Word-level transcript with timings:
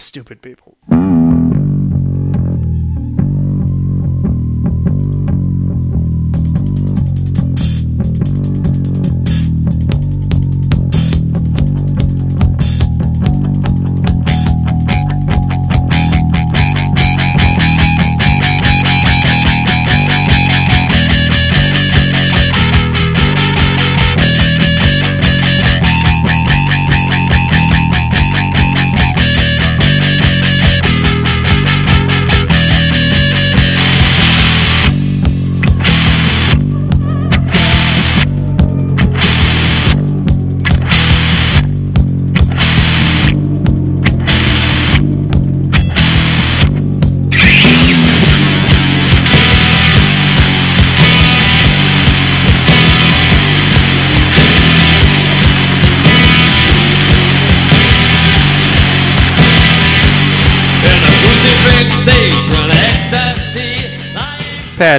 stupid 0.00 0.42
people. 0.42 0.76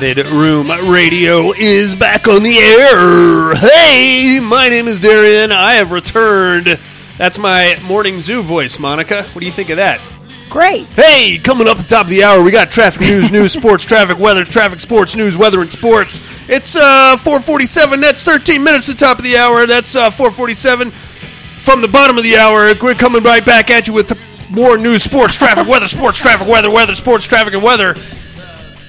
Padded 0.02 0.26
Room 0.26 0.72
Radio 0.90 1.54
is 1.54 1.94
back 1.94 2.28
on 2.28 2.42
the 2.42 2.58
air. 2.58 3.54
Hey, 3.54 4.40
my 4.40 4.68
name 4.68 4.88
is 4.88 5.00
Darian. 5.00 5.52
I 5.52 5.74
have 5.74 5.92
returned. 5.92 6.80
That's 7.20 7.38
my 7.38 7.80
morning 7.84 8.20
zoo 8.20 8.42
voice, 8.42 8.78
Monika. 8.78 9.26
What 9.26 9.42
do 9.42 9.46
you 9.46 9.52
think 9.52 9.70
of 9.70 9.78
that? 9.78 10.02
Great. 10.50 10.88
Hey, 10.88 11.38
coming 11.38 11.68
up 11.68 11.78
at 11.78 11.84
the 11.84 11.88
top 11.88 12.06
of 12.06 12.10
the 12.10 12.24
hour, 12.24 12.42
we 12.42 12.50
got 12.50 12.72
traffic 12.72 13.02
news, 13.02 13.30
news, 13.32 13.54
sports, 13.54 13.86
traffic, 13.86 14.18
weather, 14.18 14.44
traffic, 14.44 14.80
sports, 14.80 15.16
news, 15.16 15.38
weather, 15.38 15.62
and 15.62 15.70
sports. 15.70 16.20
It's 16.50 16.76
uh 16.76 17.16
447. 17.18 18.00
That's 18.00 18.24
13 18.24 18.64
minutes 18.64 18.88
to 18.88 18.94
the 18.94 18.98
top 18.98 19.20
of 19.20 19.24
the 19.24 19.38
hour. 19.38 19.68
That's 19.68 19.96
uh 19.96 20.10
447. 20.10 20.92
From 21.62 21.82
the 21.84 21.88
bottom 21.88 22.18
of 22.18 22.24
the 22.24 22.38
hour, 22.38 22.74
we're 22.82 22.96
coming 22.96 23.22
right 23.22 23.46
back 23.46 23.70
at 23.70 23.88
you 23.88 23.94
with 23.94 24.18
more 24.50 24.80
news, 24.80 25.04
sports, 25.04 25.36
traffic, 25.36 25.68
weather, 25.68 25.88
sports, 25.88 26.18
traffic, 26.18 26.48
weather, 26.48 26.72
weather, 26.72 26.96
sports, 26.96 27.28
traffic, 27.28 27.54
and 27.54 27.62
weather. 27.62 27.96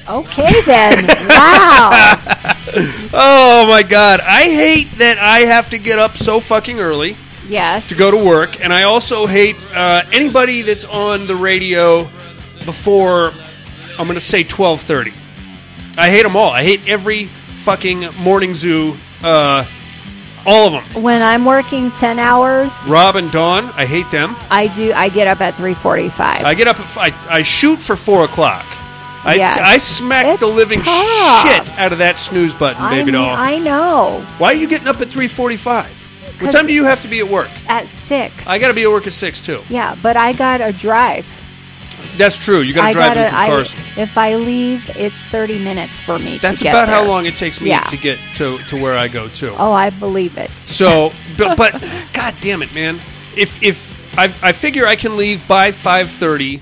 Okay 0.09 0.61
then. 0.67 1.07
wow. 1.29 2.19
Oh 3.15 3.67
my 3.69 3.83
god, 3.83 4.21
I 4.21 4.45
hate 4.45 4.97
that 4.99 5.19
I 5.19 5.41
have 5.41 5.71
to 5.71 5.79
get 5.79 5.99
up 5.99 6.17
so 6.17 6.41
fucking 6.41 6.81
early 6.81 7.17
Yes. 7.47 7.89
to 7.89 7.95
go 7.95 8.11
to 8.11 8.17
work, 8.17 8.63
and 8.65 8.73
I 8.73 8.85
also 8.85 9.27
hate 9.27 9.67
uh, 9.75 10.05
anybody 10.11 10.63
that's 10.63 10.87
on 10.87 11.27
the 11.27 11.37
radio 11.37 12.05
before 12.65 13.33
I'm 13.99 14.07
going 14.07 14.15
to 14.15 14.21
say 14.23 14.43
12:30. 14.45 15.13
I 15.99 16.09
hate 16.09 16.23
them 16.23 16.37
all. 16.37 16.51
I 16.51 16.63
hate 16.63 16.81
every 16.87 17.29
fucking 17.57 18.15
morning 18.17 18.55
zoo. 18.55 18.97
Uh, 19.23 19.67
all 20.47 20.75
of 20.75 20.93
them. 20.95 21.03
When 21.03 21.21
I'm 21.21 21.45
working 21.45 21.91
10 21.93 22.19
hours, 22.19 22.83
Rob 22.89 23.17
and 23.17 23.31
Dawn, 23.31 23.67
I 23.77 23.85
hate 23.85 24.11
them. 24.11 24.35
I 24.51 24.69
do 24.69 24.93
I 24.95 25.11
get 25.11 25.27
up 25.27 25.43
at 25.43 25.55
3:45. 25.57 26.43
I 26.45 26.55
get 26.55 26.69
up 26.69 26.81
at 26.81 26.87
f- 26.87 26.99
I, 26.99 27.13
I 27.39 27.43
shoot 27.43 27.83
for 27.83 27.97
four 27.97 28.25
o'clock. 28.25 28.65
I, 29.25 29.35
Yes. 29.37 29.59
I 29.59 29.79
smack 29.79 30.41
the 30.41 30.47
living 30.47 30.81
tough. 30.81 31.49
shit 31.67 31.79
out 31.79 31.93
of 31.93 31.99
that 31.99 32.19
snooze 32.19 32.55
button, 32.55 32.83
I 32.83 32.91
baby 32.91 33.13
mean, 33.13 33.21
doll. 33.21 33.37
I 33.37 33.59
know. 33.59 34.27
Why 34.39 34.49
are 34.53 34.57
you 34.57 34.67
getting 34.67 34.89
up 34.89 35.01
at 35.01 35.09
3:45? 35.09 35.87
What 36.41 36.51
time 36.51 36.67
do 36.67 36.73
you 36.73 36.85
have 36.85 37.01
to 37.03 37.09
be 37.09 37.21
at 37.21 37.29
work? 37.29 37.51
At 37.69 37.89
6. 37.89 38.49
I 38.49 38.59
got 38.59 38.69
to 38.69 38.75
be 38.75 38.83
at 38.83 38.91
work 38.91 39.07
at 39.07 39.13
six 39.13 39.41
too. 39.41 39.63
Yeah, 39.69 39.97
but 40.03 40.17
I 40.17 40.33
got 40.33 40.61
a 40.61 40.73
drive. 40.73 41.25
That's 42.17 42.37
true. 42.37 42.63
You 42.63 42.75
got 42.75 42.89
to 42.89 42.93
drive 42.95 43.15
gotta, 43.15 43.21
in 43.23 43.29
from 43.29 43.37
I, 43.39 43.47
Carson. 43.47 43.81
if 43.97 44.19
I 44.19 44.35
leave, 44.35 44.83
it's 44.97 45.25
30 45.27 45.63
minutes 45.63 46.01
for 46.01 46.19
me 46.19 46.39
That's 46.39 46.59
to 46.59 46.65
get 46.65 46.71
about 46.75 46.89
how 46.89 47.05
long 47.05 47.27
it 47.27 47.37
takes 47.37 47.61
me 47.61 47.69
Yeah. 47.69 47.85
to 47.85 47.97
get 47.97 48.19
to, 48.35 48.59
to 48.59 48.77
where 48.81 48.99
I 48.99 49.07
go 49.07 49.29
too. 49.29 49.55
Oh, 49.57 49.71
I 49.73 49.91
believe 49.91 50.37
it. 50.37 50.51
So, 50.59 51.13
but, 51.39 51.57
but 51.57 51.81
god 52.13 52.35
damn 52.41 52.61
it, 52.63 52.75
man! 52.75 53.01
If 53.37 53.63
if 53.63 53.97
I, 54.19 54.35
I 54.43 54.51
figure 54.53 54.87
I 54.87 54.97
can 54.97 55.17
leave 55.17 55.47
by 55.47 55.71
five 55.71 56.11
thirty, 56.11 56.61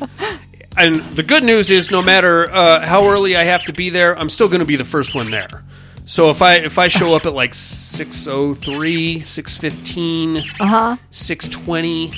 and 0.76 0.96
the 1.16 1.22
good 1.22 1.42
news 1.44 1.70
is, 1.70 1.90
no 1.90 2.02
matter 2.02 2.50
uh, 2.50 2.80
how 2.86 3.06
early 3.08 3.36
I 3.36 3.44
have 3.44 3.64
to 3.64 3.72
be 3.72 3.90
there, 3.90 4.16
I'm 4.18 4.28
still 4.28 4.48
going 4.48 4.60
to 4.60 4.64
be 4.66 4.76
the 4.76 4.84
first 4.84 5.14
one 5.14 5.30
there. 5.30 5.62
So 6.06 6.30
if 6.30 6.42
I 6.42 6.54
if 6.56 6.76
I 6.78 6.88
show 6.88 7.14
up 7.14 7.24
at 7.26 7.34
like 7.34 7.54
603, 7.54 9.20
615, 9.20 10.36
Uh-huh. 10.58 10.96
620, 11.10 12.12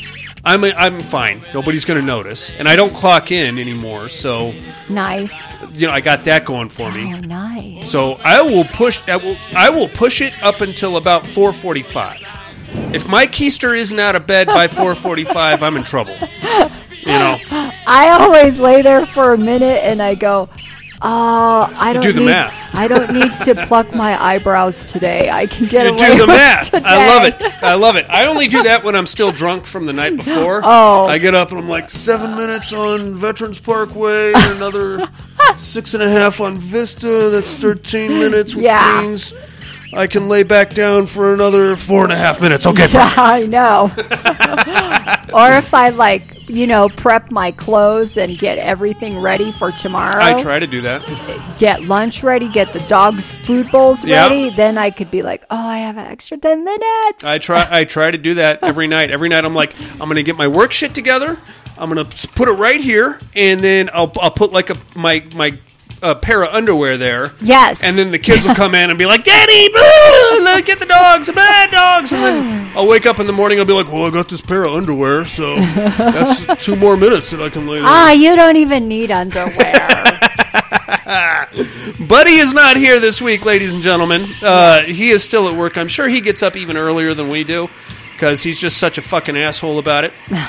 I'm 0.45 0.65
I'm 0.65 1.01
fine. 1.01 1.43
Nobody's 1.53 1.85
going 1.85 2.01
to 2.01 2.07
notice, 2.07 2.51
and 2.51 2.69
I 2.69 2.75
don't 2.77 2.95
clock 2.95 3.31
in 3.31 3.59
anymore. 3.59 4.09
So 4.09 4.55
Nice. 4.89 5.55
you 5.79 5.87
know 5.87 5.93
I 5.93 6.01
got 6.01 6.25
that 6.25 6.45
going 6.47 6.69
for 6.71 6.91
me. 6.91 7.13
Oh, 7.15 7.19
nice. 7.19 7.91
So 7.91 8.15
I 8.25 8.41
will 8.43 8.65
push. 8.65 8.99
I 9.09 9.17
will, 9.17 9.37
I 9.55 9.69
will 9.71 9.89
push 9.89 10.21
it 10.23 10.33
up 10.43 10.61
until 10.63 10.97
about 10.97 11.27
four 11.27 11.53
forty-five. 11.53 12.23
If 12.95 13.07
my 13.09 13.27
keister 13.27 13.77
isn't 13.77 13.99
out 13.99 14.17
of 14.17 14.27
bed 14.27 14.47
by 14.47 14.69
four 14.79 14.95
forty-five, 14.95 15.63
I'm 15.63 15.77
in 15.77 15.83
trouble. 15.85 16.17
You 17.03 17.19
know, 17.19 17.39
I 17.87 18.17
always 18.21 18.59
lay 18.59 18.83
there 18.83 19.07
for 19.07 19.33
a 19.35 19.39
minute 19.39 19.83
and 19.85 20.01
I 20.01 20.15
go, 20.15 20.49
"Oh, 21.01 21.73
I 21.79 21.93
don't 21.93 22.03
do 22.03 22.13
the 22.13 22.21
need, 22.21 22.27
math. 22.27 22.75
I 22.75 22.87
don't 22.89 23.13
need 23.13 23.31
to 23.45 23.67
pluck 23.67 23.93
my 23.95 24.23
eyebrows 24.23 24.85
today. 24.85 25.29
I 25.29 25.47
can 25.47 25.67
get 25.67 25.85
you 25.87 25.93
away 25.93 26.13
do 26.13 26.15
the 26.19 26.19
with 26.27 26.29
math. 26.29 26.71
Today. 26.71 26.85
I 26.87 27.07
love 27.09 27.25
it. 27.25 27.63
I 27.63 27.75
love 27.87 27.97
it. 27.97 28.07
I 28.09 28.27
only 28.27 28.47
do 28.49 28.63
that 28.63 28.85
when 28.85 28.95
I'm 28.95 29.07
still 29.07 29.33
drunk 29.33 29.67
from 29.67 29.85
the 29.85 29.93
night 29.93 30.17
before. 30.25 30.61
Oh. 30.65 31.07
I 31.07 31.19
get 31.19 31.35
up 31.35 31.51
and 31.51 31.59
I'm 31.59 31.69
like 31.69 31.91
seven 31.91 32.37
minutes 32.37 32.73
on 32.73 33.15
Veterans 33.15 33.59
Parkway, 33.59 34.33
and 34.33 34.53
another 34.53 35.09
six 35.57 35.95
and 35.95 36.03
a 36.05 36.09
half 36.09 36.41
on 36.41 36.57
Vista. 36.57 37.31
That's 37.31 37.53
thirteen 37.53 38.19
minutes, 38.21 38.55
which 38.55 38.65
Yeah. 38.65 39.03
means. 39.03 39.35
I 39.95 40.07
can 40.07 40.27
lay 40.27 40.43
back 40.43 40.73
down 40.73 41.07
for 41.07 41.35
another 41.35 41.77
four 41.77 42.05
and 42.05 42.13
a 42.15 42.17
half 42.17 42.41
minutes. 42.41 42.65
Okay, 42.65 42.89
Yeah, 42.91 43.13
I 43.15 43.45
know. 43.45 43.91
or 45.35 45.53
if 45.59 45.75
I 45.75 45.91
like, 45.91 46.32
you 46.53 46.67
know, 46.67 46.89
prep 46.89 47.31
my 47.31 47.51
clothes 47.51 48.19
and 48.19 48.39
get 48.39 48.59
everything 48.59 49.19
ready 49.19 49.51
for 49.53 49.73
tomorrow. 49.73 50.23
I 50.23 50.35
try 50.41 50.59
to 50.59 50.67
do 50.67 50.83
that. 50.83 51.01
Get 51.59 51.85
lunch 51.85 52.23
ready, 52.23 52.49
get 52.49 52.73
the 52.75 52.81
dogs' 52.81 53.33
food 53.33 53.71
bowls 53.71 54.05
Yeah. 54.05 54.29
ready. 54.29 54.51
Then 54.51 54.77
I 54.77 54.91
could 54.91 55.11
be 55.11 55.23
like, 55.23 55.45
oh, 55.51 55.57
I 55.57 55.79
have 55.79 55.97
an 55.97 56.07
extra 56.07 56.37
10 56.37 56.63
minutes. 56.63 57.25
I 57.25 57.39
try. 57.39 57.67
I 57.71 57.85
try 57.85 58.11
to 58.11 58.19
do 58.19 58.35
that 58.35 58.63
every 58.63 58.87
night. 58.87 59.11
Every 59.11 59.29
night, 59.31 59.45
I'm 59.45 59.55
like, 59.55 59.75
I'm 60.01 60.09
gonna 60.09 60.23
get 60.23 60.37
my 60.37 60.47
work 60.49 60.73
shit 60.73 60.95
together. 60.95 61.39
I'm 61.79 61.89
gonna 61.89 62.05
put 62.05 62.49
it 62.49 62.53
right 62.53 62.81
here, 62.81 63.19
and 63.35 63.61
then 63.61 63.89
I'll, 63.93 64.13
I'll 64.21 64.31
put 64.31 64.53
like 64.53 64.69
a 64.69 64.77
my 64.95 65.25
my 65.35 65.53
uh, 66.03 66.15
pair 66.17 66.43
of 66.43 66.53
underwear 66.53 66.97
there. 66.99 67.33
yes. 67.41 67.83
And 67.83 67.97
then 67.97 68.11
the 68.11 68.19
kids 68.19 68.47
will 68.47 68.55
come 68.55 68.75
in 68.75 68.91
and 68.91 68.99
be 68.99 69.07
like, 69.07 69.25
"Daddy, 69.25 69.69
boo, 69.69 70.45
look, 70.45 70.67
get 70.67 70.79
the 70.79 70.87
dogs, 70.87 71.27
the 71.27 71.33
bad 71.33 71.71
dogs." 71.71 72.13
And 72.13 72.23
then 72.23 72.73
I'll 72.77 72.87
wake 72.89 73.07
up 73.07 73.19
in 73.21 73.27
the 73.27 73.33
morning. 73.33 73.59
I'll 73.59 73.65
be 73.65 73.73
like, 73.73 73.91
"Well, 73.91 74.05
I 74.07 74.11
got 74.11 74.29
this 74.29 74.41
pair 74.41 74.65
of 74.65 74.75
underwear, 74.75 75.25
so 75.25 75.57
that's 75.61 76.65
two 76.65 76.77
more 76.77 76.97
minutes 76.97 77.31
that 77.31 77.41
I 77.41 77.49
can 77.51 77.67
lay 77.67 77.79
there." 77.79 77.87
ah, 77.87 78.11
you 78.13 78.35
don't 78.37 78.57
even 78.57 78.89
need 78.89 79.11
underwear. 79.11 79.73
Buddy 82.01 82.33
is 82.33 82.53
not 82.55 82.77
here 82.77 83.01
this 83.01 83.21
week, 83.21 83.45
ladies 83.45 83.75
and 83.75 83.83
gentlemen. 83.83 84.31
Uh, 84.43 84.81
he 84.83 85.11
is 85.11 85.23
still 85.23 85.49
at 85.49 85.57
work. 85.57 85.77
I'm 85.77 85.89
sure 85.89 86.09
he 86.09 86.21
gets 86.21 86.43
up 86.43 86.57
even 86.57 86.77
earlier 86.77 87.15
than 87.15 87.29
we 87.29 87.45
do 87.45 87.69
because 88.13 88.43
he's 88.43 88.59
just 88.59 88.79
such 88.79 88.99
a 88.99 89.03
fucking 89.03 89.37
asshole 89.37 89.79
about 89.79 90.05
it. 90.05 90.13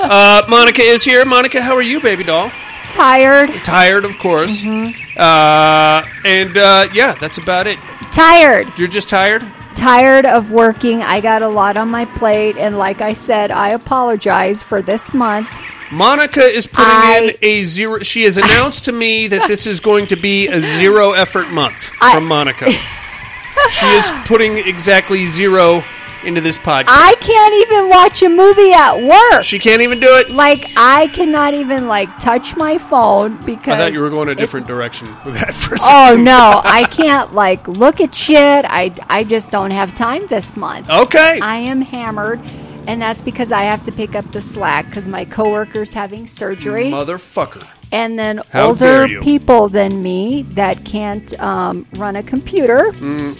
Uh, 0.00 0.42
Monika 0.46 0.78
is 0.78 1.02
here. 1.02 1.24
Monika, 1.24 1.60
how 1.60 1.74
are 1.74 1.82
you, 1.82 2.00
baby 2.00 2.22
doll? 2.22 2.52
Tired. 2.90 3.50
Tired, 3.64 4.04
of 4.04 4.18
course. 4.18 4.62
Mm-hmm. 4.62 5.18
Uh, 5.18 6.06
and 6.24 6.56
uh, 6.56 6.88
yeah, 6.92 7.14
that's 7.14 7.38
about 7.38 7.66
it. 7.66 7.78
Tired. 8.12 8.66
You're 8.78 8.88
just 8.88 9.08
tired? 9.08 9.42
Tired 9.74 10.26
of 10.26 10.50
working. 10.50 11.02
I 11.02 11.20
got 11.20 11.42
a 11.42 11.48
lot 11.48 11.76
on 11.76 11.88
my 11.88 12.04
plate. 12.04 12.56
And 12.56 12.78
like 12.78 13.00
I 13.00 13.12
said, 13.12 13.50
I 13.50 13.70
apologize 13.70 14.62
for 14.62 14.82
this 14.82 15.12
month. 15.14 15.48
Monika 15.90 16.50
is 16.50 16.66
putting 16.66 17.28
in 17.30 17.36
a 17.40 17.62
zero. 17.62 18.00
She 18.00 18.24
has 18.24 18.36
announced 18.36 18.84
to 18.86 18.92
me 18.92 19.28
that 19.28 19.48
this 19.48 19.66
is 19.66 19.80
going 19.80 20.06
to 20.08 20.16
be 20.16 20.48
a 20.48 20.60
zero 20.60 21.12
effort 21.12 21.48
month 21.50 21.90
I- 22.00 22.14
from 22.14 22.28
Monika. 22.28 22.70
she 23.70 23.86
is 23.86 24.10
putting 24.26 24.58
exactly 24.58 25.24
zero 25.24 25.82
into 26.24 26.40
this 26.40 26.58
podcast. 26.58 26.86
I 26.88 27.14
can't 27.20 27.54
even 27.54 27.88
watch 27.88 28.22
a 28.22 28.28
movie 28.28 28.72
at 28.72 29.02
work. 29.02 29.42
She 29.44 29.58
can't 29.58 29.82
even 29.82 30.00
do 30.00 30.06
it. 30.08 30.30
like 30.30 30.70
I 30.76 31.08
cannot 31.08 31.54
even 31.54 31.86
like 31.88 32.08
touch 32.18 32.56
my 32.56 32.78
phone 32.78 33.36
because 33.44 33.74
I 33.74 33.78
thought 33.78 33.92
you 33.92 34.00
were 34.00 34.10
going 34.10 34.28
a 34.28 34.34
different 34.34 34.66
direction 34.66 35.08
with 35.24 35.34
that 35.34 35.54
for 35.54 35.74
a 35.74 35.78
Oh 35.82 36.16
no, 36.16 36.60
I 36.64 36.84
can't 36.90 37.32
like 37.32 37.66
look 37.68 38.00
at 38.00 38.14
shit. 38.14 38.64
I 38.66 38.94
I 39.08 39.24
just 39.24 39.50
don't 39.50 39.70
have 39.70 39.94
time 39.94 40.26
this 40.26 40.56
month. 40.56 40.90
Okay. 40.90 41.40
I 41.40 41.56
am 41.56 41.80
hammered 41.80 42.40
and 42.86 43.00
that's 43.02 43.20
because 43.22 43.52
I 43.52 43.62
have 43.62 43.82
to 43.84 43.92
pick 43.92 44.14
up 44.14 44.30
the 44.32 44.40
slack 44.40 44.86
because 44.86 45.06
my 45.06 45.24
coworker's 45.26 45.92
having 45.92 46.26
surgery, 46.26 46.86
Motherfucker. 46.90 47.66
and 47.92 48.18
then 48.18 48.40
How 48.50 48.68
older 48.68 49.06
people 49.20 49.68
than 49.68 50.02
me 50.02 50.42
that 50.54 50.84
can't 50.86 51.38
um, 51.38 51.86
run 51.96 52.16
a 52.16 52.22
computer 52.22 52.92
Mm. 52.92 53.36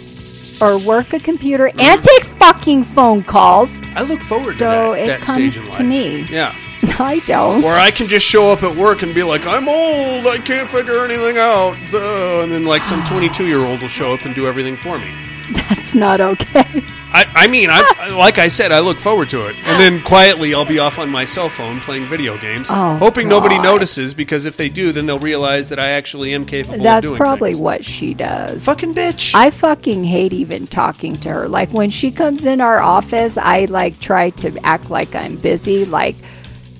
Or 0.61 0.77
work 0.77 1.13
a 1.13 1.19
computer 1.19 1.71
and 1.79 2.03
take 2.03 2.23
fucking 2.25 2.83
phone 2.83 3.23
calls. 3.23 3.81
I 3.95 4.03
look 4.03 4.21
forward 4.21 4.55
So 4.55 4.57
to 4.57 4.63
that, 4.65 4.83
So 4.85 4.93
it 4.93 5.07
that 5.07 5.21
comes 5.21 5.67
to 5.69 5.83
me. 5.83 6.23
Yeah. 6.29 6.55
I 6.97 7.19
don't. 7.25 7.63
Or 7.63 7.73
I 7.73 7.91
can 7.91 8.07
just 8.07 8.25
show 8.25 8.51
up 8.51 8.63
at 8.63 8.75
work 8.75 9.01
and 9.03 9.13
be 9.13 9.21
like, 9.23 9.45
I'm 9.45 9.67
old, 9.67 10.25
I 10.27 10.37
can't 10.37 10.69
figure 10.69 11.03
anything 11.03 11.37
out. 11.37 11.75
Uh, 11.93 12.41
and 12.41 12.51
then, 12.51 12.65
like, 12.65 12.83
some 12.83 13.03
22 13.05 13.45
year 13.45 13.59
old 13.59 13.81
will 13.81 13.89
show 13.89 14.13
up 14.13 14.23
and 14.25 14.33
do 14.33 14.47
everything 14.47 14.77
for 14.77 14.97
me. 14.97 15.11
That's 15.53 15.95
not 15.95 16.21
okay. 16.21 16.83
I, 17.11 17.25
I 17.33 17.47
mean, 17.47 17.69
I, 17.71 18.09
like 18.15 18.37
I 18.37 18.49
said, 18.49 18.71
I 18.71 18.79
look 18.79 18.97
forward 18.99 19.29
to 19.31 19.47
it. 19.47 19.55
And 19.65 19.79
then 19.79 20.03
quietly, 20.03 20.53
I'll 20.53 20.63
be 20.65 20.77
off 20.77 20.99
on 20.99 21.09
my 21.09 21.25
cell 21.25 21.49
phone 21.49 21.79
playing 21.79 22.05
video 22.05 22.37
games, 22.37 22.69
Oh, 22.71 22.97
hoping 22.97 23.27
nobody 23.27 23.57
notices, 23.57 24.13
because 24.13 24.45
if 24.45 24.57
they 24.57 24.69
do, 24.69 24.91
then 24.91 25.07
they'll 25.07 25.17
realize 25.17 25.69
that 25.69 25.79
I 25.79 25.89
actually 25.89 26.33
am 26.35 26.45
capable 26.45 26.83
That's 26.83 27.05
of 27.05 27.09
doing 27.11 27.17
probably 27.19 27.49
things. 27.51 27.61
what 27.61 27.83
she 27.83 28.13
does. 28.13 28.63
Fucking 28.65 28.93
bitch. 28.93 29.33
I 29.33 29.49
fucking 29.49 30.03
hate 30.03 30.33
even 30.33 30.67
talking 30.67 31.15
to 31.17 31.29
her. 31.29 31.47
Like 31.47 31.71
when 31.73 31.89
she 31.89 32.11
comes 32.11 32.45
in 32.45 32.61
our 32.61 32.79
office, 32.79 33.37
I 33.37 33.65
like 33.65 33.99
try 33.99 34.29
to 34.31 34.55
act 34.63 34.91
like 34.91 35.15
I'm 35.15 35.37
busy. 35.37 35.85
Like, 35.85 36.15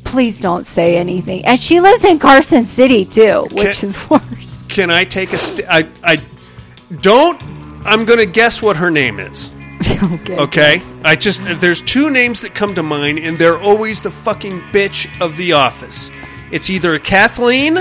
please 0.03 0.39
don't 0.39 0.67
say 0.67 0.97
anything. 0.97 1.43
And 1.45 1.59
she 1.59 1.79
lives 1.79 2.03
in 2.03 2.19
Carson 2.19 2.65
City 2.65 3.03
too, 3.03 3.47
which 3.51 3.79
Can- 3.79 3.89
is 3.89 4.09
worse. 4.11 4.67
Can 4.69 4.91
I 4.91 5.05
take 5.05 5.33
a 5.33 5.39
st- 5.39 5.67
I, 5.67 5.87
I 6.03 6.17
don't. 7.01 7.41
I'm 7.85 8.05
going 8.05 8.19
to 8.19 8.25
guess 8.25 8.61
what 8.61 8.77
her 8.77 8.91
name 8.91 9.19
is. 9.19 9.51
okay. 10.03 10.37
Okay? 10.37 10.81
I 11.03 11.15
just. 11.15 11.43
There's 11.43 11.81
two 11.81 12.09
names 12.09 12.41
that 12.41 12.53
come 12.53 12.75
to 12.75 12.83
mind, 12.83 13.19
and 13.19 13.37
they're 13.37 13.59
always 13.59 14.01
the 14.01 14.11
fucking 14.11 14.59
bitch 14.71 15.09
of 15.21 15.37
the 15.37 15.53
office. 15.53 16.11
It's 16.51 16.69
either 16.69 16.95
a 16.95 16.99
Kathleen 16.99 17.77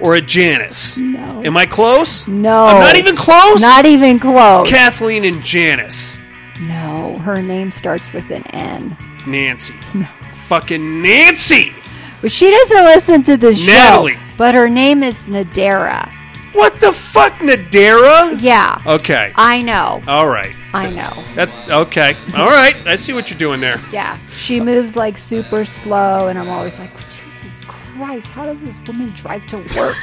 or 0.00 0.14
a 0.14 0.20
Janice. 0.20 0.96
No. 0.98 1.42
Am 1.44 1.56
I 1.56 1.66
close? 1.66 2.28
No. 2.28 2.66
I'm 2.66 2.80
not 2.80 2.96
even 2.96 3.16
close? 3.16 3.60
Not 3.60 3.86
even 3.86 4.18
close. 4.18 4.68
Kathleen 4.68 5.24
and 5.24 5.42
Janice. 5.42 6.18
no, 6.62 7.18
her 7.18 7.42
name 7.42 7.70
starts 7.72 8.12
with 8.12 8.30
an 8.30 8.46
N. 8.48 8.96
Nancy. 9.26 9.74
No. 9.94 10.06
Fucking 10.32 11.02
Nancy! 11.02 11.72
But 12.20 12.30
she 12.30 12.50
doesn't 12.50 12.84
listen 12.84 13.22
to 13.24 13.36
the 13.36 13.54
show. 13.54 13.66
Natalie. 13.66 14.18
But 14.36 14.54
her 14.54 14.68
name 14.68 15.02
is 15.02 15.14
Nadera. 15.26 16.10
What 16.54 16.80
the 16.80 16.92
fuck, 16.92 17.34
Nadera? 17.34 18.40
Yeah. 18.40 18.80
Okay. 18.86 19.32
I 19.34 19.60
know. 19.60 20.00
All 20.06 20.28
right. 20.28 20.54
I 20.72 20.88
know. 20.88 21.24
That's 21.34 21.56
okay. 21.68 22.16
All 22.36 22.46
right. 22.46 22.76
I 22.86 22.96
see 22.96 23.12
what 23.12 23.28
you're 23.28 23.38
doing 23.38 23.60
there. 23.60 23.80
Yeah. 23.92 24.18
She 24.36 24.60
moves 24.60 24.96
like 24.96 25.16
super 25.18 25.64
slow, 25.64 26.28
and 26.28 26.38
I'm 26.38 26.48
always 26.48 26.78
like, 26.78 26.96
Jesus 27.10 27.64
Christ, 27.64 28.30
how 28.30 28.44
does 28.44 28.60
this 28.60 28.80
woman 28.86 29.08
drive 29.08 29.44
to 29.46 29.58
work? 29.76 29.96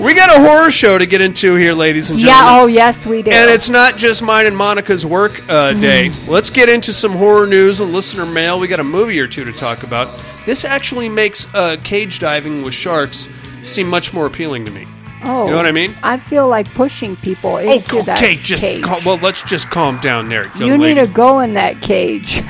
We 0.00 0.14
got 0.14 0.34
a 0.34 0.40
horror 0.40 0.70
show 0.70 0.96
to 0.96 1.04
get 1.04 1.20
into 1.20 1.56
here, 1.56 1.74
ladies 1.74 2.10
and 2.10 2.18
gentlemen. 2.18 2.44
yeah, 2.46 2.60
oh, 2.62 2.66
yes, 2.66 3.04
we 3.04 3.20
do. 3.20 3.30
And 3.30 3.50
it's 3.50 3.68
not 3.68 3.98
just 3.98 4.22
mine 4.22 4.46
and 4.46 4.56
Monika's 4.56 5.04
work 5.04 5.42
uh, 5.46 5.74
day. 5.74 6.08
Let's 6.26 6.48
get 6.48 6.70
into 6.70 6.94
some 6.94 7.12
horror 7.12 7.46
news 7.46 7.80
and 7.80 7.92
listener 7.92 8.24
mail. 8.24 8.58
We 8.58 8.66
got 8.66 8.80
a 8.80 8.84
movie 8.84 9.20
or 9.20 9.28
two 9.28 9.44
to 9.44 9.52
talk 9.52 9.82
about. 9.82 10.18
This 10.46 10.64
actually 10.64 11.10
makes 11.10 11.52
uh, 11.54 11.76
cage 11.84 12.18
diving 12.18 12.62
with 12.62 12.72
sharks 12.72 13.28
seem 13.64 13.88
much 13.88 14.14
more 14.14 14.24
appealing 14.24 14.64
to 14.64 14.70
me. 14.72 14.86
oh, 15.22 15.44
you 15.44 15.50
know 15.50 15.56
what 15.58 15.66
I 15.66 15.72
mean? 15.72 15.94
I 16.02 16.16
feel 16.16 16.48
like 16.48 16.72
pushing 16.72 17.14
people 17.16 17.58
into 17.58 17.98
oh, 17.98 18.02
that 18.04 18.16
okay, 18.18 18.36
just 18.36 18.62
cage. 18.62 18.82
cal- 18.82 19.00
well, 19.04 19.18
let's 19.18 19.42
just 19.42 19.68
calm 19.68 19.98
down 20.00 20.30
there. 20.30 20.50
you 20.56 20.78
need 20.78 20.96
lady. 20.96 21.06
to 21.06 21.12
go 21.12 21.40
in 21.40 21.52
that 21.54 21.82
cage. 21.82 22.36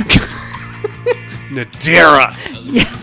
Nadera. 1.50 2.36
yeah. 2.64 2.96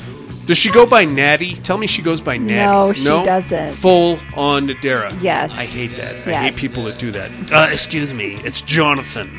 Does 0.47 0.57
she 0.57 0.71
go 0.71 0.85
by 0.85 1.03
Natty? 1.03 1.55
Tell 1.55 1.77
me 1.77 1.87
she 1.87 2.01
goes 2.01 2.21
by 2.21 2.37
Natty. 2.37 2.53
No, 2.55 2.93
she 2.93 3.03
doesn't. 3.03 3.73
Full 3.73 4.17
on 4.33 4.69
Nadera. 4.69 5.13
Yes. 5.21 5.57
I 5.57 5.65
hate 5.65 5.97
that. 5.97 6.25
I 6.25 6.31
Yes. 6.31 6.43
hate 6.43 6.55
people 6.55 6.85
that 6.85 6.97
do 6.97 7.11
that. 7.11 7.29
Uh, 7.51 7.67
excuse 7.69 8.13
me, 8.13 8.35
it's 8.45 8.61
Jonathan. 8.61 9.29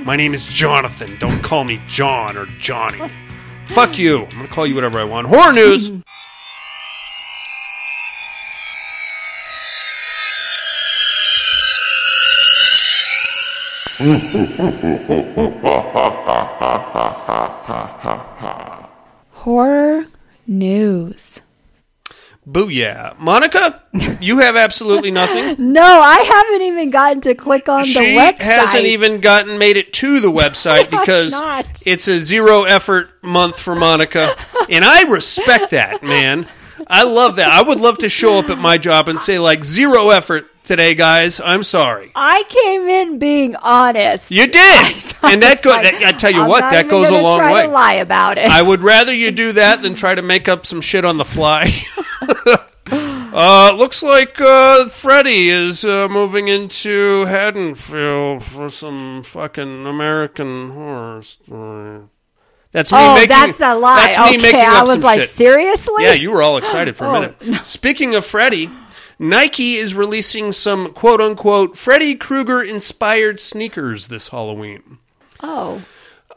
My 0.00 0.16
name 0.16 0.32
is 0.32 0.46
Jonathan. 0.46 1.14
Don't 1.18 1.42
call 1.42 1.64
me 1.64 1.78
John 1.86 2.38
or 2.38 2.46
Johnny. 2.58 3.02
Fuck 3.66 3.98
you. 3.98 4.22
I'm 4.24 4.30
gonna 4.30 4.48
call 4.48 4.66
you 4.66 4.74
whatever 4.74 4.98
I 4.98 5.04
want. 5.04 5.26
Horror 5.26 5.52
news. 5.52 5.90
Horror 19.32 20.06
news. 20.46 21.40
Booyah, 22.48 23.16
Monika. 23.18 23.80
You 24.22 24.38
have 24.38 24.54
absolutely 24.54 25.10
nothing. 25.10 25.56
No, 25.72 25.82
I 25.82 26.18
haven't 26.18 26.62
even 26.62 26.90
gotten 26.90 27.20
to 27.22 27.34
click 27.34 27.68
on 27.68 27.80
the 27.82 27.86
she 27.88 28.14
website. 28.16 28.42
hasn't 28.42 28.84
even 28.84 29.20
gotten 29.20 29.58
made 29.58 29.76
it 29.76 29.92
to 29.94 30.20
the 30.20 30.30
website 30.30 30.88
because 30.90 31.34
it's 31.84 32.06
a 32.08 32.20
zero 32.20 32.62
effort 32.62 33.10
month 33.22 33.58
for 33.58 33.74
Monika, 33.74 34.38
and 34.70 34.84
I 34.84 35.02
respect 35.10 35.70
that, 35.72 36.02
man. 36.04 36.46
I 36.86 37.02
love 37.02 37.36
that. 37.36 37.50
I 37.50 37.62
would 37.62 37.80
love 37.80 37.98
to 37.98 38.08
show 38.08 38.38
up 38.38 38.48
at 38.48 38.58
my 38.58 38.78
job 38.78 39.08
and 39.08 39.18
say 39.18 39.38
like 39.40 39.64
zero 39.64 40.10
effort 40.10 40.46
today, 40.66 40.94
guys. 40.94 41.40
I'm 41.40 41.62
sorry. 41.62 42.12
I 42.14 42.42
came 42.48 42.82
in 42.88 43.18
being 43.18 43.56
honest. 43.56 44.30
You 44.30 44.46
did, 44.46 44.94
and 45.22 45.42
that 45.42 45.62
go. 45.62 45.70
like, 45.70 45.94
I 45.94 46.12
tell 46.12 46.30
you 46.30 46.42
I'm 46.42 46.48
what, 46.48 46.60
that 46.60 46.88
goes 46.88 47.08
a 47.08 47.20
long 47.20 47.38
try 47.40 47.52
way. 47.54 47.62
To 47.62 47.68
lie 47.68 47.94
about 47.94 48.36
it. 48.36 48.46
I 48.50 48.60
would 48.60 48.82
rather 48.94 49.14
you 49.14 49.30
do 49.30 49.52
that 49.52 49.80
than 49.82 49.94
try 49.94 50.14
to 50.14 50.22
make 50.22 50.48
up 50.48 50.66
some 50.66 50.80
shit 50.80 51.04
on 51.04 51.16
the 51.16 51.24
fly. 51.24 51.84
uh, 52.92 53.72
looks 53.76 54.02
like 54.02 54.40
uh, 54.40 54.86
Freddie 54.88 55.48
is 55.48 55.84
uh, 55.84 56.08
moving 56.08 56.48
into 56.48 57.24
Haddonfield 57.26 58.44
for 58.44 58.68
some 58.68 59.22
fucking 59.22 59.86
American 59.86 60.70
horror 60.72 61.22
story. 61.22 62.00
That's 62.72 62.92
me 62.92 62.98
Oh, 63.00 63.14
making. 63.14 63.28
that's 63.30 63.60
a 63.60 63.74
lie. 63.74 63.96
That's 64.12 64.18
me 64.18 64.24
okay, 64.36 64.42
making 64.42 64.60
up 64.60 64.68
I 64.68 64.82
was 64.82 64.92
some 64.92 65.00
like, 65.00 65.20
shit. 65.20 65.28
seriously? 65.30 66.04
Yeah, 66.04 66.12
you 66.12 66.30
were 66.30 66.42
all 66.42 66.58
excited 66.58 66.94
for 66.96 67.06
a 67.06 67.08
Oh, 67.08 67.12
minute. 67.12 67.64
Speaking 67.64 68.14
of 68.14 68.26
Freddie, 68.26 68.70
Nike 69.18 69.74
is 69.76 69.94
releasing 69.94 70.52
some 70.52 70.92
quote 70.92 71.20
unquote 71.20 71.76
Freddy 71.76 72.14
Krueger 72.14 72.62
inspired 72.62 73.40
sneakers 73.40 74.08
this 74.08 74.28
Halloween. 74.28 74.98
Oh, 75.42 75.82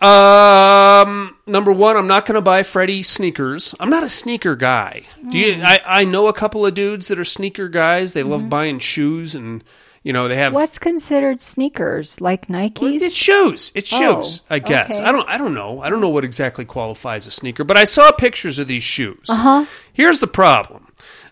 Um, 0.02 1.36
number 1.46 1.72
one, 1.74 1.98
I'm 1.98 2.08
not 2.08 2.26
going 2.26 2.36
to 2.36 2.42
buy 2.42 2.64
Freddy 2.64 3.04
sneakers. 3.04 3.76
I'm 3.80 3.90
not 3.90 4.04
a 4.04 4.10
sneaker 4.10 4.56
guy. 4.56 5.04
Do 5.30 5.38
you? 5.38 5.56
Hmm. 5.56 5.62
I, 5.66 5.82
I 5.86 6.06
know 6.06 6.28
a 6.28 6.34
couple 6.34 6.66
of 6.66 6.74
dudes 6.74 7.10
that 7.10 7.20
are 7.20 7.26
sneaker 7.26 7.68
guys. 7.68 8.14
They 8.14 8.24
love 8.24 8.50
buying 8.50 8.80
shoes, 8.80 9.36
and 9.36 9.62
you 10.04 10.14
know 10.14 10.28
they 10.30 10.38
have. 10.38 10.52
Mm-hmm. 10.52 10.56
what's 10.56 10.80
considered 10.80 11.40
sneakers? 11.42 12.22
Like 12.22 12.48
Nikes? 12.48 13.02
It's 13.02 13.14
shoes. 13.16 13.72
It's 13.76 13.92
Oh, 13.94 14.22
shoes. 14.22 14.42
I 14.50 14.60
guess. 14.60 15.00
okay. 15.00 15.04
I 15.08 15.12
don't. 15.12 15.28
I 15.28 15.38
don't 15.38 15.54
know. 15.54 15.82
I 15.82 15.90
don't 15.90 16.00
know 16.02 16.10
what 16.10 16.24
exactly 16.24 16.64
qualifies 16.64 17.28
a 17.28 17.32
sneaker, 17.32 17.66
but 17.66 17.76
I 17.78 17.84
saw 17.84 18.10
pictures 18.14 18.58
of 18.58 18.68
these 18.70 18.84
shoes. 18.84 19.26
Uh 19.30 19.34
Uh-huh. 19.34 19.64
huh. 19.64 19.72
Here's 19.92 20.20
the 20.20 20.28
problem. 20.28 20.88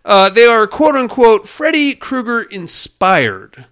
Uh, 0.08 0.30
they 0.30 0.46
are 0.46 0.66
quote 0.68 0.96
unquote 0.96 1.48
Freddy 1.50 1.94
Krueger 1.94 2.42
inspired, 2.44 3.66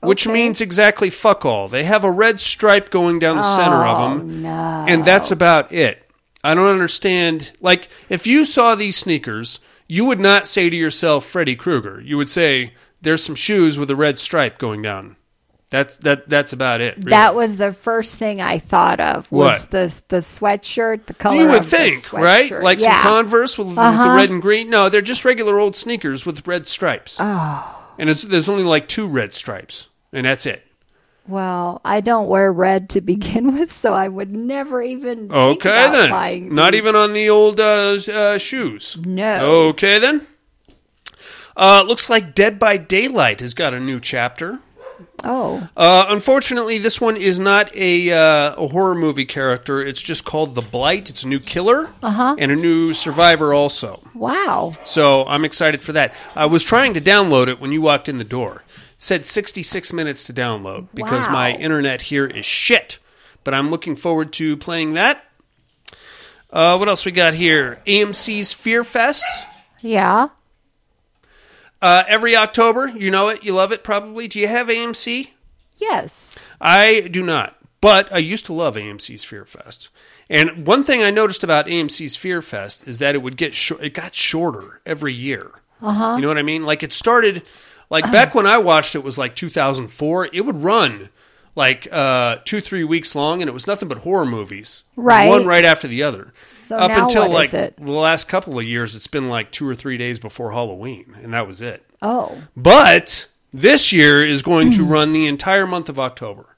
which 0.00 0.24
Okay. 0.26 0.32
means 0.32 0.60
exactly 0.60 1.10
fuck 1.10 1.44
all. 1.44 1.66
They 1.66 1.82
have 1.82 2.04
a 2.04 2.10
red 2.12 2.38
stripe 2.38 2.90
going 2.90 3.18
down 3.18 3.36
the 3.36 3.42
center 3.42 3.84
of 3.84 3.98
them, 3.98 4.20
Oh, 4.20 4.24
no. 4.24 4.84
and 4.88 5.04
that's 5.04 5.32
about 5.32 5.72
it. 5.72 6.08
I 6.44 6.54
don't 6.54 6.66
understand. 6.68 7.52
Like, 7.60 7.88
if 8.08 8.24
you 8.26 8.44
saw 8.44 8.74
these 8.76 8.96
sneakers, 8.96 9.58
you 9.88 10.04
would 10.04 10.20
not 10.20 10.46
say 10.46 10.70
to 10.70 10.76
yourself, 10.76 11.26
Freddy 11.26 11.56
Krueger. 11.56 12.00
You 12.02 12.16
would 12.16 12.30
say, 12.30 12.72
"There's 13.02 13.24
some 13.24 13.34
shoes 13.34 13.76
with 13.78 13.90
a 13.90 13.96
red 13.96 14.18
stripe 14.20 14.58
going 14.58 14.80
down." 14.82 15.16
That's 15.70 15.96
that. 15.98 16.28
That's 16.28 16.52
about 16.52 16.80
it. 16.80 16.96
really. 16.98 17.10
That 17.10 17.34
was 17.36 17.56
the 17.56 17.72
first 17.72 18.16
thing 18.16 18.40
I 18.40 18.58
thought 18.58 18.98
of. 18.98 19.30
Was 19.30 19.60
What? 19.62 19.70
the 19.70 20.00
the 20.08 20.16
sweatshirt, 20.18 21.06
the 21.06 21.14
color? 21.14 21.36
You 21.42 21.48
would 21.50 21.64
think, 21.64 22.12
right? 22.12 22.50
Like 22.50 22.80
yeah. 22.80 23.02
some 23.04 23.12
Converse 23.12 23.56
with, 23.56 23.68
with 23.68 23.76
the 23.76 23.82
Uh-huh. 23.82 24.16
red 24.16 24.30
and 24.30 24.42
green. 24.42 24.68
No, 24.68 24.88
they're 24.88 25.00
just 25.00 25.24
regular 25.24 25.58
old 25.60 25.76
sneakers 25.76 26.26
with 26.26 26.46
red 26.48 26.66
stripes. 26.66 27.18
Oh. 27.20 27.76
And 27.98 28.10
it's, 28.10 28.22
there's 28.22 28.48
only 28.48 28.64
like 28.64 28.88
two 28.88 29.06
red 29.06 29.32
stripes, 29.32 29.88
and 30.12 30.26
that's 30.26 30.44
it. 30.46 30.66
Well, 31.28 31.80
I 31.84 32.00
don't 32.00 32.26
wear 32.28 32.50
red 32.52 32.88
to 32.90 33.00
begin 33.00 33.54
with, 33.58 33.70
so 33.72 33.92
I 33.94 34.08
would 34.08 34.34
never 34.34 34.82
even. 34.82 35.28
think 35.28 35.32
Okay 35.32 35.88
then. 35.92 36.48
Not 36.52 36.74
even 36.74 36.96
on 36.96 37.12
the 37.12 37.30
old 37.30 37.60
uh, 37.60 37.96
uh, 38.12 38.38
shoes. 38.38 38.96
No. 39.04 39.68
Okay 39.68 40.00
then. 40.00 40.26
Uh, 41.56 41.84
looks 41.86 42.08
like 42.10 42.34
Dead 42.34 42.58
by 42.58 42.76
Daylight 42.76 43.38
has 43.40 43.54
got 43.54 43.74
a 43.74 43.78
new 43.80 44.00
chapter. 44.00 44.58
Oh, 45.24 45.68
Uh, 45.76 46.06
unfortunately, 46.08 46.78
this 46.78 47.00
one 47.00 47.16
is 47.16 47.38
not 47.38 47.74
a, 47.76 48.10
uh, 48.10 48.54
a 48.56 48.68
horror 48.68 48.94
movie 48.94 49.24
character. 49.24 49.82
It's 49.82 50.00
just 50.02 50.24
called 50.24 50.54
The 50.54 50.62
Blight. 50.62 51.10
It's 51.10 51.24
a 51.24 51.28
new 51.28 51.40
killer 51.40 51.90
Uh-huh. 52.02 52.36
and 52.38 52.50
a 52.50 52.56
new 52.56 52.92
survivor 52.94 53.52
also. 53.54 54.02
wow. 54.14 54.72
So 54.84 55.24
I'm 55.26 55.44
excited 55.44 55.82
for 55.82 55.92
that. 55.92 56.14
I 56.34 56.46
was 56.46 56.64
trying 56.64 56.94
to 56.94 57.00
download 57.00 57.48
it 57.48 57.60
when 57.60 57.72
you 57.72 57.80
walked 57.82 58.08
in 58.08 58.18
the 58.18 58.24
door. 58.24 58.64
It 58.96 59.02
said 59.02 59.26
66 59.26 59.92
minutes 59.92 60.24
to 60.24 60.32
download 60.32 60.88
because 60.94 61.26
Wow. 61.26 61.32
my 61.34 61.52
internet 61.52 62.02
here 62.02 62.26
is 62.26 62.44
shit. 62.46 62.98
but 63.42 63.54
I'm 63.54 63.70
looking 63.70 63.96
forward 63.96 64.34
to 64.34 64.54
playing 64.58 64.92
that. 64.94 65.24
Uh, 66.52 66.76
what 66.76 66.88
else 66.90 67.06
we 67.06 67.12
got 67.12 67.32
here? 67.34 67.80
AMC's 67.86 68.52
Fear 68.52 68.84
Fest. 68.84 69.24
Yeah. 69.80 70.28
Uh, 71.82 72.04
every 72.08 72.36
October, 72.36 72.88
you 72.88 73.10
know 73.10 73.28
it, 73.28 73.42
you 73.42 73.54
love 73.54 73.72
it 73.72 73.82
probably. 73.82 74.28
Do 74.28 74.38
you 74.38 74.48
have 74.48 74.68
AMC? 74.68 75.30
Yes. 75.76 76.36
I 76.60 77.08
do 77.10 77.22
not, 77.24 77.56
but 77.80 78.12
I 78.12 78.18
used 78.18 78.46
to 78.46 78.52
love 78.52 78.76
AMC's 78.76 79.24
Fear 79.24 79.46
Fest. 79.46 79.88
And 80.28 80.66
one 80.66 80.84
thing 80.84 81.02
I 81.02 81.10
noticed 81.10 81.42
about 81.42 81.66
AMC's 81.66 82.16
Fear 82.16 82.42
Fest 82.42 82.86
is 82.86 82.98
that 82.98 83.14
it 83.14 83.22
would 83.22 83.36
get 83.36 83.54
shor- 83.54 83.82
it 83.82 83.94
got 83.94 84.14
shorter 84.14 84.80
every 84.84 85.14
year. 85.14 85.52
Uh-huh. 85.82 86.16
You 86.16 86.22
know 86.22 86.28
what 86.28 86.38
I 86.38 86.42
mean? 86.42 86.62
Like 86.62 86.82
it 86.82 86.92
started 86.92 87.42
like 87.88 88.04
back 88.12 88.34
when 88.34 88.46
I 88.46 88.58
watched 88.58 88.94
it 88.94 89.02
was 89.02 89.16
like 89.18 89.34
2004. 89.34 90.28
It 90.32 90.42
would 90.42 90.62
run 90.62 91.08
like 91.56 91.88
uh, 91.90 92.36
two 92.44 92.60
three 92.60 92.84
weeks 92.84 93.14
long, 93.14 93.40
and 93.42 93.48
it 93.48 93.52
was 93.52 93.66
nothing 93.66 93.88
but 93.88 93.98
horror 93.98 94.26
movies, 94.26 94.84
Right. 94.96 95.28
One 95.28 95.46
right 95.46 95.64
after 95.64 95.88
the 95.88 96.02
other. 96.02 96.32
So 96.70 96.76
Up 96.76 96.96
until 96.96 97.28
like 97.28 97.50
the 97.50 97.72
last 97.78 98.28
couple 98.28 98.56
of 98.56 98.64
years, 98.64 98.94
it's 98.94 99.08
been 99.08 99.28
like 99.28 99.50
two 99.50 99.66
or 99.66 99.74
three 99.74 99.96
days 99.96 100.20
before 100.20 100.52
Halloween, 100.52 101.16
and 101.20 101.34
that 101.34 101.44
was 101.44 101.60
it. 101.60 101.84
Oh. 102.00 102.44
But 102.56 103.26
this 103.52 103.90
year 103.90 104.24
is 104.24 104.42
going 104.42 104.70
to 104.74 104.84
run 104.84 105.12
the 105.12 105.26
entire 105.26 105.66
month 105.66 105.88
of 105.88 105.98
October. 105.98 106.54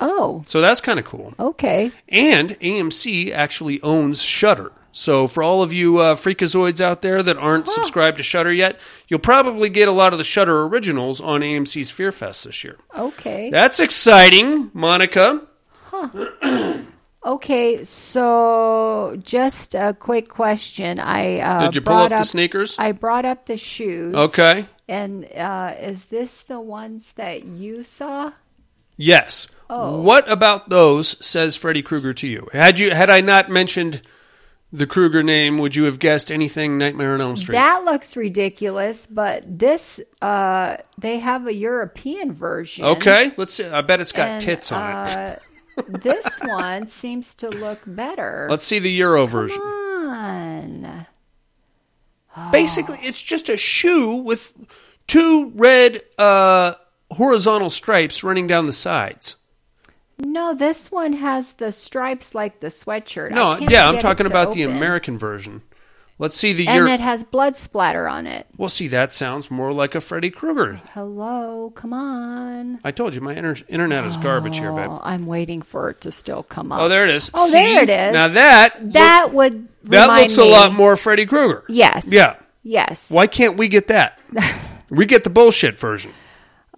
Oh. 0.00 0.42
So 0.44 0.60
that's 0.60 0.80
kind 0.80 0.98
of 0.98 1.04
cool. 1.04 1.34
Okay. 1.38 1.92
And 2.08 2.58
AMC 2.58 3.30
actually 3.30 3.80
owns 3.82 4.22
Shudder. 4.22 4.72
So 4.90 5.28
for 5.28 5.44
all 5.44 5.62
of 5.62 5.72
you 5.72 5.98
uh, 5.98 6.16
freakazoids 6.16 6.80
out 6.80 7.00
there 7.00 7.22
that 7.22 7.36
aren't 7.36 7.68
subscribed 7.68 8.16
to 8.16 8.24
Shudder 8.24 8.52
yet, 8.52 8.80
you'll 9.06 9.20
probably 9.20 9.68
get 9.68 9.86
a 9.86 9.92
lot 9.92 10.12
of 10.12 10.18
the 10.18 10.24
Shudder 10.24 10.64
originals 10.64 11.20
on 11.20 11.42
AMC's 11.42 11.92
Fear 11.92 12.10
Fest 12.10 12.42
this 12.42 12.64
year. 12.64 12.76
Okay. 12.98 13.50
That's 13.50 13.78
exciting, 13.78 14.70
Monika. 14.70 15.46
Okay. 17.24 17.84
So, 17.84 19.18
just 19.22 19.74
a 19.74 19.94
quick 19.98 20.28
question. 20.28 20.98
I 20.98 21.38
uh, 21.40 21.66
Did 21.66 21.76
you 21.76 21.80
pull 21.80 21.94
brought 21.94 22.12
up 22.12 22.20
the 22.20 22.24
sneakers? 22.24 22.78
I 22.78 22.92
brought 22.92 23.24
up 23.24 23.46
the 23.46 23.56
shoes. 23.56 24.14
Okay. 24.14 24.66
And 24.88 25.24
uh, 25.36 25.74
is 25.78 26.06
this 26.06 26.42
the 26.42 26.60
ones 26.60 27.12
that 27.12 27.44
you 27.44 27.84
saw? 27.84 28.32
Yes. 28.96 29.46
Oh. 29.70 30.00
What 30.00 30.30
about 30.30 30.68
those? 30.68 31.24
Says 31.24 31.56
Freddy 31.56 31.80
Krueger 31.80 32.12
to 32.14 32.26
you. 32.26 32.48
Had 32.52 32.78
you 32.78 32.90
had 32.90 33.08
I 33.08 33.20
not 33.20 33.48
mentioned 33.48 34.02
the 34.72 34.86
Krueger 34.86 35.22
name, 35.22 35.58
would 35.58 35.74
you 35.74 35.84
have 35.84 35.98
guessed 35.98 36.30
anything 36.30 36.76
Nightmare 36.76 37.14
on 37.14 37.20
Elm 37.20 37.36
Street? 37.36 37.54
That 37.54 37.84
looks 37.84 38.16
ridiculous, 38.16 39.06
but 39.06 39.42
this 39.46 40.00
uh, 40.20 40.78
they 40.98 41.18
have 41.18 41.46
a 41.46 41.54
European 41.54 42.32
version. 42.32 42.84
okay. 42.84 43.32
Let's 43.36 43.54
see. 43.54 43.64
I 43.64 43.80
bet 43.80 44.00
it's 44.00 44.12
got 44.12 44.28
and, 44.28 44.40
tits 44.40 44.72
on 44.72 45.08
it. 45.08 45.48
This 45.88 46.38
one 46.44 46.86
seems 46.86 47.34
to 47.36 47.48
look 47.48 47.80
better. 47.86 48.46
Let's 48.50 48.64
see 48.64 48.78
the 48.78 48.90
Euro 48.92 49.26
version. 49.26 49.60
Come 49.60 50.10
on. 50.10 51.06
Basically, 52.52 52.98
it's 53.02 53.22
just 53.22 53.48
a 53.48 53.56
shoe 53.56 54.14
with 54.14 54.54
two 55.06 55.50
red 55.54 56.02
uh, 56.16 56.74
horizontal 57.10 57.70
stripes 57.70 58.22
running 58.22 58.46
down 58.46 58.66
the 58.66 58.72
sides. 58.72 59.36
No, 60.18 60.54
this 60.54 60.92
one 60.92 61.14
has 61.14 61.54
the 61.54 61.72
stripes 61.72 62.34
like 62.34 62.60
the 62.60 62.68
sweatshirt. 62.68 63.32
No, 63.32 63.56
yeah, 63.58 63.88
I'm 63.88 63.98
talking 63.98 64.26
about 64.26 64.52
the. 64.52 64.62
American 64.62 65.18
version. 65.18 65.62
Let's 66.20 66.36
see 66.36 66.52
the 66.52 66.68
And 66.68 66.76
Euro. 66.76 66.90
it 66.90 67.00
has 67.00 67.24
blood 67.24 67.56
splatter 67.56 68.06
on 68.06 68.26
it. 68.26 68.46
well, 68.58 68.68
see, 68.68 68.88
that 68.88 69.10
sounds 69.10 69.50
more 69.50 69.72
like 69.72 69.94
a 69.94 70.02
Freddy 70.02 70.28
Krueger. 70.30 70.74
Hello, 70.92 71.72
come 71.74 71.94
on. 71.94 72.78
I 72.84 72.90
told 72.90 73.14
you 73.14 73.22
my 73.22 73.32
inter- 73.34 73.64
internet 73.68 74.04
is 74.04 74.18
garbage 74.18 74.58
here, 74.58 74.70
babe. 74.70 74.88
Oh, 74.90 75.00
I'm 75.02 75.24
waiting 75.24 75.62
for 75.62 75.88
it 75.88 76.02
to 76.02 76.12
still 76.12 76.42
come 76.42 76.72
up. 76.72 76.80
Oh, 76.82 76.88
there 76.90 77.04
it 77.08 77.14
is. 77.14 77.30
Oh, 77.32 77.46
See? 77.46 77.54
there 77.54 77.82
it 77.84 77.88
is. 77.88 78.12
Now 78.12 78.28
that 78.28 78.92
That 78.92 79.22
look- 79.28 79.32
would 79.34 79.68
that 79.84 80.08
looks 80.20 80.36
a 80.36 80.44
lot 80.44 80.74
more 80.74 80.94
Freddy 80.98 81.24
Krueger. 81.24 81.64
Yes. 81.70 82.12
Yeah. 82.12 82.36
Yes. 82.62 83.10
Why 83.10 83.26
can't 83.26 83.56
we 83.56 83.68
get 83.68 83.88
that? 83.88 84.18
we 84.90 85.06
get 85.06 85.24
the 85.24 85.30
bullshit 85.30 85.80
version. 85.80 86.12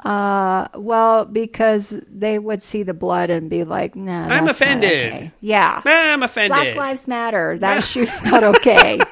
Uh, 0.04 0.68
well, 0.74 1.24
because 1.24 1.94
they 2.08 2.38
would 2.38 2.62
see 2.62 2.82
the 2.82 2.94
blood 2.94 3.30
and 3.30 3.48
be 3.50 3.62
like, 3.64 3.94
"Nah, 3.94 4.26
I'm 4.28 4.48
offended. 4.48 5.12
okay." 5.12 5.32
Yeah. 5.40 5.80
I'm 5.84 6.22
offended. 6.22 6.50
Black 6.52 6.76
Lives 6.76 7.06
Matter. 7.08 7.58
That 7.58 7.84
shoe's 7.84 8.22
not 8.24 8.42
okay. 8.42 9.00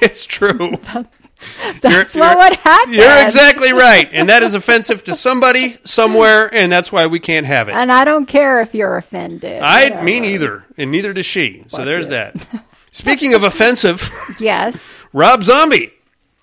it's 0.00 0.24
true. 0.24 0.78
That's 1.80 2.14
You're- 2.14 2.26
what 2.28 2.38
would 2.38 2.56
happen. 2.58 2.94
You're 2.94 3.24
exactly 3.24 3.72
right, 3.72 4.08
and 4.12 4.28
that 4.28 4.42
is 4.42 4.54
offensive 4.54 5.04
to 5.04 5.14
somebody 5.14 5.76
somewhere, 5.84 6.52
and 6.54 6.70
that's 6.72 6.90
why 6.92 7.06
we 7.06 7.20
can't 7.20 7.44
have 7.44 7.68
it. 7.68 7.72
And 7.72 7.92
I 7.92 8.04
don't 8.04 8.26
care 8.26 8.60
if 8.62 8.74
you're 8.74 8.96
offended. 8.96 9.60
I 9.62 9.84
Whatever. 9.84 10.02
me 10.04 10.20
neither, 10.20 10.64
and 10.78 10.90
neither 10.90 11.12
does 11.12 11.26
she. 11.26 11.64
So 11.68 11.84
there's 11.84 12.06
it. 12.06 12.10
that. 12.10 12.64
Speaking 12.92 13.34
of 13.34 13.42
offensive, 13.42 14.10
Yes. 14.40 14.94
Rob 15.12 15.42
Zombie. 15.44 15.92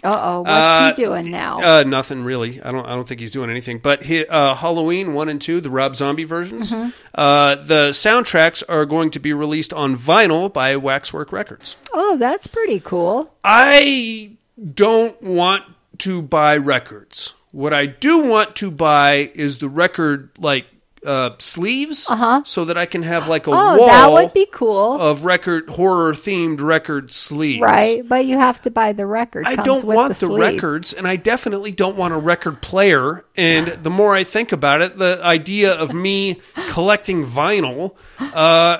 Uh 0.04 0.14
oh. 0.20 0.40
What's 0.42 0.50
Uh, 0.52 0.88
he 0.96 1.04
doing 1.04 1.30
now? 1.32 1.62
Uh, 1.62 1.84
nothing 1.84 2.24
really. 2.24 2.62
I 2.62 2.72
don't. 2.72 2.86
I 2.86 2.96
don't 2.96 3.08
think 3.08 3.20
he's 3.20 3.32
doing 3.32 3.50
anything. 3.50 3.78
But 3.80 4.04
he, 4.04 4.26
uh, 4.26 4.56
Halloween 4.56 5.14
one 5.14 5.30
and 5.30 5.40
two, 5.42 5.62
the 5.62 5.70
Rob 5.70 5.96
Zombie 5.96 6.24
versions, 6.24 6.72
Mm-hmm. 6.72 6.90
uh, 7.14 7.56
the 7.56 7.90
soundtracks 7.90 8.64
are 8.68 8.86
going 8.86 9.12
to 9.12 9.20
be 9.20 9.32
released 9.34 9.74
on 9.74 9.96
vinyl 9.96 10.52
by 10.52 10.76
Waxwork 10.76 11.32
Records. 11.32 11.78
oh, 11.94 12.18
that's 12.18 12.48
pretty 12.48 12.80
cool. 12.80 13.32
I 13.44 14.32
don't 14.74 15.22
want 15.22 15.64
to 16.00 16.22
buy 16.22 16.58
records. 16.58 17.34
What 17.52 17.74
I 17.74 17.86
do 17.86 18.20
want 18.20 18.56
to 18.58 18.72
buy 18.72 19.30
is 19.36 19.58
the 19.60 19.70
record 19.70 20.30
like 20.38 20.66
uh, 21.06 21.32
sleeves, 21.40 22.06
Uh-huh. 22.08 22.42
so 22.46 22.66
that 22.66 22.78
I 22.78 22.86
can 22.86 23.02
have 23.04 23.28
like 23.28 23.48
a 23.48 23.52
Oh, 23.52 23.78
wall 23.78 23.88
that 23.88 24.12
would 24.12 24.34
be 24.34 24.46
cool. 24.52 25.00
of 25.02 25.26
record 25.26 25.68
horror 25.70 26.14
themed 26.14 26.62
record 26.62 27.12
sleeves. 27.12 27.62
right. 27.62 28.08
But 28.08 28.26
you 28.26 28.38
have 28.38 28.62
to 28.62 28.72
buy 28.72 28.94
the 28.94 29.06
record. 29.08 29.46
I 29.48 29.56
don't 29.56 29.84
want 29.84 30.16
the, 30.18 30.28
the, 30.28 30.34
records, 30.34 30.94
and 30.94 31.08
I 31.08 31.16
definitely 31.16 31.72
don't 31.72 31.96
want 31.98 32.14
a 32.14 32.18
record 32.18 32.62
player. 32.62 33.26
And 33.36 33.68
the 33.84 33.90
more 33.90 34.14
I 34.16 34.24
think 34.24 34.52
about 34.52 34.82
it, 34.82 34.98
the 34.98 35.20
idea 35.24 35.74
of 35.74 35.94
me 35.94 36.40
collecting 36.68 37.26
vinyl, 37.26 37.96
uh, 38.20 38.80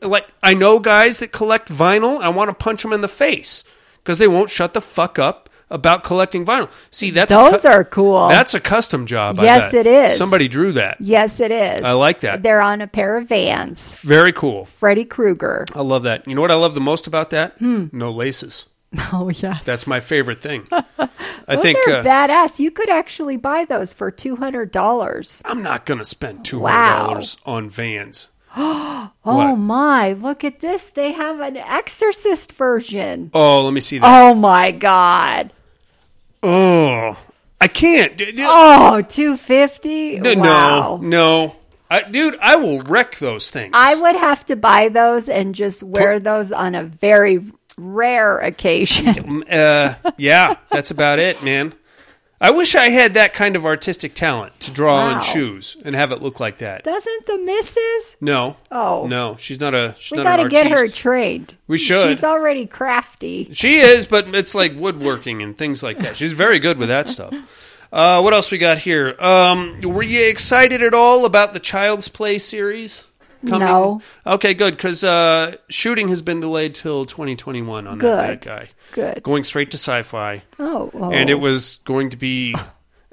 like 0.00 0.26
I 0.42 0.54
know 0.54 0.78
guys 0.78 1.18
that 1.20 1.32
collect 1.32 1.68
vinyl. 1.68 2.20
I 2.22 2.28
want 2.30 2.48
to 2.48 2.54
punch 2.54 2.82
them 2.82 2.92
in 2.92 3.00
the 3.02 3.08
face 3.08 3.64
because 3.98 4.18
they 4.18 4.28
won't 4.28 4.50
shut 4.50 4.74
the 4.74 4.80
fuck 4.80 5.18
up 5.18 5.48
about 5.72 6.04
collecting 6.04 6.44
vinyl. 6.46 6.68
See, 6.90 7.10
that's 7.10 7.32
Those 7.34 7.62
cu- 7.62 7.68
are 7.68 7.84
cool. 7.84 8.28
that's 8.28 8.54
a 8.54 8.60
custom 8.60 9.06
job. 9.06 9.38
Yes, 9.40 9.74
it 9.74 9.86
is. 9.86 10.16
Somebody 10.16 10.46
drew 10.48 10.72
that. 10.72 10.98
yes, 11.00 11.40
it 11.40 11.50
is. 11.50 11.80
I 11.82 11.92
like 11.92 12.20
that. 12.20 12.42
They're 12.42 12.60
on 12.60 12.80
a 12.80 12.86
pair 12.86 13.16
of 13.16 13.28
vans. 13.28 13.94
Very 14.00 14.32
cool. 14.32 14.66
Freddy 14.66 15.04
Krueger. 15.04 15.64
I 15.74 15.80
love 15.80 16.04
that. 16.04 16.28
You 16.28 16.34
know 16.34 16.40
what 16.40 16.50
I 16.50 16.54
love 16.56 16.74
the 16.74 16.80
most 16.80 17.06
about 17.06 17.30
that? 17.30 17.58
Hmm. 17.58 17.86
No 17.92 18.10
laces. 18.10 18.66
Oh 19.10 19.30
yes. 19.30 19.64
That's 19.64 19.86
my 19.86 20.00
favorite 20.00 20.42
thing. 20.42 20.66
I 20.72 21.08
those 21.48 21.62
think 21.62 21.78
are 21.88 21.94
uh, 21.96 22.04
badass. 22.04 22.58
You 22.58 22.70
could 22.70 22.90
actually 22.90 23.38
buy 23.38 23.64
those 23.64 23.94
for 23.94 24.10
two 24.10 24.36
hundred 24.36 24.70
dollars. 24.70 25.40
I'm 25.46 25.62
not 25.62 25.86
going 25.86 25.96
to 25.98 26.04
spend 26.04 26.44
two 26.44 26.60
hundred 26.66 26.96
dollars 27.06 27.38
on 27.46 27.70
Vans. 27.70 28.28
Oh 28.54 29.10
What? 29.22 29.56
my! 29.56 30.12
Look 30.12 30.44
at 30.44 30.60
this. 30.60 30.88
They 30.88 31.12
have 31.12 31.40
an 31.40 31.56
Exorcist 31.56 32.52
version. 32.52 33.30
Oh, 33.32 33.62
let 33.64 33.72
me 33.72 33.80
see 33.80 33.98
that. 33.98 34.06
Oh 34.06 34.34
my 34.34 34.72
god. 34.72 35.52
Oh, 36.42 37.16
I 37.60 37.68
can't. 37.68 38.16
D- 38.16 38.32
d- 38.32 38.44
Oh, 38.46 39.02
250? 39.02 40.18
d- 40.18 40.34
wow. 40.36 40.98
No, 41.02 41.08
no, 41.08 41.56
I, 41.90 42.02
dude, 42.02 42.36
I 42.40 42.56
will 42.56 42.82
wreck 42.82 43.16
those 43.18 43.50
things. 43.50 43.70
I 43.74 43.94
would 43.94 44.16
have 44.16 44.44
to 44.46 44.56
buy 44.56 44.88
those 44.88 45.28
and 45.28 45.54
just 45.54 45.82
wear 45.82 46.18
those 46.18 46.50
on 46.52 46.74
a 46.74 46.84
very 46.84 47.40
rare 47.78 48.38
occasion. 48.38 49.44
Uh, 49.52 49.94
yeah, 50.16 50.56
that's 50.70 50.90
about 50.90 51.18
it, 51.18 51.42
man. 51.44 51.72
I 52.42 52.50
wish 52.50 52.74
I 52.74 52.88
had 52.88 53.14
that 53.14 53.32
kind 53.34 53.54
of 53.54 53.64
artistic 53.64 54.14
talent 54.14 54.58
to 54.60 54.72
draw 54.72 54.96
Wow. 54.96 55.14
on 55.14 55.20
shoes 55.22 55.76
and 55.84 55.94
have 55.94 56.10
it 56.10 56.20
look 56.20 56.40
like 56.40 56.58
that. 56.58 56.82
Doesn't 56.82 57.26
the 57.26 57.38
missus? 57.38 58.16
No. 58.20 58.56
Oh. 58.70 59.06
No, 59.06 59.36
she's 59.38 59.60
not 59.60 59.74
a. 59.74 59.94
She's 59.96 60.18
We 60.18 60.24
got 60.24 60.36
to 60.36 60.48
get 60.48 60.66
her 60.70 60.88
trained. 60.88 61.54
We 61.68 61.78
should. 61.78 62.08
She's 62.08 62.24
already 62.24 62.66
crafty. 62.66 63.48
She 63.52 63.76
is, 63.76 64.08
but 64.08 64.34
it's 64.34 64.54
like 64.56 64.72
woodworking 64.76 65.40
and 65.40 65.56
things 65.56 65.84
like 65.84 66.00
that. 66.00 66.16
She's 66.16 66.32
very 66.32 66.58
good 66.58 66.78
with 66.78 66.88
that 66.88 67.08
stuff. 67.08 67.32
Uh, 67.92 68.20
what 68.22 68.32
else 68.34 68.50
we 68.50 68.58
got 68.58 68.78
here? 68.78 69.14
Um, 69.20 69.78
were 69.84 70.02
you 70.02 70.26
excited 70.28 70.82
at 70.82 70.94
all 70.94 71.24
about 71.24 71.52
the 71.52 71.60
Child's 71.60 72.08
Play 72.08 72.38
series? 72.38 73.04
No. 73.44 74.00
Okay, 74.26 74.54
good 74.54 74.76
because 74.76 75.02
uh, 75.04 75.56
shooting 75.68 76.08
has 76.08 76.22
been 76.22 76.40
delayed 76.40 76.74
till 76.74 77.04
2021 77.06 77.86
on 77.86 77.98
that 77.98 78.00
Good. 78.00 78.16
bad 78.16 78.40
guy. 78.40 78.70
Good. 78.92 79.22
Going 79.22 79.44
straight 79.44 79.70
to 79.72 79.76
Syfy, 79.76 80.42
Oh, 80.58 80.90
oh. 80.94 81.10
and 81.12 81.28
it 81.28 81.34
was 81.34 81.78
going 81.84 82.10
to 82.10 82.16
be. 82.16 82.54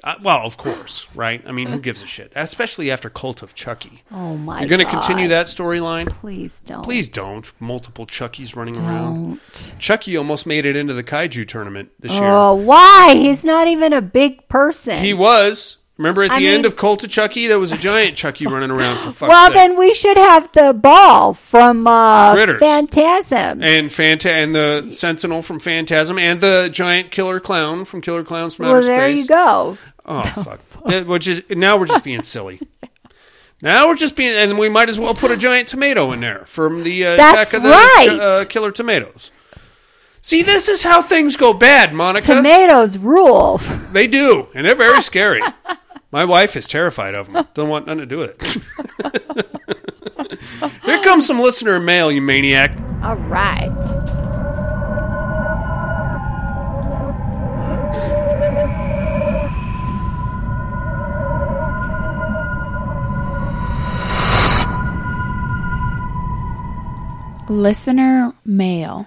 Uh, 0.02 0.14
well, 0.22 0.38
of 0.46 0.56
course, 0.56 1.06
right? 1.14 1.42
I 1.46 1.52
mean, 1.52 1.68
who 1.68 1.78
gives 1.78 2.02
a 2.02 2.06
shit? 2.06 2.32
Especially 2.34 2.90
after 2.90 3.10
Cult 3.10 3.42
of 3.42 3.54
Chucky. 3.54 4.02
Oh 4.10 4.34
my 4.34 4.60
You're 4.60 4.68
going 4.70 4.80
to 4.80 4.90
continue 4.90 5.28
that 5.28 5.44
storyline? 5.44 6.08
Please 6.08 6.62
don't. 6.62 6.82
Please 6.82 7.06
don't. 7.06 7.52
Multiple 7.60 8.06
Chuckies 8.06 8.56
running 8.56 8.78
around. 8.78 9.24
don't. 9.52 9.74
Chucky 9.78 10.16
almost 10.16 10.46
made 10.46 10.64
it 10.64 10.74
into 10.74 10.94
the 10.94 11.04
kaiju 11.04 11.46
tournament 11.46 11.90
this 11.98 12.12
year. 12.12 12.24
Oh, 12.24 12.54
why? 12.54 13.12
He's 13.14 13.44
not 13.44 13.68
even 13.68 13.92
a 13.92 14.00
big 14.00 14.48
person. 14.48 15.02
He 15.04 15.12
was 15.12 15.76
Remember 16.00 16.22
at 16.22 16.30
the 16.30 16.48
I 16.48 16.52
end 16.52 16.64
of 16.64 16.76
Cult 16.76 17.04
of 17.04 17.10
Chucky, 17.10 17.46
there 17.46 17.58
was 17.58 17.72
a 17.72 17.76
giant 17.76 18.16
Chucky 18.16 18.46
running 18.46 18.70
around 18.70 18.96
for 19.00 19.12
fuck's 19.12 19.18
sake. 19.18 19.28
Well, 19.28 19.46
sake. 19.48 19.54
then 19.54 19.78
we 19.78 19.92
should 19.92 20.16
have 20.16 20.50
the 20.52 20.72
ball 20.72 21.34
from 21.34 21.86
uh, 21.86 22.32
Critters. 22.32 22.58
Phantasm. 22.58 23.62
and 23.62 23.90
Phanta- 23.90 24.30
and 24.30 24.54
the 24.54 24.90
Sentinel 24.92 25.42
from 25.42 25.60
Phantasm 25.60 26.18
and 26.18 26.40
the 26.40 26.70
giant 26.72 27.10
killer 27.10 27.38
clown 27.38 27.84
from 27.84 28.00
Killer 28.00 28.24
Clowns 28.24 28.54
from 28.54 28.64
well, 28.68 28.76
Outer 28.76 28.86
there 28.86 29.10
you 29.10 29.26
go. 29.26 29.76
Oh 30.06 30.22
fuck! 30.22 30.60
Which 31.06 31.28
is 31.28 31.42
now 31.50 31.76
we're 31.76 31.84
just 31.84 32.02
being 32.04 32.22
silly. 32.22 32.60
Now 33.62 33.88
we're 33.88 33.94
just 33.94 34.16
being, 34.16 34.34
and 34.34 34.58
we 34.58 34.70
might 34.70 34.88
as 34.88 34.98
well 34.98 35.12
put 35.14 35.30
a 35.30 35.36
giant 35.36 35.68
tomato 35.68 36.12
in 36.12 36.20
there 36.20 36.46
from 36.46 36.82
the 36.82 37.04
uh, 37.04 37.16
That's 37.16 37.50
attack 37.52 37.58
of 37.58 37.62
the 37.62 37.68
right. 37.68 38.18
uh, 38.18 38.44
killer 38.46 38.70
tomatoes. 38.72 39.30
See, 40.22 40.40
this 40.42 40.66
is 40.70 40.82
how 40.82 41.02
things 41.02 41.36
go 41.36 41.52
bad, 41.52 41.90
Monika. 41.90 42.36
Tomatoes 42.36 42.96
rule. 42.96 43.58
they 43.92 44.06
do, 44.06 44.48
and 44.54 44.64
they're 44.64 44.74
very 44.74 45.02
scary. 45.10 45.42
My 46.12 46.24
wife 46.24 46.56
is 46.56 46.66
terrified 46.66 47.14
of 47.14 47.32
them. 47.32 47.46
Don't 47.54 47.68
want 47.68 47.86
nothing 47.86 48.00
to 48.00 48.06
do 48.06 48.18
with 48.18 48.34
it. 48.40 48.62
Here 50.84 51.02
comes 51.04 51.26
some 51.26 51.38
listener 51.38 51.78
mail, 51.78 52.10
you 52.10 52.20
maniac. 52.20 52.76
All 53.02 53.16
right. 53.16 53.70
Listener 67.48 68.32
mail. 68.44 69.06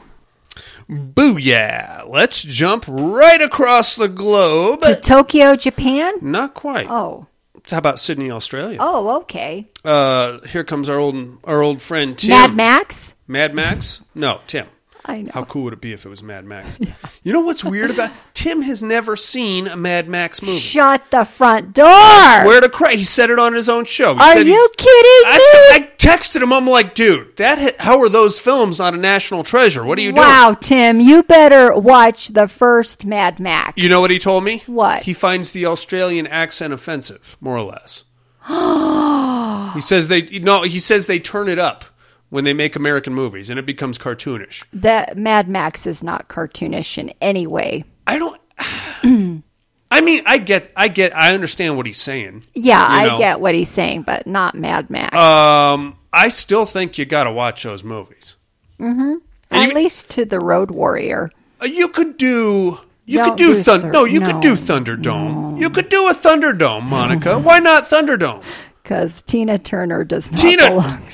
Booyah! 0.89 2.07
Let's 2.09 2.41
jump 2.43 2.85
right 2.87 3.41
across 3.41 3.95
the 3.95 4.07
globe. 4.07 4.81
To 4.81 4.95
Tokyo, 4.95 5.55
Japan? 5.55 6.15
Not 6.21 6.53
quite. 6.53 6.87
Oh. 6.89 7.27
How 7.69 7.77
about 7.77 7.99
Sydney, 7.99 8.29
Australia? 8.29 8.77
Oh, 8.81 9.21
okay. 9.21 9.69
Uh, 9.85 10.39
here 10.47 10.63
comes 10.63 10.89
our 10.89 10.97
old 10.97 11.37
our 11.45 11.61
old 11.61 11.81
friend 11.81 12.17
Tim. 12.17 12.31
Mad 12.31 12.55
Max? 12.55 13.15
Mad 13.27 13.55
Max? 13.55 14.03
No, 14.13 14.41
Tim. 14.47 14.67
I 15.05 15.21
know. 15.21 15.31
How 15.33 15.43
cool 15.45 15.63
would 15.63 15.73
it 15.73 15.81
be 15.81 15.93
if 15.93 16.05
it 16.05 16.09
was 16.09 16.23
Mad 16.23 16.45
Max? 16.45 16.77
You 17.23 17.33
know 17.33 17.41
what's 17.41 17.63
weird 17.63 17.91
about 17.91 18.11
Tim 18.43 18.63
has 18.63 18.83
never 18.83 19.15
seen 19.15 19.67
a 19.67 19.77
Mad 19.77 20.09
Max 20.09 20.41
movie. 20.41 20.59
Shut 20.59 21.01
the 21.11 21.23
front 21.23 21.71
door. 21.71 21.85
Where 21.87 22.59
to 22.59 22.67
cry? 22.67 22.95
He 22.95 23.03
said 23.05 23.29
it 23.29 23.39
on 23.39 23.53
his 23.53 23.69
own 23.69 23.85
show. 23.85 24.15
He 24.15 24.19
Are 24.19 24.33
said 24.33 24.45
you 24.45 24.69
kidding 24.77 24.91
me? 24.91 25.33
I, 25.33 25.69
I 25.75 25.89
texted 25.97 26.41
him. 26.41 26.51
I'm 26.51 26.67
like, 26.67 26.93
dude, 26.93 27.37
that 27.37 27.79
how 27.79 28.01
are 28.01 28.09
those 28.09 28.39
films 28.39 28.79
not 28.79 28.93
a 28.93 28.97
national 28.97 29.45
treasure? 29.45 29.85
What 29.85 29.97
are 29.97 30.01
you 30.01 30.11
doing? 30.11 30.27
wow, 30.27 30.57
Tim, 30.59 30.99
you 30.99 31.23
better 31.23 31.73
watch 31.73 32.27
the 32.33 32.49
first 32.49 33.05
Mad 33.05 33.39
Max. 33.39 33.81
You 33.81 33.87
know 33.87 34.01
what 34.01 34.11
he 34.11 34.19
told 34.19 34.43
me? 34.43 34.61
What? 34.65 35.03
He 35.03 35.13
finds 35.13 35.51
the 35.51 35.65
Australian 35.65 36.27
accent 36.27 36.73
offensive, 36.73 37.37
more 37.39 37.55
or 37.55 37.63
less. 37.63 38.03
he 39.73 39.79
says 39.79 40.09
they 40.09 40.23
no. 40.39 40.63
He 40.63 40.79
says 40.79 41.07
they 41.07 41.19
turn 41.19 41.47
it 41.47 41.59
up 41.59 41.85
when 42.29 42.43
they 42.43 42.53
make 42.53 42.75
American 42.75 43.13
movies, 43.13 43.49
and 43.49 43.57
it 43.57 43.65
becomes 43.65 43.97
cartoonish. 43.97 44.65
That 44.73 45.15
Mad 45.15 45.47
Max 45.47 45.87
is 45.87 46.03
not 46.03 46.27
cartoonish 46.27 46.97
in 46.97 47.13
any 47.21 47.47
way. 47.47 47.85
I 48.07 48.17
don't. 48.19 49.43
I 49.91 50.01
mean, 50.01 50.23
I 50.25 50.37
get, 50.39 50.71
I 50.75 50.87
get, 50.87 51.15
I 51.15 51.33
understand 51.33 51.77
what 51.77 51.85
he's 51.85 52.01
saying. 52.01 52.45
Yeah, 52.55 53.03
You 53.05 53.11
I 53.11 53.17
get 53.17 53.39
what 53.39 53.53
he's 53.53 53.69
saying, 53.69 54.03
but 54.03 54.25
not 54.25 54.55
Mad 54.55 54.89
Max. 54.89 55.15
Um, 55.15 55.97
I 56.11 56.29
still 56.29 56.65
think 56.65 56.97
you 56.97 57.05
got 57.05 57.25
to 57.25 57.31
watch 57.31 57.61
those 57.63 57.83
movies. 57.83 58.35
Mm-hmm. 58.79 59.15
At 59.51 59.69
you- 59.69 59.75
least 59.75 60.09
to 60.11 60.25
the 60.25 60.39
Road 60.39 60.71
Warrior. 60.71 61.31
Uh, 61.61 61.65
You 61.65 61.89
could 61.89 62.17
do. 62.17 62.79
You 63.05 63.17
Don't 63.19 63.29
could 63.31 63.37
do, 63.37 63.53
do 63.55 63.63
Thunder. 63.63 63.87
Thur- 63.87 63.91
no, 63.91 64.05
you 64.05 64.19
no. 64.21 64.31
could 64.31 64.41
do 64.41 64.55
Thunderdome. 64.55 65.59
You 65.59 65.69
could 65.69 65.89
do 65.89 66.07
a 66.07 66.13
Thunderdome, 66.13 66.87
Monika. 66.87 67.41
Why 67.43 67.59
not 67.59 67.85
Thunderdome? 67.89 68.43
Because 68.83 69.21
Tina 69.23 69.57
Turner 69.57 70.03
does 70.03 70.29
not 70.29 70.37
Tina- 70.41 70.67
belong. 70.71 71.07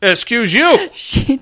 Excuse 0.00 0.54
you. 0.54 0.74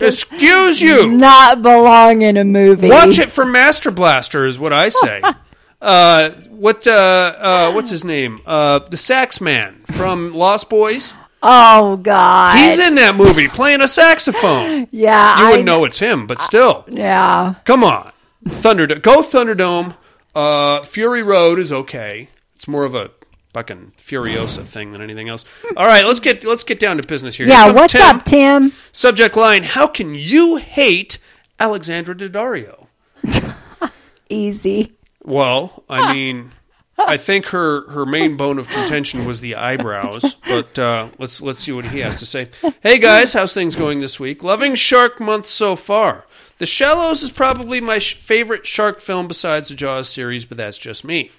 Excuse 0.00 0.80
you. 0.80 1.10
not 1.12 1.62
belong 1.62 2.22
in 2.22 2.36
a 2.36 2.44
movie. 2.44 2.88
Watch 2.88 3.18
it 3.18 3.30
for 3.30 3.44
Master 3.44 3.90
Blaster 3.90 4.46
is 4.46 4.58
what 4.58 4.72
I 4.72 4.88
say. 4.88 5.22
uh, 5.82 6.30
what? 6.50 6.86
Uh, 6.86 6.90
uh, 7.38 7.72
what's 7.72 7.90
his 7.90 8.04
name? 8.04 8.40
Uh, 8.46 8.78
the 8.78 8.96
sax 8.96 9.40
man 9.40 9.80
from 9.92 10.32
Lost 10.34 10.70
Boys. 10.70 11.12
Oh 11.42 11.96
God. 11.98 12.56
He's 12.58 12.78
in 12.78 12.94
that 12.94 13.14
movie 13.14 13.46
playing 13.48 13.82
a 13.82 13.88
saxophone. 13.88 14.88
yeah, 14.90 15.38
You 15.38 15.46
I 15.46 15.50
wouldn't 15.50 15.66
know 15.66 15.84
it's 15.84 15.98
him, 15.98 16.26
but 16.26 16.40
still, 16.40 16.84
Yeah. 16.88 17.56
come 17.64 17.84
on, 17.84 18.10
Thunderdome. 18.46 19.02
Go 19.02 19.20
Thunderdome. 19.20 19.96
Uh, 20.34 20.80
Fury 20.80 21.22
Road 21.22 21.58
is 21.58 21.70
okay. 21.72 22.30
It's 22.54 22.66
more 22.66 22.84
of 22.84 22.94
a 22.94 23.10
fucking 23.56 23.92
Furiosa 23.96 24.64
thing 24.66 24.92
than 24.92 25.00
anything 25.00 25.30
else. 25.30 25.46
All 25.78 25.86
right, 25.86 26.04
let's 26.04 26.20
get 26.20 26.44
let's 26.44 26.62
get 26.62 26.78
down 26.78 26.98
to 26.98 27.02
business 27.08 27.36
here. 27.36 27.46
Here 27.46 27.54
Yeah. 27.54 27.64
comes 27.68 27.74
What's 27.80 27.92
Tim. 27.94 28.02
up, 28.02 28.24
Tim? 28.26 28.72
Subject 28.92 29.34
line: 29.34 29.62
How 29.62 29.86
can 29.86 30.14
you 30.14 30.56
hate 30.56 31.16
Alexandra 31.58 32.14
Daddario? 32.14 32.88
Easy. 34.28 34.90
Well, 35.22 35.84
I 35.88 36.12
mean, 36.12 36.50
I 36.98 37.16
think 37.16 37.46
her 37.46 37.88
her 37.90 38.04
main 38.04 38.36
bone 38.36 38.58
of 38.58 38.68
contention 38.68 39.24
was 39.24 39.40
the 39.40 39.54
eyebrows. 39.54 40.34
But 40.46 40.78
uh, 40.78 41.08
let's 41.18 41.40
let's 41.40 41.60
see 41.60 41.72
what 41.72 41.86
he 41.86 42.00
has 42.00 42.16
to 42.16 42.26
say. 42.26 42.48
Hey 42.82 42.98
guys, 42.98 43.32
how's 43.32 43.54
things 43.54 43.74
going 43.74 44.00
this 44.00 44.20
week? 44.20 44.42
Loving 44.44 44.74
Shark 44.74 45.18
Month 45.18 45.46
so 45.46 45.76
far. 45.76 46.26
The 46.58 46.66
Shallows 46.66 47.22
is 47.22 47.30
probably 47.30 47.80
my 47.80 47.98
sh- 47.98 48.14
favorite 48.14 48.64
shark 48.66 49.00
film 49.00 49.28
besides 49.28 49.68
the 49.68 49.74
Jaws 49.74 50.08
series, 50.08 50.46
but 50.46 50.56
that's 50.56 50.78
just 50.78 51.04
me. 51.04 51.30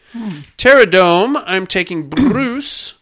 Terradome, 0.58 1.42
I'm 1.46 1.66
taking 1.66 2.08
Bruce. 2.10 2.94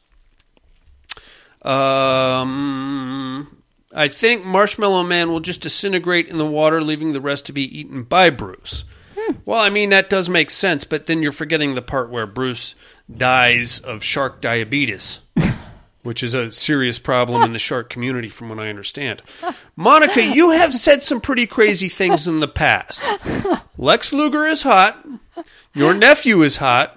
Um, 1.62 3.58
I 3.94 4.08
think 4.08 4.46
Marshmallow 4.46 5.04
Man 5.04 5.30
will 5.30 5.40
just 5.40 5.62
disintegrate 5.62 6.28
in 6.28 6.38
the 6.38 6.46
water, 6.46 6.82
leaving 6.82 7.14
the 7.14 7.22
rest 7.22 7.46
to 7.48 7.54
be 7.54 7.64
eaten 7.80 8.04
by 8.04 8.30
Bruce. 8.30 8.86
Well, 9.46 9.60
I 9.60 9.70
mean, 9.70 9.90
that 9.90 10.10
does 10.10 10.30
make 10.30 10.52
sense, 10.52 10.84
but 10.84 11.08
then 11.08 11.24
you're 11.24 11.32
forgetting 11.32 11.74
the 11.74 11.82
part 11.82 12.12
where 12.12 12.28
Bruce 12.28 12.76
dies 13.12 13.80
of 13.80 14.04
shark 14.04 14.40
diabetes, 14.40 15.22
which 16.06 16.24
is 16.24 16.34
a 16.34 16.52
serious 16.52 17.00
problem 17.00 17.42
in 17.42 17.52
the 17.52 17.60
shark 17.68 17.90
community, 17.90 18.30
from 18.30 18.48
what 18.50 18.60
I 18.60 18.70
understand. 18.70 19.22
Monika, 19.78 20.34
you 20.36 20.52
have 20.52 20.74
said 20.74 21.04
some 21.04 21.20
pretty 21.20 21.46
crazy 21.46 21.90
things 21.90 22.28
in 22.28 22.40
the 22.40 22.48
past. 22.48 23.04
Lex 23.78 24.14
Luger 24.14 24.46
is 24.46 24.64
hot. 24.64 25.06
Your 25.74 25.94
nephew 25.94 26.42
is 26.44 26.58
hot. 26.58 26.96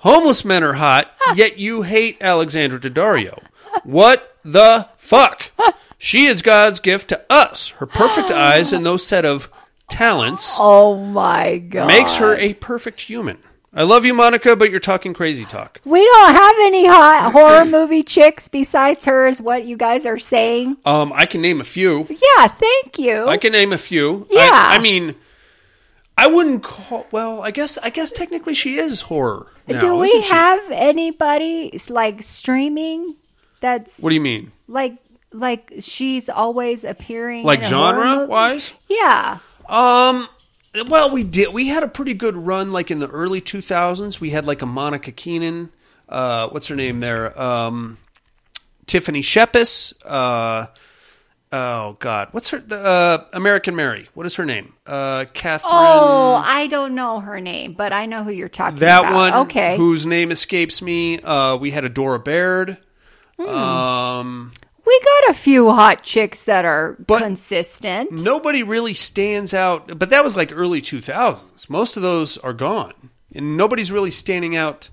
Homeless 0.00 0.44
men 0.44 0.62
are 0.62 0.74
hot, 0.74 1.10
yet 1.34 1.58
you 1.58 1.82
hate 1.82 2.18
Alexandra 2.20 2.78
Daddario. 2.78 3.42
What 3.84 4.36
the 4.44 4.88
fuck? 4.98 5.50
She 5.98 6.26
is 6.26 6.42
God's 6.42 6.80
gift 6.80 7.08
to 7.08 7.24
us. 7.30 7.70
Her 7.70 7.86
perfect 7.86 8.30
eyes 8.32 8.72
and 8.72 8.84
those 8.84 9.06
set 9.06 9.24
of 9.24 9.48
talents 9.88 10.56
Oh 10.58 10.96
my 10.96 11.58
God. 11.58 11.86
makes 11.86 12.16
her 12.16 12.36
a 12.36 12.54
perfect 12.54 13.00
human. 13.02 13.38
I 13.76 13.82
love 13.82 14.06
you, 14.06 14.14
Monika, 14.14 14.58
but 14.58 14.70
you're 14.70 14.80
talking 14.80 15.12
crazy 15.12 15.44
talk. 15.44 15.82
We 15.84 16.02
don't 16.02 16.34
have 16.34 16.56
any 16.60 16.86
hot 16.86 17.30
horror 17.32 17.66
movie 17.66 18.02
chicks 18.02 18.48
besides 18.48 19.04
her, 19.04 19.26
is 19.26 19.42
what 19.42 19.66
you 19.66 19.76
guys 19.76 20.06
are 20.06 20.18
saying. 20.18 20.78
Um, 20.86 21.12
I 21.12 21.26
can 21.26 21.42
name 21.42 21.60
a 21.60 21.64
few. 21.64 22.06
Yeah. 22.08 22.48
Thank 22.48 22.98
you. 22.98 23.26
I 23.26 23.36
can 23.36 23.52
name 23.52 23.74
a 23.74 23.78
few. 23.78 24.26
Yeah. 24.30 24.48
I, 24.50 24.76
I 24.76 24.78
mean, 24.78 25.14
I 26.16 26.26
wouldn't 26.26 26.62
call. 26.62 27.06
Well, 27.10 27.42
I 27.42 27.50
guess. 27.50 27.76
I 27.78 27.90
guess 27.90 28.10
technically 28.10 28.54
she 28.54 28.76
is 28.76 29.02
horror. 29.02 29.52
Now, 29.68 29.80
Do 29.80 29.96
we 29.96 30.22
have 30.22 30.62
anybody 30.70 31.78
like 31.90 32.22
streaming? 32.22 33.16
That's 33.60 34.00
What 34.00 34.08
do 34.08 34.14
you 34.14 34.20
mean? 34.22 34.52
like 34.68 34.96
like 35.32 35.74
she's 35.80 36.28
always 36.28 36.84
appearing 36.84 37.44
Like 37.44 37.60
in 37.60 37.66
a 37.66 37.76
horror 37.76 38.02
genre 38.08 38.26
wise? 38.26 38.72
Yeah. 38.88 39.38
Um. 39.68 40.28
Well, 40.88 41.10
we 41.10 41.22
did. 41.22 41.52
We 41.52 41.68
had 41.68 41.82
a 41.82 41.88
pretty 41.88 42.14
good 42.14 42.36
run, 42.36 42.72
like 42.72 42.90
in 42.90 42.98
the 42.98 43.08
early 43.08 43.40
2000s. 43.40 44.20
We 44.20 44.30
had 44.30 44.46
like 44.46 44.62
a 44.62 44.66
Monica 44.66 45.12
Keenan. 45.12 45.70
Uh, 46.08 46.48
what's 46.48 46.68
her 46.68 46.76
name 46.76 47.00
there? 47.00 47.38
Um, 47.40 47.98
Tiffany 48.86 49.22
Shepis. 49.22 49.92
Uh, 50.04 50.66
oh 51.52 51.96
God, 51.98 52.28
what's 52.32 52.50
her? 52.50 52.58
The, 52.58 52.78
uh, 52.78 53.24
American 53.32 53.74
Mary. 53.76 54.08
What 54.14 54.26
is 54.26 54.36
her 54.36 54.44
name? 54.44 54.74
Uh, 54.86 55.24
Catherine. 55.32 55.72
Oh, 55.74 56.34
I 56.34 56.66
don't 56.68 56.94
know 56.94 57.20
her 57.20 57.40
name, 57.40 57.72
but 57.72 57.92
I 57.92 58.06
know 58.06 58.22
who 58.22 58.32
you're 58.32 58.48
talking 58.48 58.78
about. 58.78 59.02
that 59.02 59.10
about. 59.10 59.14
one. 59.14 59.34
Okay. 59.46 59.76
Whose 59.76 60.06
name 60.06 60.30
escapes 60.30 60.80
me. 60.82 61.20
Uh, 61.20 61.56
we 61.56 61.70
had 61.70 61.84
a 61.84 61.88
Dora 61.88 62.20
Baird. 62.20 62.78
Hmm. 63.38 63.48
Um, 63.48 64.52
we 64.86 65.00
got 65.00 65.30
a 65.30 65.34
few 65.34 65.70
hot 65.72 66.02
chicks 66.02 66.44
that 66.44 66.64
are 66.64 66.96
But- 67.06 67.22
consistent. 67.22 68.12
nobody 68.22 68.62
really 68.62 68.94
stands 68.94 69.52
out, 69.52 69.98
but 69.98 70.10
that 70.10 70.22
was 70.24 70.36
like 70.36 70.52
early 70.52 70.80
2000s. 70.80 71.68
Most 71.68 71.96
of 71.96 72.02
those 72.02 72.38
are 72.38 72.52
gone, 72.52 72.94
and 73.34 73.56
nobody's 73.56 73.90
really 73.92 74.10
standing 74.10 74.54
out 74.56 74.90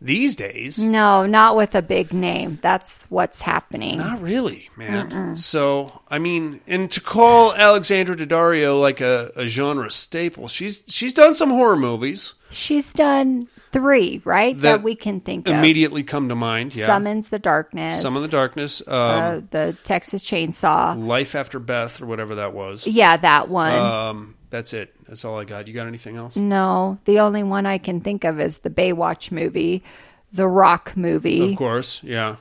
these 0.00 0.36
days. 0.36 0.86
No, 0.86 1.24
not 1.24 1.56
with 1.56 1.74
a 1.74 1.80
big 1.80 2.12
name. 2.12 2.58
That's 2.60 3.00
what's 3.08 3.40
happening. 3.40 3.96
Not 3.96 4.20
really, 4.20 4.68
man. 4.76 5.36
So, 5.36 6.02
I 6.10 6.18
mean, 6.18 6.60
and 6.66 6.90
to 6.90 7.00
call 7.00 7.54
Alexandra 7.54 8.14
Daddario 8.14 8.78
like 8.78 9.00
a, 9.00 9.30
a 9.36 9.46
genre 9.46 9.90
staple, 9.90 10.48
she's 10.48 10.84
she's 10.88 11.14
done 11.14 11.34
some 11.34 11.50
horror 11.50 11.76
movies 11.76 12.34
She's 12.50 12.92
done 12.92 13.48
three, 13.76 14.20
right? 14.24 14.54
That, 14.56 14.62
That 14.78 14.82
we 14.82 14.94
can 14.94 15.20
think 15.20 15.46
of. 15.48 15.54
immediately 15.54 16.02
come 16.02 16.28
to 16.28 16.34
mind. 16.34 16.74
Yeah, 16.74 16.86
Summons 16.86 17.28
the 17.28 17.38
Darkness. 17.38 18.00
Some 18.00 18.16
of 18.16 18.22
the 18.22 18.28
Darkness, 18.28 18.80
um, 18.86 18.92
uh, 18.94 19.40
the 19.50 19.76
Texas 19.84 20.22
Chainsaw. 20.22 20.96
Life 21.02 21.34
After 21.34 21.58
Beth, 21.58 22.00
or 22.00 22.06
whatever 22.06 22.36
that 22.36 22.52
was. 22.54 22.86
Yeah, 22.86 23.16
that 23.18 23.48
one. 23.48 23.74
Um, 23.74 24.34
that's 24.50 24.72
it. 24.72 24.94
That's 25.06 25.24
all 25.24 25.38
I 25.38 25.44
got. 25.44 25.68
You 25.68 25.74
got 25.74 25.86
anything 25.86 26.16
else? 26.16 26.36
no, 26.36 26.98
the 27.04 27.20
only 27.20 27.42
one 27.42 27.66
I 27.66 27.78
can 27.78 28.00
think 28.00 28.24
of 28.24 28.40
is 28.40 28.58
the 28.58 28.70
Baywatch 28.70 29.30
movie, 29.30 29.82
the 30.32 30.48
Rock 30.48 30.96
movie. 30.96 31.52
Of 31.52 31.56
course, 31.58 32.02
yeah. 32.02 32.36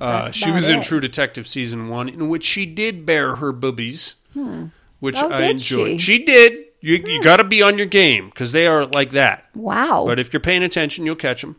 Uh, 0.00 0.30
she 0.30 0.50
was 0.50 0.68
about 0.68 0.76
in. 0.76 0.82
True 0.82 1.00
Detective 1.00 1.46
season 1.46 1.88
one, 1.88 2.08
in 2.08 2.28
which 2.28 2.44
she 2.44 2.66
did 2.66 3.06
bare 3.06 3.36
her 3.36 3.50
boobies, 3.52 4.16
which 5.00 5.16
Oh, 5.16 5.30
I 5.30 5.44
enjoyed. 5.44 6.00
she? 6.00 6.22
did. 6.22 6.65
You, 6.80 6.96
you 6.96 7.22
got 7.22 7.38
to 7.38 7.44
be 7.44 7.62
on 7.62 7.78
your 7.78 7.86
game 7.86 8.26
because 8.28 8.52
they 8.52 8.66
are 8.66 8.84
like 8.86 9.10
that. 9.12 9.44
Wow. 9.54 10.04
But 10.06 10.18
if 10.18 10.32
you're 10.32 10.40
paying 10.40 10.62
attention, 10.62 11.04
you'll 11.06 11.16
catch 11.16 11.40
them. 11.42 11.56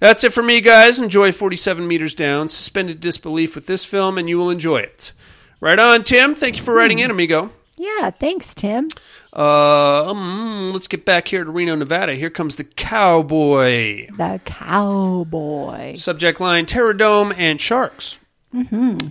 That's 0.00 0.22
it 0.24 0.32
for 0.32 0.42
me, 0.42 0.60
guys. 0.60 0.98
Enjoy 0.98 1.32
47 1.32 1.86
Meters 1.86 2.14
Down. 2.14 2.48
Suspended 2.48 3.00
disbelief 3.00 3.54
with 3.54 3.66
this 3.66 3.84
film, 3.84 4.18
and 4.18 4.28
you 4.28 4.36
will 4.38 4.50
enjoy 4.50 4.78
it. 4.78 5.12
Right 5.60 5.78
on, 5.78 6.04
Tim. 6.04 6.34
Thank 6.34 6.56
you 6.56 6.62
for 6.62 6.74
writing 6.74 6.98
in, 7.00 7.10
amigo. 7.10 7.50
yeah, 7.76 8.10
thanks, 8.10 8.54
Tim. 8.54 8.88
Uh, 9.34 10.10
um, 10.10 10.68
let's 10.72 10.86
get 10.88 11.04
back 11.04 11.28
here 11.28 11.44
to 11.44 11.50
Reno, 11.50 11.74
Nevada. 11.74 12.14
Here 12.14 12.30
comes 12.30 12.56
the 12.56 12.64
cowboy. 12.64 14.08
The 14.16 14.40
cowboy. 14.44 15.94
Subject 15.94 16.40
line 16.40 16.66
Terradome 16.66 17.34
and 17.36 17.60
Sharks. 17.60 18.18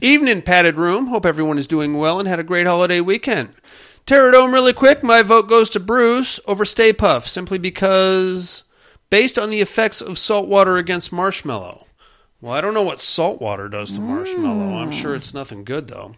Evening, 0.01 0.41
padded 0.41 0.75
room. 0.77 1.07
Hope 1.07 1.25
everyone 1.25 1.57
is 1.57 1.67
doing 1.67 1.97
well 1.97 2.19
and 2.19 2.27
had 2.27 2.39
a 2.39 2.43
great 2.43 2.65
holiday 2.65 2.99
weekend. 3.01 3.49
Terradome, 4.07 4.53
really 4.53 4.71
quick. 4.71 5.03
My 5.03 5.21
vote 5.21 5.49
goes 5.49 5.69
to 5.71 5.81
Bruce 5.81 6.39
over 6.47 6.63
Stay 6.63 6.93
Puft, 6.93 7.27
simply 7.27 7.57
because, 7.57 8.63
based 9.09 9.37
on 9.37 9.49
the 9.49 9.59
effects 9.59 10.01
of 10.01 10.17
salt 10.17 10.47
water 10.47 10.77
against 10.77 11.11
marshmallow. 11.11 11.85
Well, 12.39 12.53
I 12.53 12.61
don't 12.61 12.73
know 12.73 12.83
what 12.83 13.01
salt 13.01 13.41
water 13.41 13.67
does 13.67 13.91
to 13.91 13.99
marshmallow. 13.99 14.77
I'm 14.77 14.91
sure 14.91 15.13
it's 15.13 15.33
nothing 15.33 15.65
good, 15.65 15.89
though. 15.89 16.15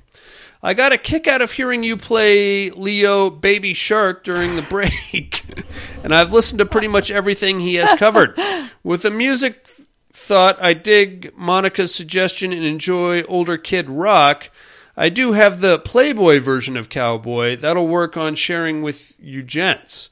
I 0.62 0.76
got 0.76 0.94
a 0.94 1.00
kick 1.00 1.26
out 1.26 1.42
of 1.42 1.54
hearing 1.54 1.82
you 1.82 1.98
play 1.98 2.70
Leo 2.70 3.32
Baby 3.32 3.74
Shark 3.74 4.24
during 4.24 4.56
the 4.56 4.62
break, 4.70 5.44
and 6.04 6.14
I've 6.14 6.32
listened 6.32 6.60
to 6.60 6.68
pretty 6.68 6.90
much 6.90 7.10
everything 7.10 7.60
he 7.60 7.76
has 7.76 7.92
covered. 7.94 8.40
With 8.84 9.02
the 9.02 9.10
music 9.10 9.66
th- 9.66 9.88
thought, 10.14 10.62
I 10.62 10.76
dig 10.76 11.34
Monika's 11.36 11.96
suggestion 11.96 12.54
and 12.54 12.64
enjoy 12.64 13.24
older 13.24 13.58
kid 13.58 13.90
rock. 13.90 14.52
I 15.00 15.08
do 15.08 15.32
have 15.32 15.62
the 15.62 15.80
Playboy 15.80 16.42
version 16.42 16.76
of 16.76 16.90
Cowboy. 16.90 17.56
That'll 17.56 17.88
work 17.88 18.18
on 18.18 18.36
sharing 18.36 18.82
with 18.82 19.16
you 19.18 19.42
gents. 19.42 20.10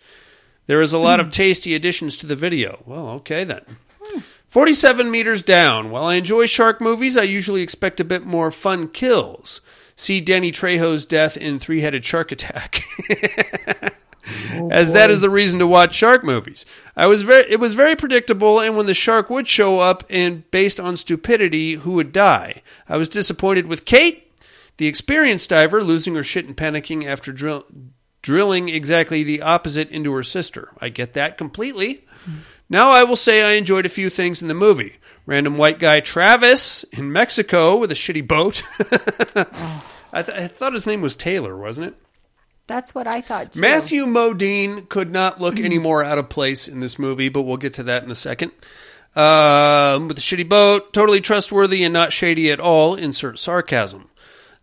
There 0.66 0.82
is 0.82 0.94
a 0.94 0.98
lot 0.98 1.20
of 1.20 1.28
hmm. 1.28 1.32
tasty 1.32 1.76
additions 1.76 2.18
to 2.20 2.26
the 2.26 2.38
video. 2.38 2.84
Well, 2.86 3.10
okay 3.10 3.44
then. 3.44 3.78
Hmm. 4.02 4.20
47 4.48 5.12
meters 5.12 5.44
down. 5.44 5.92
While 5.92 6.06
I 6.06 6.16
enjoy 6.16 6.46
shark 6.46 6.80
movies, 6.80 7.18
I 7.18 7.24
usually 7.24 7.62
expect 7.62 8.00
a 8.00 8.06
bit 8.06 8.26
more 8.26 8.50
fun 8.50 8.88
kills. 8.88 9.60
See 9.98 10.22
Danny 10.22 10.54
Trejo's 10.54 11.06
death 11.06 11.36
in 11.36 11.60
Three 11.60 11.82
Headed 11.82 12.06
Shark 12.06 12.32
Attack. 12.32 12.84
Oh, 14.56 14.68
As 14.70 14.92
that 14.92 15.10
is 15.10 15.22
the 15.22 15.30
reason 15.30 15.58
to 15.60 15.68
watch 15.68 15.96
shark 15.96 16.22
movies. 16.22 16.66
I 16.98 17.06
was 17.06 17.22
very 17.22 17.50
it 17.50 17.62
was 17.62 17.76
very 17.76 17.96
predictable 17.96 18.60
and 18.60 18.76
when 18.76 18.86
the 18.86 18.94
shark 18.94 19.30
would 19.30 19.48
show 19.48 19.80
up 19.80 20.04
and 20.10 20.50
based 20.52 20.82
on 20.82 20.98
stupidity 20.98 21.76
who 21.76 21.94
would 21.94 22.12
die. 22.12 22.62
I 22.90 22.98
was 22.98 23.08
disappointed 23.08 23.68
with 23.68 23.86
Kate, 23.86 24.27
the 24.78 24.88
experienced 24.88 25.50
diver 25.50 25.84
losing 25.84 26.16
her 26.16 26.24
shit 26.24 26.46
and 26.46 26.56
panicking 26.56 27.06
after 27.06 27.32
drill, 27.32 27.66
drilling 28.22 28.70
exactly 28.70 29.24
the 29.24 29.42
opposite 29.42 29.90
into 29.90 30.14
her 30.14 30.24
sister. 30.24 30.74
I 30.80 30.90
get 30.90 31.14
that 31.14 31.38
completely. 31.38 32.06
Now 32.70 32.90
I 32.90 33.04
will 33.04 33.16
say 33.16 33.44
I 33.44 33.54
enjoyed 33.54 33.86
a 33.86 33.90
few 33.90 34.10
things 34.10 34.42
in 34.42 34.48
the 34.48 34.54
movie. 34.54 34.98
Random 35.26 35.58
white 35.58 35.80
guy 35.80 36.00
Travis 36.00 36.84
in 36.86 37.12
Mexico 37.12 37.78
with 37.78 37.92
a 37.92 37.96
shitty 37.96 38.28
boat. 38.28 38.64
I, 40.14 40.24
th- 40.24 40.38
I 40.38 40.48
thought 40.48 40.74
his 40.74 40.88
name 40.88 41.02
was 41.02 41.16
Taylor, 41.16 41.58
wasn't 41.58 41.88
it? 41.88 41.96
That's 42.68 42.94
what 42.94 43.08
I 43.08 43.22
thought 43.22 43.54
too. 43.54 43.62
Matthew 43.62 44.06
Modine 44.06 44.88
could 44.90 45.12
not 45.12 45.40
look 45.40 45.58
any 45.60 45.78
more 45.78 46.04
out 46.04 46.18
of 46.18 46.30
place 46.30 46.68
in 46.68 46.80
this 46.82 47.00
movie, 47.00 47.30
but 47.30 47.44
we'll 47.44 47.58
get 47.58 47.74
to 47.76 47.84
that 47.84 48.04
in 48.04 48.12
a 48.12 48.16
second. 48.16 48.52
Um, 49.16 50.08
with 50.08 50.18
the 50.18 50.22
shitty 50.22 50.48
boat, 50.48 50.94
totally 50.94 51.22
trustworthy 51.22 51.84
and 51.84 51.94
not 51.94 52.14
shady 52.14 52.52
at 52.52 52.60
all. 52.60 52.96
Insert 52.96 53.40
sarcasm. 53.40 54.10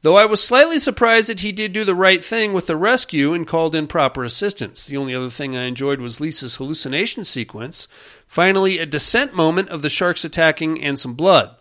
Though 0.04 0.16
I 0.18 0.26
was 0.26 0.42
slightly 0.42 0.78
surprised 0.78 1.30
that 1.30 1.40
he 1.40 1.50
did 1.50 1.72
do 1.72 1.82
the 1.82 1.94
right 1.94 2.22
thing 2.22 2.52
with 2.52 2.66
the 2.66 2.76
rescue 2.76 3.32
and 3.32 3.46
called 3.46 3.74
in 3.74 3.86
proper 3.86 4.22
assistance. 4.22 4.86
The 4.86 4.98
only 4.98 5.14
other 5.14 5.30
thing 5.30 5.56
I 5.56 5.62
enjoyed 5.62 5.98
was 5.98 6.20
Lisa's 6.20 6.56
hallucination 6.56 7.24
sequence. 7.24 7.88
Finally, 8.26 8.78
a 8.78 8.84
descent 8.84 9.32
moment 9.32 9.70
of 9.70 9.80
the 9.80 9.88
sharks 9.88 10.22
attacking 10.22 10.84
and 10.84 10.98
some 10.98 11.14
blood. 11.14 11.56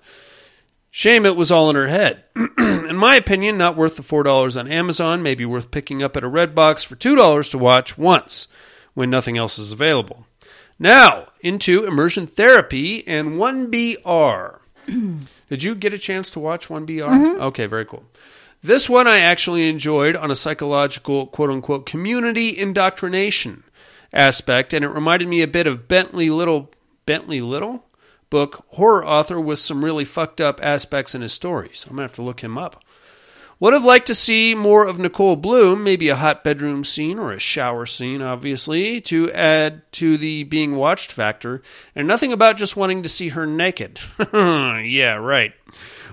Shame 0.92 1.26
it 1.26 1.38
was 1.38 1.52
all 1.52 1.70
in 1.70 1.78
her 1.78 1.88
head. 1.88 2.26
in 2.58 2.98
my 2.98 3.16
opinion, 3.16 3.58
not 3.58 3.78
worth 3.78 3.96
the 3.96 4.04
$4 4.04 4.60
on 4.60 4.68
Amazon, 4.68 5.24
maybe 5.24 5.46
worth 5.46 5.72
picking 5.72 6.04
up 6.04 6.18
at 6.18 6.26
a 6.26 6.30
Redbox 6.30 6.86
for 6.86 6.98
$2 6.98 7.50
to 7.50 7.58
watch 7.58 7.98
once 7.98 8.50
when 8.94 9.10
nothing 9.10 9.38
else 9.38 9.58
is 9.58 9.72
available. 9.72 10.28
Now, 10.78 11.28
into 11.40 11.86
immersion 11.86 12.28
therapy 12.28 13.08
and 13.08 13.38
1BR. 13.38 14.60
Did 15.50 15.64
you 15.64 15.76
get 15.76 15.94
a 15.94 15.98
chance 15.98 16.30
to 16.32 16.42
watch 16.42 16.68
1BR? 16.68 17.08
Mm-hmm. 17.08 17.42
Okay, 17.42 17.68
very 17.68 17.86
cool. 17.86 18.04
This 18.66 18.90
one 18.90 19.08
I 19.08 19.20
actually 19.20 19.68
enjoyed 19.68 20.16
on 20.16 20.32
a 20.32 20.36
psychological, 20.36 21.28
quote 21.28 21.50
unquote, 21.50 21.86
community 21.86 22.58
indoctrination 22.58 23.66
aspect, 24.14 24.74
and 24.74 24.86
it 24.86 24.90
reminded 24.90 25.28
me 25.28 25.42
a 25.42 25.48
bit 25.48 25.68
of 25.68 25.90
Bentley 25.90 26.30
Little. 26.30 26.72
Bentley 27.06 27.42
Little? 27.42 27.84
Book, 28.30 28.66
horror 28.70 29.06
author 29.06 29.38
with 29.38 29.60
some 29.60 29.84
really 29.84 30.06
fucked 30.06 30.40
up 30.40 30.64
aspects 30.64 31.14
in 31.14 31.22
his 31.22 31.34
stories. 31.34 31.86
I'm 31.90 31.98
to 31.98 32.04
have 32.04 32.14
to 32.14 32.22
look 32.22 32.40
him 32.40 32.58
up. 32.58 32.82
Would 33.60 33.74
have 33.74 33.84
liked 33.84 34.08
to 34.08 34.16
see 34.16 34.56
more 34.56 34.88
of 34.88 34.98
Nicole 34.98 35.36
Bloom, 35.36 35.84
maybe 35.84 36.08
a 36.08 36.16
hot 36.16 36.42
bedroom 36.42 36.86
scene 36.86 37.20
or 37.20 37.34
a 37.34 37.40
shower 37.40 37.86
scene, 37.86 38.22
obviously, 38.22 39.02
to 39.02 39.30
add 39.34 39.82
to 39.94 40.18
the 40.18 40.44
being 40.44 40.78
watched 40.78 41.12
factor, 41.12 41.62
and 41.94 42.08
nothing 42.08 42.32
about 42.32 42.58
just 42.58 42.78
wanting 42.78 43.04
to 43.04 43.10
see 43.10 43.30
her 43.30 43.46
naked. 43.46 44.00
yeah, 44.34 45.16
right. 45.16 45.54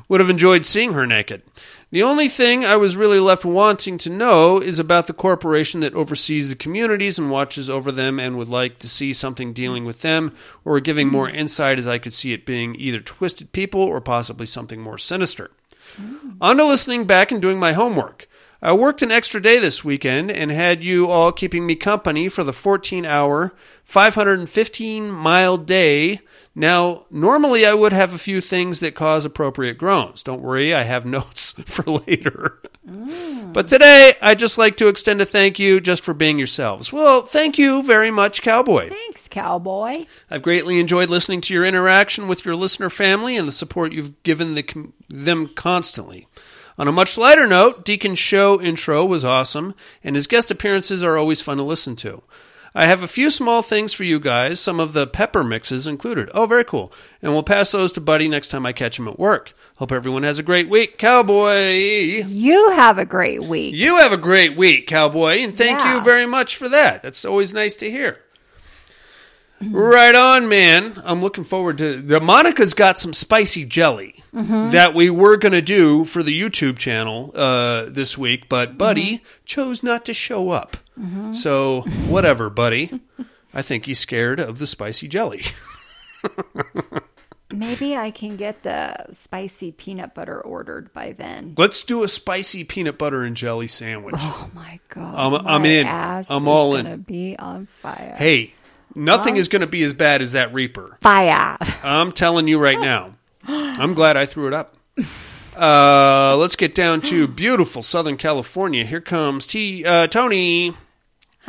Would 0.09 0.19
have 0.19 0.31
enjoyed 0.31 0.67
seeing 0.67 0.93
her 0.95 1.07
naked. 1.07 1.43
The 1.92 2.05
only 2.05 2.29
thing 2.29 2.64
I 2.64 2.76
was 2.76 2.96
really 2.96 3.18
left 3.18 3.44
wanting 3.44 3.98
to 3.98 4.11
know 4.11 4.61
is 4.61 4.79
about 4.79 5.09
the 5.09 5.12
corporation 5.12 5.81
that 5.81 5.94
oversees 5.94 6.48
the 6.48 6.55
communities 6.55 7.18
and 7.18 7.33
watches 7.33 7.68
over 7.68 7.90
them 7.90 8.20
and 8.20 8.38
would 8.38 8.48
like 8.48 8.79
to 8.79 8.88
see 8.88 9.12
something 9.12 9.53
dealing 9.53 9.85
with 9.85 10.03
them 10.03 10.33
or 10.64 10.79
giving 10.79 11.09
more 11.09 11.29
mm. 11.29 11.35
insight 11.35 11.79
as 11.81 11.88
I 11.88 11.98
could 11.98 12.14
see 12.14 12.33
it 12.33 12.46
being 12.46 12.76
either 12.76 13.00
twisted 13.00 13.50
people 13.50 13.81
or 13.81 14.00
possibly 14.00 14.46
something 14.46 14.81
more 14.81 14.98
sinister. 14.98 15.50
Mm. 16.00 16.37
On 16.40 16.57
to 16.59 16.64
listening 16.64 17.07
back 17.07 17.33
and 17.33 17.42
doing 17.42 17.59
my 17.59 17.72
homework. 17.72 18.29
I 18.62 18.72
worked 18.72 19.03
an 19.03 19.11
extra 19.11 19.42
day 19.42 19.59
this 19.59 19.85
weekend 19.85 20.31
and 20.31 20.53
had 20.53 20.85
you 20.85 21.11
all 21.11 21.33
keeping 21.33 21.66
me 21.66 21.74
company 21.74 22.29
for 22.29 22.44
the 22.44 22.53
14 22.53 23.05
hour, 23.05 23.53
515 23.83 25.11
mile 25.11 25.57
day. 25.57 26.20
Now, 26.55 27.05
normally 27.11 27.65
I 27.65 27.75
would 27.75 27.93
have 27.93 28.13
a 28.13 28.19
few 28.19 28.41
things 28.41 28.81
that 28.81 28.95
cause 28.95 29.25
appropriate 29.25 29.79
groans. 29.79 30.23
Don't 30.23 30.43
worry, 30.43 30.75
I 30.75 30.83
have 30.83 31.07
notes 31.07 31.53
for 31.65 31.85
later. 31.85 32.61
Mm. 32.89 33.53
But 33.53 33.69
today, 33.69 34.15
I'd 34.21 34.39
just 34.39 34.59
like 34.59 34.77
to 34.79 34.89
extend 34.89 35.21
a 35.21 35.27
thank 35.27 35.59
you 35.59 35.81
just 35.81 36.05
for 36.05 36.15
being 36.15 36.39
yourselves. 36.39 36.93
Well, 36.93 37.23
thank 37.23 37.59
you 37.59 37.83
very 37.83 38.11
much, 38.11 38.43
Cowboy. 38.43 38.89
Thanks, 38.89 39.29
cowboy. 39.29 40.07
I've 40.31 40.43
greatly 40.43 40.81
enjoyed 40.81 41.11
listening 41.11 41.41
to 41.43 41.55
your 41.55 41.65
interaction 41.65 42.27
with 42.27 42.45
your 42.45 42.57
listener 42.57 42.91
family 42.91 43.37
and 43.37 43.47
the 43.47 43.53
support 43.53 43.93
you've 43.93 44.21
given 44.23 44.55
the, 44.55 44.93
them 45.09 45.49
constantly. 45.49 46.27
On 46.79 46.89
a 46.89 46.93
much 46.93 47.19
lighter 47.19 47.47
note, 47.47 47.85
Deacon's 47.85 48.19
show 48.19 48.61
intro 48.61 49.05
was 49.05 49.25
awesome, 49.25 49.75
and 50.03 50.17
his 50.17 50.27
guest 50.27 50.51
appearances 50.51 51.05
are 51.05 51.19
always 51.19 51.41
fun 51.41 51.59
to 51.59 51.63
listen 51.63 51.95
to. 51.97 52.23
I 52.75 52.87
have 52.87 53.03
a 53.03 53.09
few 53.09 53.31
small 53.31 53.63
things 53.63 53.93
for 53.93 54.05
you 54.05 54.21
guys, 54.21 54.61
some 54.61 54.79
of 54.79 54.93
the 54.93 55.07
pepper 55.07 55.43
mixes 55.43 55.89
included. 55.89 56.31
Oh, 56.33 56.47
very 56.47 56.65
cool. 56.65 56.93
And 57.21 57.33
we'll 57.33 57.43
pass 57.43 57.73
those 57.73 57.93
to 57.93 58.01
Buddy 58.01 58.29
next 58.29 58.49
time 58.49 58.65
I 58.65 58.73
catch 58.73 58.99
him 58.99 59.09
at 59.09 59.19
work. 59.19 59.55
Hope 59.77 59.91
everyone 59.91 60.23
has 60.23 60.39
a 60.39 60.43
great 60.45 60.69
week. 60.69 60.97
Cowboy! 60.97 62.23
You 62.27 62.71
have 62.71 62.99
a 62.99 63.05
great 63.05 63.43
week. 63.43 63.75
You 63.75 63.97
have 63.99 64.13
a 64.13 64.17
great 64.17 64.57
week, 64.57 64.87
Cowboy, 64.87 65.39
and 65.39 65.57
thank 65.57 65.79
Yeah. 65.81 65.97
you 65.97 66.03
very 66.05 66.27
much 66.27 66.57
for 66.57 66.69
that. 66.69 67.03
That's 67.03 67.25
always 67.25 67.53
nice 67.53 67.75
to 67.77 67.91
hear. 67.91 68.21
Right 69.63 70.15
on, 70.15 70.49
man. 70.49 71.03
I'm 71.05 71.21
looking 71.21 71.45
forward 71.45 71.77
to 71.79 72.01
the 72.01 72.19
Monika's 72.19 72.73
got 72.73 72.99
some 72.99 73.13
spicy 73.13 73.65
jelly 73.67 74.23
that 74.33 74.95
we 74.95 75.11
were 75.11 75.37
going 75.37 75.53
to 75.53 75.61
do 75.61 76.05
for 76.05 76.23
the 76.23 76.41
YouTube 76.41 76.79
channel 76.79 77.33
uh, 77.35 77.87
this 77.89 78.17
week, 78.17 78.49
but 78.49 78.79
Buddy 78.79 79.23
chose 79.45 79.83
not 79.83 80.05
to 80.07 80.15
show 80.15 80.51
up. 80.51 80.77
So, 81.35 81.83
whatever, 82.09 82.51
Buddy. 82.51 83.01
I 83.55 83.63
think 83.63 83.87
he's 83.87 83.99
scared 83.99 84.39
of 84.41 84.59
the 84.59 84.67
spicy 84.67 85.09
jelly. 85.09 85.43
Maybe 87.53 87.97
I 87.97 88.13
can 88.13 88.37
get 88.37 88.63
the 88.63 89.13
spicy 89.13 89.73
peanut 89.73 90.15
butter 90.15 90.41
ordered 90.41 90.93
by 90.93 91.13
then. 91.13 91.55
Let's 91.59 91.83
do 91.83 92.05
a 92.05 92.09
spicy 92.09 92.63
peanut 92.63 92.97
butter 92.97 93.25
and 93.25 93.37
jelly 93.37 93.67
sandwich. 93.67 94.15
Oh 94.19 94.49
my 94.55 94.79
god! 94.89 95.15
I'm- 95.17 95.47
I'm 95.47 95.63
my 95.63 95.69
in. 95.69 95.87
I'm 96.31 96.47
all 96.47 96.77
in. 96.77 97.01
Be 97.03 97.37
on 97.37 97.67
fire. 97.67 98.15
Hey, 98.17 98.55
nothing 98.95 99.37
is 99.37 99.49
going 99.49 99.61
to 99.63 99.67
be 99.67 99.83
as 99.83 99.95
bad 99.95 100.23
as 100.23 100.33
that 100.33 100.55
Reaper. 100.55 100.97
fire! 101.01 101.57
I'm 101.83 102.13
telling 102.13 102.47
you 102.47 102.59
right 102.61 102.79
now. 102.79 103.15
I'm 103.49 103.95
glad 103.95 104.17
I 104.17 104.27
threw 104.27 104.47
it 104.47 104.53
up. 104.53 104.77
Uh, 105.57 106.37
let's 106.39 106.55
get 106.55 106.73
down 106.75 107.01
to 107.03 107.27
beautiful 107.27 107.83
Southern 107.83 108.17
California. 108.17 108.85
Here 108.85 109.01
comes 109.01 109.45
T 109.49 109.85
uh, 109.85 110.07
Tony. 110.07 110.75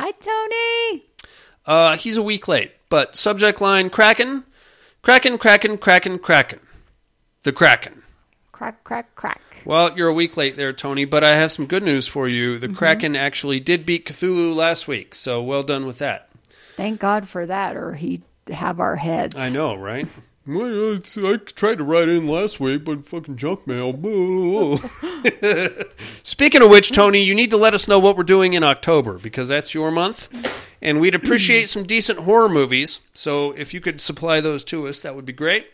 Hi, 0.02 0.10
Tony. 0.18 1.04
Uh, 1.64 1.96
he's 1.96 2.16
a 2.16 2.24
week 2.24 2.48
late, 2.48 2.72
but 2.88 3.14
subject 3.14 3.60
line 3.60 3.88
Kraken, 3.88 4.42
Kraken, 5.00 5.38
Kraken, 5.38 5.78
Kraken, 5.78 6.18
Kraken. 6.18 6.58
The 7.44 7.52
Kraken. 7.52 8.02
Crack, 8.50 8.82
crack, 8.82 9.14
crack. 9.14 9.40
Well, 9.64 9.96
you're 9.96 10.08
a 10.08 10.12
week 10.12 10.36
late 10.36 10.56
there, 10.56 10.72
Tony, 10.72 11.04
but 11.04 11.22
I 11.22 11.36
have 11.36 11.52
some 11.52 11.66
good 11.66 11.84
news 11.84 12.08
for 12.08 12.26
you. 12.26 12.58
The 12.58 12.68
Kraken 12.68 13.14
actually 13.14 13.60
did 13.60 13.86
beat 13.86 14.04
Cthulhu 14.06 14.52
last 14.52 14.88
week, 14.88 15.14
so 15.14 15.40
well 15.40 15.62
done 15.62 15.86
with 15.86 15.98
that. 15.98 16.30
Thank 16.74 16.98
God 16.98 17.28
for 17.28 17.46
that, 17.46 17.76
or 17.76 17.94
he'd 17.94 18.24
have 18.48 18.80
our 18.80 18.96
heads. 18.96 19.36
I 19.36 19.50
know, 19.50 19.76
right? 19.76 20.08
Well, 20.44 20.94
it's, 20.94 21.16
I 21.16 21.36
tried 21.36 21.78
to 21.78 21.84
write 21.84 22.08
in 22.08 22.26
last 22.26 22.58
week, 22.58 22.84
but 22.84 23.06
fucking 23.06 23.36
junk 23.36 23.64
mail. 23.64 23.92
Speaking 26.24 26.62
of 26.62 26.70
which, 26.70 26.90
Tony, 26.90 27.22
you 27.22 27.32
need 27.32 27.50
to 27.50 27.56
let 27.56 27.74
us 27.74 27.86
know 27.86 28.00
what 28.00 28.16
we're 28.16 28.24
doing 28.24 28.54
in 28.54 28.64
October 28.64 29.18
because 29.18 29.48
that's 29.48 29.72
your 29.72 29.92
month, 29.92 30.28
and 30.80 31.00
we'd 31.00 31.14
appreciate 31.14 31.68
some 31.68 31.84
decent 31.84 32.20
horror 32.20 32.48
movies. 32.48 32.98
So 33.14 33.52
if 33.52 33.72
you 33.72 33.80
could 33.80 34.00
supply 34.00 34.40
those 34.40 34.64
to 34.64 34.88
us, 34.88 35.00
that 35.02 35.14
would 35.14 35.24
be 35.24 35.32
great. 35.32 35.68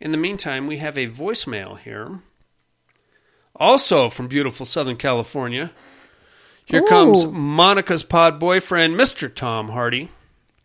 In 0.00 0.12
the 0.12 0.18
meantime, 0.18 0.66
we 0.66 0.78
have 0.78 0.96
a 0.96 1.08
voicemail 1.08 1.78
here, 1.78 2.20
also 3.54 4.08
from 4.08 4.28
beautiful 4.28 4.64
Southern 4.64 4.96
California. 4.96 5.72
Here 6.64 6.82
comes 6.86 7.26
Monika's 7.26 8.02
pod 8.04 8.38
boyfriend, 8.38 8.94
Mr. 8.94 9.34
Tom 9.34 9.70
Hardy. 9.70 10.08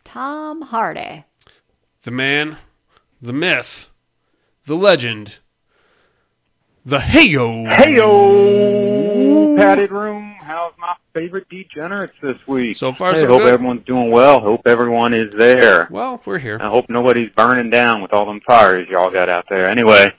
Tom 0.05 0.61
Hardy. 0.61 1.25
the 2.03 2.11
man, 2.11 2.57
the 3.25 3.33
myth, 3.33 3.89
the 4.65 4.75
legend, 4.75 5.39
the 6.85 6.97
heyo. 6.99 7.67
Heyo, 7.67 9.57
padded 9.57 9.91
room. 9.91 10.35
How's 10.39 10.73
my 10.77 10.95
favorite 11.13 11.49
degenerates 11.49 12.13
this 12.21 12.37
week? 12.47 12.75
So 12.75 12.91
far, 12.93 13.13
hey, 13.13 13.21
so 13.21 13.27
hope 13.27 13.41
good. 13.41 13.53
everyone's 13.53 13.83
doing 13.85 14.11
well. 14.11 14.39
Hope 14.39 14.61
everyone 14.67 15.13
is 15.13 15.33
there. 15.33 15.87
Well, 15.89 16.21
we're 16.25 16.37
here. 16.37 16.57
I 16.61 16.67
hope 16.67 16.87
nobody's 16.87 17.31
burning 17.31 17.71
down 17.71 18.01
with 18.03 18.13
all 18.13 18.25
them 18.27 18.41
fires 18.41 18.87
y'all 18.89 19.09
got 19.09 19.27
out 19.27 19.45
there. 19.49 19.67
Anyway, 19.67 20.13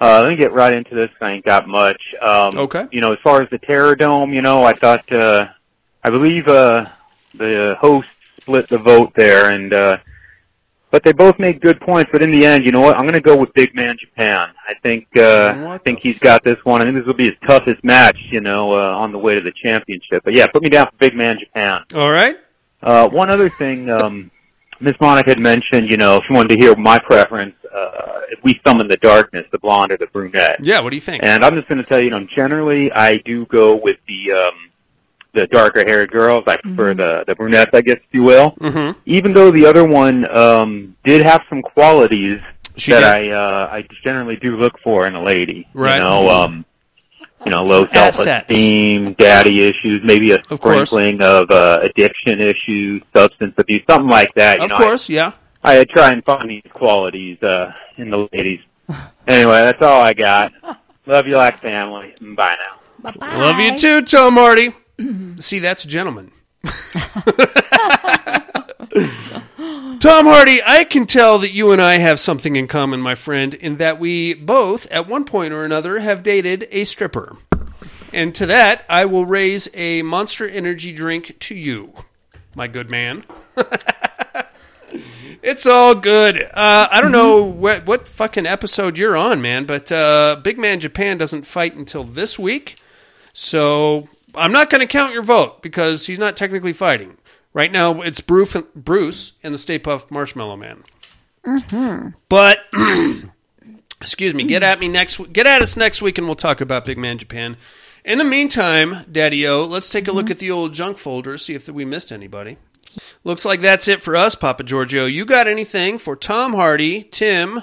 uh, 0.00 0.20
let 0.22 0.28
me 0.30 0.36
get 0.36 0.52
right 0.52 0.72
into 0.72 0.94
this. 0.94 1.10
I 1.20 1.32
ain't 1.32 1.44
got 1.44 1.68
much. 1.68 2.00
Um, 2.22 2.56
Okay. 2.56 2.86
You 2.90 3.02
know, 3.02 3.12
as 3.12 3.18
far 3.22 3.42
as 3.42 3.50
the 3.50 3.58
Terror 3.58 3.94
Dome, 3.94 4.32
you 4.32 4.40
know, 4.40 4.64
I 4.64 4.72
thought, 4.72 5.10
uh, 5.12 5.48
I 6.02 6.08
believe 6.08 6.48
uh, 6.48 6.86
the 7.34 7.76
host 7.78 8.08
split 8.40 8.68
the 8.68 8.78
vote 8.78 9.12
there, 9.14 9.50
and 9.50 9.74
uh, 9.74 9.98
but 10.90 11.02
they 11.04 11.12
both 11.12 11.38
made 11.38 11.60
good 11.60 11.80
points. 11.80 12.10
But 12.12 12.22
in 12.22 12.30
the 12.30 12.44
end, 12.44 12.64
you 12.64 12.72
know 12.72 12.80
what? 12.80 12.96
I'm 12.96 13.02
going 13.02 13.14
to 13.14 13.20
go 13.20 13.36
with 13.36 13.52
Big 13.54 13.74
Man 13.74 13.96
Japan. 13.98 14.50
I 14.68 14.74
think 14.82 15.06
uh, 15.16 15.52
I 15.68 15.78
think 15.78 16.00
the 16.02 16.08
he's 16.08 16.18
got 16.18 16.44
this 16.44 16.56
one. 16.64 16.80
I 16.80 16.84
think 16.84 16.96
this 16.96 17.06
will 17.06 17.14
be 17.14 17.26
his 17.26 17.38
toughest 17.46 17.82
match, 17.84 18.18
you 18.30 18.40
know, 18.40 18.72
uh, 18.72 18.96
on 18.96 19.12
the 19.12 19.18
way 19.18 19.34
to 19.34 19.40
the 19.40 19.52
championship. 19.52 20.24
But 20.24 20.34
yeah, 20.34 20.46
put 20.46 20.62
me 20.62 20.68
down 20.68 20.86
for 20.86 20.96
Big 20.98 21.14
Man 21.14 21.38
Japan. 21.38 21.84
All 21.94 22.10
right. 22.10 22.36
Uh, 22.82 23.08
one 23.08 23.30
other 23.30 23.48
thing, 23.48 23.90
um, 23.90 24.30
Miss 24.80 24.92
Monika 24.94 25.28
had 25.28 25.40
mentioned, 25.40 25.90
you 25.90 25.96
know, 25.96 26.16
if 26.16 26.24
you 26.28 26.36
wanted 26.36 26.54
to 26.54 26.58
hear 26.58 26.76
my 26.76 26.98
preference, 26.98 27.54
uh, 27.74 28.20
if 28.28 28.42
we 28.44 28.60
summon 28.66 28.86
the 28.86 28.98
darkness, 28.98 29.44
the 29.50 29.58
blonde 29.58 29.92
or 29.92 29.96
the 29.96 30.06
brunette. 30.08 30.58
Yeah. 30.62 30.80
What 30.80 30.90
do 30.90 30.96
you 30.96 31.00
think? 31.00 31.24
And 31.24 31.44
I'm 31.44 31.54
just 31.56 31.68
going 31.68 31.82
to 31.82 31.88
tell 31.88 31.98
you, 31.98 32.06
you 32.06 32.10
know, 32.10 32.26
generally 32.34 32.92
I 32.92 33.18
do 33.18 33.46
go 33.46 33.74
with 33.74 33.96
the 34.06 34.32
um, 34.32 34.65
the 35.36 35.46
darker 35.46 35.84
haired 35.86 36.10
girls. 36.10 36.42
I 36.48 36.56
prefer 36.56 36.94
the 36.94 37.24
the 37.28 37.34
brunettes, 37.36 37.70
I 37.74 37.80
guess, 37.82 37.96
if 37.98 38.12
you 38.12 38.22
will. 38.24 38.50
mm-hmm. 38.52 38.98
Even 39.06 39.32
though 39.32 39.50
the 39.52 39.64
other 39.66 39.84
one 39.84 40.28
um, 40.36 40.96
did 41.04 41.22
have 41.22 41.42
some 41.48 41.62
qualities 41.62 42.40
She 42.76 42.90
that 42.92 43.00
did. 43.20 43.32
I 43.32 43.36
uh, 43.36 43.68
I 43.76 43.86
generally 44.02 44.36
do 44.36 44.56
look 44.56 44.78
for 44.80 45.06
in 45.06 45.14
a 45.14 45.22
lady. 45.22 45.68
Right. 45.74 45.96
You 45.98 46.02
know, 46.04 46.28
um, 46.28 46.64
you 47.44 47.50
know, 47.52 47.62
low 47.62 47.84
Some 47.86 47.94
assets. 47.94 48.24
self-esteem, 48.24 49.12
daddy 49.14 49.68
issues, 49.68 50.00
maybe 50.02 50.32
a 50.32 50.40
Of 50.50 50.60
course. 50.60 50.90
sprinkling 50.90 51.22
of 51.22 51.48
uh, 51.50 51.78
addiction 51.82 52.40
issues, 52.40 53.02
substance 53.14 53.54
abuse, 53.58 53.82
something 53.88 54.10
like 54.10 54.34
that. 54.34 54.58
You 54.58 54.64
Of 54.64 54.70
know, 54.70 54.78
course. 54.78 55.08
Yeah. 55.08 55.32
I, 55.62 55.80
I 55.80 55.84
try 55.84 56.10
and 56.12 56.24
find 56.24 56.48
these 56.50 56.62
qualities 56.72 57.40
uh, 57.42 57.72
in 57.98 58.10
the 58.10 58.28
ladies. 58.32 58.60
Anyway, 59.28 59.58
that's 59.66 59.82
all 59.82 60.00
I 60.00 60.14
got. 60.14 60.52
Love 61.06 61.26
you 61.26 61.36
like 61.36 61.58
family. 61.58 62.14
Bye 62.20 62.56
now. 62.64 62.78
Bye-bye. 63.10 63.36
Love 63.38 63.58
you 63.58 63.76
too, 63.76 64.02
Tom 64.02 64.34
Hardy. 64.34 64.72
See, 65.36 65.58
that's 65.58 65.84
a 65.84 65.88
gentleman. 65.88 66.32
Tom 69.98 70.26
Hardy, 70.26 70.60
I 70.64 70.84
can 70.88 71.06
tell 71.06 71.38
that 71.38 71.52
you 71.52 71.72
and 71.72 71.82
I 71.82 71.98
have 71.98 72.20
something 72.20 72.56
in 72.56 72.68
common, 72.68 73.00
my 73.00 73.14
friend, 73.14 73.54
in 73.54 73.76
that 73.76 73.98
we 73.98 74.34
both, 74.34 74.86
at 74.90 75.08
one 75.08 75.24
point 75.24 75.52
or 75.52 75.64
another, 75.64 75.98
have 76.00 76.22
dated 76.22 76.68
a 76.70 76.84
stripper. 76.84 77.36
And 78.12 78.34
to 78.36 78.46
that, 78.46 78.84
I 78.88 79.04
will 79.04 79.26
raise 79.26 79.68
a 79.74 80.02
monster 80.02 80.48
energy 80.48 80.92
drink 80.92 81.38
to 81.40 81.54
you, 81.54 81.92
my 82.54 82.66
good 82.68 82.90
man. 82.90 83.24
it's 85.42 85.66
all 85.66 85.94
good. 85.94 86.42
Uh, 86.42 86.88
I 86.90 87.00
don't 87.00 87.12
know 87.12 87.42
what, 87.42 87.86
what 87.86 88.06
fucking 88.08 88.46
episode 88.46 88.96
you're 88.96 89.16
on, 89.16 89.42
man, 89.42 89.66
but 89.66 89.90
uh, 89.90 90.40
Big 90.42 90.58
Man 90.58 90.80
Japan 90.80 91.18
doesn't 91.18 91.46
fight 91.46 91.74
until 91.74 92.04
this 92.04 92.38
week. 92.38 92.76
So 93.32 94.08
I'm 94.36 94.52
not 94.52 94.70
going 94.70 94.80
to 94.80 94.86
count 94.86 95.12
your 95.14 95.22
vote 95.22 95.62
because 95.62 96.06
he's 96.06 96.18
not 96.18 96.36
technically 96.36 96.72
fighting. 96.72 97.16
Right 97.52 97.72
now, 97.72 98.02
it's 98.02 98.20
Bruce, 98.20 98.56
Bruce 98.74 99.32
and 99.42 99.54
the 99.54 99.58
Stay 99.58 99.78
Puft 99.78 100.10
Marshmallow 100.10 100.56
Man. 100.56 100.84
But 102.28 102.58
excuse 104.00 104.34
me, 104.34 104.44
get 104.44 104.62
at 104.62 104.78
me 104.78 104.88
next. 104.88 105.32
Get 105.32 105.46
at 105.46 105.62
us 105.62 105.76
next 105.76 106.02
week, 106.02 106.18
and 106.18 106.26
we'll 106.26 106.34
talk 106.34 106.60
about 106.60 106.84
Big 106.84 106.98
Man 106.98 107.18
Japan. 107.18 107.56
In 108.04 108.18
the 108.18 108.24
meantime, 108.24 109.04
Daddy 109.10 109.46
O, 109.48 109.64
let's 109.64 109.88
take 109.88 110.06
a 110.06 110.12
look 110.12 110.30
at 110.30 110.38
the 110.38 110.50
old 110.50 110.74
junk 110.74 110.98
folder, 110.98 111.36
see 111.38 111.54
if 111.54 111.68
we 111.68 111.84
missed 111.84 112.12
anybody. 112.12 112.58
Looks 113.24 113.44
like 113.44 113.60
that's 113.60 113.88
it 113.88 114.00
for 114.00 114.16
us, 114.16 114.34
Papa 114.34 114.62
Giorgio. 114.62 115.06
You 115.06 115.24
got 115.24 115.48
anything 115.48 115.98
for 115.98 116.14
Tom 116.14 116.52
Hardy, 116.52 117.02
Tim, 117.04 117.62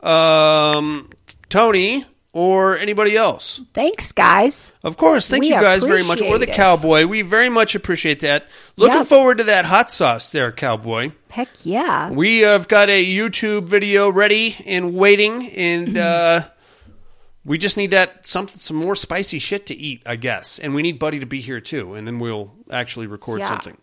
um, 0.00 1.10
Tony, 1.48 2.06
or 2.34 2.76
anybody 2.76 3.16
else? 3.16 3.60
Thanks, 3.72 4.12
guys. 4.12 4.72
Of 4.82 4.96
course. 4.98 5.28
Thank 5.28 5.42
We 5.42 5.48
you 5.48 5.54
guys 5.54 5.82
very 5.82 6.02
much. 6.02 6.20
Or 6.20 6.36
the 6.38 6.50
it. 6.50 6.54
cowboy. 6.54 7.06
We 7.06 7.22
very 7.22 7.48
much 7.48 7.74
appreciate 7.74 8.20
that. 8.20 8.48
Looking 8.76 8.98
Yep. 8.98 9.06
forward 9.06 9.38
to 9.38 9.44
that 9.44 9.64
hot 9.64 9.90
sauce 9.90 10.30
there, 10.32 10.52
cowboy. 10.52 11.12
Heck 11.30 11.48
yeah. 11.64 12.10
We 12.10 12.40
have 12.40 12.68
got 12.68 12.90
a 12.90 13.02
YouTube 13.04 13.64
video 13.68 14.10
ready 14.10 14.56
and 14.66 14.94
waiting, 14.94 15.48
and 15.50 15.96
uh, 15.96 16.48
we 17.44 17.56
just 17.56 17.76
need 17.76 17.92
that 17.92 18.26
some 18.26 18.48
some 18.48 18.76
more 18.76 18.96
spicy 18.96 19.38
shit 19.38 19.66
to 19.66 19.74
eat, 19.76 20.02
I 20.04 20.16
guess. 20.16 20.58
And 20.58 20.74
we 20.74 20.82
need 20.82 20.98
Buddy 20.98 21.20
to 21.20 21.26
be 21.26 21.40
here 21.40 21.60
too, 21.60 21.94
and 21.94 22.06
then 22.06 22.18
we'll 22.18 22.52
actually 22.70 23.06
record 23.06 23.40
Yeah. 23.40 23.46
something. 23.46 23.78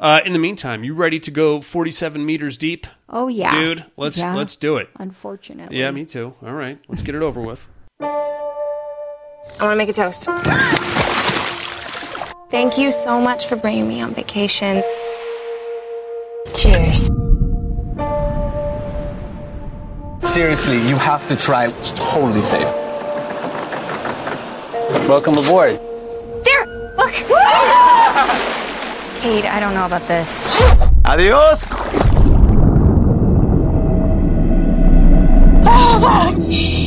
Uh, 0.00 0.20
in 0.24 0.32
the 0.32 0.38
meantime, 0.38 0.82
you 0.82 0.94
ready 0.94 1.20
to 1.20 1.30
go 1.30 1.60
47 1.60 2.26
meters 2.26 2.56
deep, 2.56 2.88
Oh 3.08 3.28
yeah, 3.28 3.52
dude? 3.54 3.84
Let's 3.96 4.18
Yeah. 4.18 4.34
let's 4.34 4.56
do 4.56 4.76
it. 4.76 4.88
Unfortunately. 4.98 5.78
Yeah, 5.78 5.90
me 5.92 6.04
too. 6.04 6.34
All 6.42 6.52
right, 6.54 6.78
let's 6.88 7.02
get 7.02 7.14
it 7.14 7.22
over 7.22 7.40
with. 7.40 7.68
I 8.04 9.58
want 9.60 9.72
to 9.72 9.76
make 9.76 9.88
a 9.88 9.92
toast. 9.92 10.28
Thank 12.50 12.78
you 12.78 12.90
so 12.90 13.20
much 13.20 13.46
for 13.46 13.56
bringing 13.56 13.88
me 13.88 14.02
on 14.02 14.12
vacation. 14.12 14.82
Cheers. 16.54 17.10
Seriously, 20.20 20.78
you 20.88 20.96
have 20.96 21.26
to 21.28 21.36
try. 21.36 21.66
It's 21.66 21.92
totally 21.92 22.42
safe. 22.42 22.68
Welcome 25.08 25.34
aboard. 25.36 25.78
There! 26.44 26.66
Look! 26.96 27.12
Kate, 29.20 29.44
I 29.44 29.60
don't 29.60 29.74
know 29.74 29.86
about 29.86 30.06
this. 30.08 30.56
Adios. 31.04 31.62
Oh, 35.64 36.81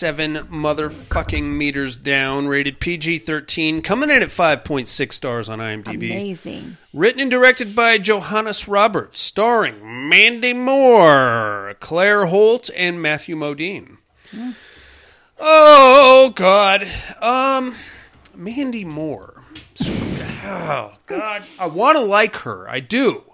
Forty-seven 0.00 0.48
motherfucking 0.48 1.42
meters 1.42 1.94
down, 1.94 2.48
rated 2.48 2.80
PG-13, 2.80 3.84
coming 3.84 4.08
in 4.08 4.22
at 4.22 4.30
five 4.30 4.64
point 4.64 4.88
six 4.88 5.14
stars 5.16 5.50
on 5.50 5.58
IMDb. 5.58 6.10
Amazing. 6.10 6.78
Written 6.94 7.20
and 7.20 7.30
directed 7.30 7.76
by 7.76 7.98
Johannes 7.98 8.66
Roberts, 8.66 9.20
starring 9.20 10.08
Mandy 10.08 10.54
Moore, 10.54 11.76
Claire 11.80 12.24
Holt, 12.24 12.70
and 12.74 13.02
Matthew 13.02 13.36
Modine. 13.36 13.98
Oh 15.38 16.32
God, 16.34 16.88
um, 17.20 17.74
Mandy 18.34 18.86
Moore. 18.86 19.44
Oh 20.46 20.94
God, 21.04 21.42
I 21.58 21.66
want 21.66 21.98
to 21.98 22.02
like 22.02 22.36
her. 22.36 22.66
I 22.70 22.80
do. 22.80 23.24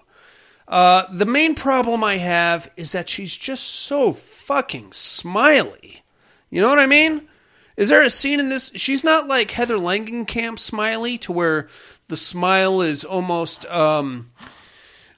Uh, 0.67 1.05
the 1.13 1.25
main 1.25 1.55
problem 1.55 2.03
I 2.03 2.17
have 2.17 2.69
is 2.75 2.91
that 2.91 3.07
she's 3.07 3.37
just 3.37 3.63
so 3.63 4.11
fucking 4.11 4.91
smiley. 4.91 6.03
You 6.49 6.61
know 6.61 6.69
what 6.69 6.79
I 6.79 6.87
mean? 6.87 7.27
Is 7.75 7.89
there 7.89 8.01
a 8.01 8.09
scene 8.09 8.39
in 8.39 8.49
this? 8.49 8.71
She's 8.75 9.03
not 9.03 9.27
like 9.27 9.51
Heather 9.51 9.77
Langenkamp 9.77 10.57
smiley 10.57 11.17
to 11.19 11.31
where 11.31 11.67
the 12.07 12.17
smile 12.17 12.81
is 12.81 13.03
almost 13.03 13.65
um, 13.67 14.31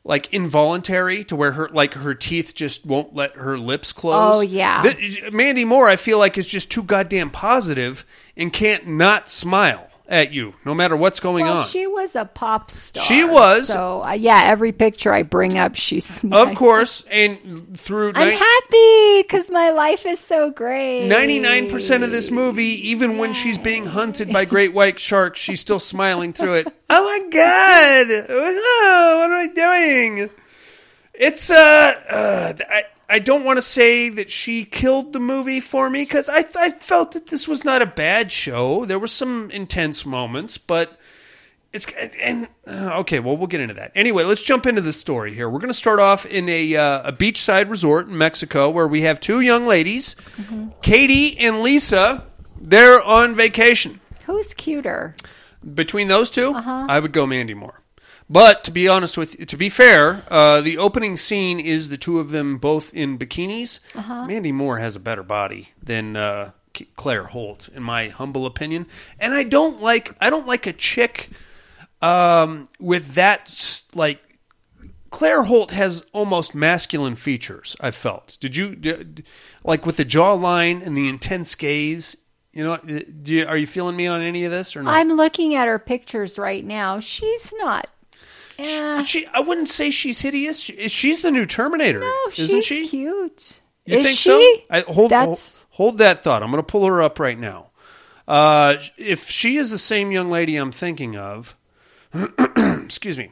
like 0.04 0.34
involuntary 0.34 1.24
to 1.26 1.36
where 1.36 1.54
her 1.54 1.70
like 1.70 1.94
her 1.94 2.14
teeth 2.14 2.54
just 2.56 2.86
won't 2.86 3.16
let 3.16 3.36
her 3.38 3.58
lips 3.58 3.94
close. 3.94 4.36
Oh, 4.36 4.42
yeah. 4.42 4.82
Th- 4.82 5.32
Mandy 5.32 5.64
Moore, 5.66 5.88
I 5.88 5.96
feel 5.96 6.18
like 6.18 6.38
is 6.38 6.48
just 6.48 6.70
too 6.70 6.84
goddamn 6.84 7.30
positive 7.30 8.06
and 8.36 8.52
can't 8.52 8.88
not 8.88 9.30
smile 9.30 9.89
at 10.10 10.34
you 10.34 10.54
no 10.66 10.74
matter 10.74 10.98
what's 10.98 11.20
going 11.20 11.46
Well, 11.46 11.60
on. 11.60 11.68
she 11.68 11.88
was 11.88 12.16
a 12.16 12.26
pop 12.26 12.72
star. 12.72 13.04
She 13.04 13.24
was. 13.24 13.68
So, 13.68 14.04
uh, 14.04 14.12
yeah, 14.14 14.42
every 14.44 14.72
picture 14.72 15.14
I 15.14 15.24
bring 15.24 15.58
up, 15.58 15.76
she's 15.76 16.06
smiling. 16.06 16.50
of 16.52 16.58
course, 16.58 17.04
and 17.10 17.78
through 17.78 18.14
I'm 18.16 18.30
ni- 18.30 18.36
happy 18.36 19.22
because 19.22 19.50
my 19.50 19.70
life 19.70 20.06
is 20.06 20.20
so 20.20 20.50
great. 20.50 21.08
99% 21.10 22.04
of 22.04 22.12
this 22.12 22.32
movie, 22.32 22.90
even 22.90 23.18
when 23.18 23.34
she's 23.34 23.58
being 23.58 23.86
hunted 23.86 24.34
by 24.34 24.46
great 24.46 24.74
white 24.74 25.00
sharks, 25.00 25.40
she's 25.40 25.60
still 25.62 25.80
smiling 25.80 26.34
through 26.34 26.56
it. 26.56 26.68
Oh 26.92 27.04
my 27.04 27.30
god! 27.30 28.26
Oh, 28.30 29.18
what 29.20 29.30
am 29.32 29.38
I 29.38 29.48
doing? 29.54 30.30
It's, 31.14 31.52
uh, 31.52 31.94
uh 32.10 32.54
I, 32.68 32.84
I 33.10 33.20
don't 33.20 33.44
want 33.44 33.58
to 33.58 33.62
say 33.62 34.10
that 34.10 34.30
she 34.30 34.66
killed 34.66 35.14
the 35.14 35.20
movie 35.20 35.60
for 35.60 35.90
me 35.90 36.04
because 36.04 36.30
I, 36.30 36.46
I 36.58 36.70
felt 36.70 37.14
that 37.14 37.28
this 37.28 37.48
was 37.48 37.64
not 37.64 37.82
a 37.82 37.88
bad 37.88 38.32
show. 38.32 38.86
There 38.86 39.00
were 39.00 39.08
some 39.08 39.50
intense 39.52 40.06
moments, 40.06 40.58
but 40.60 40.98
it's 41.74 41.88
and 42.22 42.48
uh, 42.68 43.00
okay. 43.00 43.20
Well, 43.20 43.36
we'll 43.36 43.48
get 43.48 43.62
into 43.62 43.74
that. 43.76 43.92
Anyway, 43.96 44.24
let's 44.24 44.44
jump 44.44 44.66
into 44.66 44.82
the 44.82 44.94
story 44.94 45.34
here. 45.34 45.50
We're 45.50 45.60
going 45.60 45.70
to 45.70 45.74
start 45.74 46.00
off 46.00 46.26
in 46.26 46.48
a 46.50 46.76
uh, 46.76 47.10
a 47.10 47.14
beachside 47.14 47.70
resort 47.70 48.08
in 48.08 48.18
Mexico 48.18 48.70
where 48.70 48.88
we 48.88 49.02
have 49.02 49.20
two 49.20 49.42
young 49.42 49.66
ladies, 49.66 50.16
Katie 50.82 51.38
and 51.40 51.62
Lisa. 51.62 52.26
They're 52.62 53.02
on 53.02 53.36
vacation. 53.36 54.02
Who's 54.26 54.54
cuter? 54.54 55.16
Between 55.74 56.08
those 56.08 56.30
2 56.30 56.54
I 56.56 57.00
would 57.00 57.12
go 57.12 57.26
Mandy 57.26 57.54
Moore. 57.54 57.82
But 58.30 58.64
to 58.66 58.72
be 58.72 58.88
honest 58.88 59.18
with, 59.18 59.48
to 59.48 59.58
be 59.58 59.70
fair, 59.70 60.24
uh, 60.30 60.62
the 60.62 60.78
opening 60.78 61.18
scene 61.18 61.60
is 61.60 61.90
the 61.90 61.98
two 61.98 62.20
of 62.20 62.30
them 62.30 62.58
both 62.60 62.94
in 62.94 63.18
bikinis. 63.18 63.80
Mandy 63.96 64.52
Moore 64.52 64.78
has 64.78 64.96
a 64.96 65.00
better 65.00 65.24
body 65.24 65.70
than 65.82 66.16
uh, 66.16 66.52
Claire 66.96 67.24
Holt, 67.26 67.70
in 67.74 67.82
my 67.82 68.10
humble 68.10 68.46
opinion. 68.46 68.86
And 69.20 69.34
I 69.34 69.44
don't 69.44 69.82
like, 69.82 70.16
I 70.22 70.30
don't 70.30 70.46
like 70.46 70.68
a 70.68 70.74
chick 70.74 71.30
um, 72.02 72.70
with 72.80 73.16
that 73.16 73.82
like. 73.96 74.22
Claire 75.12 75.42
Holt 75.46 75.72
has 75.72 76.06
almost 76.14 76.54
masculine 76.54 77.16
features. 77.16 77.76
I 77.82 77.90
felt. 77.90 78.38
Did 78.40 78.56
you 78.56 78.76
d- 78.76 79.04
d- 79.06 79.24
like 79.64 79.84
with 79.88 79.98
the 79.98 80.06
jawline 80.06 80.86
and 80.86 80.96
the 80.96 81.08
intense 81.10 81.56
gaze? 81.56 82.16
You 82.54 82.64
know, 82.64 82.78
do 82.78 83.34
you, 83.34 83.48
are 83.48 83.58
you 83.58 83.66
feeling 83.66 83.96
me 83.96 84.06
on 84.06 84.22
any 84.22 84.46
of 84.46 84.52
this 84.52 84.76
or 84.76 84.84
not? 84.84 84.94
I'm 84.94 85.14
looking 85.14 85.56
at 85.56 85.68
her 85.68 85.80
pictures 85.80 86.38
right 86.38 86.64
now. 86.64 87.00
She's 87.00 87.52
not. 87.58 87.88
Eh, 88.60 89.04
She, 89.06 89.26
I 89.28 89.40
wouldn't 89.40 89.70
say 89.70 89.90
she's 89.92 90.20
hideous. 90.22 90.60
She- 90.60 90.88
She's 90.88 91.22
the 91.22 91.32
new 91.32 91.46
Terminator, 91.46 92.00
no, 92.00 92.14
isn't 92.38 92.64
she's 92.64 92.66
she? 92.66 92.88
cute. 92.90 93.60
You 93.86 93.98
Is 93.98 94.04
think 94.06 94.18
she? 94.18 94.30
so? 94.30 94.64
I, 94.70 94.82
hold, 94.82 95.12
hold, 95.12 95.40
hold 95.70 95.98
that 96.00 96.24
thought. 96.24 96.44
I'm 96.44 96.52
going 96.52 96.64
to 96.64 96.70
pull 96.72 96.86
her 96.86 97.02
up 97.02 97.20
right 97.20 97.38
now. 97.40 97.68
Uh, 98.28 98.78
if 98.98 99.30
she 99.30 99.58
is 99.58 99.72
the 99.72 99.78
same 99.80 100.12
young 100.12 100.30
lady 100.30 100.56
I'm 100.56 100.72
thinking 100.72 101.16
of, 101.18 101.56
excuse 102.58 103.18
me, 103.18 103.32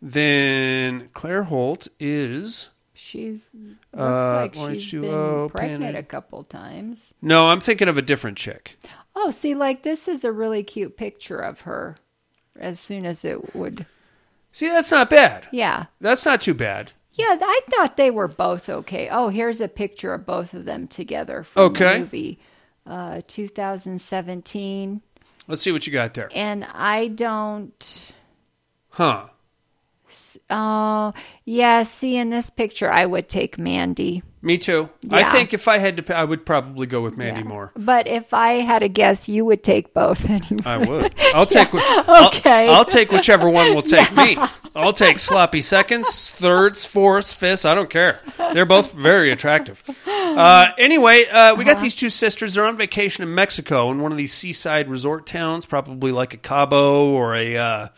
then 0.00 1.08
Claire 1.12 1.44
Holt 1.44 1.88
is. 2.00 2.70
she's 2.94 3.48
looks 3.54 3.76
Uh, 3.94 4.34
like 4.54 4.54
she's 4.74 4.90
been 4.92 5.48
pregnant 5.50 5.96
it? 5.96 5.98
a 5.98 6.02
couple 6.02 6.44
times. 6.44 7.12
No, 7.20 7.48
I'm 7.48 7.60
thinking 7.60 7.88
of 7.88 7.98
a 7.98 8.02
different 8.02 8.38
chick. 8.38 8.78
Oh, 9.14 9.30
see, 9.30 9.54
like 9.54 9.82
this 9.82 10.08
is 10.08 10.24
a 10.24 10.32
really 10.32 10.62
cute 10.62 10.96
picture 10.96 11.38
of 11.38 11.60
her. 11.62 11.96
As 12.58 12.78
soon 12.80 13.06
as 13.06 13.24
it 13.24 13.54
would, 13.54 13.86
See, 14.52 14.68
that's 14.68 14.90
not 14.90 15.08
bad. 15.10 15.46
yeah, 15.50 15.86
That's 16.00 16.24
not 16.26 16.42
too 16.42 16.54
bad. 16.54 16.92
yeah. 17.14 17.36
I 17.40 17.60
thought 17.70 17.96
they 17.96 18.10
were 18.10 18.28
both 18.28 18.68
okay. 18.68 19.08
Oh, 19.10 19.28
here's 19.28 19.60
a 19.60 19.68
picture 19.68 20.12
of 20.14 20.26
both 20.26 20.52
of 20.54 20.64
them 20.66 20.86
together 20.88 21.42
from 21.44 21.62
Okay. 21.72 21.94
the 21.94 22.00
movie, 22.00 22.38
uh, 22.86 23.20
2017. 23.26 25.00
Let's 25.48 25.62
see 25.62 25.72
what 25.72 25.86
you 25.86 25.92
got 25.92 26.14
there. 26.14 26.28
And 26.34 26.64
I 26.64 27.08
don't. 27.08 28.12
Huh. 28.90 29.26
Oh, 30.50 31.12
yeah. 31.44 31.82
See, 31.84 32.16
in 32.16 32.30
this 32.30 32.50
picture, 32.50 32.90
I 32.90 33.06
would 33.06 33.28
take 33.28 33.58
Mandy. 33.58 34.22
Me 34.44 34.58
too. 34.58 34.90
I 35.08 35.30
think 35.30 35.54
if 35.54 35.68
I 35.68 35.78
had 35.78 36.04
to, 36.04 36.16
I 36.16 36.24
would 36.24 36.44
probably 36.44 36.88
go 36.88 37.00
with 37.00 37.16
Mandy 37.16 37.42
Yeah. 37.42 37.46
Moore. 37.46 37.70
But 37.76 38.08
if 38.08 38.34
I 38.34 38.54
had 38.54 38.82
a 38.82 38.88
guess, 38.88 39.28
you 39.28 39.44
would 39.44 39.62
take 39.62 39.94
both 39.94 40.24
anyway. 40.28 40.56
I 40.66 40.76
would. 40.78 41.14
I'll 41.32 41.46
take. 41.46 41.68
wh- 41.72 42.08
I'll- 42.08 42.26
Okay. 42.28 42.68
I'll, 42.68 42.84
take 42.84 43.12
whichever 43.12 43.48
one 43.48 43.72
will 43.72 43.82
take 43.82 44.12
me. 44.16 44.36
I'll 44.74 44.92
take 44.92 45.18
sloppy 45.20 45.60
seconds, 45.60 46.30
thirds, 46.32 46.84
fourths, 46.84 47.32
fifths. 47.32 47.64
I 47.64 47.74
don't 47.74 47.88
care. 47.90 48.18
They're 48.52 48.66
both 48.66 48.92
very 48.94 49.30
attractive. 49.30 49.84
Uh, 50.08 50.70
anyway, 50.78 51.24
uh, 51.30 51.54
we 51.54 51.64
got 51.64 51.78
these 51.78 51.94
two 51.94 52.08
sisters. 52.10 52.54
They're 52.54 52.64
on 52.64 52.76
vacation 52.76 53.22
in 53.22 53.34
Mexico 53.34 53.90
in 53.92 54.00
one 54.00 54.10
of 54.12 54.18
these 54.18 54.32
seaside 54.32 54.88
resort 54.88 55.24
towns, 55.26 55.66
probably 55.66 56.10
like 56.10 56.34
a 56.34 56.38
Cabo 56.38 57.10
or 57.10 57.36
a 57.36 57.56
uh, 57.56 57.88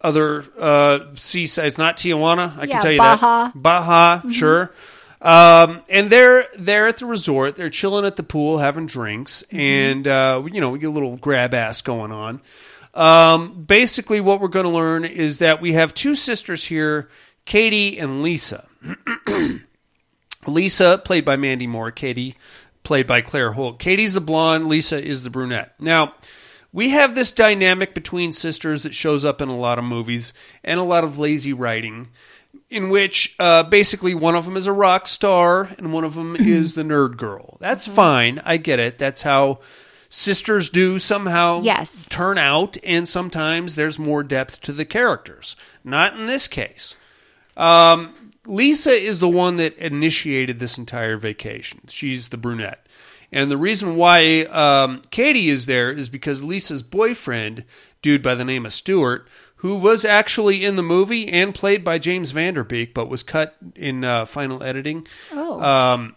other 0.00 0.44
uh, 0.58 1.00
seaside. 1.14 1.66
It's 1.66 1.78
not 1.78 1.96
Tijuana. 1.98 2.56
I 2.56 2.64
Yeah, 2.64 2.72
can 2.72 2.82
tell 2.82 2.92
you 2.92 2.98
Baja. 2.98 3.44
that. 3.48 3.52
Baja, 3.62 4.28
sure. 4.30 4.72
Um, 5.22 5.82
and 5.88 6.08
they're 6.08 6.46
they're 6.58 6.88
at 6.88 6.96
the 6.96 7.06
resort. 7.06 7.56
They're 7.56 7.70
chilling 7.70 8.06
at 8.06 8.16
the 8.16 8.22
pool, 8.22 8.58
having 8.58 8.86
drinks, 8.86 9.44
and 9.50 10.08
uh, 10.08 10.42
you 10.50 10.60
know 10.60 10.70
we 10.70 10.78
get 10.78 10.86
a 10.86 10.90
little 10.90 11.16
grab 11.16 11.52
ass 11.52 11.82
going 11.82 12.10
on. 12.10 12.40
Um, 12.94 13.64
basically, 13.64 14.20
what 14.20 14.40
we're 14.40 14.48
going 14.48 14.64
to 14.64 14.70
learn 14.70 15.04
is 15.04 15.38
that 15.38 15.60
we 15.60 15.74
have 15.74 15.94
two 15.94 16.14
sisters 16.14 16.64
here, 16.64 17.08
Katie 17.44 17.98
and 17.98 18.22
Lisa. 18.22 18.66
Lisa, 20.46 21.00
played 21.04 21.24
by 21.24 21.36
Mandy 21.36 21.66
Moore, 21.66 21.90
Katie, 21.90 22.36
played 22.82 23.06
by 23.06 23.20
Claire 23.20 23.52
Holt. 23.52 23.78
Katie's 23.78 24.14
the 24.14 24.20
blonde, 24.20 24.66
Lisa 24.66 25.02
is 25.02 25.22
the 25.22 25.30
brunette. 25.30 25.74
Now, 25.78 26.14
we 26.72 26.90
have 26.90 27.14
this 27.14 27.32
dynamic 27.32 27.94
between 27.94 28.32
sisters 28.32 28.84
that 28.84 28.94
shows 28.94 29.24
up 29.24 29.40
in 29.40 29.48
a 29.48 29.56
lot 29.56 29.78
of 29.78 29.84
movies 29.84 30.32
and 30.64 30.80
a 30.80 30.84
lot 30.84 31.04
of 31.04 31.18
lazy 31.18 31.52
writing, 31.52 32.08
in 32.70 32.88
which 32.88 33.34
uh, 33.38 33.64
basically 33.64 34.14
one 34.14 34.34
of 34.36 34.44
them 34.44 34.56
is 34.56 34.66
a 34.68 34.72
rock 34.72 35.06
star 35.08 35.70
and 35.76 35.92
one 35.92 36.04
of 36.04 36.14
them 36.14 36.36
is 36.36 36.74
the 36.74 36.82
nerd 36.84 37.16
girl. 37.16 37.56
That's 37.60 37.86
fine. 37.86 38.40
I 38.44 38.56
get 38.56 38.78
it. 38.78 38.96
That's 38.98 39.22
how 39.22 39.58
sisters 40.08 40.70
do 40.70 40.98
somehow 40.98 41.60
Yes. 41.62 42.06
turn 42.08 42.38
out, 42.38 42.76
and 42.82 43.06
sometimes 43.06 43.74
there's 43.76 43.98
more 43.98 44.22
depth 44.22 44.60
to 44.62 44.72
the 44.72 44.84
characters. 44.84 45.56
Not 45.84 46.14
in 46.18 46.26
this 46.26 46.48
case. 46.48 46.96
Um, 47.56 48.32
Lisa 48.46 48.92
is 48.92 49.18
the 49.18 49.28
one 49.28 49.56
that 49.56 49.76
initiated 49.76 50.58
this 50.58 50.78
entire 50.78 51.16
vacation. 51.16 51.80
She's 51.88 52.28
the 52.30 52.36
brunette. 52.36 52.86
And 53.32 53.50
the 53.50 53.56
reason 53.56 53.94
why 53.96 54.42
um, 54.44 55.02
Katie 55.10 55.50
is 55.50 55.66
there 55.66 55.92
is 55.92 56.08
because 56.08 56.42
Lisa's 56.42 56.82
boyfriend, 56.82 57.64
dude 58.02 58.22
by 58.22 58.34
the 58.34 58.44
name 58.44 58.66
of 58.66 58.72
Stuart, 58.72 59.28
who 59.60 59.76
was 59.76 60.04
actually 60.04 60.64
in 60.64 60.76
the 60.76 60.82
movie 60.82 61.28
and 61.28 61.54
played 61.54 61.82
by 61.84 61.98
James 61.98 62.30
Van 62.32 62.54
Der 62.54 62.64
Beek, 62.64 62.92
but 62.94 63.08
was 63.08 63.22
cut 63.22 63.56
in 63.74 64.04
uh, 64.04 64.24
final 64.24 64.62
editing, 64.62 65.06
Oh. 65.32 65.60
um, 65.60 66.16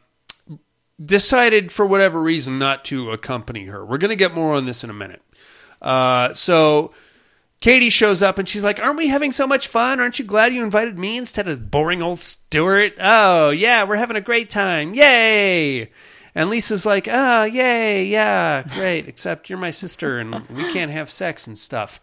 decided 1.04 1.72
for 1.72 1.86
whatever 1.86 2.22
reason 2.22 2.60
not 2.60 2.86
to 2.86 3.12
accompany 3.12 3.66
her. 3.66 3.86
We're 3.86 3.98
going 3.98 4.10
to 4.10 4.16
get 4.16 4.34
more 4.34 4.54
on 4.56 4.66
this 4.66 4.84
in 4.84 4.90
a 4.90 4.94
minute. 4.94 5.22
Uh, 5.82 6.34
so 6.34 6.94
Katie 7.60 7.90
shows 7.90 8.22
up 8.24 8.38
and 8.40 8.48
she's 8.48 8.64
like, 8.64 8.80
Aren't 8.80 8.98
we 8.98 9.10
having 9.10 9.32
so 9.32 9.46
much 9.48 9.68
fun? 9.68 10.00
Aren't 10.00 10.20
you 10.20 10.26
glad 10.26 10.54
you 10.54 10.64
invited 10.64 10.98
me 10.98 11.18
instead 11.18 11.48
of 11.48 11.70
boring 11.72 12.02
old 12.02 12.20
Stuart? 12.20 12.94
Oh, 13.00 13.50
yeah, 13.50 13.84
we're 13.84 13.98
having 13.98 14.16
a 14.18 14.22
great 14.22 14.50
time. 14.50 14.94
Yay! 14.94 15.90
And 16.36 16.50
Lisa's 16.50 16.86
like, 16.86 17.08
Oh, 17.12 17.44
yay, 17.44 18.06
yeah, 18.06 18.64
great, 18.74 19.08
except 19.08 19.50
you're 19.50 19.60
my 19.60 19.70
sister 19.72 20.20
and 20.20 20.48
we 20.50 20.72
can't 20.72 20.92
have 20.92 21.12
sex 21.12 21.46
and 21.48 21.58
stuff. 21.60 22.00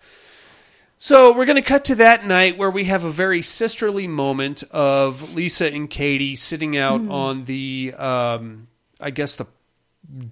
So 1.02 1.34
we're 1.34 1.46
going 1.46 1.56
to 1.56 1.62
cut 1.62 1.86
to 1.86 1.94
that 1.94 2.26
night 2.26 2.58
where 2.58 2.70
we 2.70 2.84
have 2.84 3.04
a 3.04 3.10
very 3.10 3.40
sisterly 3.40 4.06
moment 4.06 4.62
of 4.64 5.32
Lisa 5.32 5.72
and 5.72 5.88
Katie 5.88 6.34
sitting 6.34 6.76
out 6.76 7.00
on 7.08 7.46
the, 7.46 7.94
um, 7.96 8.68
I 9.00 9.08
guess, 9.08 9.34
the 9.34 9.46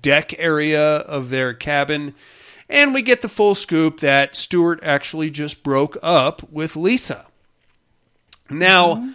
deck 0.03 0.39
area 0.39 0.83
of 0.99 1.31
their 1.31 1.55
cabin. 1.55 2.15
And 2.69 2.93
we 2.93 3.01
get 3.01 3.23
the 3.23 3.31
full 3.31 3.55
scoop 3.55 4.01
that 4.01 4.37
Stuart 4.37 4.81
actually 4.83 5.31
just 5.31 5.63
broke 5.63 5.97
up 6.03 6.47
with 6.53 6.77
Lisa. 6.77 7.25
Now, 8.51 9.15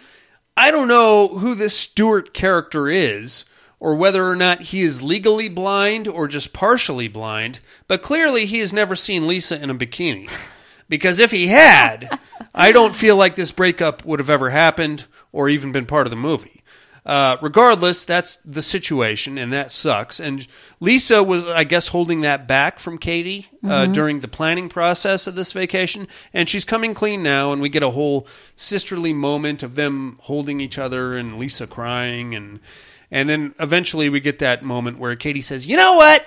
I 0.56 0.72
don't 0.72 0.88
know 0.88 1.28
who 1.38 1.54
this 1.54 1.78
Stuart 1.78 2.34
character 2.34 2.88
is, 2.88 3.44
or 3.78 3.94
whether 3.94 4.28
or 4.28 4.34
not 4.34 4.60
he 4.62 4.82
is 4.82 5.02
legally 5.02 5.48
blind 5.48 6.08
or 6.08 6.26
just 6.26 6.52
partially 6.52 7.06
blind, 7.06 7.60
but 7.86 8.02
clearly 8.02 8.44
he 8.44 8.58
has 8.58 8.72
never 8.72 8.96
seen 8.96 9.28
Lisa 9.28 9.62
in 9.62 9.70
a 9.70 9.74
bikini. 9.74 10.28
Because 10.88 11.18
if 11.18 11.30
he 11.30 11.48
had, 11.48 12.18
I 12.54 12.72
don't 12.72 12.94
feel 12.94 13.16
like 13.16 13.36
this 13.36 13.52
breakup 13.52 14.04
would 14.04 14.20
have 14.20 14.30
ever 14.30 14.50
happened 14.50 15.06
or 15.32 15.48
even 15.48 15.72
been 15.72 15.86
part 15.86 16.06
of 16.06 16.10
the 16.10 16.16
movie. 16.16 16.62
Uh, 17.06 17.36
regardless, 17.42 18.02
that's 18.02 18.36
the 18.36 18.62
situation, 18.62 19.36
and 19.36 19.52
that 19.52 19.70
sucks. 19.70 20.18
And 20.18 20.46
Lisa 20.80 21.22
was, 21.22 21.44
I 21.44 21.64
guess, 21.64 21.88
holding 21.88 22.22
that 22.22 22.48
back 22.48 22.78
from 22.78 22.96
Katie 22.96 23.48
uh, 23.62 23.86
during 23.86 24.20
the 24.20 24.28
planning 24.28 24.70
process 24.70 25.26
of 25.26 25.34
this 25.34 25.52
vacation, 25.52 26.08
and 26.32 26.48
she's 26.48 26.64
coming 26.64 26.94
clean 26.94 27.22
now. 27.22 27.52
And 27.52 27.60
we 27.60 27.68
get 27.68 27.82
a 27.82 27.90
whole 27.90 28.26
sisterly 28.56 29.12
moment 29.12 29.62
of 29.62 29.74
them 29.74 30.18
holding 30.22 30.60
each 30.60 30.78
other, 30.78 31.14
and 31.14 31.38
Lisa 31.38 31.66
crying, 31.66 32.34
and 32.34 32.58
and 33.10 33.28
then 33.28 33.54
eventually 33.60 34.08
we 34.08 34.20
get 34.20 34.38
that 34.38 34.62
moment 34.62 34.98
where 34.98 35.14
Katie 35.14 35.42
says, 35.42 35.66
"You 35.66 35.76
know 35.76 35.96
what? 35.96 36.24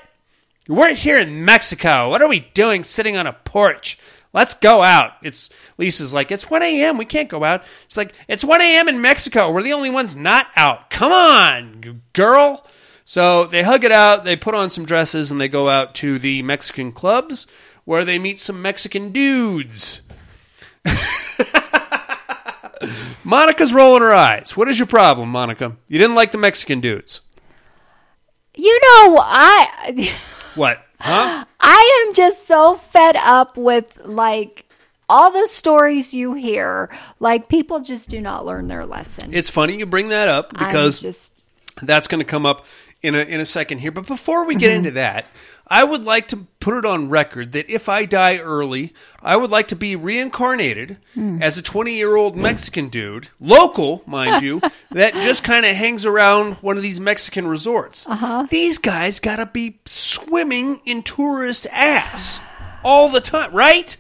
We're 0.68 0.93
here 0.93 1.18
in 1.18 1.43
Mexico. 1.43 2.10
What 2.10 2.22
are 2.22 2.30
we 2.30 2.41
doing 2.53 2.84
sitting 2.84 3.18
on 3.18 3.26
a 3.26 3.34
porch? 3.34 3.97
Let's 4.38 4.54
go 4.54 4.84
out. 4.84 5.14
It's 5.24 5.50
Lisa's 5.80 6.14
like, 6.14 6.32
it's 6.32 6.48
1 6.48 6.62
a.m. 6.62 7.00
We 7.00 7.06
can't 7.06 7.28
go 7.28 7.44
out. 7.44 7.64
It's 7.88 7.98
like, 7.98 8.14
it's 8.28 8.44
1 8.44 8.62
a.m. 8.62 8.88
in 8.88 9.02
Mexico. 9.02 9.52
We're 9.52 9.64
the 9.64 9.74
only 9.74 9.90
ones 9.90 10.16
not 10.16 10.46
out. 10.56 10.92
Come 10.92 11.12
on, 11.12 12.04
girl. 12.14 12.64
So 13.04 13.48
they 13.48 13.64
hug 13.64 13.84
it 13.84 13.92
out. 13.92 14.26
They 14.26 14.36
put 14.36 14.54
on 14.54 14.70
some 14.70 14.86
dresses 14.86 15.32
and 15.32 15.42
they 15.42 15.48
go 15.48 15.70
out 15.70 15.96
to 15.96 16.20
the 16.20 16.44
Mexican 16.44 16.92
clubs 16.92 17.48
where 17.84 18.06
they 18.06 18.20
meet 18.20 18.38
some 18.38 18.62
Mexican 18.62 19.12
dudes. 19.12 20.02
Monika's 23.26 23.74
rolling 23.74 24.04
her 24.04 24.14
eyes. 24.14 24.56
What 24.56 24.68
is 24.68 24.78
your 24.78 24.86
problem, 24.86 25.34
Monika? 25.34 25.78
You 25.88 25.98
didn't 25.98 26.14
like 26.14 26.30
the 26.30 26.38
Mexican 26.38 26.80
dudes. 26.80 27.22
You 28.54 28.80
know, 28.84 29.18
I 29.20 30.12
What? 30.54 30.87
Huh? 31.00 31.45
I 31.60 32.06
am 32.08 32.14
just 32.14 32.48
so 32.48 32.76
fed 32.76 33.16
up 33.16 33.58
with 33.58 34.00
like 34.06 34.66
all 35.10 35.32
the 35.32 35.48
stories 35.48 36.14
you 36.14 36.34
hear. 36.34 36.89
Like 37.20 37.50
people 37.50 37.80
just 37.80 38.10
do 38.10 38.22
not 38.22 38.45
learn 38.45 38.68
their 38.68 38.86
lesson. 38.86 39.34
It's 39.34 39.50
funny 39.50 39.78
you 39.78 39.86
bring 39.86 40.10
that 40.10 40.28
up 40.28 40.52
because 40.52 41.00
just 41.00 41.34
That's 41.82 42.08
going 42.08 42.20
to 42.20 42.26
come 42.26 42.45
up 42.45 42.66
in 43.02 43.16
a 43.16 43.20
in 43.20 43.39
a 43.39 43.45
second 43.45 43.80
here. 43.80 43.91
But 43.91 44.08
before 44.08 44.45
we 44.45 44.56
get 44.56 44.70
mm-hmm. 44.70 44.78
into 44.78 44.91
that, 44.91 45.26
I 45.70 45.84
would 45.84 46.03
like 46.03 46.30
to 46.30 46.47
put 46.59 46.78
it 46.78 46.86
on 46.86 47.09
record 47.09 47.51
that 47.51 47.70
if 47.70 47.89
I 47.89 48.05
die 48.05 48.38
early, 48.38 48.93
I 49.22 49.36
would 49.36 49.51
like 49.51 49.68
to 49.70 49.76
be 49.76 49.95
reincarnated 49.95 50.97
hmm. 51.13 51.41
as 51.41 51.57
a 51.57 51.61
20 51.61 51.93
year 51.93 52.15
old 52.15 52.36
Mexican 52.36 52.89
dude, 52.89 53.30
local, 53.39 54.03
mind 54.05 54.43
you, 54.43 54.61
that 54.91 55.13
just 55.15 55.43
kind 55.43 55.65
of 55.65 55.76
hangs 55.76 56.05
around 56.05 56.55
one 56.55 56.78
of 56.78 56.84
these 56.84 56.99
Mexican 56.99 57.47
resorts. 57.47 58.07
Uh-huh. 58.07 58.47
These 58.49 58.78
guys 58.78 59.20
got 59.20 59.38
to 59.38 59.45
be 59.45 59.80
swimming 59.86 60.82
in 60.86 61.03
tourist 61.03 61.68
ass 61.72 62.39
all 62.84 63.09
the 63.09 63.22
time, 63.22 63.53
right? 63.53 63.95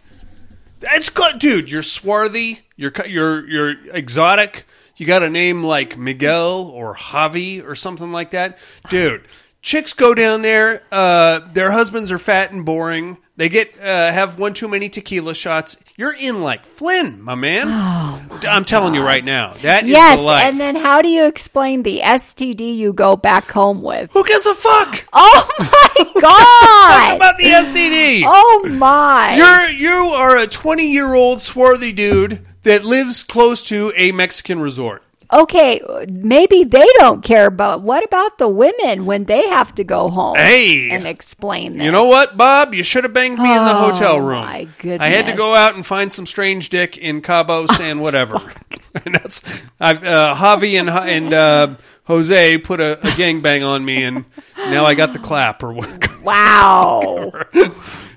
It's 0.81 1.09
good, 1.09 1.39
dude. 1.39 1.69
You're 1.69 1.83
swarthy. 1.83 2.59
You're 2.75 2.93
you're 3.07 3.47
you're 3.47 3.95
exotic. 3.95 4.65
You 4.95 5.05
got 5.05 5.23
a 5.23 5.29
name 5.29 5.63
like 5.63 5.97
Miguel 5.97 6.61
or 6.61 6.95
Javi 6.95 7.63
or 7.63 7.75
something 7.75 8.11
like 8.11 8.31
that, 8.31 8.57
dude. 8.89 9.27
Chicks 9.61 9.93
go 9.93 10.13
down 10.13 10.43
there. 10.43 10.83
Uh, 10.91 11.39
their 11.53 11.71
husbands 11.71 12.11
are 12.11 12.19
fat 12.19 12.51
and 12.51 12.65
boring. 12.65 13.17
They 13.37 13.49
get 13.49 13.77
uh, 13.79 14.11
have 14.11 14.39
one 14.39 14.53
too 14.53 14.67
many 14.67 14.89
tequila 14.89 15.35
shots. 15.35 15.77
You're 15.95 16.15
in 16.15 16.41
like 16.41 16.65
Flynn, 16.65 17.21
my 17.21 17.35
man. 17.35 17.67
I'm 17.69 18.65
telling 18.65 18.95
you 18.95 19.03
right 19.03 19.23
now, 19.23 19.53
that 19.61 19.85
yes. 19.85 20.17
the 20.17 20.23
life. 20.23 20.43
And 20.45 20.59
then 20.59 20.75
how 20.75 21.01
do 21.01 21.07
you 21.09 21.25
explain 21.25 21.83
the 21.83 21.99
STD 22.03 22.75
you 22.77 22.93
go 22.93 23.15
back 23.15 23.51
home 23.51 23.81
with? 23.83 24.11
who 24.13 24.25
gives 24.25 24.45
a 24.45 24.55
fuck? 24.55 25.07
Oh 25.13 25.49
my 25.59 26.21
god! 26.21 27.15
about 27.17 27.37
the 27.37 27.45
STD. 27.45 28.23
oh 28.25 28.67
my! 28.69 29.35
You're 29.35 29.69
you 29.69 29.91
are 30.13 30.37
a 30.37 30.47
20 30.47 30.91
year 30.91 31.13
old 31.13 31.41
swarthy 31.41 31.91
dude 31.91 32.45
that 32.63 32.85
lives 32.85 33.23
close 33.23 33.61
to 33.63 33.93
a 33.95 34.11
Mexican 34.11 34.59
resort. 34.59 35.03
Okay, 35.31 35.81
maybe 36.09 36.63
they 36.63 36.85
don't 36.99 37.23
care, 37.23 37.49
but 37.49 37.81
what 37.81 38.03
about 38.03 38.37
the 38.37 38.47
women 38.47 39.05
when 39.05 39.25
they 39.25 39.47
have 39.49 39.73
to 39.75 39.83
go 39.83 40.09
home 40.09 40.35
Hey. 40.37 40.89
and 40.89 41.05
explain 41.07 41.73
this? 41.77 41.83
You 41.85 41.91
know 41.91 42.05
what, 42.07 42.37
Bob? 42.37 42.73
You 42.73 42.83
should 42.83 43.03
have 43.03 43.13
banged 43.13 43.39
me 43.39 43.49
in 43.55 43.65
the 43.65 43.71
Oh, 43.75 43.89
hotel 43.91 44.19
room. 44.21 44.41
my 44.41 44.67
I 44.99 45.09
had 45.09 45.25
to 45.27 45.33
go 45.33 45.53
out 45.55 45.75
and 45.75 45.85
find 45.85 46.11
some 46.11 46.25
strange 46.25 46.69
dick 46.69 46.97
in 46.97 47.21
Cabo 47.21 47.65
San 47.65 47.99
whatever. 48.01 48.39
and 49.05 49.15
that's 49.15 49.41
I've 49.79 50.03
uh, 50.03 50.35
Javi 50.37 50.79
and 50.79 50.89
and 50.89 51.33
uh, 51.33 51.75
Jose 52.05 52.57
put 52.59 52.79
a, 52.79 52.93
a 53.05 53.11
gangbang 53.11 53.67
on 53.67 53.83
me, 53.83 54.03
and 54.03 54.25
now 54.57 54.85
I 54.85 54.93
got 54.93 55.13
the 55.13 55.19
clap 55.19 55.61
or 55.63 55.73
what. 55.73 56.07
Wow. 56.27 57.31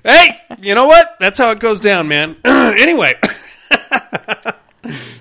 hey, 0.03 0.37
you 0.61 0.75
know 0.75 0.85
what? 0.85 1.15
That's 1.21 1.37
how 1.37 1.51
it 1.51 1.61
goes 1.61 1.79
down, 1.79 2.09
man. 2.09 2.35
anyway. 2.45 3.13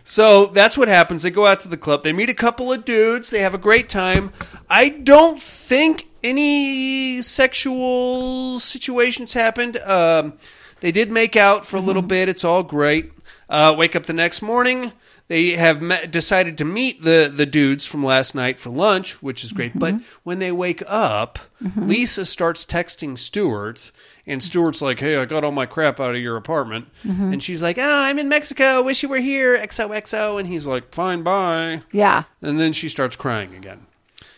So 0.05 0.47
that's 0.47 0.79
what 0.79 0.89
happens. 0.89 1.23
They 1.23 1.31
go 1.31 1.47
out 1.47 1.61
to 1.61 1.69
the 1.69 1.77
club. 1.77 2.03
They 2.03 2.13
meet 2.13 2.31
a 2.31 2.35
couple 2.35 2.73
of 2.73 2.85
dudes. 2.85 3.31
They 3.31 3.41
have 3.41 3.55
a 3.55 3.59
great 3.59 3.89
time. 3.89 4.33
I 4.69 4.89
don't 4.89 5.43
think 5.43 6.09
any 6.23 7.23
sexual 7.23 8.59
situations 8.59 9.33
happened. 9.33 9.77
Um, 9.79 10.35
they 10.81 10.93
did 10.93 11.11
make 11.11 11.37
out 11.37 11.67
for 11.67 11.77
a 11.77 11.81
little 11.81 12.03
bit. 12.03 12.29
It's 12.29 12.45
all 12.45 12.63
great. 12.63 13.13
Uh, 13.49 13.75
wake 13.77 13.95
up 13.95 14.05
the 14.05 14.13
next 14.13 14.43
morning. 14.43 14.93
They 15.29 15.51
have 15.51 15.81
met, 15.81 16.11
decided 16.11 16.59
to 16.59 16.65
meet 16.65 17.03
the, 17.03 17.31
the 17.33 17.47
dudes 17.47 17.87
from 17.87 18.03
last 18.03 18.35
night 18.35 18.59
for 18.59 18.71
lunch, 18.71 19.23
which 19.23 19.45
is 19.45 19.53
great. 19.53 19.79
But 19.79 19.95
when 20.25 20.41
they 20.41 20.51
wake 20.51 20.83
up, 20.89 21.39
Lisa 21.77 22.27
starts 22.27 22.67
texting 22.67 23.17
Stuart, 23.17 23.93
and 24.31 24.43
Stuart's 24.43 24.81
like, 24.81 25.01
"Hey, 25.01 25.17
I 25.17 25.25
got 25.25 25.45
all 25.45 25.53
my 25.53 25.67
crap 25.67 26.01
out 26.01 26.15
of 26.15 26.21
your 26.21 26.37
apartment," 26.37 26.89
mm-hmm. 27.05 27.33
and 27.33 27.43
she's 27.43 27.63
like, 27.63 27.79
"Oh, 27.79 27.99
I'm 27.99 28.19
in 28.19 28.29
Mexico. 28.29 28.83
Wish 28.83 29.03
you 29.03 29.09
were 29.09 29.19
here." 29.19 29.59
XOXO, 29.59 30.39
and 30.39 30.49
he's 30.49 30.67
like, 30.67 30.95
"Fine, 30.95 31.23
bye." 31.23 31.83
yeah. 31.93 32.25
And 32.41 32.59
then 32.59 32.73
she 32.73 32.89
starts 32.89 33.17
crying 33.17 33.55
again. 33.55 33.87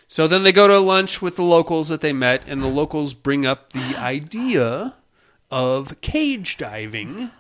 So 0.08 0.26
then 0.26 0.42
they 0.42 0.52
go 0.52 0.68
to 0.68 0.78
lunch 0.78 1.22
with 1.22 1.36
the 1.36 1.42
locals 1.42 1.88
that 1.88 2.00
they 2.00 2.12
met, 2.12 2.42
and 2.46 2.62
the 2.62 2.68
locals 2.68 3.14
bring 3.14 3.46
up 3.46 3.72
the 3.72 3.96
idea 3.96 4.94
of 5.50 6.00
cage 6.00 6.56
diving 6.56 7.30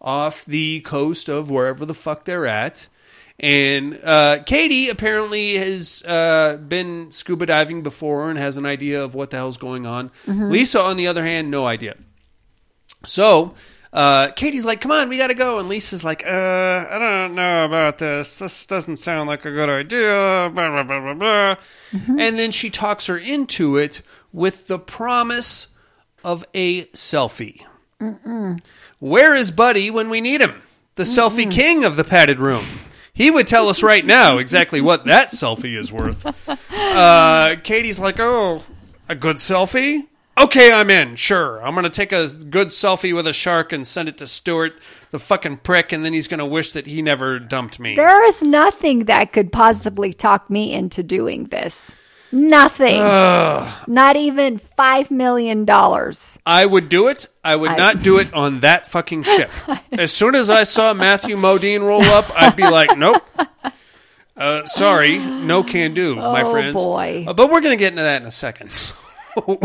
off 0.00 0.44
the 0.44 0.80
coast 0.80 1.28
of 1.28 1.50
wherever 1.50 1.84
the 1.84 1.94
fuck 1.94 2.24
they're 2.24 2.46
at. 2.46 2.88
And 3.40 3.98
uh, 4.04 4.42
Katie 4.44 4.90
apparently 4.90 5.56
has 5.56 6.02
uh, 6.02 6.58
been 6.68 7.10
scuba 7.10 7.46
diving 7.46 7.82
before 7.82 8.28
and 8.28 8.38
has 8.38 8.58
an 8.58 8.66
idea 8.66 9.02
of 9.02 9.14
what 9.14 9.30
the 9.30 9.38
hell's 9.38 9.56
going 9.56 9.86
on. 9.86 10.10
Lisa, 10.26 10.80
on 10.80 10.98
the 10.98 11.06
other 11.06 11.24
hand, 11.24 11.50
no 11.50 11.66
idea. 11.66 11.96
So 13.06 13.54
uh, 13.94 14.30
Katie's 14.32 14.66
like, 14.66 14.82
"Come 14.82 14.90
on, 14.92 15.08
we 15.08 15.16
got 15.16 15.28
to 15.28 15.34
go," 15.34 15.58
and 15.58 15.68
Lisa's 15.70 16.04
like, 16.04 16.22
"Uh, 16.26 16.30
I 16.90 16.98
don't 16.98 17.34
know 17.34 17.64
about 17.64 17.96
this. 17.98 18.38
This 18.38 18.66
doesn't 18.66 18.98
sound 18.98 19.26
like 19.28 19.46
a 19.46 19.50
good 19.50 19.70
idea." 19.70 20.50
Blah 20.54 20.70
blah 20.70 20.82
blah 20.82 21.00
blah 21.00 21.14
blah. 21.14 21.56
And 22.18 22.38
then 22.38 22.50
she 22.52 22.68
talks 22.68 23.06
her 23.06 23.16
into 23.16 23.78
it 23.78 24.02
with 24.32 24.66
the 24.66 24.78
promise 24.78 25.68
of 26.22 26.44
a 26.52 26.84
selfie. 26.86 27.64
Where 28.98 29.34
is 29.34 29.50
Buddy 29.50 29.90
when 29.90 30.10
we 30.10 30.20
need 30.20 30.40
him? 30.42 30.60
The 30.96 31.02
selfie 31.04 31.50
king 31.50 31.84
of 31.84 31.96
the 31.96 32.04
padded 32.04 32.38
room. 32.38 32.64
He 33.20 33.30
would 33.30 33.46
tell 33.46 33.68
us 33.68 33.82
right 33.82 34.06
now 34.06 34.38
exactly 34.38 34.80
what 34.80 35.04
that 35.04 35.28
selfie 35.28 35.76
is 35.76 35.92
worth. 35.92 36.24
Uh, 36.72 37.56
Katie's 37.62 38.00
like, 38.00 38.18
oh, 38.18 38.62
a 39.10 39.14
good 39.14 39.36
selfie? 39.36 40.06
Okay, 40.38 40.72
I'm 40.72 40.88
in. 40.88 41.16
Sure. 41.16 41.62
I'm 41.62 41.74
going 41.74 41.84
to 41.84 41.90
take 41.90 42.12
a 42.12 42.26
good 42.26 42.68
selfie 42.68 43.14
with 43.14 43.26
a 43.26 43.34
shark 43.34 43.72
and 43.72 43.86
send 43.86 44.08
it 44.08 44.16
to 44.18 44.26
Stuart, 44.26 44.80
the 45.10 45.18
fucking 45.18 45.58
prick, 45.58 45.92
and 45.92 46.02
then 46.02 46.14
he's 46.14 46.28
going 46.28 46.38
to 46.38 46.46
wish 46.46 46.72
that 46.72 46.86
he 46.86 47.02
never 47.02 47.38
dumped 47.38 47.78
me. 47.78 47.94
There 47.94 48.24
is 48.24 48.42
nothing 48.42 49.00
that 49.00 49.34
could 49.34 49.52
possibly 49.52 50.14
talk 50.14 50.48
me 50.48 50.72
into 50.72 51.02
doing 51.02 51.44
this. 51.44 51.94
Nothing. 52.32 52.98
Not 53.00 54.16
even 54.16 54.58
five 54.76 55.10
million 55.10 55.64
dollars. 55.64 56.38
I 56.46 56.64
would 56.66 56.88
do 56.88 57.08
it. 57.08 57.26
I 57.42 57.56
would 57.56 57.70
I- 57.72 57.76
not 57.76 58.02
do 58.02 58.18
it 58.18 58.32
on 58.32 58.60
that 58.60 58.86
fucking 58.88 59.24
ship. 59.24 59.50
As 59.92 60.12
soon 60.12 60.34
as 60.34 60.48
I 60.50 60.62
saw 60.62 60.94
Matthew 60.94 61.36
Modine 61.36 61.80
roll 61.86 62.02
up, 62.02 62.30
I'd 62.34 62.56
be 62.56 62.68
like, 62.68 62.96
nope. 62.96 63.22
Uh, 64.36 64.64
sorry, 64.64 65.18
no 65.18 65.62
can 65.62 65.92
do, 65.92 66.16
my 66.16 66.42
Oh, 66.42 66.50
friends. 66.50 66.82
boy. 66.82 67.26
Uh, 67.28 67.34
but 67.34 67.50
we're 67.50 67.60
going 67.60 67.76
to 67.76 67.82
get 67.82 67.92
into 67.92 68.02
that 68.02 68.22
in 68.22 68.28
a 68.28 68.32
second. 68.32 68.70
So, 69.36 69.60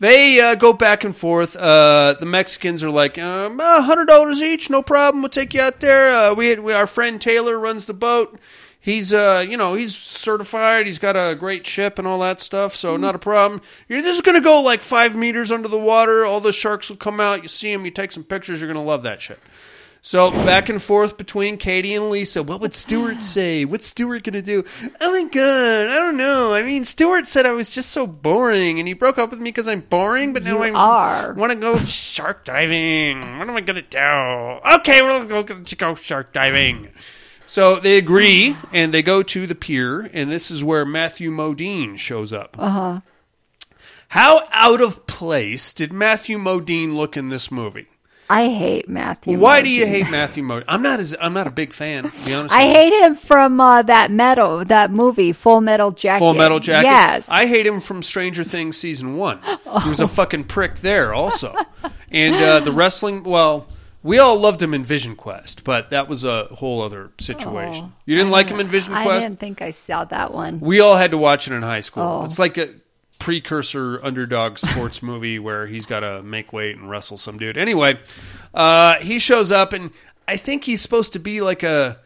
they 0.00 0.40
uh, 0.40 0.56
go 0.56 0.72
back 0.72 1.04
and 1.04 1.14
forth. 1.14 1.54
Uh, 1.54 2.16
the 2.18 2.26
Mexicans 2.26 2.82
are 2.82 2.90
like, 2.90 3.18
um, 3.18 3.60
uh, 3.60 3.86
$100 3.86 4.42
each, 4.42 4.68
no 4.68 4.82
problem. 4.82 5.22
We'll 5.22 5.28
take 5.28 5.54
you 5.54 5.60
out 5.60 5.78
there. 5.78 6.10
Uh, 6.12 6.34
we, 6.34 6.56
we 6.56 6.72
Our 6.72 6.88
friend 6.88 7.20
Taylor 7.20 7.56
runs 7.56 7.86
the 7.86 7.94
boat. 7.94 8.36
He's, 8.86 9.12
uh, 9.12 9.44
you 9.44 9.56
know, 9.56 9.74
he's 9.74 9.96
certified. 9.96 10.86
He's 10.86 11.00
got 11.00 11.16
a 11.16 11.34
great 11.34 11.66
ship 11.66 11.98
and 11.98 12.06
all 12.06 12.20
that 12.20 12.40
stuff, 12.40 12.76
so 12.76 12.96
not 12.96 13.16
a 13.16 13.18
problem. 13.18 13.60
You're 13.88 14.00
just 14.00 14.22
going 14.22 14.36
to 14.36 14.40
go 14.40 14.62
like 14.62 14.80
five 14.80 15.16
meters 15.16 15.50
under 15.50 15.66
the 15.66 15.76
water. 15.76 16.24
All 16.24 16.40
the 16.40 16.52
sharks 16.52 16.88
will 16.88 16.96
come 16.96 17.18
out. 17.18 17.42
You 17.42 17.48
see 17.48 17.72
them. 17.72 17.84
You 17.84 17.90
take 17.90 18.12
some 18.12 18.22
pictures. 18.22 18.60
You're 18.60 18.72
going 18.72 18.80
to 18.80 18.88
love 18.88 19.02
that 19.02 19.20
shit. 19.20 19.40
So 20.02 20.30
back 20.30 20.68
and 20.68 20.80
forth 20.80 21.16
between 21.16 21.56
Katie 21.58 21.96
and 21.96 22.10
Lisa. 22.10 22.44
What 22.44 22.60
would 22.60 22.74
Stuart 22.74 23.22
say? 23.24 23.64
What's 23.64 23.88
Stuart 23.88 24.22
gonna 24.22 24.40
do? 24.40 24.64
Oh 25.00 25.12
my 25.12 25.28
god, 25.28 25.88
I 25.88 25.96
don't 25.96 26.16
know. 26.16 26.54
I 26.54 26.62
mean, 26.62 26.84
Stuart 26.84 27.26
said 27.26 27.44
I 27.44 27.50
was 27.50 27.68
just 27.68 27.90
so 27.90 28.06
boring, 28.06 28.78
and 28.78 28.86
he 28.86 28.94
broke 28.94 29.18
up 29.18 29.30
with 29.30 29.40
me 29.40 29.50
because 29.50 29.66
I'm 29.66 29.80
boring. 29.80 30.32
But 30.32 30.44
now 30.44 30.62
You 30.62 30.76
I 30.76 31.32
want 31.32 31.50
to 31.50 31.58
go 31.58 31.76
shark 31.78 32.44
diving. 32.44 33.18
What 33.40 33.48
am 33.48 33.56
I 33.56 33.60
gonna 33.62 33.82
do? 33.82 33.98
Okay, 34.76 35.02
we'll 35.02 35.24
go, 35.24 35.42
go 35.42 35.94
shark 35.96 36.32
diving. 36.32 36.92
So 37.46 37.76
they 37.80 37.96
agree, 37.96 38.56
and 38.72 38.92
they 38.92 39.02
go 39.02 39.22
to 39.22 39.46
the 39.46 39.54
pier, 39.54 40.10
and 40.12 40.30
this 40.30 40.50
is 40.50 40.64
where 40.64 40.84
Matthew 40.84 41.30
Modine 41.30 41.96
shows 41.96 42.32
up. 42.32 42.56
Uh 42.58 42.70
huh. 42.70 43.00
How 44.08 44.46
out 44.52 44.80
of 44.80 45.06
place 45.06 45.72
did 45.72 45.92
Matthew 45.92 46.38
Modine 46.38 46.94
look 46.94 47.16
in 47.16 47.28
this 47.28 47.50
movie? 47.50 47.86
I 48.28 48.48
hate 48.48 48.88
Matthew. 48.88 49.38
Why 49.38 49.62
do 49.62 49.68
you 49.68 49.86
hate 49.86 50.10
Matthew 50.10 50.42
Modine? 50.42 50.64
I'm 50.66 50.82
not 50.82 50.98
as 50.98 51.14
I'm 51.20 51.32
not 51.32 51.46
a 51.46 51.50
big 51.50 51.72
fan. 51.72 52.10
To 52.10 52.24
be 52.26 52.34
honest, 52.34 52.52
I 52.52 52.66
with 52.66 52.74
you. 52.74 52.80
hate 52.80 53.04
him 53.04 53.14
from 53.14 53.60
uh, 53.60 53.82
that 53.82 54.10
metal, 54.10 54.64
that 54.64 54.90
movie, 54.90 55.32
Full 55.32 55.60
Metal 55.60 55.92
Jacket. 55.92 56.18
Full 56.18 56.34
Metal 56.34 56.58
Jacket. 56.58 56.88
Yes, 56.88 57.28
I 57.28 57.46
hate 57.46 57.66
him 57.66 57.80
from 57.80 58.02
Stranger 58.02 58.42
Things 58.42 58.76
season 58.76 59.16
one. 59.16 59.40
He 59.82 59.88
was 59.88 60.00
a 60.00 60.08
fucking 60.18 60.44
prick 60.44 60.80
there 60.80 61.14
also, 61.14 61.54
and 62.10 62.34
uh, 62.34 62.60
the 62.60 62.72
wrestling. 62.72 63.22
Well, 63.22 63.68
we 64.02 64.18
all 64.18 64.38
loved 64.38 64.62
him 64.62 64.74
in 64.74 64.84
Vision 64.84 65.16
Quest, 65.16 65.64
but 65.64 65.90
that 65.90 66.08
was 66.08 66.24
a 66.24 66.44
whole 66.46 66.82
other 66.82 67.10
situation. 67.18 67.92
you 68.04 68.16
didn't 68.16 68.30
like 68.30 68.48
him 68.48 68.60
in 68.60 68.68
Vision 68.68 68.94
I 68.94 69.02
Quest? 69.04 69.26
I 69.26 69.28
didn't 69.28 69.40
think 69.40 69.62
I 69.62 69.70
saw 69.70 70.04
that 70.04 70.32
one. 70.32 70.60
We 70.60 70.80
all 70.80 70.96
had 70.96 71.10
to 71.10 71.18
watch 71.18 71.48
it 71.48 71.54
in 71.54 71.62
high 71.62 71.80
school. 71.80 72.02
Oh. 72.02 72.24
It's 72.24 72.38
like 72.38 72.56
a 72.56 72.70
precursor 73.18 73.98
underdog 74.04 74.58
sports 74.58 75.02
movie 75.02 75.38
where 75.38 75.66
he's 75.66 75.86
got 75.86 76.00
to 76.00 76.22
make 76.22 76.52
weight 76.52 76.76
and 76.76 76.88
wrestle 76.88 77.16
some 77.16 77.38
dude. 77.38 77.56
Anyway, 77.56 77.98
uh, 78.54 78.96
he 78.96 79.18
shows 79.18 79.50
up 79.50 79.72
and 79.72 79.90
I 80.28 80.36
think 80.36 80.64
he's 80.64 80.80
supposed 80.80 81.12
to 81.14 81.18
be 81.18 81.40
like 81.40 81.62
a. 81.62 81.98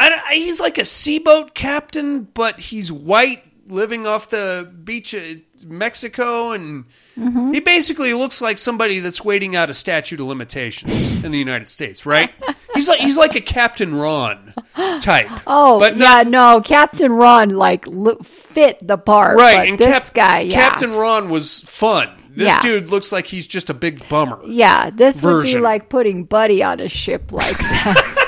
I, 0.00 0.34
he's 0.34 0.60
like 0.60 0.78
a 0.78 0.84
seaboat 0.84 1.54
captain, 1.54 2.22
but 2.22 2.58
he's 2.60 2.92
white, 2.92 3.42
living 3.66 4.06
off 4.06 4.30
the 4.30 4.72
beach 4.84 5.12
of 5.12 5.38
Mexico, 5.66 6.52
and 6.52 6.84
Mm-hmm. 7.18 7.52
he 7.52 7.58
basically 7.60 8.14
looks 8.14 8.40
like 8.40 8.58
somebody 8.58 9.00
that's 9.00 9.24
waiting 9.24 9.56
out 9.56 9.70
a 9.70 9.74
statute 9.74 10.20
of 10.20 10.26
limitations 10.26 11.12
in 11.24 11.32
the 11.32 11.38
United 11.38 11.66
States, 11.66 12.06
right? 12.06 12.30
he's 12.74 12.86
like 12.86 13.00
he's 13.00 13.16
like 13.16 13.34
a 13.34 13.40
Captain 13.40 13.94
Ron 13.94 14.54
type. 15.00 15.28
Oh, 15.46 15.80
but 15.80 15.96
yeah, 15.96 16.22
no, 16.22 16.60
Captain 16.60 17.10
Ron 17.10 17.50
like 17.50 17.86
fit 18.24 18.78
the 18.86 18.96
part, 18.96 19.36
right. 19.36 19.56
But 19.56 19.68
and 19.68 19.78
this 19.78 20.04
Cap- 20.04 20.14
guy, 20.14 20.40
yeah, 20.40 20.54
Captain 20.70 20.92
Ron 20.92 21.28
was 21.28 21.60
fun. 21.60 22.10
This 22.30 22.46
Yeah. 22.48 22.60
dude 22.60 22.90
looks 22.90 23.10
like 23.10 23.26
he's 23.26 23.48
just 23.48 23.68
a 23.68 23.74
big 23.74 24.08
bummer. 24.08 24.38
yeah, 24.46 24.90
this 24.90 25.20
would 25.22 25.42
be 25.44 25.58
like 25.58 25.88
putting 25.88 26.22
Buddy 26.22 26.62
on 26.62 26.78
a 26.78 26.88
ship 26.88 27.32
like 27.32 27.58
that, 27.58 28.26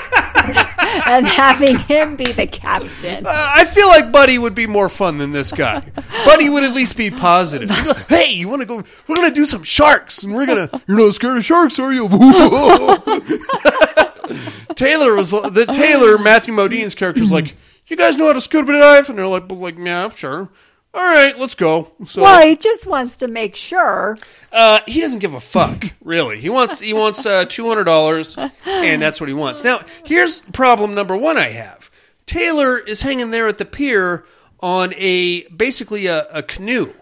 and 1.05 1.27
having 1.27 1.77
him 1.79 2.15
be 2.15 2.31
the 2.31 2.47
captain. 2.47 3.25
Uh, 3.25 3.31
I 3.31 3.65
feel 3.65 3.87
like 3.87 4.11
Buddy 4.11 4.37
would 4.37 4.55
be 4.55 4.67
more 4.67 4.89
fun 4.89 5.17
than 5.17 5.31
this 5.31 5.51
guy. 5.51 5.83
Buddy 6.25 6.49
would 6.49 6.63
at 6.63 6.73
least 6.73 6.97
be 6.97 7.09
positive. 7.09 7.69
Hey, 8.09 8.31
you 8.31 8.49
want 8.49 8.61
to 8.61 8.65
go? 8.65 8.83
We're 9.07 9.15
gonna 9.15 9.33
do 9.33 9.45
some 9.45 9.63
sharks, 9.63 10.23
and 10.23 10.33
we're 10.33 10.45
gonna. 10.45 10.69
You're 10.87 10.97
not 10.97 11.15
scared 11.15 11.37
of 11.37 11.45
sharks, 11.45 11.79
are 11.79 11.93
you? 11.93 12.09
Taylor 14.75 15.15
was 15.15 15.31
the 15.31 15.69
Taylor 15.71 16.17
Matthew 16.17 16.53
Modine's 16.53 16.95
character 16.95 17.21
was 17.21 17.31
like, 17.31 17.55
you 17.87 17.95
guys 17.95 18.17
know 18.17 18.27
how 18.27 18.33
to 18.33 18.41
scuba 18.41 18.73
dive, 18.73 19.09
and 19.09 19.17
they're 19.17 19.27
like, 19.27 19.49
well, 19.49 19.59
like, 19.59 19.77
yeah, 19.77 20.09
sure. 20.09 20.49
All 20.93 21.01
right, 21.01 21.37
let's 21.39 21.55
go. 21.55 21.93
So 22.05 22.21
Well, 22.23 22.45
he 22.45 22.57
just 22.57 22.85
wants 22.85 23.15
to 23.17 23.27
make 23.29 23.55
sure. 23.55 24.17
uh, 24.51 24.81
he 24.85 24.99
doesn't 24.99 25.19
give 25.19 25.33
a 25.33 25.39
fuck, 25.39 25.85
really. 26.03 26.39
He 26.39 26.49
wants 26.49 26.81
he 26.81 26.91
wants 26.93 27.25
uh, 27.25 27.45
two 27.45 27.67
hundred 27.69 27.85
dollars, 27.85 28.37
and 28.65 29.01
that's 29.01 29.21
what 29.21 29.29
he 29.29 29.33
wants. 29.33 29.63
Now, 29.63 29.81
here's 30.03 30.41
problem 30.51 30.93
number 30.93 31.15
one. 31.15 31.37
I 31.37 31.49
have 31.51 31.89
Taylor 32.25 32.77
is 32.77 33.03
hanging 33.03 33.31
there 33.31 33.47
at 33.47 33.57
the 33.57 33.63
pier 33.65 34.25
on 34.59 34.93
a 34.97 35.43
basically 35.47 36.07
a, 36.07 36.27
a 36.27 36.43
canoe. 36.43 36.93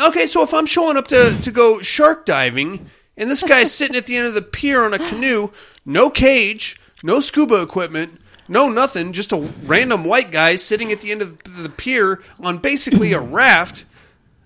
Okay, 0.00 0.26
so 0.26 0.42
if 0.42 0.52
I'm 0.52 0.66
showing 0.66 0.96
up 0.96 1.06
to 1.08 1.38
to 1.40 1.50
go 1.50 1.80
shark 1.80 2.26
diving, 2.26 2.90
and 3.16 3.30
this 3.30 3.42
guy's 3.42 3.72
sitting 3.72 3.96
at 3.96 4.06
the 4.06 4.16
end 4.16 4.26
of 4.26 4.34
the 4.34 4.42
pier 4.42 4.84
on 4.84 4.92
a 4.92 4.98
canoe, 4.98 5.50
no 5.86 6.10
cage, 6.10 6.78
no 7.02 7.20
scuba 7.20 7.62
equipment. 7.62 8.20
No, 8.48 8.68
nothing. 8.68 9.12
Just 9.12 9.32
a 9.32 9.52
random 9.64 10.04
white 10.04 10.30
guy 10.30 10.56
sitting 10.56 10.92
at 10.92 11.00
the 11.00 11.10
end 11.12 11.22
of 11.22 11.62
the 11.62 11.68
pier 11.68 12.22
on 12.40 12.58
basically 12.58 13.12
a 13.12 13.20
raft. 13.20 13.84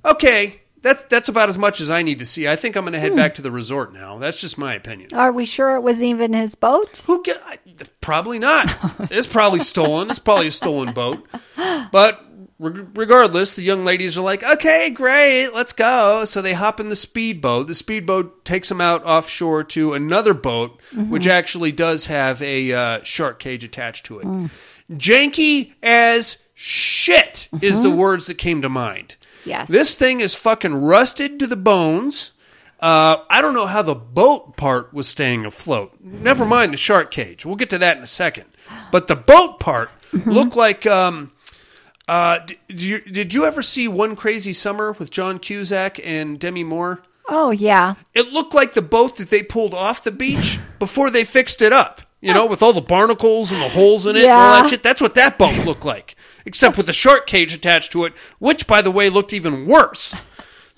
Okay, 0.05 0.62
that's 0.82 1.05
that's 1.07 1.28
about 1.28 1.49
as 1.49 1.59
much 1.59 1.80
as 1.80 1.90
I 1.90 2.03
need 2.03 2.18
to 2.20 2.24
see. 2.24 2.49
I 2.49 2.57
think 2.57 2.76
I'm 2.76 2.84
going 2.84 2.92
to 2.92 3.01
head 3.01 3.12
hmm. 3.12 3.16
back 3.16 3.34
to 3.34 3.42
the 3.42 3.51
resort 3.51 3.92
now. 3.92 4.18
That's 4.18 4.40
just 4.40 4.59
my 4.59 4.74
opinion. 4.74 5.11
Are 5.14 5.32
we 5.32 5.44
sure 5.44 5.74
it 5.74 5.80
was 5.80 6.03
even 6.03 6.32
his 6.32 6.55
boat? 6.55 7.03
Who 7.07 7.22
get? 7.22 8.01
Probably 8.01 8.38
not. 8.38 8.74
It's 9.11 9.26
probably 9.26 9.61
stolen. 9.61 10.11
It's 10.11 10.18
probably 10.18 10.49
a 10.49 10.53
stolen 10.53 10.92
boat. 10.92 11.26
But 11.57 12.24
regardless, 12.59 13.54
the 13.54 13.62
young 13.62 13.84
ladies 13.84 14.18
are 14.18 14.22
like, 14.22 14.42
"Okay, 14.42 14.90
great, 14.90 15.48
let's 15.54 15.72
go." 15.72 16.24
So 16.24 16.42
they 16.42 16.54
hop 16.54 16.80
in 16.80 16.88
the 16.88 16.96
speedboat. 16.96 17.66
The 17.68 17.74
speedboat 17.74 18.44
takes 18.44 18.68
them 18.68 18.80
out 18.80 19.04
offshore 19.04 19.64
to 19.64 19.94
another 19.94 20.34
boat, 20.34 20.80
which 20.92 21.26
actually 21.26 21.72
does 21.72 22.06
have 22.06 22.42
a 22.42 22.72
uh, 22.72 23.02
shark 23.04 23.38
cage 23.38 23.64
attached 23.64 24.06
to 24.06 24.18
it. 24.20 24.50
Janky 24.90 25.74
as 25.82 26.38
shit 26.54 27.48
is 27.61 27.82
the 27.82 27.90
words 27.90 28.26
that 28.26 28.34
came 28.34 28.62
to 28.62 28.68
mind. 28.68 29.16
Yes. 29.44 29.68
This 29.68 29.96
thing 29.96 30.20
is 30.20 30.34
fucking 30.34 30.74
rusted 30.74 31.38
to 31.38 31.46
the 31.46 31.56
bones. 31.56 32.32
Uh, 32.80 33.18
I 33.28 33.40
don't 33.42 33.54
know 33.54 33.66
how 33.66 33.82
the 33.82 33.94
boat 33.94 34.56
part 34.56 34.92
was 34.92 35.09
staying 35.09 35.44
afloat. 35.44 35.92
Never 36.00 36.44
mind 36.44 36.72
the 36.72 36.76
shark 36.76 37.11
cage. 37.11 37.44
We'll 37.44 37.56
get 37.56 37.70
to 37.70 37.78
that 37.78 37.96
in 37.96 38.02
a 38.02 38.06
second. 38.06 38.46
But 38.92 39.09
the 39.09 39.16
boat 39.16 39.61
part 39.61 39.90
looked 40.12 40.56
like. 40.56 40.86
Um, 40.86 41.32
uh, 42.09 42.38
did, 42.68 42.82
you, 42.82 43.00
did 43.00 43.34
you 43.34 43.44
ever 43.44 43.62
see 43.62 43.86
One 43.88 44.16
Crazy 44.16 44.52
Summer 44.52 44.92
with 44.98 45.11
John 45.11 45.38
Cusack 45.38 46.00
and 46.04 46.38
Demi 46.40 46.64
Moore? 46.64 47.02
Oh 47.28 47.50
yeah. 47.50 47.94
It 48.14 48.28
looked 48.32 48.54
like 48.54 48.72
the 48.74 48.82
boat 48.82 49.16
that 49.16 49.28
they 49.30 49.42
pulled 49.42 49.74
off 49.74 50.02
the 50.02 50.11
beach 50.11 50.59
before 50.78 51.11
they 51.11 51.24
fixed 51.24 51.61
it 51.61 51.72
up. 51.72 52.00
You 52.20 52.34
know, 52.34 52.46
with 52.46 52.62
all 52.62 52.72
the 52.72 52.80
barnacles 52.80 53.52
and 53.52 53.62
the 53.62 53.68
holes 53.68 54.04
in 54.04 54.16
it 54.16 54.24
and 54.24 54.32
all 54.32 54.56
Yeah. 54.56 54.62
that 54.62 54.70
shit. 54.70 54.82
That's 54.82 55.00
what 55.00 55.14
that 55.14 55.38
boat 55.38 55.64
looked 55.64 55.84
like. 55.84 56.16
Except 56.46 56.76
with 56.76 56.86
the 56.86 56.92
shark 56.92 57.28
cage 57.28 57.54
attached 57.54 57.92
to 57.92 58.06
it, 58.06 58.12
which, 58.40 58.66
by 58.66 58.82
the 58.82 58.90
way, 58.90 59.09
looked 59.09 59.32
even 59.32 59.66
worse. 59.66 60.16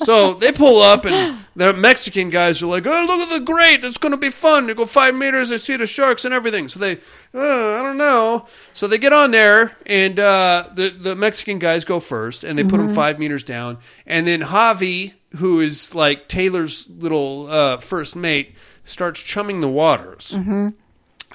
So 0.00 0.34
they 0.34 0.52
pull 0.52 0.82
up, 0.82 1.06
and 1.06 1.38
the 1.60 1.74
Mexican 1.74 2.28
guys 2.28 2.62
are 2.62 2.66
like, 2.66 2.86
"Oh, 2.86 3.04
look 3.06 3.20
at 3.20 3.28
the 3.28 3.44
great. 3.44 3.84
It's 3.84 3.98
going 3.98 4.12
to 4.12 4.18
be 4.18 4.30
fun. 4.30 4.66
You 4.68 4.74
go 4.74 4.86
five 4.86 5.14
meters, 5.14 5.50
they 5.50 5.58
see 5.58 5.76
the 5.76 5.86
sharks 5.86 6.24
and 6.24 6.32
everything." 6.32 6.68
So 6.68 6.78
they, 6.78 6.98
oh, 7.34 7.78
I 7.78 7.82
don't 7.82 7.98
know. 7.98 8.46
So 8.72 8.86
they 8.86 8.96
get 8.98 9.12
on 9.12 9.30
there, 9.30 9.76
and 9.86 10.18
uh, 10.18 10.68
the 10.74 10.88
the 10.88 11.14
Mexican 11.14 11.58
guys 11.58 11.84
go 11.84 12.00
first, 12.00 12.44
and 12.44 12.58
they 12.58 12.64
put 12.64 12.78
them 12.78 12.94
five 12.94 13.18
meters 13.18 13.44
down, 13.44 13.78
and 14.06 14.26
then 14.26 14.40
Javi, 14.40 15.12
who 15.36 15.60
is 15.60 15.94
like 15.94 16.28
Taylor's 16.28 16.88
little 16.88 17.50
uh, 17.50 17.76
first 17.76 18.16
mate, 18.16 18.54
starts 18.84 19.20
chumming 19.22 19.60
the 19.60 19.68
waters, 19.68 20.34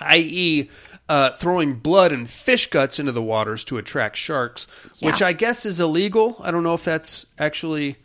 i.e. 0.01 0.69
Uh, 1.07 1.29
throwing 1.33 1.75
blood 1.75 2.11
and 2.11 2.27
fish 2.27 2.67
guts 2.71 2.97
into 2.99 3.11
the 3.11 3.21
waters 3.21 3.63
to 3.63 3.77
attract 3.77 4.17
sharks, 4.17 4.65
which 5.01 5.21
Yeah. 5.21 5.27
I 5.27 5.33
guess 5.33 5.63
is 5.63 5.79
illegal. 5.79 6.37
I 6.41 6.49
don't 6.49 6.63
know 6.63 6.73
if 6.73 6.83
that's 6.83 7.27
actually 7.37 7.97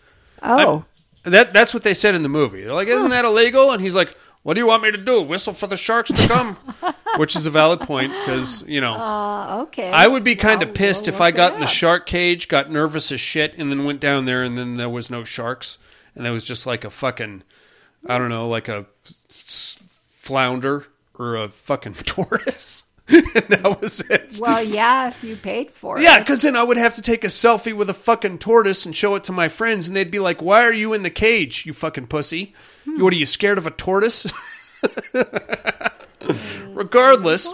Oh, 0.42 0.84
That 1.24 1.52
that's 1.52 1.74
what 1.74 1.82
they 1.82 1.94
said 1.94 2.14
in 2.14 2.22
the 2.22 2.28
movie. 2.28 2.64
They're 2.64 2.74
like, 2.74 2.88
"Isn't 2.88 3.10
that 3.10 3.24
illegal?" 3.24 3.72
And 3.72 3.82
he's 3.82 3.94
like, 3.94 4.16
"What 4.42 4.54
do 4.54 4.60
you 4.60 4.66
want 4.66 4.82
me 4.82 4.90
to 4.90 4.98
do? 4.98 5.20
Whistle 5.20 5.52
for 5.52 5.66
the 5.66 5.76
sharks 5.76 6.10
to 6.10 6.28
come?" 6.28 6.56
Which 7.16 7.36
is 7.36 7.44
a 7.44 7.50
valid 7.50 7.80
point 7.80 8.12
because 8.12 8.62
you 8.66 8.80
know 8.80 8.94
uh, 8.94 9.62
okay. 9.62 9.90
I 9.90 10.06
would 10.06 10.24
be 10.24 10.36
kind 10.36 10.62
of 10.62 10.72
pissed 10.72 11.08
if 11.08 11.20
I 11.20 11.30
got 11.30 11.54
in 11.54 11.60
the 11.60 11.66
shark 11.66 12.06
cage, 12.06 12.48
got 12.48 12.70
nervous 12.70 13.12
as 13.12 13.20
shit, 13.20 13.54
and 13.58 13.70
then 13.70 13.84
went 13.84 14.00
down 14.00 14.24
there, 14.24 14.42
and 14.42 14.56
then 14.56 14.76
there 14.76 14.88
was 14.88 15.10
no 15.10 15.24
sharks, 15.24 15.78
and 16.14 16.24
there 16.24 16.32
was 16.32 16.44
just 16.44 16.66
like 16.66 16.84
a 16.84 16.90
fucking, 16.90 17.42
I 18.06 18.16
don't 18.16 18.28
know, 18.28 18.48
like 18.48 18.68
a 18.68 18.86
flounder 19.28 20.86
or 21.18 21.36
a 21.36 21.48
fucking 21.48 21.94
tortoise, 22.06 22.84
that 23.48 23.78
was 23.80 24.00
it. 24.08 24.38
Well, 24.40 24.62
yeah, 24.62 25.08
if 25.08 25.24
you 25.24 25.34
paid 25.34 25.72
for 25.72 25.98
it. 25.98 26.02
Yeah, 26.02 26.20
because 26.20 26.42
then 26.42 26.54
I 26.54 26.62
would 26.62 26.76
have 26.76 26.94
to 26.94 27.02
take 27.02 27.24
a 27.24 27.28
selfie 27.28 27.72
with 27.72 27.90
a 27.90 27.94
fucking 27.94 28.38
tortoise 28.38 28.86
and 28.86 28.94
show 28.94 29.16
it 29.16 29.24
to 29.24 29.32
my 29.32 29.48
friends, 29.48 29.88
and 29.88 29.96
they'd 29.96 30.10
be 30.10 30.20
like, 30.20 30.40
"Why 30.40 30.62
are 30.62 30.72
you 30.72 30.92
in 30.92 31.02
the 31.02 31.10
cage, 31.10 31.66
you 31.66 31.72
fucking 31.72 32.06
pussy? 32.06 32.54
Hmm. 32.84 33.02
What 33.02 33.12
are 33.12 33.16
you 33.16 33.26
scared 33.26 33.58
of 33.58 33.66
a 33.66 33.72
tortoise?" 33.72 34.26
Regardless, 36.68 37.52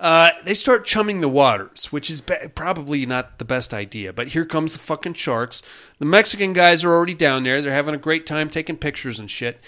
uh, 0.00 0.30
they 0.44 0.54
start 0.54 0.86
chumming 0.86 1.20
the 1.20 1.28
waters, 1.28 1.92
which 1.92 2.10
is 2.10 2.20
ba- 2.20 2.50
probably 2.54 3.06
not 3.06 3.38
the 3.38 3.44
best 3.44 3.72
idea. 3.72 4.12
But 4.12 4.28
here 4.28 4.44
comes 4.44 4.72
the 4.72 4.80
fucking 4.80 5.14
sharks. 5.14 5.62
The 6.00 6.06
Mexican 6.06 6.52
guys 6.52 6.84
are 6.84 6.92
already 6.92 7.14
down 7.14 7.44
there. 7.44 7.62
They're 7.62 7.72
having 7.72 7.94
a 7.94 7.98
great 7.98 8.26
time 8.26 8.50
taking 8.50 8.76
pictures 8.76 9.20
and 9.20 9.30
shit. 9.30 9.60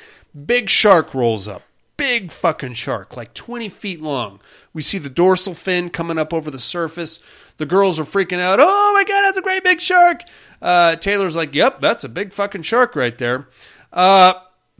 Big 0.47 0.69
shark 0.69 1.15
rolls 1.15 1.47
up. 1.47 1.63
Big 2.03 2.33
fucking 2.33 2.75
shark, 2.75 3.17
like 3.17 3.33
20 3.33 3.69
feet 3.69 4.01
long. 4.01 4.41
We 4.73 4.83
see 4.83 4.99
the 4.99 5.09
dorsal 5.09 5.55
fin 5.55 5.89
coming 5.89 6.19
up 6.19 6.35
over 6.35 6.51
the 6.51 6.59
surface. 6.59 7.21
The 7.59 7.67
girls 7.67 7.99
are 7.99 8.05
freaking 8.05 8.41
out. 8.41 8.59
Oh 8.61 8.93
my 8.95 9.05
god, 9.05 9.23
that's 9.23 9.39
a 9.39 9.43
great 9.43 9.63
big 9.63 9.81
shark. 9.81 10.23
Uh, 10.61 10.97
Taylor's 10.97 11.37
like, 11.37 11.55
yep, 11.55 11.81
that's 11.81 12.03
a 12.03 12.09
big 12.09 12.33
fucking 12.33 12.63
shark 12.63 12.97
right 12.97 13.17
there. 13.19 13.47
Uh, 13.93 14.35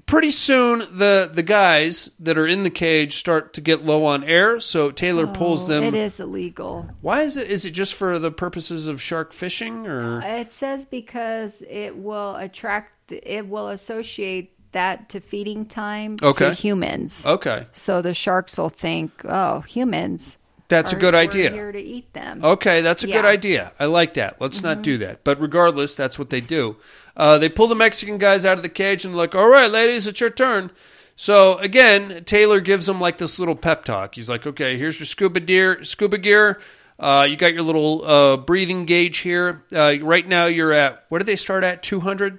pretty 0.07 0.31
soon, 0.33 0.81
the 0.81 1.31
the 1.33 1.43
guys 1.45 2.11
that 2.19 2.37
are 2.37 2.47
in 2.47 2.65
the 2.65 2.71
cage 2.71 3.15
start 3.15 3.55
to 3.55 3.61
get 3.61 3.85
low 3.85 4.05
on 4.05 4.25
air. 4.25 4.59
So 4.59 4.91
Taylor 4.91 5.27
pulls 5.29 5.69
them. 5.69 5.85
Oh, 5.85 5.89
It 5.89 5.95
is 5.95 6.19
illegal. 6.19 6.89
Why 7.03 7.23
is 7.23 7.37
it? 7.37 7.49
Is 7.49 7.65
it 7.65 7.71
just 7.71 7.95
for 7.95 8.19
the 8.19 8.33
purposes 8.33 8.89
of 8.89 9.01
shark 9.01 9.33
fishing, 9.33 9.87
or 9.87 10.21
It 10.23 10.51
says 10.51 10.87
because 10.87 11.63
it 11.71 11.97
will 11.97 12.35
attract, 12.37 13.13
it 13.13 13.47
will 13.49 13.69
associate 13.69 14.57
that 14.73 15.09
to 15.11 15.21
feeding 15.21 15.67
time 15.67 16.17
Okay. 16.23 16.49
to 16.49 16.53
humans. 16.55 17.25
okay? 17.27 17.67
So 17.73 18.03
the 18.03 18.15
sharks 18.15 18.59
will 18.59 18.69
think, 18.71 19.13
oh, 19.25 19.61
humans. 19.61 20.39
That's 20.69 20.93
a 20.93 20.97
are- 20.97 21.01
good 21.01 21.15
we're 21.15 21.21
idea. 21.21 21.51
Here 21.51 21.73
to 21.73 21.79
eat 21.81 22.13
them. 22.15 22.41
Okay, 22.43 22.81
that's 22.81 23.05
a 23.05 23.07
good 23.07 23.27
idea. 23.27 23.73
I 23.79 23.85
like 23.87 24.15
that. 24.15 24.41
Let's 24.41 24.63
not 24.63 24.81
do 24.83 24.97
that. 24.99 25.23
But 25.23 25.39
regardless, 25.41 25.95
that's 25.95 26.19
what 26.19 26.31
they 26.31 26.41
do. 26.41 26.77
Uh, 27.15 27.37
they 27.37 27.51
pull 27.51 27.69
the 27.69 27.75
Mexican 27.75 28.17
guys 28.17 28.47
out 28.47 28.57
of 28.57 28.63
the 28.63 28.71
cage 28.71 29.05
and 29.05 29.15
like, 29.15 29.35
all 29.35 29.49
right, 29.49 29.71
ladies, 29.71 30.07
it's 30.07 30.21
your 30.21 30.31
turn. 30.31 30.71
So 31.15 31.59
again, 31.59 32.25
Taylor 32.25 32.61
gives 32.61 32.87
them 32.87 33.01
like 33.03 33.19
this 33.19 33.39
little 33.39 33.55
pep 33.55 33.85
talk. 33.85 34.15
He's 34.15 34.31
like, 34.31 34.47
okay, 34.47 34.79
here's 34.79 34.99
your 34.99 35.05
scuba 35.05 35.41
gear. 35.41 35.85
Scuba 35.85 36.17
gear. 36.17 36.59
Uh, 36.99 37.27
you 37.29 37.37
got 37.37 37.53
your 37.53 37.63
little 37.63 38.03
uh, 38.07 38.37
breathing 38.39 38.87
gauge 38.87 39.19
here. 39.19 39.63
Uh, 39.75 39.97
right 40.01 40.27
now, 40.27 40.47
you're 40.47 40.73
at 40.73 41.05
what 41.11 41.19
do 41.19 41.25
they 41.25 41.37
start 41.37 41.65
at? 41.65 41.83
200, 41.83 42.39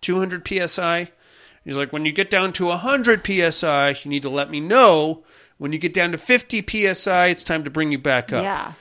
200 0.00 0.48
psi. 0.68 1.10
He's 1.68 1.76
like, 1.76 1.92
when 1.92 2.06
you 2.06 2.12
get 2.12 2.30
down 2.30 2.54
to 2.54 2.64
100 2.68 3.52
psi, 3.52 3.90
you 3.90 4.08
need 4.08 4.22
to 4.22 4.30
let 4.30 4.50
me 4.50 4.58
know. 4.58 5.22
When 5.58 5.70
you 5.70 5.78
get 5.78 5.92
down 5.92 6.12
to 6.12 6.16
50 6.16 6.64
psi, 6.94 7.26
it's 7.26 7.44
time 7.44 7.62
to 7.64 7.68
bring 7.68 7.92
you 7.92 7.98
back 7.98 8.32
up. 8.32 8.42
Yeah. 8.42 8.72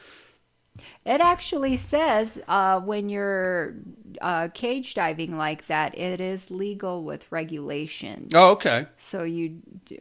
It 1.05 1.19
actually 1.19 1.75
says 1.75 2.41
uh, 2.47 2.79
when 2.79 3.09
you're 3.09 3.75
uh, 4.21 4.47
cage 4.53 4.93
diving 4.93 5.38
like 5.38 5.67
that, 5.67 5.97
it 5.97 6.21
is 6.21 6.49
legal 6.49 7.03
with 7.03 7.29
regulations. 7.29 8.31
Oh, 8.33 8.51
okay. 8.51 8.85
So 8.95 9.23
you 9.23 9.61
do, 9.83 9.97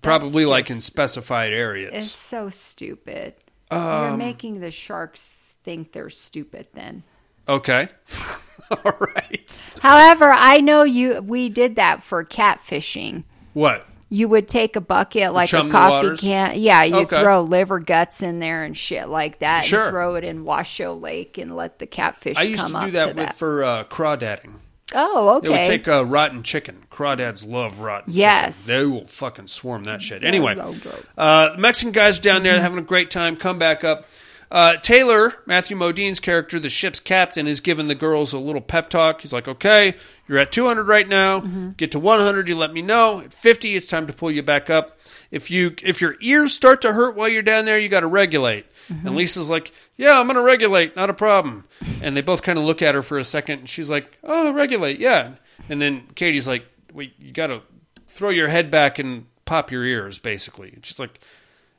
Probably 0.00 0.44
that's 0.44 0.50
like 0.50 0.70
in 0.70 0.80
specified 0.80 1.52
areas. 1.52 1.92
It's 1.92 2.10
so 2.10 2.48
stupid. 2.48 3.34
Um, 3.70 3.82
You're 3.82 4.16
making 4.16 4.60
the 4.60 4.70
sharks 4.70 5.56
think 5.62 5.92
they're 5.92 6.08
stupid 6.08 6.68
then. 6.72 7.02
Okay. 7.48 7.88
All 8.84 8.92
right. 9.00 9.58
However, 9.80 10.30
I 10.32 10.58
know 10.60 10.82
you 10.84 11.20
we 11.22 11.48
did 11.48 11.76
that 11.76 12.02
for 12.02 12.24
catfishing. 12.24 13.24
What? 13.52 13.86
You 14.12 14.28
would 14.28 14.48
take 14.48 14.74
a 14.76 14.80
bucket 14.80 15.32
like 15.32 15.48
chum 15.48 15.68
a 15.68 15.72
coffee 15.72 16.16
can. 16.16 16.52
Yeah, 16.60 16.82
you 16.84 16.96
Okay. 16.96 17.22
throw 17.22 17.42
liver 17.42 17.78
guts 17.78 18.22
in 18.22 18.40
there 18.40 18.64
and 18.64 18.76
shit 18.76 19.08
like 19.08 19.38
that. 19.40 19.64
Sure. 19.64 19.82
And 19.84 19.90
throw 19.90 20.14
it 20.16 20.24
in 20.24 20.44
Washoe 20.44 20.94
Lake 20.94 21.38
and 21.38 21.54
let 21.56 21.78
the 21.78 21.86
catfish 21.86 22.36
I 22.36 22.42
used 22.42 22.62
come 22.62 22.72
to 22.72 22.78
up 22.78 22.84
do 22.86 22.90
that 22.92 23.02
to 23.02 23.06
with 23.08 23.16
that. 23.16 23.36
for 23.36 23.62
uh, 23.64 23.84
crawdadding. 23.84 24.54
oh, 24.96 25.36
okay. 25.36 25.46
They 25.46 25.52
would 25.52 25.64
take 25.66 25.86
uh, 25.88 26.04
rotten 26.04 26.42
chicken. 26.42 26.84
Crawdads 26.90 27.46
love 27.46 27.78
rotten 27.80 28.12
Yes. 28.12 28.66
chicken. 28.66 28.80
They 28.80 28.86
will 28.86 29.06
fucking 29.06 29.46
swarm 29.46 29.84
that 29.84 30.02
shit. 30.02 30.24
Anyway, 30.24 30.56
go, 30.56 30.72
go. 30.74 30.98
uh, 31.16 31.52
the 31.54 31.58
Mexican 31.58 31.92
guys 31.92 32.18
down 32.18 32.42
there 32.42 32.60
having 32.60 32.78
a 32.78 32.82
great 32.82 33.10
time. 33.12 33.36
Come 33.36 33.58
back 33.60 33.84
up. 33.84 34.06
Uh, 34.50 34.76
Taylor, 34.78 35.34
Matthew 35.46 35.76
Modine's 35.76 36.18
character, 36.18 36.58
the 36.58 36.68
ship's 36.68 36.98
captain, 36.98 37.46
is 37.46 37.60
giving 37.60 37.86
the 37.86 37.94
girls 37.94 38.32
a 38.32 38.38
little 38.38 38.60
pep 38.60 38.90
talk. 38.90 39.20
He's 39.20 39.32
like, 39.32 39.46
okay, 39.46 39.94
you're 40.26 40.38
at 40.38 40.50
200 40.50 40.88
right 40.88 41.06
now. 41.08 41.40
Get 41.76 41.92
to 41.92 42.00
100, 42.00 42.48
you 42.48 42.56
let 42.56 42.72
me 42.72 42.82
know. 42.82 43.20
At 43.20 43.32
50, 43.32 43.76
it's 43.76 43.86
time 43.86 44.08
to 44.08 44.12
pull 44.12 44.30
you 44.32 44.42
back 44.42 44.68
up. 44.68 44.98
If 45.30 45.50
you 45.52 45.76
if 45.84 46.00
your 46.00 46.16
ears 46.20 46.52
start 46.52 46.82
to 46.82 46.92
hurt 46.92 47.14
while 47.14 47.28
you're 47.28 47.42
down 47.42 47.64
there, 47.64 47.78
you 47.78 47.88
got 47.88 48.00
to 48.00 48.08
regulate. 48.08 48.66
And 48.88 49.14
Lisa's 49.14 49.48
like, 49.50 49.72
yeah, 49.96 50.18
I'm 50.18 50.26
going 50.26 50.34
to 50.34 50.42
regulate, 50.42 50.96
not 50.96 51.10
a 51.10 51.14
problem. 51.14 51.64
And 52.02 52.16
they 52.16 52.20
both 52.22 52.42
kind 52.42 52.58
of 52.58 52.64
look 52.64 52.82
at 52.82 52.96
her 52.96 53.02
for 53.04 53.18
a 53.18 53.24
second, 53.24 53.60
and 53.60 53.68
she's 53.68 53.88
like, 53.88 54.18
oh, 54.24 54.52
regulate, 54.52 54.98
yeah. 54.98 55.34
And 55.68 55.80
then 55.80 56.08
Katie's 56.16 56.48
like, 56.48 56.64
wait, 56.92 57.14
you 57.20 57.32
got 57.32 57.46
to 57.48 57.62
throw 58.08 58.30
your 58.30 58.48
head 58.48 58.68
back 58.72 58.98
and 58.98 59.26
pop 59.44 59.70
your 59.70 59.84
ears, 59.84 60.18
basically. 60.18 60.72
And 60.72 60.84
she's 60.84 60.98
like, 60.98 61.20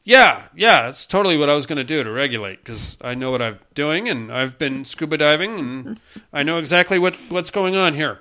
yeah, 0.04 0.44
yeah, 0.56 0.84
that's 0.84 1.06
totally 1.06 1.38
what 1.38 1.50
I 1.50 1.56
was 1.56 1.66
going 1.66 1.78
to 1.78 1.84
do 1.84 2.02
to 2.04 2.12
regulate 2.12 2.64
because 2.64 2.98
I 3.02 3.14
know 3.14 3.30
what 3.32 3.42
I'm 3.42 3.60
doing 3.74 4.10
and 4.10 4.32
I've 4.32 4.58
been 4.58 4.84
scuba 4.84 5.18
diving 5.18 5.60
and 5.60 6.00
I 6.34 6.44
know 6.44 6.58
exactly 6.58 6.98
what, 6.98 7.16
what's 7.30 7.52
going 7.52 7.76
on 7.76 7.94
here. 7.94 8.20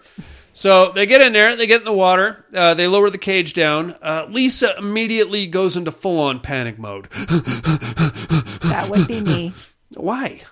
So 0.52 0.92
they 0.92 1.06
get 1.06 1.22
in 1.22 1.32
there, 1.32 1.56
they 1.56 1.66
get 1.66 1.80
in 1.80 1.84
the 1.84 1.92
water, 1.92 2.44
uh, 2.54 2.74
they 2.74 2.86
lower 2.86 3.08
the 3.08 3.18
cage 3.18 3.54
down. 3.54 3.94
Uh, 4.02 4.26
Lisa 4.28 4.76
immediately 4.76 5.46
goes 5.46 5.76
into 5.76 5.90
full 5.90 6.18
on 6.18 6.40
panic 6.40 6.78
mode. 6.78 7.08
that 8.62 8.88
would 8.90 9.06
be 9.06 9.20
me. 9.20 9.54
Why? 9.96 10.42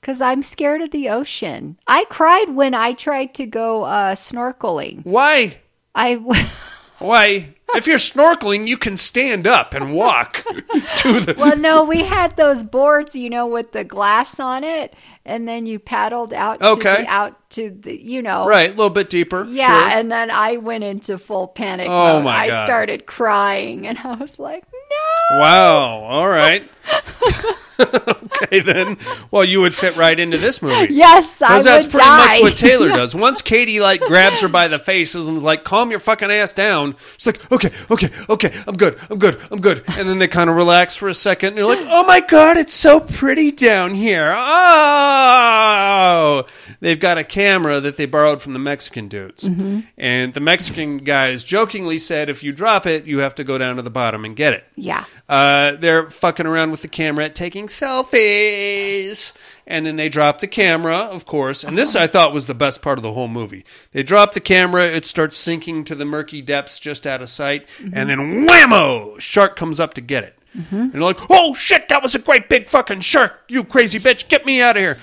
Because 0.00 0.20
I'm 0.20 0.42
scared 0.42 0.82
of 0.82 0.90
the 0.90 1.08
ocean. 1.08 1.78
I 1.86 2.04
cried 2.10 2.50
when 2.50 2.74
I 2.74 2.92
tried 2.92 3.34
to 3.36 3.46
go 3.46 3.84
uh, 3.84 4.14
snorkeling. 4.14 5.06
Why? 5.06 5.58
I 5.94 6.16
Why? 6.98 7.53
If 7.74 7.88
you're 7.88 7.98
snorkeling, 7.98 8.68
you 8.68 8.76
can 8.76 8.96
stand 8.96 9.46
up 9.48 9.74
and 9.74 9.94
walk 9.94 10.44
to 10.98 11.18
the. 11.20 11.34
well, 11.36 11.56
no, 11.56 11.82
we 11.82 12.04
had 12.04 12.36
those 12.36 12.62
boards, 12.62 13.16
you 13.16 13.28
know, 13.28 13.46
with 13.48 13.72
the 13.72 13.82
glass 13.82 14.38
on 14.38 14.62
it, 14.62 14.94
and 15.24 15.48
then 15.48 15.66
you 15.66 15.80
paddled 15.80 16.32
out. 16.32 16.60
To 16.60 16.66
Okay. 16.68 17.02
the, 17.02 17.06
out 17.08 17.50
to 17.50 17.70
the, 17.70 18.00
you 18.00 18.22
know, 18.22 18.46
Right, 18.46 18.68
a 18.68 18.74
little 18.74 18.90
bit 18.90 19.10
deeper. 19.10 19.44
Yeah, 19.48 19.66
sure. 19.88 19.98
and 19.98 20.12
then 20.12 20.30
I 20.30 20.58
went 20.58 20.84
into 20.84 21.18
full 21.18 21.48
panic 21.48 21.88
Oh, 21.88 22.14
mode. 22.16 22.24
my 22.24 22.44
I 22.50 22.64
started 22.64 23.06
crying, 23.06 23.86
and 23.88 23.98
I 23.98 24.14
was 24.14 24.38
like, 24.38 24.64
"No!" 24.70 25.38
Wow. 25.40 25.86
All 26.04 26.28
right. 26.28 26.70
okay 27.80 28.60
then. 28.60 28.96
Well, 29.30 29.44
you 29.44 29.60
would 29.60 29.74
fit 29.74 29.96
right 29.96 30.18
into 30.18 30.38
this 30.38 30.62
movie. 30.62 30.92
Yes, 30.94 31.40
I 31.42 31.46
would 31.46 31.50
Because 31.52 31.64
that's 31.64 31.86
pretty 31.86 32.06
die. 32.08 32.26
much 32.34 32.42
what 32.42 32.56
Taylor 32.56 32.88
does. 33.00 33.14
Once 33.14 33.42
Katie 33.42 33.80
like 33.80 34.00
grabs 34.00 34.40
her 34.40 34.48
by 34.48 34.68
the 34.68 34.78
face 34.78 35.14
and 35.14 35.36
is 35.36 35.42
like, 35.42 35.64
"Calm 35.64 35.90
your 35.90 36.00
fucking 36.00 36.30
ass 36.30 36.52
down," 36.52 36.96
she's 37.16 37.26
like, 37.26 37.52
"Okay, 37.52 37.70
okay, 37.90 38.10
okay, 38.28 38.52
I'm 38.66 38.76
good, 38.76 38.98
I'm 39.10 39.18
good, 39.18 39.40
I'm 39.50 39.60
good." 39.60 39.84
And 39.96 40.08
then 40.08 40.18
they 40.18 40.28
kind 40.28 40.50
of 40.50 40.56
relax 40.56 40.96
for 40.96 41.08
a 41.08 41.14
second, 41.14 41.48
and 41.50 41.58
you're 41.58 41.66
like, 41.66 41.84
"Oh 41.88 42.04
my 42.04 42.20
god, 42.20 42.56
it's 42.56 42.74
so 42.74 43.00
pretty 43.00 43.50
down 43.50 43.94
here." 43.94 44.32
Oh, 44.36 46.44
they've 46.80 46.98
got 47.00 47.18
a 47.18 47.24
camera 47.24 47.80
that 47.80 47.96
they 47.96 48.06
borrowed 48.06 48.42
from 48.42 48.52
the 48.52 48.58
Mexican 48.58 49.08
dudes, 49.08 49.48
Mm-hmm. 49.48 49.80
and 49.98 50.34
the 50.34 50.40
Mexican 50.40 50.98
guys 50.98 51.44
jokingly 51.44 51.98
said, 51.98 52.28
"If 52.28 52.42
you 52.42 52.52
drop 52.52 52.86
it, 52.86 53.04
you 53.06 53.18
have 53.18 53.34
to 53.36 53.44
go 53.44 53.58
down 53.58 53.76
to 53.76 53.82
the 53.82 53.90
bottom 53.90 54.24
and 54.24 54.34
get 54.36 54.52
it." 54.54 54.64
yeah, 54.76 55.04
Uh, 55.28 55.72
they're 55.76 56.10
fucking 56.10 56.46
around 56.46 56.70
with 56.70 56.82
the 56.82 56.88
camera, 56.88 57.28
taking 57.30 57.68
selfies. 57.68 59.32
And 59.66 59.86
then 59.86 59.96
they 59.96 60.10
drop 60.10 60.40
the 60.40 60.46
camera, 60.46 60.96
of 60.98 61.24
course. 61.24 61.64
And 61.64 61.78
this 61.78 61.96
I 61.96 62.06
thought 62.06 62.34
was 62.34 62.46
the 62.46 62.52
best 62.54 62.82
part 62.82 62.98
of 62.98 63.02
the 63.02 63.14
whole 63.14 63.28
movie. 63.28 63.64
They 63.92 64.02
drop 64.02 64.34
the 64.34 64.40
camera, 64.40 64.84
it 64.84 65.06
starts 65.06 65.38
sinking 65.38 65.84
to 65.84 65.94
the 65.94 66.04
murky 66.04 66.42
depths 66.42 66.78
just 66.78 67.06
out 67.06 67.22
of 67.22 67.30
sight. 67.30 67.66
And 67.80 68.10
then 68.10 68.46
whammo! 68.46 69.18
Shark 69.20 69.56
comes 69.56 69.80
up 69.80 69.94
to 69.94 70.02
get 70.02 70.22
it. 70.24 70.38
And 70.54 70.92
they're 70.92 71.00
like, 71.00 71.18
oh 71.30 71.54
shit, 71.54 71.88
that 71.88 72.02
was 72.02 72.14
a 72.14 72.18
great 72.18 72.48
big 72.48 72.68
fucking 72.68 73.00
shark, 73.00 73.44
you 73.48 73.64
crazy 73.64 73.98
bitch, 73.98 74.28
get 74.28 74.46
me 74.46 74.62
out 74.62 74.76
of 74.76 74.82
here. 74.82 74.96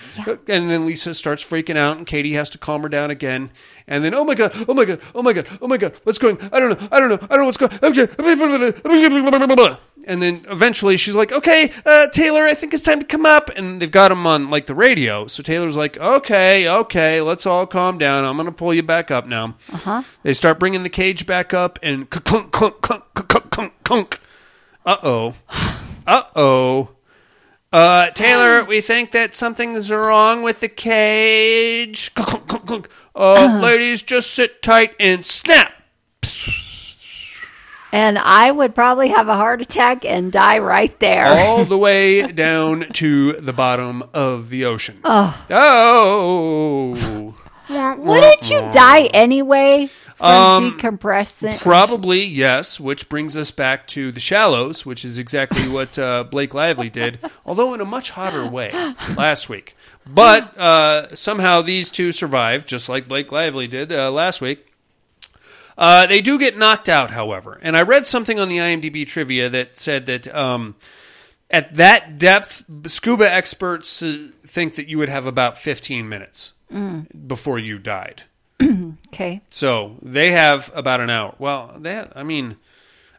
And 0.48 0.70
then 0.70 0.86
Lisa 0.86 1.14
starts 1.14 1.44
freaking 1.44 1.78
out, 1.78 1.98
and 1.98 2.08
Katie 2.08 2.34
has 2.34 2.50
to 2.52 2.58
calm 2.58 2.84
her 2.84 2.90
down 2.90 3.12
again. 3.12 3.52
And 3.88 4.04
then, 4.06 4.14
oh 4.14 4.24
my 4.24 4.36
god, 4.36 4.52
oh 4.68 4.74
my 4.74 4.86
god, 4.86 5.02
oh 5.14 5.22
my 5.22 5.34
god, 5.34 5.48
oh 5.62 5.68
my 5.68 5.78
god, 5.78 5.94
what's 6.04 6.20
going 6.20 6.38
I 6.52 6.60
don't 6.60 6.80
know, 6.80 6.88
I 6.92 7.00
don't 7.00 7.10
know, 7.10 7.20
I 7.22 7.36
don't 7.36 7.40
know 7.40 7.46
what's 7.46 7.58
going 7.58 7.72
And 10.08 10.22
then 10.22 10.46
eventually 10.50 10.98
she's 10.98 11.16
like, 11.16 11.32
okay, 11.32 11.72
uh, 11.86 12.08
Taylor, 12.08 12.44
I 12.44 12.54
think 12.54 12.74
it's 12.74 12.84
time 12.84 13.00
to 13.00 13.06
come 13.06 13.26
up. 13.26 13.50
And 13.56 13.82
they've 13.82 13.92
got 13.92 14.12
him 14.12 14.26
on 14.26 14.50
like 14.50 14.66
the 14.66 14.76
radio. 14.76 15.28
So 15.28 15.44
Taylor's 15.44 15.78
like, 15.78 15.98
okay, 15.98 16.68
okay, 16.68 17.22
let's 17.22 17.46
all 17.46 17.68
calm 17.68 17.98
down. 17.98 18.24
I'm 18.24 18.36
going 18.36 18.48
to 18.48 18.52
pull 18.52 18.74
you 18.74 18.84
back 18.84 19.12
up 19.12 19.28
now. 19.28 19.56
Uh-huh. 19.72 20.04
They 20.24 20.34
start 20.34 20.60
bringing 20.60 20.84
the 20.84 20.90
cage 20.90 21.28
back 21.28 21.54
up 21.54 21.78
and 21.84 22.10
clunk, 22.10 22.52
clunk, 22.52 22.82
clunk, 22.82 23.04
clunk, 23.14 23.52
clunk, 23.52 23.74
clunk. 23.84 24.20
Uh-oh. 24.86 25.34
Uh-oh. 26.08 26.90
Uh, 27.72 28.10
Taylor, 28.12 28.66
we 28.66 28.82
think 28.82 29.12
that 29.12 29.34
something's 29.34 29.92
wrong 29.92 30.42
with 30.42 30.60
the 30.60 30.68
cage. 30.68 32.12
Uh, 33.14 33.60
ladies, 33.62 34.02
just 34.02 34.32
sit 34.32 34.62
tight 34.62 34.96
and 35.00 35.24
snap. 35.24 35.72
And 37.94 38.18
I 38.18 38.52
would 38.52 38.74
probably 38.74 39.10
have 39.10 39.28
a 39.28 39.36
heart 39.36 39.62
attack 39.62 40.06
and 40.06 40.32
die 40.32 40.60
right 40.60 40.98
there. 41.00 41.26
all 41.26 41.66
the 41.66 41.78
way 41.78 42.22
down 42.32 42.88
to 42.94 43.34
the 43.34 43.52
bottom 43.54 44.04
of 44.14 44.50
the 44.50 44.64
ocean. 44.66 45.00
Oh. 45.04 45.46
Oh. 45.50 47.36
Wouldn't 47.70 48.50
you 48.50 48.68
die 48.72 49.04
anyway 49.14 49.90
Um, 50.22 50.78
decompressing? 50.78 51.60
Probably, 51.60 52.24
yes, 52.24 52.80
which 52.80 53.10
brings 53.10 53.36
us 53.36 53.52
back 53.52 53.88
to 53.88 54.12
The 54.12 54.20
Shallows, 54.20 54.86
which 54.86 55.04
is 55.04 55.18
exactly 55.18 55.68
what 55.68 55.98
uh, 55.98 56.24
Blake 56.24 56.54
Lively 56.54 56.90
did, 56.90 57.20
although 57.46 57.74
in 57.74 57.82
a 57.82 57.86
much 57.86 58.12
hotter 58.12 58.46
way 58.46 58.72
last 59.18 59.50
week. 59.50 59.76
But 60.06 60.58
uh, 60.58 61.16
somehow 61.16 61.62
these 61.62 61.90
two 61.90 62.12
survived, 62.12 62.68
just 62.68 62.90
like 62.90 63.08
Blake 63.08 63.32
Lively 63.32 63.68
did 63.68 63.92
uh, 63.92 64.12
last 64.12 64.42
week. 64.42 64.68
Uh, 65.78 66.06
they 66.06 66.22
do 66.22 66.38
get 66.38 66.58
knocked 66.58 66.90
out, 66.90 67.12
however. 67.12 67.60
And 67.62 67.76
I 67.76 67.82
read 67.82 68.06
something 68.06 68.40
on 68.40 68.50
the 68.50 68.58
IMDb 68.58 69.08
trivia 69.08 69.50
that 69.50 69.78
said 69.78 70.06
that 70.06 70.34
um, 70.36 70.76
at 71.50 71.76
that 71.76 72.18
depth, 72.20 72.64
scuba 72.88 73.32
experts 73.32 74.04
uh, 74.04 74.28
think 74.46 74.76
that 74.76 74.88
you 74.88 74.98
would 74.98 75.10
have 75.10 75.26
about 75.26 75.58
15 75.58 76.08
minutes 76.08 76.54
before 77.28 77.60
you 77.60 77.78
died. 77.80 78.24
Okay. 79.14 79.42
So 79.50 79.98
they 80.02 80.32
have 80.32 80.72
about 80.74 81.00
an 81.00 81.10
hour. 81.10 81.36
Well, 81.40 81.76
they—I 81.80 82.24
mean, 82.24 82.58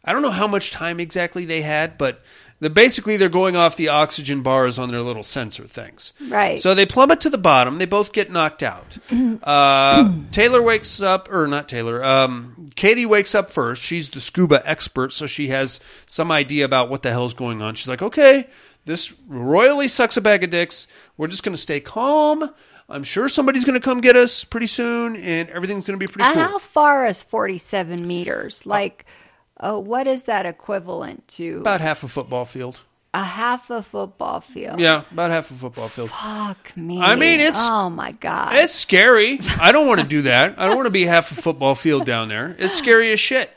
I 0.05 0.13
don't 0.13 0.23
know 0.23 0.31
how 0.31 0.47
much 0.47 0.71
time 0.71 1.01
exactly 1.01 1.45
they 1.45 1.63
had, 1.63 1.99
but 1.99 2.23
the, 2.63 2.71
basically 2.71 3.17
they're 3.17 3.29
going 3.29 3.57
off 3.57 3.77
the 3.77 3.89
oxygen 3.89 4.43
bars 4.43 4.79
on 4.79 4.89
their 4.91 5.03
little 5.03 5.25
sensor 5.25 5.65
things. 5.65 6.13
Right. 6.29 6.61
So 6.61 6.77
they 6.77 6.87
plummet 6.87 7.21
to 7.23 7.31
the 7.31 7.37
bottom. 7.37 7.79
They 7.79 7.87
both 7.87 8.13
get 8.13 8.31
knocked 8.31 8.63
out. 8.63 8.99
Uh, 9.43 10.13
Taylor 10.31 10.63
wakes 10.63 11.03
up, 11.03 11.29
or 11.31 11.49
not 11.49 11.69
Taylor. 11.69 12.05
Um, 12.05 12.71
Katie 12.77 13.07
wakes 13.07 13.35
up 13.35 13.51
first. 13.51 13.83
She's 13.83 14.09
the 14.09 14.21
scuba 14.21 14.63
expert, 14.65 15.13
so 15.13 15.27
she 15.27 15.49
has 15.49 15.81
some 16.07 16.31
idea 16.31 16.65
about 16.65 16.89
what 16.89 17.03
the 17.03 17.11
hell's 17.11 17.35
going 17.35 17.61
on. 17.61 17.75
She's 17.75 17.89
like, 17.89 18.03
okay, 18.03 18.47
this 18.85 19.13
royally 19.27 19.89
sucks 19.89 20.17
a 20.17 20.21
bag 20.21 20.45
of 20.45 20.51
dicks. 20.51 20.87
We're 21.17 21.27
just 21.27 21.43
going 21.43 21.55
to 21.55 21.61
stay 21.61 21.81
calm. 21.81 22.55
I'm 22.89 23.03
sure 23.05 23.29
somebody's 23.29 23.65
going 23.65 23.79
to 23.81 23.85
come 23.85 24.01
get 24.01 24.17
us 24.17 24.45
pretty 24.45 24.67
soon, 24.67 25.17
and 25.17 25.49
everything's 25.51 25.87
going 25.87 25.99
to 25.99 26.05
be 26.07 26.11
pretty 26.11 26.25
And 26.29 26.35
cool. 26.35 26.43
how 26.43 26.59
far 26.59 27.07
is 27.07 27.23
47 27.23 28.07
meters? 28.07 28.67
Like, 28.67 29.07
uh, 29.59 29.79
what 29.79 30.07
is 30.07 30.25
that 30.25 30.45
equivalent 30.47 31.27
to? 31.29 31.59
About 31.61 31.81
half 31.81 32.03
a 32.05 32.09
football 32.09 32.45
field. 32.45 32.83
a 33.15 33.23
half 33.25 33.69
a 33.71 33.83
football 33.83 34.41
field. 34.41 34.81
Yeah, 34.81 35.05
about 35.11 35.31
half 35.31 35.51
a 35.51 35.55
football 35.55 35.89
field. 35.89 36.11
Fuck 36.11 36.77
me. 36.77 37.01
I 37.01 37.15
mean, 37.15 37.41
it's- 37.41 37.57
Oh 37.71 37.89
my 37.91 38.13
god. 38.13 38.55
It's 38.57 38.75
scary. 38.75 39.39
I 39.61 39.71
don't 39.73 39.87
want 39.87 40.01
to 40.01 40.07
do 40.07 40.23
that. 40.23 40.55
I 40.59 40.67
don't 40.67 40.77
want 40.77 40.87
to 40.87 40.91
be 40.91 41.05
half 41.05 41.31
a 41.31 41.35
football 41.35 41.75
field 41.75 42.05
down 42.07 42.29
there. 42.29 42.57
It's 42.59 42.75
scary 42.77 43.13
as 43.13 43.21
shit. 43.21 43.51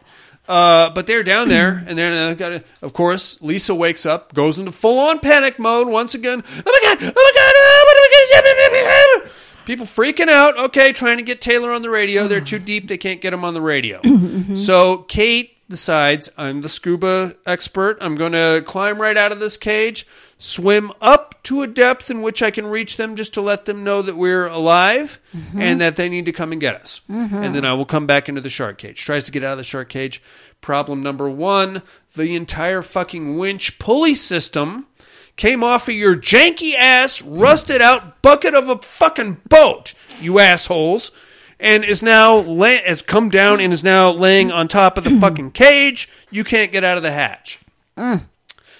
Uh, 0.47 0.91
but 0.91 1.07
they're 1.07 1.23
down 1.23 1.47
there, 1.47 1.83
and 1.87 1.97
then 1.97 2.13
uh, 2.13 2.33
got 2.35 2.63
of 2.83 2.93
course, 2.93 3.41
Lisa 3.41 3.73
wakes 3.73 4.05
up, 4.05 4.31
goes 4.35 4.59
into 4.59 4.71
full 4.71 4.99
on 4.99 5.17
panic 5.19 5.57
mode 5.57 5.87
once 5.87 6.13
again. 6.13 6.43
Oh 6.47 6.71
my 6.71 6.79
god! 6.83 6.97
Oh 7.01 7.03
my 7.03 7.31
god! 7.35 7.53
Oh, 7.57 7.93
what 8.31 8.45
are 8.45 8.71
we 8.71 8.83
gonna 8.83 9.25
do? 9.25 9.31
People 9.65 9.85
freaking 9.85 10.29
out. 10.29 10.57
Okay, 10.57 10.93
trying 10.93 11.17
to 11.17 11.23
get 11.23 11.41
Taylor 11.41 11.71
on 11.71 11.81
the 11.81 11.89
radio. 11.89 12.27
They're 12.27 12.39
too 12.39 12.59
deep. 12.59 12.87
They 12.87 12.97
can't 12.97 13.19
get 13.19 13.33
him 13.33 13.43
on 13.43 13.53
the 13.53 13.61
radio. 13.61 14.01
Mm-hmm. 14.15 14.55
So 14.55 14.99
Kate 14.99 15.55
decides, 15.69 16.29
I'm 16.37 16.61
the 16.61 16.69
scuba 16.69 17.35
expert. 17.45 17.97
I'm 18.01 18.15
going 18.15 18.33
to 18.33 18.63
climb 18.65 19.01
right 19.01 19.17
out 19.17 19.31
of 19.31 19.39
this 19.39 19.57
cage, 19.57 20.05
swim 20.37 20.91
up 21.01 21.41
to 21.43 21.61
a 21.61 21.67
depth 21.67 22.11
in 22.11 22.21
which 22.21 22.43
I 22.43 22.51
can 22.51 22.67
reach 22.67 22.97
them 22.97 23.15
just 23.15 23.33
to 23.35 23.41
let 23.41 23.65
them 23.65 23.83
know 23.83 24.01
that 24.01 24.17
we're 24.17 24.47
alive 24.47 25.19
mm-hmm. 25.33 25.61
and 25.61 25.81
that 25.81 25.95
they 25.95 26.09
need 26.09 26.25
to 26.25 26.31
come 26.31 26.51
and 26.51 26.61
get 26.61 26.75
us. 26.75 27.01
Mm-hmm. 27.09 27.35
And 27.35 27.55
then 27.55 27.65
I 27.65 27.73
will 27.73 27.85
come 27.85 28.05
back 28.05 28.29
into 28.29 28.41
the 28.41 28.49
shark 28.49 28.77
cage. 28.77 29.03
Tries 29.03 29.23
to 29.25 29.31
get 29.31 29.43
out 29.43 29.53
of 29.53 29.57
the 29.57 29.63
shark 29.63 29.89
cage. 29.89 30.21
Problem 30.61 31.01
number 31.01 31.29
one 31.29 31.81
the 32.15 32.35
entire 32.35 32.81
fucking 32.81 33.37
winch 33.37 33.77
pulley 33.77 34.15
system 34.15 34.87
came 35.35 35.63
off 35.63 35.89
of 35.89 35.95
your 35.95 36.15
janky 36.15 36.75
ass, 36.75 37.21
rusted 37.21 37.81
out 37.81 38.21
bucket 38.21 38.53
of 38.53 38.69
a 38.69 38.77
fucking 38.77 39.41
boat, 39.47 39.93
you 40.19 40.39
assholes, 40.39 41.11
and 41.59 41.83
is 41.83 42.01
now 42.01 42.35
la- 42.35 42.81
has 42.85 43.01
come 43.01 43.29
down 43.29 43.59
and 43.59 43.73
is 43.73 43.83
now 43.83 44.11
laying 44.11 44.51
on 44.51 44.67
top 44.67 44.97
of 44.97 45.03
the 45.03 45.19
fucking 45.19 45.51
cage. 45.51 46.09
You 46.29 46.43
can't 46.43 46.71
get 46.71 46.83
out 46.83 46.97
of 46.97 47.03
the 47.03 47.11
hatch. 47.11 47.59
Mm. 47.97 48.25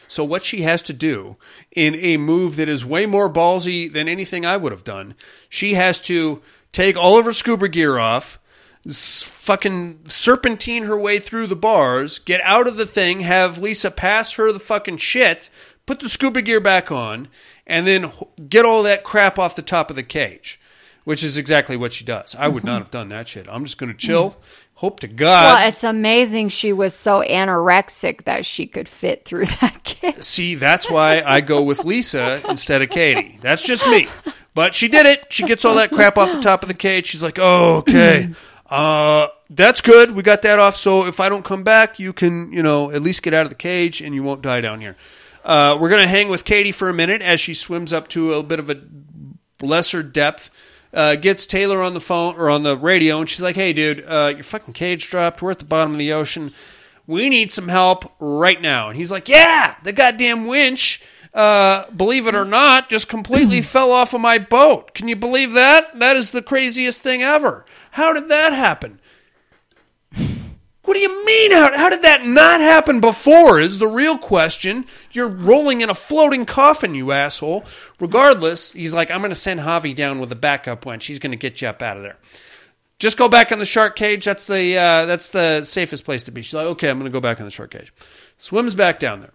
So 0.07 0.23
what 0.23 0.45
she 0.45 0.61
has 0.61 0.81
to 0.83 0.93
do 0.93 1.35
in 1.71 1.95
a 1.95 2.17
move 2.17 2.55
that 2.55 2.69
is 2.69 2.85
way 2.85 3.05
more 3.05 3.29
ballsy 3.31 3.91
than 3.91 4.07
anything 4.07 4.45
I 4.45 4.57
would 4.57 4.71
have 4.71 4.83
done, 4.83 5.15
she 5.49 5.73
has 5.73 5.99
to 6.01 6.41
take 6.71 6.97
all 6.97 7.17
of 7.17 7.25
her 7.25 7.33
scuba 7.33 7.67
gear 7.67 7.97
off, 7.97 8.39
fucking 8.87 9.99
serpentine 10.05 10.83
her 10.83 10.99
way 10.99 11.19
through 11.19 11.47
the 11.47 11.55
bars, 11.55 12.19
get 12.19 12.41
out 12.41 12.67
of 12.67 12.77
the 12.77 12.85
thing, 12.85 13.21
have 13.21 13.57
Lisa 13.57 13.89
pass 13.89 14.33
her 14.33 14.51
the 14.51 14.59
fucking 14.59 14.97
shit, 14.97 15.49
put 15.85 15.99
the 15.99 16.09
scuba 16.09 16.41
gear 16.41 16.59
back 16.59 16.91
on, 16.91 17.27
and 17.65 17.87
then 17.87 18.11
get 18.47 18.65
all 18.65 18.83
that 18.83 19.03
crap 19.03 19.39
off 19.39 19.55
the 19.55 19.61
top 19.61 19.89
of 19.89 19.95
the 19.95 20.03
cage. 20.03 20.59
Which 21.03 21.23
is 21.23 21.37
exactly 21.37 21.77
what 21.77 21.93
she 21.93 22.03
does. 22.03 22.35
I 22.35 22.47
would 22.47 22.63
not 22.63 22.71
mm-hmm. 22.71 22.81
have 22.81 22.91
done 22.91 23.09
that 23.09 23.27
shit. 23.27 23.45
I'm 23.47 23.63
just 23.63 23.77
going 23.77 23.91
to 23.91 23.97
chill. 23.97 24.31
Mm-hmm. 24.31 24.39
Hope 24.79 24.99
to 25.01 25.07
God. 25.07 25.59
well, 25.59 25.67
it's 25.69 25.83
amazing 25.83 26.49
she 26.49 26.73
was 26.73 26.95
so 26.95 27.21
anorexic 27.21 28.25
that 28.25 28.43
she 28.43 28.65
could 28.65 28.89
fit 28.89 29.23
through 29.23 29.45
that 29.61 29.83
cage. 29.83 30.23
See, 30.23 30.55
that's 30.55 30.89
why 30.89 31.21
I 31.21 31.41
go 31.41 31.61
with 31.61 31.85
Lisa 31.85 32.41
instead 32.49 32.81
of 32.81 32.89
Katie. 32.89 33.37
That's 33.41 33.63
just 33.63 33.87
me. 33.87 34.09
But 34.55 34.73
she 34.73 34.87
did 34.87 35.05
it. 35.05 35.31
She 35.31 35.43
gets 35.43 35.63
all 35.63 35.75
that 35.75 35.91
crap 35.91 36.17
off 36.17 36.33
the 36.33 36.41
top 36.41 36.63
of 36.63 36.69
the 36.69 36.73
cage. 36.73 37.05
She's 37.05 37.23
like, 37.23 37.37
"Oh, 37.39 37.77
okay. 37.77 38.33
Uh, 38.69 39.27
that's 39.49 39.81
good. 39.81 40.11
We 40.11 40.23
got 40.23 40.41
that 40.41 40.59
off. 40.59 40.75
So 40.75 41.05
if 41.05 41.19
I 41.19 41.29
don't 41.29 41.45
come 41.45 41.63
back, 41.63 41.99
you 41.99 42.13
can, 42.13 42.51
you 42.51 42.63
know, 42.63 42.91
at 42.91 43.01
least 43.01 43.21
get 43.21 43.33
out 43.33 43.43
of 43.43 43.49
the 43.49 43.55
cage 43.55 44.01
and 44.01 44.15
you 44.15 44.23
won't 44.23 44.41
die 44.41 44.61
down 44.61 44.81
here." 44.81 44.95
Uh, 45.43 45.77
we're 45.79 45.89
gonna 45.89 46.07
hang 46.07 46.27
with 46.27 46.43
Katie 46.43 46.71
for 46.71 46.89
a 46.89 46.93
minute 46.93 47.21
as 47.21 47.39
she 47.39 47.53
swims 47.53 47.93
up 47.93 48.07
to 48.09 48.25
a 48.25 48.27
little 48.29 48.43
bit 48.43 48.57
of 48.57 48.69
a 48.69 48.77
lesser 49.61 50.01
depth. 50.01 50.49
Uh, 50.91 51.15
gets 51.15 51.45
Taylor 51.45 51.81
on 51.81 51.93
the 51.93 51.99
phone 51.99 52.35
or 52.35 52.49
on 52.49 52.63
the 52.63 52.75
radio, 52.75 53.19
and 53.19 53.29
she's 53.29 53.41
like, 53.41 53.55
"Hey, 53.55 53.71
dude, 53.73 54.03
uh, 54.07 54.31
your 54.33 54.43
fucking 54.43 54.73
cage 54.73 55.07
dropped. 55.09 55.41
We're 55.41 55.51
at 55.51 55.59
the 55.59 55.65
bottom 55.65 55.91
of 55.91 55.99
the 55.99 56.13
ocean. 56.13 56.51
We 57.05 57.29
need 57.29 57.51
some 57.51 57.67
help 57.67 58.11
right 58.19 58.59
now." 58.59 58.89
And 58.89 58.97
he's 58.97 59.11
like, 59.11 59.29
"Yeah, 59.29 59.75
the 59.83 59.91
goddamn 59.91 60.47
winch, 60.47 61.01
uh, 61.33 61.91
believe 61.91 62.25
it 62.25 62.33
or 62.33 62.45
not, 62.45 62.89
just 62.89 63.07
completely 63.07 63.61
fell 63.61 63.91
off 63.91 64.13
of 64.15 64.21
my 64.21 64.39
boat. 64.39 64.95
Can 64.95 65.07
you 65.07 65.15
believe 65.15 65.51
that? 65.51 65.99
That 65.99 66.15
is 66.15 66.31
the 66.31 66.41
craziest 66.41 67.01
thing 67.03 67.21
ever. 67.21 67.65
How 67.95 68.13
did 68.13 68.27
that 68.29 68.53
happen?" 68.53 68.99
What 70.85 70.93
do 70.93 70.99
you 70.99 71.25
mean? 71.25 71.51
How, 71.51 71.75
how 71.75 71.89
did 71.89 72.03
that 72.03 72.25
not 72.27 72.61
happen 72.61 72.99
before? 72.99 73.59
Is 73.59 73.79
the 73.79 73.87
real 73.87 74.19
question. 74.19 74.85
You're 75.11 75.27
rolling 75.27 75.81
in 75.81 75.89
a 75.89 75.95
floating 75.95 76.45
coffin, 76.45 76.93
you 76.93 77.11
asshole. 77.11 77.65
Regardless, 77.99 78.71
he's 78.71 78.93
like, 78.93 79.09
I'm 79.09 79.21
going 79.21 79.31
to 79.31 79.35
send 79.35 79.61
Javi 79.61 79.95
down 79.95 80.19
with 80.19 80.31
a 80.31 80.35
backup 80.35 80.85
winch. 80.85 81.07
He's 81.07 81.17
going 81.17 81.31
to 81.31 81.37
get 81.37 81.59
you 81.59 81.67
up 81.67 81.81
out 81.81 81.97
of 81.97 82.03
there. 82.03 82.17
Just 82.99 83.17
go 83.17 83.27
back 83.27 83.51
in 83.51 83.57
the 83.57 83.65
shark 83.65 83.95
cage. 83.95 84.25
That's 84.25 84.45
the 84.45 84.77
uh, 84.77 85.05
that's 85.07 85.31
the 85.31 85.63
safest 85.63 86.05
place 86.05 86.21
to 86.23 86.31
be. 86.31 86.43
She's 86.43 86.53
like, 86.53 86.67
okay, 86.67 86.89
I'm 86.89 86.99
going 86.99 87.11
to 87.11 87.13
go 87.13 87.19
back 87.19 87.39
in 87.39 87.45
the 87.45 87.51
shark 87.51 87.71
cage. 87.71 87.91
Swims 88.37 88.75
back 88.75 88.99
down 88.99 89.21
there, 89.21 89.33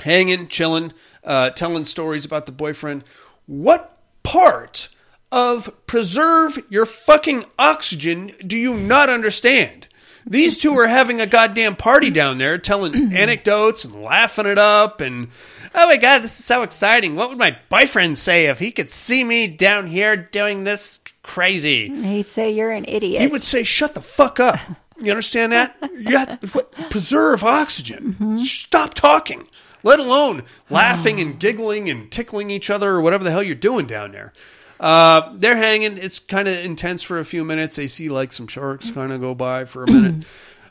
hanging, 0.00 0.46
chilling, 0.48 0.92
uh, 1.24 1.50
telling 1.50 1.86
stories 1.86 2.26
about 2.26 2.44
the 2.44 2.52
boyfriend. 2.52 3.02
What 3.46 3.98
part 4.22 4.90
of 5.30 5.70
preserve 5.86 6.58
your 6.68 6.86
fucking 6.86 7.44
oxygen 7.58 8.32
do 8.46 8.56
you 8.56 8.74
not 8.74 9.10
understand? 9.10 9.88
These 10.26 10.58
two 10.58 10.72
are 10.74 10.86
having 10.86 11.20
a 11.20 11.26
goddamn 11.26 11.76
party 11.76 12.10
down 12.10 12.38
there, 12.38 12.58
telling 12.58 13.12
anecdotes 13.14 13.84
and 13.84 14.02
laughing 14.02 14.46
it 14.46 14.58
up. 14.58 15.00
And 15.00 15.28
oh 15.74 15.86
my 15.86 15.96
god, 15.96 16.22
this 16.22 16.38
is 16.38 16.44
so 16.44 16.62
exciting! 16.62 17.16
What 17.16 17.30
would 17.30 17.38
my 17.38 17.56
boyfriend 17.70 18.18
say 18.18 18.46
if 18.46 18.58
he 18.58 18.70
could 18.70 18.88
see 18.88 19.24
me 19.24 19.46
down 19.46 19.86
here 19.86 20.16
doing 20.16 20.64
this 20.64 21.00
crazy? 21.22 21.88
He'd 21.88 22.28
say 22.28 22.50
you're 22.50 22.70
an 22.70 22.84
idiot. 22.86 23.22
He 23.22 23.26
would 23.26 23.42
say, 23.42 23.62
"Shut 23.62 23.94
the 23.94 24.02
fuck 24.02 24.38
up." 24.38 24.58
You 25.00 25.10
understand 25.12 25.52
that? 25.52 25.76
You 25.96 26.16
have 26.16 26.40
to 26.40 26.46
what, 26.48 26.72
preserve 26.90 27.44
oxygen. 27.44 28.14
Mm-hmm. 28.14 28.38
Stop 28.38 28.94
talking. 28.94 29.46
Let 29.82 30.00
alone 30.00 30.42
laughing 30.70 31.20
and 31.20 31.38
giggling 31.38 31.88
and 31.88 32.10
tickling 32.10 32.50
each 32.50 32.68
other 32.68 32.90
or 32.90 33.00
whatever 33.00 33.24
the 33.24 33.30
hell 33.30 33.42
you're 33.42 33.54
doing 33.54 33.86
down 33.86 34.12
there. 34.12 34.32
Uh, 34.80 35.32
they're 35.34 35.56
hanging. 35.56 35.98
It's 35.98 36.18
kind 36.18 36.48
of 36.48 36.56
intense 36.58 37.02
for 37.02 37.18
a 37.18 37.24
few 37.24 37.44
minutes. 37.44 37.76
They 37.76 37.86
see 37.86 38.08
like 38.08 38.32
some 38.32 38.46
sharks 38.46 38.90
kind 38.90 39.12
of 39.12 39.20
go 39.20 39.34
by 39.34 39.64
for 39.64 39.84
a 39.84 39.86
minute. 39.92 40.26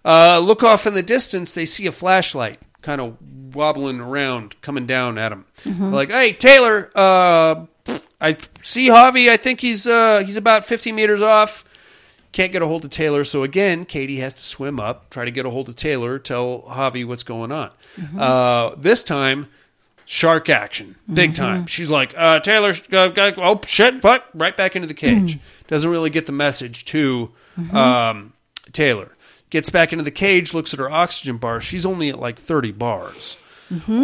uh, 0.05 0.39
look 0.39 0.63
off 0.63 0.85
in 0.87 0.93
the 0.93 1.03
distance. 1.03 1.53
They 1.53 1.65
see 1.65 1.85
a 1.87 1.91
flashlight 1.91 2.59
kind 2.81 3.01
of 3.01 3.17
wobbling 3.53 3.99
around, 3.99 4.59
coming 4.61 4.85
down 4.85 5.17
at 5.17 5.31
him. 5.31 5.45
Like, 5.91 6.09
hey, 6.09 6.33
Taylor, 6.33 6.89
uh, 6.95 7.65
I 8.21 8.37
see 8.61 8.87
Javi. 8.87 9.29
I 9.29 9.37
think 9.37 9.59
he's 9.61 9.85
uh, 9.87 10.23
he's 10.25 10.37
about 10.37 10.65
50 10.65 10.91
meters 10.91 11.21
off. 11.21 11.63
Can't 12.33 12.51
get 12.51 12.61
a 12.61 12.67
hold 12.67 12.85
of 12.85 12.91
Taylor, 12.91 13.23
so 13.23 13.41
again, 13.43 13.83
Katie 13.85 14.19
has 14.19 14.33
to 14.35 14.41
swim 14.41 14.79
up, 14.79 15.09
try 15.09 15.25
to 15.25 15.31
get 15.31 15.45
a 15.45 15.49
hold 15.49 15.69
of 15.69 15.75
Taylor, 15.75 16.19
tell 16.19 16.61
Javi 16.63 17.07
what's 17.07 17.23
going 17.23 17.51
on. 17.51 17.71
Uh, 18.19 18.75
this 18.77 19.01
time, 19.01 19.47
shark 20.07 20.49
action, 20.49 20.95
big 21.13 21.35
time. 21.35 21.67
She's 21.67 21.91
like, 21.91 22.13
uh, 22.17 22.39
Taylor, 22.39 22.73
uh, 22.93 23.09
uh, 23.09 23.31
oh 23.37 23.61
shit, 23.67 24.01
fuck, 24.01 24.23
right 24.33 24.55
back 24.55 24.75
into 24.75 24.87
the 24.87 24.93
cage. 24.93 25.37
Doesn't 25.67 25.91
really 25.91 26.09
get 26.09 26.25
the 26.25 26.31
message 26.31 26.85
to 26.85 27.31
um, 27.73 28.33
Taylor. 28.71 29.11
Gets 29.49 29.69
back 29.69 29.91
into 29.91 30.03
the 30.03 30.11
cage, 30.11 30.53
looks 30.53 30.73
at 30.73 30.79
her 30.79 30.89
oxygen 30.89 31.37
bar. 31.37 31.59
She's 31.61 31.85
only 31.85 32.09
at 32.09 32.19
like 32.19 32.39
30 32.39 32.71
bars. 32.71 33.37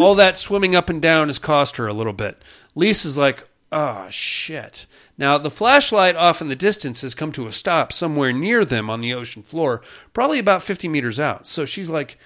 All 0.02 0.16
that 0.16 0.38
swimming 0.38 0.76
up 0.76 0.90
and 0.90 1.02
down 1.02 1.30
has 1.30 1.40
cost 1.40 1.78
her 1.78 1.88
a 1.88 1.94
little 1.94 2.12
bit. 2.14 2.42
Lisa's 2.76 3.18
like, 3.18 3.48
oh, 3.72 4.08
shit. 4.10 4.86
Now, 5.18 5.38
the 5.38 5.50
flashlight 5.52 6.18
off 6.18 6.42
in 6.42 6.50
the 6.50 6.56
distance 6.56 7.02
has 7.02 7.16
come 7.16 7.32
to 7.34 7.48
a 7.48 7.52
stop 7.52 7.94
somewhere 7.94 8.34
near 8.34 8.66
them 8.66 8.90
on 8.90 9.00
the 9.00 9.14
ocean 9.14 9.42
floor, 9.42 9.82
probably 10.14 10.38
about 10.40 10.64
50 10.64 10.90
meters 10.90 11.18
out. 11.20 11.48
So 11.48 11.64
she's 11.66 11.90
like, 11.90 12.18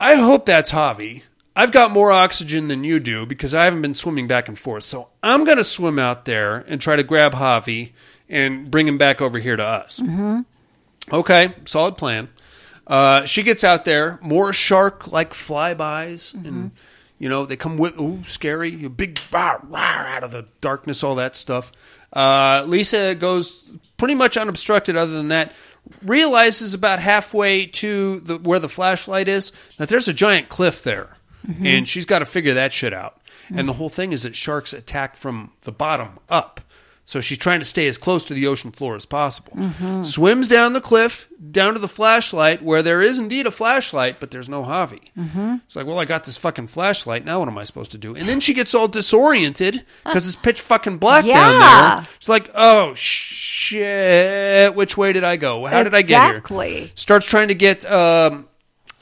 I 0.00 0.14
hope 0.14 0.46
that's 0.46 0.72
Javi. 0.72 1.22
I've 1.58 1.72
got 1.72 1.90
more 1.90 2.12
oxygen 2.12 2.68
than 2.68 2.84
you 2.84 3.00
do 3.00 3.26
because 3.26 3.52
I 3.52 3.64
haven't 3.64 3.82
been 3.82 3.92
swimming 3.94 4.28
back 4.28 4.46
and 4.46 4.56
forth. 4.56 4.84
So 4.84 5.08
I'm 5.24 5.44
going 5.44 5.56
to 5.56 5.64
swim 5.64 5.98
out 5.98 6.24
there 6.24 6.58
and 6.58 6.80
try 6.80 6.94
to 6.94 7.02
grab 7.02 7.32
Javi 7.32 7.90
and 8.28 8.70
bring 8.70 8.86
him 8.86 8.96
back 8.96 9.20
over 9.20 9.38
here 9.40 9.56
to 9.56 9.64
us. 9.64 10.00
Okay, 11.12 11.54
solid 11.64 11.96
plan. 11.96 12.28
Uh, 12.86 13.24
she 13.26 13.42
gets 13.42 13.64
out 13.64 13.84
there, 13.84 14.18
more 14.22 14.52
shark 14.52 15.10
like 15.12 15.32
flybys, 15.32 16.32
and 16.32 16.70
you 17.18 17.28
know 17.28 17.44
they 17.44 17.56
come 17.56 17.76
with 17.76 17.98
ooh 17.98 18.22
scary, 18.24 18.70
you 18.70 18.88
big 18.88 19.18
rah, 19.32 19.58
rah, 19.68 19.78
out 19.80 20.22
of 20.24 20.30
the 20.30 20.46
darkness, 20.62 21.02
all 21.02 21.16
that 21.16 21.36
stuff. 21.36 21.72
Uh, 22.12 22.64
Lisa 22.66 23.14
goes 23.14 23.64
pretty 23.98 24.14
much 24.14 24.36
unobstructed. 24.38 24.96
Other 24.96 25.12
than 25.12 25.28
that, 25.28 25.52
realizes 26.02 26.72
about 26.72 26.98
halfway 27.00 27.66
to 27.66 28.20
the 28.20 28.38
where 28.38 28.58
the 28.58 28.68
flashlight 28.70 29.28
is 29.28 29.52
that 29.76 29.88
there's 29.90 30.08
a 30.08 30.14
giant 30.14 30.48
cliff 30.48 30.82
there, 30.82 31.17
Mm-hmm. 31.48 31.66
and 31.66 31.88
she's 31.88 32.04
got 32.04 32.18
to 32.18 32.26
figure 32.26 32.54
that 32.54 32.72
shit 32.72 32.92
out. 32.92 33.20
And 33.50 33.66
the 33.66 33.72
whole 33.72 33.88
thing 33.88 34.12
is 34.12 34.24
that 34.24 34.36
sharks 34.36 34.74
attack 34.74 35.16
from 35.16 35.52
the 35.62 35.72
bottom 35.72 36.18
up. 36.28 36.60
So 37.06 37.22
she's 37.22 37.38
trying 37.38 37.60
to 37.60 37.64
stay 37.64 37.88
as 37.88 37.96
close 37.96 38.22
to 38.26 38.34
the 38.34 38.46
ocean 38.46 38.70
floor 38.70 38.94
as 38.94 39.06
possible. 39.06 39.54
Mm-hmm. 39.54 40.02
Swims 40.02 40.46
down 40.46 40.74
the 40.74 40.82
cliff, 40.82 41.26
down 41.50 41.72
to 41.72 41.80
the 41.80 41.88
flashlight, 41.88 42.62
where 42.62 42.82
there 42.82 43.00
is 43.00 43.18
indeed 43.18 43.46
a 43.46 43.50
flashlight, 43.50 44.20
but 44.20 44.30
there's 44.30 44.50
no 44.50 44.62
Javi. 44.62 45.00
Mm-hmm. 45.16 45.54
It's 45.64 45.74
like, 45.74 45.86
well, 45.86 45.98
I 45.98 46.04
got 46.04 46.24
this 46.24 46.36
fucking 46.36 46.66
flashlight. 46.66 47.24
Now 47.24 47.38
what 47.38 47.48
am 47.48 47.56
I 47.56 47.64
supposed 47.64 47.92
to 47.92 47.98
do? 47.98 48.14
And 48.14 48.28
then 48.28 48.40
she 48.40 48.52
gets 48.52 48.74
all 48.74 48.88
disoriented 48.88 49.86
because 50.04 50.26
it's 50.26 50.36
pitch 50.36 50.60
fucking 50.60 50.98
black 50.98 51.24
down 51.24 51.58
there. 51.58 52.06
It's 52.18 52.28
like, 52.28 52.50
oh 52.54 52.92
shit, 52.92 54.74
which 54.74 54.98
way 54.98 55.14
did 55.14 55.24
I 55.24 55.38
go? 55.38 55.64
How 55.64 55.82
did 55.82 55.94
I 55.94 56.02
get 56.02 56.22
here? 56.24 56.36
Exactly. 56.36 56.92
Starts 56.94 57.24
trying 57.24 57.48
to 57.48 57.54
get 57.54 57.90
um, 57.90 58.48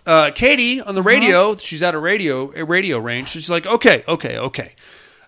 uh, 0.06 0.30
Katie 0.30 0.80
on 0.80 0.94
the 0.94 1.02
radio. 1.02 1.56
She's 1.56 1.82
at 1.82 1.94
a 1.94 1.98
radio 1.98 2.52
a 2.54 2.64
radio 2.64 2.98
range. 2.98 3.28
So 3.28 3.38
she's 3.38 3.50
like, 3.50 3.66
okay, 3.66 4.04
okay, 4.08 4.38
okay. 4.38 4.74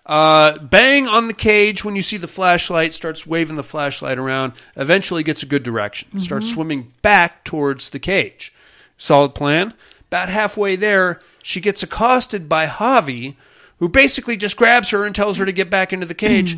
Uh, 0.05 0.57
bang 0.57 1.07
on 1.07 1.27
the 1.27 1.33
cage 1.33 1.83
when 1.83 1.95
you 1.95 2.01
see 2.01 2.17
the 2.17 2.27
flashlight. 2.27 2.93
Starts 2.93 3.27
waving 3.27 3.57
the 3.57 3.63
flashlight 3.63 4.17
around. 4.17 4.53
Eventually 4.75 5.21
gets 5.21 5.43
a 5.43 5.45
good 5.45 5.61
direction. 5.61 6.17
Starts 6.17 6.49
swimming 6.49 6.93
back 7.01 7.43
towards 7.43 7.91
the 7.91 7.99
cage. 7.99 8.51
Solid 8.97 9.35
plan. 9.35 9.73
About 10.07 10.29
halfway 10.29 10.75
there, 10.75 11.21
she 11.43 11.61
gets 11.61 11.83
accosted 11.83 12.49
by 12.49 12.65
Javi, 12.65 13.35
who 13.77 13.87
basically 13.87 14.35
just 14.35 14.57
grabs 14.57 14.89
her 14.89 15.05
and 15.05 15.13
tells 15.13 15.37
her 15.37 15.45
to 15.45 15.51
get 15.51 15.69
back 15.69 15.93
into 15.93 16.07
the 16.07 16.15
cage, 16.15 16.57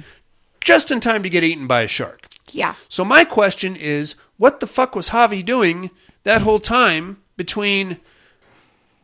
just 0.61 0.89
in 0.89 1.01
time 1.01 1.21
to 1.23 1.29
get 1.29 1.43
eaten 1.43 1.67
by 1.67 1.81
a 1.81 1.87
shark. 1.87 2.27
Yeah. 2.51 2.75
So 2.87 3.03
my 3.03 3.25
question 3.25 3.75
is, 3.75 4.15
what 4.37 4.61
the 4.61 4.67
fuck 4.67 4.95
was 4.95 5.09
Javi 5.09 5.43
doing 5.43 5.89
that 6.23 6.43
whole 6.43 6.61
time 6.61 7.21
between 7.35 7.97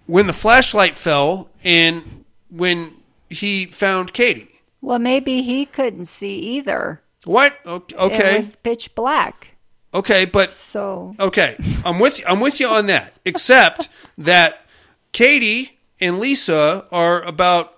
when 0.07 0.25
the 0.27 0.33
flashlight 0.33 0.97
fell 0.97 1.49
and 1.63 2.25
when 2.49 2.93
he 3.29 3.65
found 3.67 4.13
Katie? 4.13 4.61
Well, 4.81 4.99
maybe 4.99 5.41
he 5.41 5.65
couldn't 5.65 6.05
see 6.05 6.37
either. 6.39 7.01
What? 7.25 7.57
Okay. 7.65 8.35
It 8.35 8.37
was 8.37 8.51
pitch 8.63 8.95
black. 8.95 9.55
Okay, 9.93 10.25
but 10.25 10.53
So 10.53 11.15
okay, 11.19 11.55
I'm 11.85 11.99
with 11.99 12.19
you. 12.19 12.25
I'm 12.27 12.39
with 12.39 12.59
you 12.59 12.67
on 12.67 12.87
that. 12.87 13.13
Except 13.25 13.89
that 14.17 14.65
Katie 15.11 15.79
and 15.99 16.19
Lisa 16.19 16.85
are 16.91 17.21
about. 17.23 17.73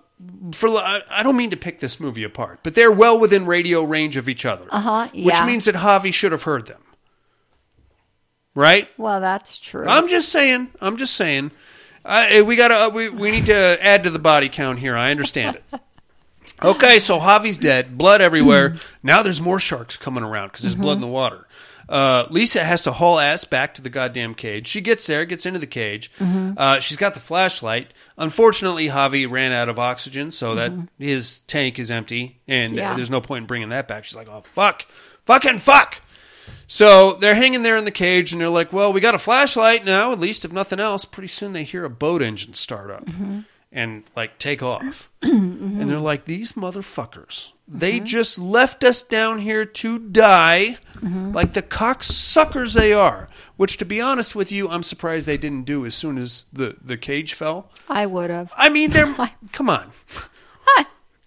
For 0.51 0.67
I 0.69 1.01
I 1.09 1.23
don't 1.23 1.37
mean 1.37 1.51
to 1.51 1.57
pick 1.57 1.79
this 1.79 1.97
movie 1.99 2.23
apart, 2.23 2.59
but 2.61 2.75
they're 2.75 2.91
well 2.91 3.17
within 3.17 3.45
radio 3.45 3.83
range 3.83 4.17
of 4.17 4.27
each 4.27 4.45
other. 4.45 4.65
Uh-huh, 4.69 5.07
Which 5.13 5.41
means 5.43 5.63
that 5.65 5.75
Javi 5.75 6.13
should 6.13 6.33
have 6.33 6.43
heard 6.43 6.67
them. 6.67 6.81
Right? 8.55 8.89
well, 8.97 9.21
that's 9.21 9.57
true. 9.57 9.87
I'm 9.87 10.09
just 10.09 10.29
saying. 10.29 10.71
I'm 10.81 10.97
just 10.97 11.13
saying. 11.13 11.51
Uh, 12.05 12.43
we 12.45 12.55
gotta. 12.55 12.75
Uh, 12.75 12.89
we 12.89 13.09
we 13.09 13.31
need 13.31 13.45
to 13.47 13.77
add 13.85 14.03
to 14.03 14.09
the 14.09 14.19
body 14.19 14.49
count 14.49 14.79
here. 14.79 14.95
I 14.95 15.11
understand 15.11 15.57
it. 15.57 15.63
Okay, 16.61 16.99
so 16.99 17.19
Javi's 17.19 17.57
dead, 17.57 17.97
blood 17.97 18.19
everywhere. 18.19 18.75
now 19.01 19.23
there's 19.23 19.39
more 19.39 19.59
sharks 19.59 19.95
coming 19.95 20.23
around 20.25 20.47
because 20.49 20.63
there's 20.63 20.75
blood 20.75 20.95
in 20.95 21.01
the 21.01 21.07
water. 21.07 21.47
Uh, 21.87 22.25
Lisa 22.29 22.65
has 22.65 22.81
to 22.81 22.91
haul 22.91 23.17
ass 23.17 23.45
back 23.45 23.73
to 23.75 23.81
the 23.81 23.89
goddamn 23.89 24.35
cage. 24.35 24.67
She 24.67 24.81
gets 24.81 25.07
there, 25.07 25.23
gets 25.23 25.45
into 25.45 25.59
the 25.59 25.67
cage. 25.67 26.11
Uh, 26.19 26.79
she's 26.79 26.97
got 26.97 27.13
the 27.13 27.21
flashlight. 27.21 27.93
Unfortunately, 28.17 28.89
Javi 28.89 29.29
ran 29.29 29.53
out 29.53 29.69
of 29.69 29.79
oxygen, 29.79 30.31
so 30.31 30.53
that 30.55 30.73
his 30.97 31.37
tank 31.47 31.79
is 31.79 31.91
empty, 31.91 32.41
and 32.45 32.73
uh, 32.73 32.75
Yeah. 32.81 32.95
there's 32.95 33.09
no 33.11 33.21
point 33.21 33.43
in 33.43 33.47
bringing 33.47 33.69
that 33.69 33.87
back. 33.87 34.03
She's 34.03 34.17
like, 34.17 34.27
"Oh 34.29 34.41
fuck, 34.51 34.85
fucking 35.25 35.59
fuck." 35.59 36.01
So 36.67 37.13
they're 37.13 37.35
hanging 37.35 37.61
there 37.61 37.77
in 37.77 37.85
the 37.85 37.91
cage, 37.91 38.31
and 38.31 38.41
they're 38.41 38.49
like, 38.49 38.71
"Well, 38.71 38.93
we 38.93 39.01
got 39.01 39.15
a 39.15 39.19
flashlight 39.19 39.85
now. 39.85 40.11
At 40.11 40.19
least, 40.19 40.45
if 40.45 40.51
nothing 40.51 40.79
else, 40.79 41.05
pretty 41.05 41.27
soon 41.27 41.53
they 41.53 41.63
hear 41.63 41.85
a 41.85 41.89
boat 41.89 42.21
engine 42.21 42.53
start 42.53 42.91
up 42.91 43.05
mm-hmm. 43.05 43.41
and 43.71 44.03
like 44.15 44.37
take 44.39 44.63
off." 44.63 45.09
Mm-hmm. 45.21 45.81
And 45.81 45.89
they're 45.89 45.99
like, 45.99 46.25
"These 46.25 46.53
motherfuckers! 46.53 47.51
They 47.67 47.97
mm-hmm. 47.97 48.05
just 48.05 48.39
left 48.39 48.85
us 48.85 49.01
down 49.01 49.39
here 49.39 49.65
to 49.65 49.99
die, 49.99 50.77
like 51.01 51.53
the 51.53 51.61
cocksuckers 51.61 52.73
they 52.73 52.93
are." 52.93 53.27
Which, 53.57 53.75
to 53.77 53.85
be 53.85 53.99
honest 53.99 54.33
with 54.33 54.49
you, 54.49 54.69
I'm 54.69 54.83
surprised 54.83 55.27
they 55.27 55.37
didn't 55.37 55.65
do 55.65 55.85
as 55.85 55.93
soon 55.93 56.17
as 56.17 56.45
the 56.53 56.77
the 56.81 56.95
cage 56.95 57.33
fell. 57.33 57.69
I 57.89 58.05
would 58.05 58.29
have. 58.29 58.53
I 58.55 58.69
mean, 58.69 58.91
they're 58.91 59.13
come 59.51 59.69
on. 59.69 59.91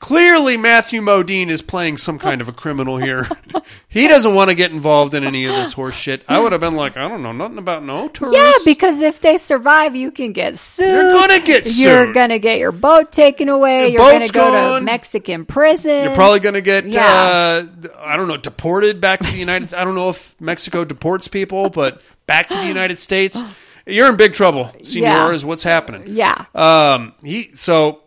Clearly, 0.02 0.56
Matthew 0.56 1.00
Modine 1.00 1.46
is 1.48 1.62
playing 1.62 1.96
some 1.96 2.18
kind 2.18 2.40
of 2.40 2.48
a 2.48 2.52
criminal 2.52 2.96
here. 2.96 3.28
he 3.88 4.08
doesn't 4.08 4.34
want 4.34 4.50
to 4.50 4.56
get 4.56 4.72
involved 4.72 5.14
in 5.14 5.22
any 5.22 5.44
of 5.44 5.54
this 5.54 5.72
horse 5.72 5.94
shit. 5.94 6.24
I 6.28 6.40
would 6.40 6.50
have 6.50 6.60
been 6.60 6.74
like, 6.74 6.96
I 6.96 7.06
don't 7.06 7.22
know 7.22 7.30
nothing 7.30 7.58
about 7.58 7.84
no 7.84 8.08
tourists. 8.08 8.36
Yeah, 8.36 8.52
because 8.72 9.00
if 9.00 9.20
they 9.20 9.36
survive, 9.38 9.94
you 9.94 10.10
can 10.10 10.32
get 10.32 10.58
sued. 10.58 10.88
You're 10.88 11.12
gonna 11.12 11.38
get 11.38 11.68
sued. 11.68 11.84
You're 11.86 12.12
gonna 12.12 12.40
get 12.40 12.58
your 12.58 12.72
boat 12.72 13.12
taken 13.12 13.48
away. 13.48 13.92
Your 13.92 14.02
You're 14.02 14.12
gonna 14.12 14.28
go 14.32 14.50
gone. 14.50 14.80
to 14.80 14.84
Mexican 14.84 15.46
prison. 15.46 16.02
You're 16.02 16.16
probably 16.16 16.40
going 16.40 16.54
to 16.54 16.62
get, 16.62 16.84
Yeah. 16.92 17.06
uh, 17.06 17.88
I 18.00 18.16
don't 18.16 18.26
know, 18.26 18.36
deported 18.36 19.00
back 19.00 19.20
to 19.20 19.30
the 19.30 19.38
United 19.38 19.68
States. 19.68 19.80
I 19.80 19.84
don't 19.84 19.94
know 19.94 20.08
if 20.10 20.34
Mexico 20.40 20.84
deports 20.84 21.28
people, 21.28 21.70
but 21.70 22.02
back 22.26 22.48
to 22.48 22.58
the 22.58 22.66
United 22.66 22.98
States. 22.98 23.44
You're 23.86 24.08
in 24.08 24.16
big 24.16 24.32
trouble, 24.32 24.72
senor, 24.82 25.06
Yeah. 25.06 25.30
is 25.30 25.44
what's 25.44 25.62
happening. 25.62 26.04
Yeah. 26.06 26.44
Um, 26.56 27.14
he, 27.22 27.50
so 27.54 28.00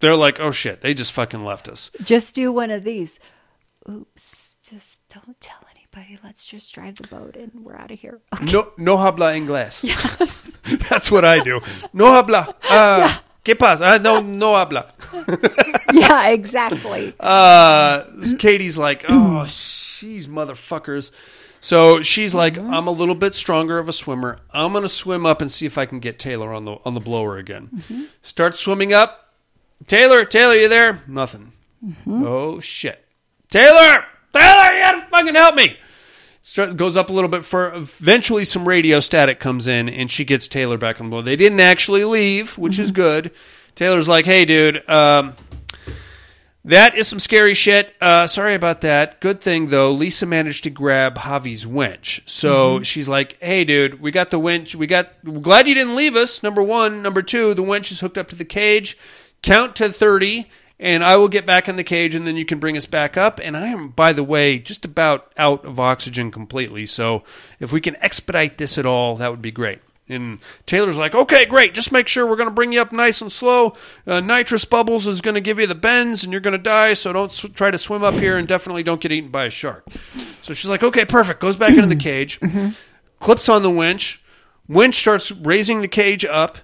they're 0.00 0.16
like, 0.16 0.40
oh 0.40 0.50
shit, 0.50 0.80
they 0.80 0.94
just 0.94 1.12
fucking 1.12 1.44
left 1.44 1.68
us. 1.68 1.90
Just 2.02 2.34
do 2.34 2.52
one 2.52 2.70
of 2.70 2.84
these. 2.84 3.18
Oops. 3.88 4.44
Just 4.68 5.00
don't 5.08 5.40
tell 5.40 5.60
anybody. 5.70 6.18
Let's 6.22 6.44
just 6.44 6.74
drive 6.74 6.96
the 6.96 7.08
boat 7.08 7.36
and 7.36 7.64
we're 7.64 7.76
out 7.76 7.90
of 7.90 7.98
here. 7.98 8.20
No, 8.42 8.72
no 8.76 8.96
habla 8.98 9.32
inglés. 9.32 9.82
Yes. 10.20 10.56
That's 10.90 11.10
what 11.10 11.24
I 11.24 11.40
do. 11.42 11.60
No 11.92 12.12
habla. 12.12 12.54
Uh, 12.68 13.08
¿Qué 13.44 13.58
pasa? 13.58 13.86
Uh, 13.86 13.98
no, 13.98 14.20
no 14.20 14.54
habla. 14.54 14.92
yeah, 15.92 16.28
exactly. 16.28 17.14
Uh, 17.18 18.04
Katie's 18.38 18.76
like, 18.76 19.06
oh, 19.08 19.46
she's 19.46 20.26
motherfuckers. 20.26 21.12
So 21.60 22.02
she's 22.02 22.34
like, 22.34 22.58
I'm 22.58 22.86
a 22.86 22.90
little 22.92 23.14
bit 23.14 23.34
stronger 23.34 23.78
of 23.78 23.88
a 23.88 23.92
swimmer. 23.92 24.38
I'm 24.52 24.74
gonna 24.74 24.86
swim 24.88 25.24
up 25.24 25.40
and 25.40 25.50
see 25.50 25.64
if 25.66 25.78
I 25.78 25.86
can 25.86 25.98
get 25.98 26.18
Taylor 26.18 26.52
on 26.52 26.66
the 26.66 26.76
on 26.84 26.92
the 26.94 27.00
blower 27.00 27.38
again. 27.38 28.08
Start 28.22 28.58
swimming 28.58 28.92
up. 28.92 29.27
Taylor, 29.86 30.24
Taylor, 30.24 30.54
you 30.54 30.68
there? 30.68 31.02
Nothing. 31.06 31.52
Oh 32.06 32.58
shit, 32.60 33.04
Taylor, 33.48 34.04
Taylor, 34.34 34.72
you 34.74 34.82
gotta 34.82 35.06
fucking 35.10 35.34
help 35.34 35.54
me. 35.54 35.76
Start, 36.42 36.76
goes 36.76 36.96
up 36.96 37.10
a 37.10 37.12
little 37.12 37.28
bit 37.28 37.44
for 37.44 37.74
eventually 37.74 38.44
some 38.44 38.66
radio 38.66 39.00
static 39.00 39.38
comes 39.38 39.68
in 39.68 39.88
and 39.88 40.10
she 40.10 40.24
gets 40.24 40.48
Taylor 40.48 40.78
back 40.78 41.00
on 41.00 41.06
the 41.06 41.10
blower. 41.10 41.22
They 41.22 41.36
didn't 41.36 41.60
actually 41.60 42.04
leave, 42.04 42.56
which 42.58 42.78
is 42.78 42.90
good. 42.90 43.30
Taylor's 43.74 44.08
like, 44.08 44.24
hey 44.24 44.44
dude, 44.44 44.88
um, 44.88 45.34
That 46.64 46.96
is 46.96 47.06
some 47.06 47.20
scary 47.20 47.54
shit. 47.54 47.94
Uh, 48.00 48.26
sorry 48.26 48.54
about 48.54 48.80
that. 48.80 49.20
Good 49.20 49.40
thing 49.40 49.68
though, 49.68 49.92
Lisa 49.92 50.26
managed 50.26 50.64
to 50.64 50.70
grab 50.70 51.16
Javi's 51.18 51.66
winch. 51.66 52.22
So 52.26 52.82
she's 52.82 53.08
like, 53.08 53.40
"Hey, 53.40 53.64
dude, 53.64 54.00
we 54.00 54.10
got 54.10 54.30
the 54.30 54.38
winch. 54.38 54.74
We 54.74 54.86
got. 54.86 55.12
Glad 55.42 55.68
you 55.68 55.74
didn't 55.74 55.96
leave 55.96 56.16
us. 56.16 56.42
Number 56.42 56.62
one. 56.62 57.00
Number 57.02 57.22
two, 57.22 57.54
the 57.54 57.62
winch 57.62 57.92
is 57.92 58.00
hooked 58.00 58.18
up 58.18 58.28
to 58.28 58.34
the 58.34 58.44
cage. 58.44 58.98
Count 59.42 59.76
to 59.76 59.92
thirty, 59.92 60.48
and 60.80 61.04
I 61.04 61.16
will 61.16 61.28
get 61.28 61.46
back 61.46 61.68
in 61.68 61.76
the 61.76 61.84
cage, 61.84 62.14
and 62.14 62.26
then 62.26 62.36
you 62.36 62.44
can 62.44 62.58
bring 62.58 62.76
us 62.76 62.86
back 62.86 63.16
up. 63.16 63.40
And 63.42 63.56
I 63.56 63.68
am, 63.68 63.88
by 63.90 64.12
the 64.12 64.24
way, 64.24 64.58
just 64.58 64.84
about 64.84 65.32
out 65.36 65.64
of 65.64 65.78
oxygen 65.80 66.30
completely. 66.30 66.86
So 66.86 67.24
if 67.60 67.72
we 67.72 67.80
can 67.80 67.96
expedite 67.96 68.58
this 68.58 68.78
at 68.78 68.86
all, 68.86 69.16
that 69.16 69.30
would 69.30 69.42
be 69.42 69.50
great." 69.50 69.80
And 70.10 70.38
Taylor's 70.64 70.96
like, 70.96 71.14
okay, 71.14 71.44
great. 71.44 71.74
Just 71.74 71.92
make 71.92 72.08
sure 72.08 72.26
we're 72.26 72.36
going 72.36 72.48
to 72.48 72.54
bring 72.54 72.72
you 72.72 72.80
up 72.80 72.92
nice 72.92 73.20
and 73.20 73.30
slow. 73.30 73.74
Uh, 74.06 74.20
nitrous 74.20 74.64
bubbles 74.64 75.06
is 75.06 75.20
going 75.20 75.34
to 75.34 75.40
give 75.42 75.58
you 75.58 75.66
the 75.66 75.74
bends, 75.74 76.24
and 76.24 76.32
you're 76.32 76.40
going 76.40 76.56
to 76.56 76.58
die. 76.62 76.94
So 76.94 77.12
don't 77.12 77.30
sw- 77.30 77.52
try 77.52 77.70
to 77.70 77.76
swim 77.76 78.02
up 78.02 78.14
here, 78.14 78.38
and 78.38 78.48
definitely 78.48 78.82
don't 78.82 79.02
get 79.02 79.12
eaten 79.12 79.30
by 79.30 79.44
a 79.44 79.50
shark. 79.50 79.86
So 80.40 80.54
she's 80.54 80.70
like, 80.70 80.82
okay, 80.82 81.04
perfect. 81.04 81.40
Goes 81.40 81.56
back 81.56 81.74
into 81.74 81.86
the 81.86 81.94
cage, 81.94 82.40
clips 83.20 83.50
on 83.50 83.62
the 83.62 83.70
winch. 83.70 84.22
Winch 84.66 84.94
starts 84.96 85.30
raising 85.30 85.82
the 85.82 85.88
cage 85.88 86.24
up, 86.24 86.56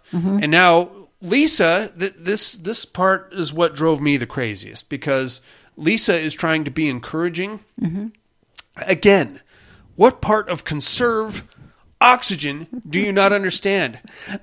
and 0.42 0.50
now 0.50 1.03
Lisa. 1.24 1.90
Th- 1.98 2.14
this 2.16 2.52
this 2.52 2.84
part 2.84 3.32
is 3.32 3.52
what 3.52 3.74
drove 3.74 4.00
me 4.00 4.16
the 4.16 4.26
craziest 4.26 4.88
because 4.88 5.40
Lisa 5.76 6.18
is 6.18 6.34
trying 6.34 6.64
to 6.64 6.70
be 6.70 6.88
encouraging. 6.88 7.60
Mm-hmm. 7.80 8.08
Again, 8.76 9.40
what 9.96 10.20
part 10.20 10.48
of 10.48 10.64
conserve 10.64 11.44
oxygen 12.00 12.82
do 12.88 13.00
you 13.00 13.10
not 13.12 13.32
understand? 13.32 14.00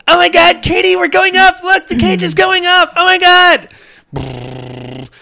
Oh 0.08 0.18
my 0.18 0.30
god, 0.30 0.62
Katie, 0.64 0.96
we're 0.96 1.08
going 1.08 1.38
up. 1.38 1.64
Look, 1.64 1.88
the 1.88 1.98
cage 1.98 2.24
is 2.24 2.34
going 2.34 2.66
up. 2.66 2.94
Oh 2.96 3.06
my 3.06 3.18
god. 3.18 3.70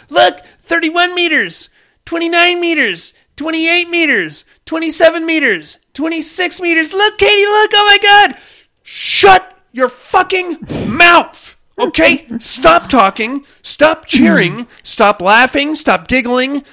Look, 0.09 0.41
31 0.61 1.13
meters, 1.13 1.69
29 2.05 2.59
meters, 2.61 3.13
28 3.35 3.89
meters, 3.89 4.45
27 4.65 5.25
meters, 5.25 5.79
26 5.93 6.61
meters. 6.61 6.93
Look, 6.93 7.17
Katie, 7.17 7.45
look. 7.45 7.71
Oh 7.73 7.85
my 7.85 7.97
god. 8.01 8.41
Shut 8.83 9.58
your 9.71 9.89
fucking 9.89 10.57
mouth. 10.87 11.55
Okay? 11.77 12.27
Stop 12.39 12.89
talking. 12.89 13.45
Stop 13.61 14.05
cheering. 14.05 14.67
Stop 14.83 15.21
laughing. 15.21 15.75
Stop 15.75 16.07
giggling. 16.07 16.63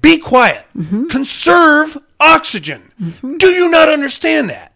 Be 0.00 0.18
quiet. 0.18 0.64
Conserve 1.10 1.98
oxygen. 2.18 2.90
Do 3.38 3.50
you 3.50 3.68
not 3.68 3.88
understand 3.88 4.50
that? 4.50 4.72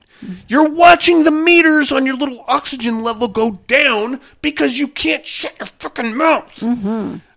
You're 0.49 0.69
watching 0.69 1.25
the 1.25 1.31
meters 1.31 1.91
on 1.91 2.05
your 2.07 2.15
little 2.15 2.45
oxygen 2.47 3.03
level 3.03 3.27
go 3.27 3.53
down 3.67 4.21
because 4.43 4.79
you 4.79 4.87
can't 4.87 5.25
shut 5.27 5.59
your 5.59 5.67
fucking 5.79 6.15
mouth. 6.17 6.63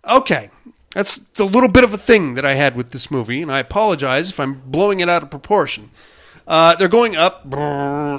Okay. 0.08 0.50
That's 0.92 1.20
the 1.36 1.46
little 1.46 1.70
bit 1.70 1.84
of 1.84 1.92
a 1.92 1.98
thing 1.98 2.36
that 2.36 2.46
I 2.46 2.54
had 2.54 2.76
with 2.76 2.92
this 2.92 3.10
movie, 3.10 3.42
and 3.42 3.52
I 3.52 3.58
apologize 3.58 4.30
if 4.30 4.40
I'm 4.40 4.62
blowing 4.68 5.00
it 5.00 5.10
out 5.10 5.24
of 5.24 5.32
proportion. 5.32 5.90
Uh, 6.48 6.76
they're 6.76 6.88
going 6.88 7.16
up 7.16 7.46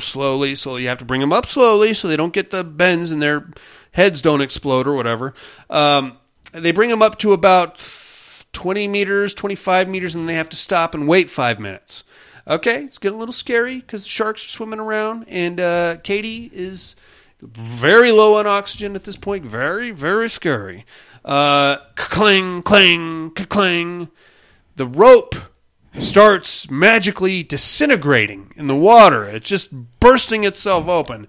slowly, 0.02 0.54
so 0.54 0.76
you 0.76 0.88
have 0.88 0.98
to 0.98 1.04
bring 1.04 1.20
them 1.20 1.32
up 1.32 1.46
slowly 1.46 1.92
so 1.94 2.08
they 2.08 2.16
don't 2.16 2.32
get 2.32 2.50
the 2.50 2.64
bends 2.64 3.10
and 3.10 3.20
their 3.20 3.48
heads 3.92 4.20
don't 4.22 4.40
explode 4.40 4.86
or 4.86 4.94
whatever. 4.94 5.34
Um, 5.68 6.18
they 6.52 6.72
bring 6.72 6.90
them 6.90 7.02
up 7.02 7.18
to 7.18 7.32
about 7.32 7.78
20 8.52 8.88
meters, 8.88 9.34
25 9.34 9.88
meters, 9.88 10.14
and 10.14 10.22
then 10.22 10.26
they 10.28 10.34
have 10.34 10.48
to 10.50 10.56
stop 10.56 10.94
and 10.94 11.06
wait 11.06 11.28
five 11.28 11.58
minutes. 11.60 12.04
Okay, 12.46 12.84
it's 12.84 12.98
getting 12.98 13.16
a 13.16 13.18
little 13.18 13.32
scary 13.32 13.80
because 13.80 14.04
the 14.04 14.10
sharks 14.10 14.44
are 14.44 14.50
swimming 14.50 14.78
around, 14.78 15.24
and 15.28 15.58
uh, 15.60 15.96
Katie 16.02 16.50
is 16.52 16.94
very 17.40 18.12
low 18.12 18.36
on 18.38 18.46
oxygen 18.46 18.94
at 18.94 19.04
this 19.04 19.16
point. 19.16 19.44
Very, 19.44 19.90
very 19.90 20.28
scary. 20.28 20.84
Uh, 21.24 21.78
clang, 21.94 22.62
clang, 22.62 23.30
clang. 23.30 24.08
The 24.76 24.86
rope 24.86 25.34
starts 26.00 26.70
magically 26.70 27.42
disintegrating 27.42 28.52
in 28.56 28.66
the 28.66 28.76
water. 28.76 29.24
It's 29.24 29.48
just 29.48 30.00
bursting 30.00 30.44
itself 30.44 30.88
open. 30.88 31.28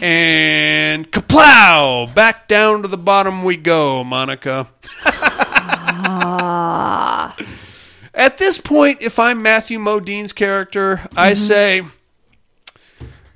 And 0.00 1.10
kaplow! 1.10 2.12
Back 2.14 2.48
down 2.48 2.82
to 2.82 2.88
the 2.88 2.96
bottom 2.96 3.44
we 3.44 3.56
go, 3.56 4.02
Monika. 4.04 4.68
At 8.14 8.38
this 8.38 8.58
point, 8.58 8.98
if 9.00 9.18
I'm 9.18 9.42
Matthew 9.42 9.78
Modine's 9.78 10.32
character, 10.32 11.02
I 11.16 11.32
mm-hmm. 11.32 11.34
say, 11.34 11.82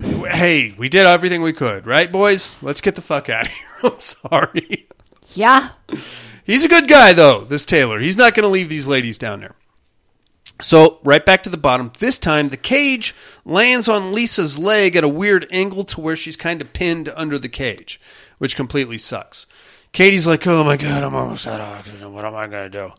hey, 0.01 0.75
we 0.79 0.89
did 0.89 1.07
everything 1.07 1.43
we 1.43 1.53
could, 1.53 1.87
right, 1.87 2.11
boys? 2.11 2.63
Let's 2.63 2.81
get 2.81 2.95
the 2.95 3.03
fuck 3.03 3.29
out 3.29 3.47
of 3.47 3.53
here. 3.53 3.67
I'm 3.83 4.01
sorry. 4.01 4.89
Yeah. 5.35 5.71
He's 6.45 6.65
a 6.65 6.69
good 6.69 6.89
guy, 6.89 7.13
though, 7.13 7.45
this 7.45 7.65
Taylor. 7.65 8.01
He's 8.01 8.17
not 8.17 8.35
going 8.35 8.45
to 8.45 8.49
leave 8.49 8.69
these 8.69 8.87
ladies 8.87 9.19
down 9.19 9.41
there. 9.41 9.55
So, 10.63 10.99
right 11.05 11.25
back 11.25 11.43
to 11.43 11.51
the 11.51 11.57
bottom. 11.59 11.93
This 11.99 12.19
time, 12.19 12.49
the 12.49 12.57
cage 12.57 13.15
lands 13.45 13.89
on 13.89 14.13
Lisa's 14.15 14.57
leg 14.59 14.97
at 14.97 15.05
a 15.05 15.09
weird 15.09 15.47
angle 15.51 15.85
to 15.85 16.01
where 16.01 16.17
she's 16.17 16.37
kind 16.37 16.63
of 16.63 16.73
pinned 16.73 17.11
under 17.15 17.39
the 17.39 17.49
cage, 17.49 18.01
which 18.39 18.57
completely 18.57 18.97
sucks. 18.97 19.47
Katie's 19.93 20.27
like, 20.27 20.47
oh 20.47 20.65
my 20.65 20.77
god, 20.77 21.03
I'm 21.03 21.15
almost 21.15 21.47
out 21.47 21.61
of 21.61 21.69
oxygen. 21.69 22.13
What 22.15 22.25
am 22.25 22.35
I 22.35 22.47
going 22.47 22.71
to 22.71 22.79
do? 22.89 22.93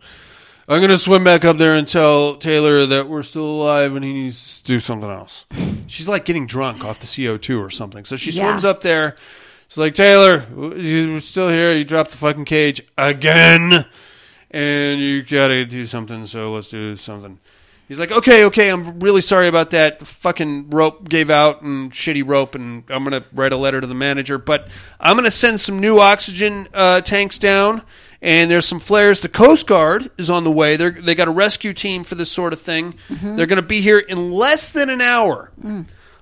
I'm 0.70 0.80
going 0.80 0.89
to 0.89 0.97
swim 0.97 1.24
back 1.24 1.45
up 1.45 1.58
there 1.58 1.74
and 1.76 1.88
tell 1.88 2.36
Taylor 2.38 2.86
that 2.86 3.08
we're 3.08 3.24
still 3.24 3.45
alive 3.45 3.95
and 3.95 4.03
he 4.03 4.14
needs 4.14 4.62
to 4.62 4.68
do 4.68 4.80
something 4.80 5.10
else. 5.10 5.45
She's 5.88 6.10
like 6.10 6.26
getting 6.26 6.45
drunk 6.45 6.84
off 6.84 6.99
the 6.99 7.05
CO2 7.08 7.60
or 7.66 7.70
something. 7.70 8.03
So 8.05 8.16
she 8.18 8.32
Yeah. 8.32 8.49
swims 8.49 8.66
up 8.66 8.82
there. 8.82 9.16
She's 9.68 9.78
like, 9.78 9.93
Taylor, 9.93 10.45
you're 10.76 11.20
still 11.22 11.49
here. 11.49 11.74
You 11.74 11.84
dropped 11.86 12.12
the 12.12 12.18
fucking 12.18 12.45
cage 12.45 12.82
again. 12.97 13.86
And 14.52 15.00
you 15.00 15.24
got 15.24 15.48
to 15.48 15.66
do 15.66 15.86
something. 15.86 16.26
So 16.26 16.54
let's 16.54 16.68
do 16.68 16.95
something. 16.95 17.39
He's 17.88 18.02
like, 18.02 18.12
okay, 18.12 18.43
okay, 18.45 18.70
I'm 18.70 19.00
really 19.00 19.22
sorry 19.22 19.48
about 19.48 19.70
that. 19.70 20.00
The 20.00 20.06
fucking 20.06 20.72
rope 20.72 21.08
gave 21.08 21.30
out 21.30 21.62
and 21.62 21.89
shitty 21.89 22.28
rope, 22.28 22.54
and 22.54 22.84
I'm 22.89 23.06
going 23.06 23.22
to 23.22 23.26
write 23.32 23.54
a 23.54 23.58
letter 23.58 23.80
to 23.80 23.88
the 23.88 23.95
manager. 23.95 24.38
But 24.38 24.68
I'm 25.00 25.16
going 25.16 25.24
to 25.24 25.32
send 25.32 25.62
some 25.62 25.80
new 25.80 26.00
oxygen 26.00 26.68
uh, 26.74 27.00
tanks 27.00 27.38
down, 27.38 27.82
and 28.22 28.52
there's 28.52 28.66
some 28.66 28.82
flares. 28.82 29.22
The 29.22 29.30
Coast 29.30 29.68
Guard 29.68 30.12
is 30.18 30.30
on 30.30 30.43
the 30.43 30.52
way. 30.52 30.76
They're, 30.76 30.91
they 30.91 31.16
got 31.16 31.30
a 31.30 31.32
rescue 31.32 31.72
team 31.74 32.04
for 32.04 32.16
this 32.16 32.30
sort 32.30 32.52
of 32.52 32.60
thing. 32.60 32.95
They're 33.38 33.45
going 33.45 33.56
to 33.56 33.62
be 33.62 33.80
here 33.80 34.00
in 34.00 34.34
less 34.34 34.70
than 34.70 34.89
an 34.89 35.00
hour. 35.00 35.54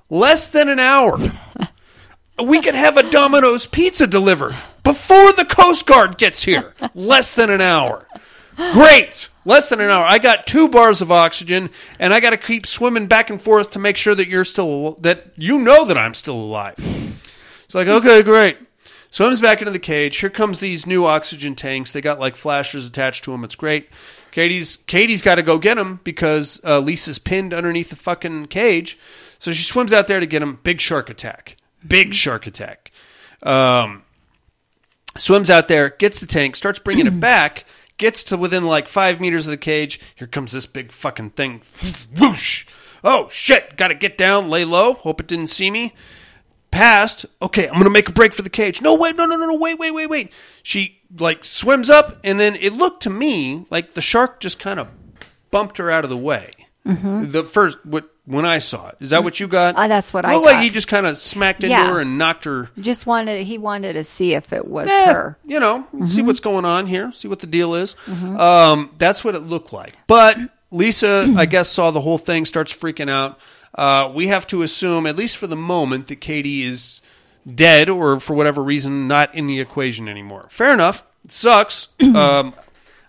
Less 0.08 0.50
than 0.50 0.70
an 0.70 0.78
hour. 0.78 1.18
we 2.44 2.62
could 2.62 2.76
have 2.76 2.98
a 2.98 3.10
Domino's 3.10 3.66
pizza 3.66 4.06
delivered 4.06 4.56
before 4.84 5.32
the 5.34 5.46
Coast 5.46 5.88
Guard 5.88 6.18
gets 6.20 6.44
here. 6.44 6.76
Less 6.94 7.34
than 7.34 7.50
an 7.50 7.62
hour. 7.62 8.08
Great. 8.56 9.30
Less 9.44 9.70
than 9.70 9.82
an 9.82 9.90
hour. 9.90 10.06
I 10.06 10.18
got 10.18 10.48
two 10.48 10.70
bars 10.70 11.02
of 11.02 11.12
oxygen, 11.12 11.70
and 12.00 12.14
I 12.14 12.20
got 12.20 12.32
to 12.32 12.38
keep 12.38 12.66
swimming 12.66 13.08
back 13.08 13.30
and 13.30 13.42
forth 13.42 13.72
to 13.72 13.80
make 13.80 13.98
sure 13.98 14.16
that 14.16 14.28
you're 14.28 14.46
still 14.46 14.94
that 15.02 15.32
you 15.36 15.60
know 15.60 15.86
that 15.86 15.98
I'm 15.98 16.14
still 16.14 16.36
alive. 16.36 16.76
It's 17.66 17.76
like 17.76 17.88
okay, 17.88 18.24
great. 18.24 18.58
Swims 19.12 19.40
back 19.40 19.62
into 19.62 19.72
the 19.72 19.80
cage. 19.80 20.18
Here 20.18 20.30
comes 20.30 20.60
these 20.60 20.86
new 20.86 21.06
oxygen 21.06 21.56
tanks. 21.56 21.92
They 21.92 22.02
got 22.02 22.20
like 22.20 22.36
flashers 22.36 22.86
attached 22.86 23.24
to 23.26 23.32
them. 23.32 23.44
It's 23.44 23.56
great. 23.56 23.90
Katie's 24.32 24.78
Katie's 24.78 25.22
got 25.22 25.36
to 25.36 25.44
go 25.44 25.58
get 25.58 25.76
them 25.76 26.02
because 26.04 26.60
uh, 26.66 26.80
Lisa's 26.80 27.20
pinned 27.20 27.54
underneath 27.54 27.90
the 27.90 27.96
fucking 27.96 28.48
cage. 28.48 29.00
So 29.40 29.52
she 29.52 29.64
swims 29.64 29.94
out 29.94 30.08
there 30.08 30.20
to 30.20 30.26
get 30.26 30.42
him. 30.42 30.60
Big 30.64 30.82
shark 30.82 31.10
attack. 31.10 31.58
Big 31.88 32.14
shark 32.14 32.48
attack. 32.48 32.92
Um, 33.44 34.04
swims 35.18 35.50
out 35.50 35.68
there, 35.68 35.92
gets 35.92 36.20
the 36.20 36.26
tank, 36.26 36.56
starts 36.56 36.80
bringing 36.80 37.08
it 37.08 37.20
back, 37.20 37.66
gets 37.98 38.24
to 38.24 38.38
within 38.38 38.66
like 38.66 38.88
five 38.88 39.20
meters 39.20 39.48
of 39.48 39.52
the 39.52 39.58
cage. 39.58 40.00
Here 40.16 40.28
comes 40.28 40.52
this 40.52 40.66
big 40.66 40.92
fucking 40.92 41.32
thing. 41.32 41.62
Whoosh! 42.18 42.66
Oh 43.04 43.30
shit! 43.30 43.78
Got 43.78 43.90
to 43.90 43.96
get 43.96 44.18
down, 44.18 44.50
lay 44.50 44.66
low. 44.66 44.94
Hope 44.94 45.20
it 45.20 45.28
didn't 45.28 45.48
see 45.48 45.72
me. 45.72 45.94
Passed. 46.72 47.26
Okay, 47.42 47.68
I'm 47.68 47.78
gonna 47.78 47.90
make 47.90 48.10
a 48.10 48.14
break 48.14 48.34
for 48.34 48.42
the 48.42 48.50
cage. 48.50 48.82
No, 48.82 48.96
wait, 48.96 49.16
no, 49.16 49.26
no, 49.26 49.38
no, 49.38 49.46
no, 49.46 49.58
wait, 49.58 49.80
wait, 49.80 49.92
wait, 49.92 50.10
wait. 50.10 50.34
She 50.62 51.00
like 51.18 51.44
swims 51.44 51.90
up, 51.90 52.18
and 52.24 52.40
then 52.40 52.56
it 52.56 52.74
looked 52.74 53.02
to 53.04 53.10
me 53.10 53.66
like 53.70 53.94
the 53.94 54.02
shark 54.02 54.40
just 54.42 54.60
kind 54.60 54.80
of 54.80 54.90
bumped 55.52 55.78
her 55.78 55.90
out 55.90 56.04
of 56.04 56.10
the 56.10 56.18
way. 56.18 56.52
Mm-hmm. 56.86 57.32
The 57.32 57.44
first, 57.44 57.86
what 57.86 58.10
when 58.26 58.46
I 58.46 58.60
saw 58.60 58.88
it, 58.90 58.98
is 59.00 59.12
that 59.12 59.24
what 59.24 59.40
you 59.40 59.48
got? 59.48 59.76
Uh, 59.76 59.88
that's 59.88 60.14
what 60.14 60.26
I 60.26 60.34
Looked 60.34 60.46
like 60.48 60.60
he 60.64 60.70
just 60.70 60.88
kind 60.88 61.06
of 61.06 61.18
smacked 61.18 61.64
into 61.64 61.76
Yeah. 61.76 61.92
her 61.92 62.00
and 62.00 62.18
knocked 62.18 62.46
her 62.46 62.72
Just 62.80 63.06
wanted 63.06 63.46
he 63.46 63.58
wanted 63.58 63.94
to 63.94 64.04
see 64.04 64.34
if 64.34 64.52
it 64.52 64.68
was 64.68 64.90
eh, 64.90 65.14
her. 65.14 65.38
you 65.46 65.60
know, 65.60 65.86
see 66.08 66.22
what's 66.22 66.40
going 66.40 66.66
on 66.66 66.88
here, 66.88 67.12
see 67.12 67.28
what 67.28 67.40
the 67.40 67.48
deal 67.48 67.76
is. 67.76 67.96
Um, 68.08 68.92
that's 68.98 69.24
what 69.24 69.36
it 69.36 69.42
looked 69.42 69.72
like. 69.74 69.94
But 70.08 70.38
Lisa, 70.72 71.34
I 71.38 71.46
guess, 71.46 71.70
saw 71.70 71.92
the 71.92 72.02
whole 72.02 72.18
thing, 72.18 72.46
starts 72.46 72.76
freaking 72.76 73.10
out. 73.10 73.40
Uh, 73.74 74.12
we 74.14 74.28
have 74.28 74.48
to 74.48 74.62
assume, 74.62 75.06
at 75.06 75.16
least 75.18 75.38
for 75.38 75.48
the 75.48 75.56
moment, 75.56 76.08
that 76.08 76.18
Katie 76.22 76.64
is 76.64 77.02
dead 77.54 77.90
or 77.90 78.20
for 78.20 78.34
whatever 78.34 78.64
reason 78.64 79.08
not 79.08 79.36
in 79.36 79.46
the 79.48 79.60
equation 79.60 80.08
anymore. 80.10 80.48
Fair 80.50 80.74
enough. 80.74 81.04
It 81.24 81.32
sucks. 81.32 81.90
um, 82.02 82.54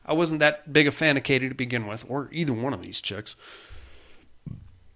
I 0.05 0.13
wasn't 0.13 0.41
that 0.41 0.73
big 0.73 0.87
a 0.87 0.91
fan 0.91 1.17
of 1.17 1.23
Katie 1.23 1.49
to 1.49 1.55
begin 1.55 1.87
with, 1.87 2.05
or 2.09 2.29
either 2.33 2.53
one 2.53 2.73
of 2.75 2.83
these 2.83 3.01
chicks. 3.01 3.35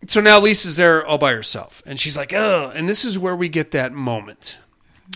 So 0.07 0.21
now 0.21 0.41
Lisa's 0.41 0.77
there 0.77 1.07
all 1.07 1.19
by 1.19 1.33
herself, 1.33 1.83
and 1.85 2.01
she's 2.01 2.17
like, 2.17 2.33
"Oh!" 2.33 2.73
And 2.75 2.89
this 2.89 3.05
is 3.05 3.19
where 3.19 3.37
we 3.37 3.49
get 3.49 3.73
that 3.73 3.93
moment, 3.93 4.59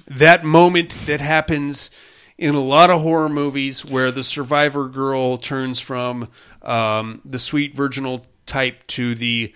that 0.07 0.45
moment 0.45 0.99
that 1.07 1.21
happens 1.21 1.91
in 2.37 2.55
a 2.55 2.61
lot 2.61 2.91
of 2.91 3.01
horror 3.01 3.29
movies 3.29 3.85
where 3.85 4.11
the 4.11 4.23
survivor 4.23 4.89
girl 4.89 5.39
turns 5.39 5.81
from 5.81 6.29
um, 6.63 7.21
the 7.25 7.39
sweet 7.39 7.75
virginal 7.75 8.27
type 8.47 8.87
to 8.89 9.15
the 9.15 9.55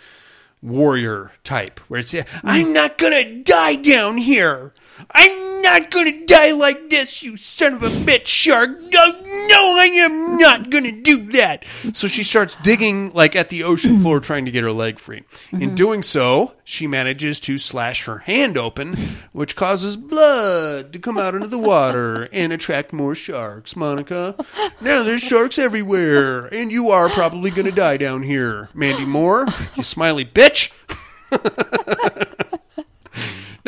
warrior 0.62 1.32
type, 1.44 1.80
where 1.88 2.00
it's 2.00 2.14
I'm 2.42 2.72
not 2.72 2.98
gonna 2.98 3.42
die 3.42 3.76
down 3.76 4.18
here. 4.18 4.72
I'm 5.10 5.62
not 5.62 5.90
gonna 5.90 6.24
die 6.26 6.52
like 6.52 6.90
this, 6.90 7.22
you 7.22 7.36
son 7.36 7.74
of 7.74 7.82
a 7.82 7.88
bitch 7.88 8.26
shark. 8.26 8.70
No, 8.80 9.10
no, 9.48 9.76
I 9.78 9.90
am 9.94 10.36
not 10.36 10.70
gonna 10.70 10.92
do 10.92 11.30
that. 11.32 11.64
So 11.92 12.06
she 12.06 12.24
starts 12.24 12.54
digging 12.56 13.12
like 13.12 13.36
at 13.36 13.48
the 13.48 13.64
ocean 13.64 13.98
floor 14.00 14.20
trying 14.20 14.44
to 14.44 14.50
get 14.50 14.62
her 14.62 14.72
leg 14.72 14.98
free. 14.98 15.24
In 15.52 15.60
mm-hmm. 15.60 15.74
doing 15.74 16.02
so, 16.02 16.54
she 16.64 16.86
manages 16.86 17.40
to 17.40 17.58
slash 17.58 18.04
her 18.04 18.18
hand 18.18 18.56
open, 18.58 18.96
which 19.32 19.56
causes 19.56 19.96
blood 19.96 20.92
to 20.92 20.98
come 20.98 21.18
out 21.18 21.34
into 21.34 21.48
the 21.48 21.58
water 21.58 22.28
and 22.32 22.52
attract 22.52 22.92
more 22.92 23.14
sharks, 23.14 23.74
Monika. 23.74 24.38
Now 24.80 25.02
there's 25.02 25.22
sharks 25.22 25.58
everywhere, 25.58 26.46
and 26.46 26.70
you 26.72 26.90
are 26.90 27.08
probably 27.08 27.50
gonna 27.50 27.72
die 27.72 27.96
down 27.96 28.22
here. 28.22 28.68
Mandy 28.74 29.04
Moore, 29.04 29.46
you 29.74 29.82
smiley 29.82 30.24
bitch. 30.24 30.72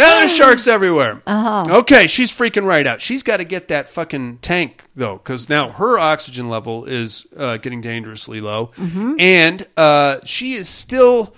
Now 0.01 0.18
there's 0.18 0.32
sharks 0.32 0.66
everywhere. 0.66 1.22
Uh-huh. 1.26 1.78
Okay, 1.80 2.07
she's 2.07 2.32
freaking 2.32 2.64
right 2.64 2.86
out. 2.86 3.01
She's 3.01 3.22
got 3.22 3.36
to 3.36 3.44
get 3.44 3.68
that 3.68 3.88
fucking 3.88 4.38
tank 4.38 4.84
though, 4.96 5.16
because 5.16 5.48
now 5.48 5.68
her 5.70 5.98
oxygen 5.98 6.48
level 6.48 6.86
is 6.86 7.26
uh, 7.36 7.59
getting 7.59 7.80
dangerously 7.80 8.40
low, 8.40 8.72
and 9.18 9.66
uh, 9.76 10.20
she 10.24 10.55
is 10.55 10.68
still. 10.68 11.34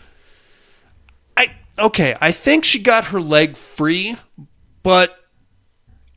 I 1.36 1.52
okay. 1.78 2.16
I 2.20 2.30
think 2.32 2.64
she 2.64 2.78
got 2.78 3.06
her 3.06 3.20
leg 3.20 3.56
free, 3.56 4.16
but 4.82 5.18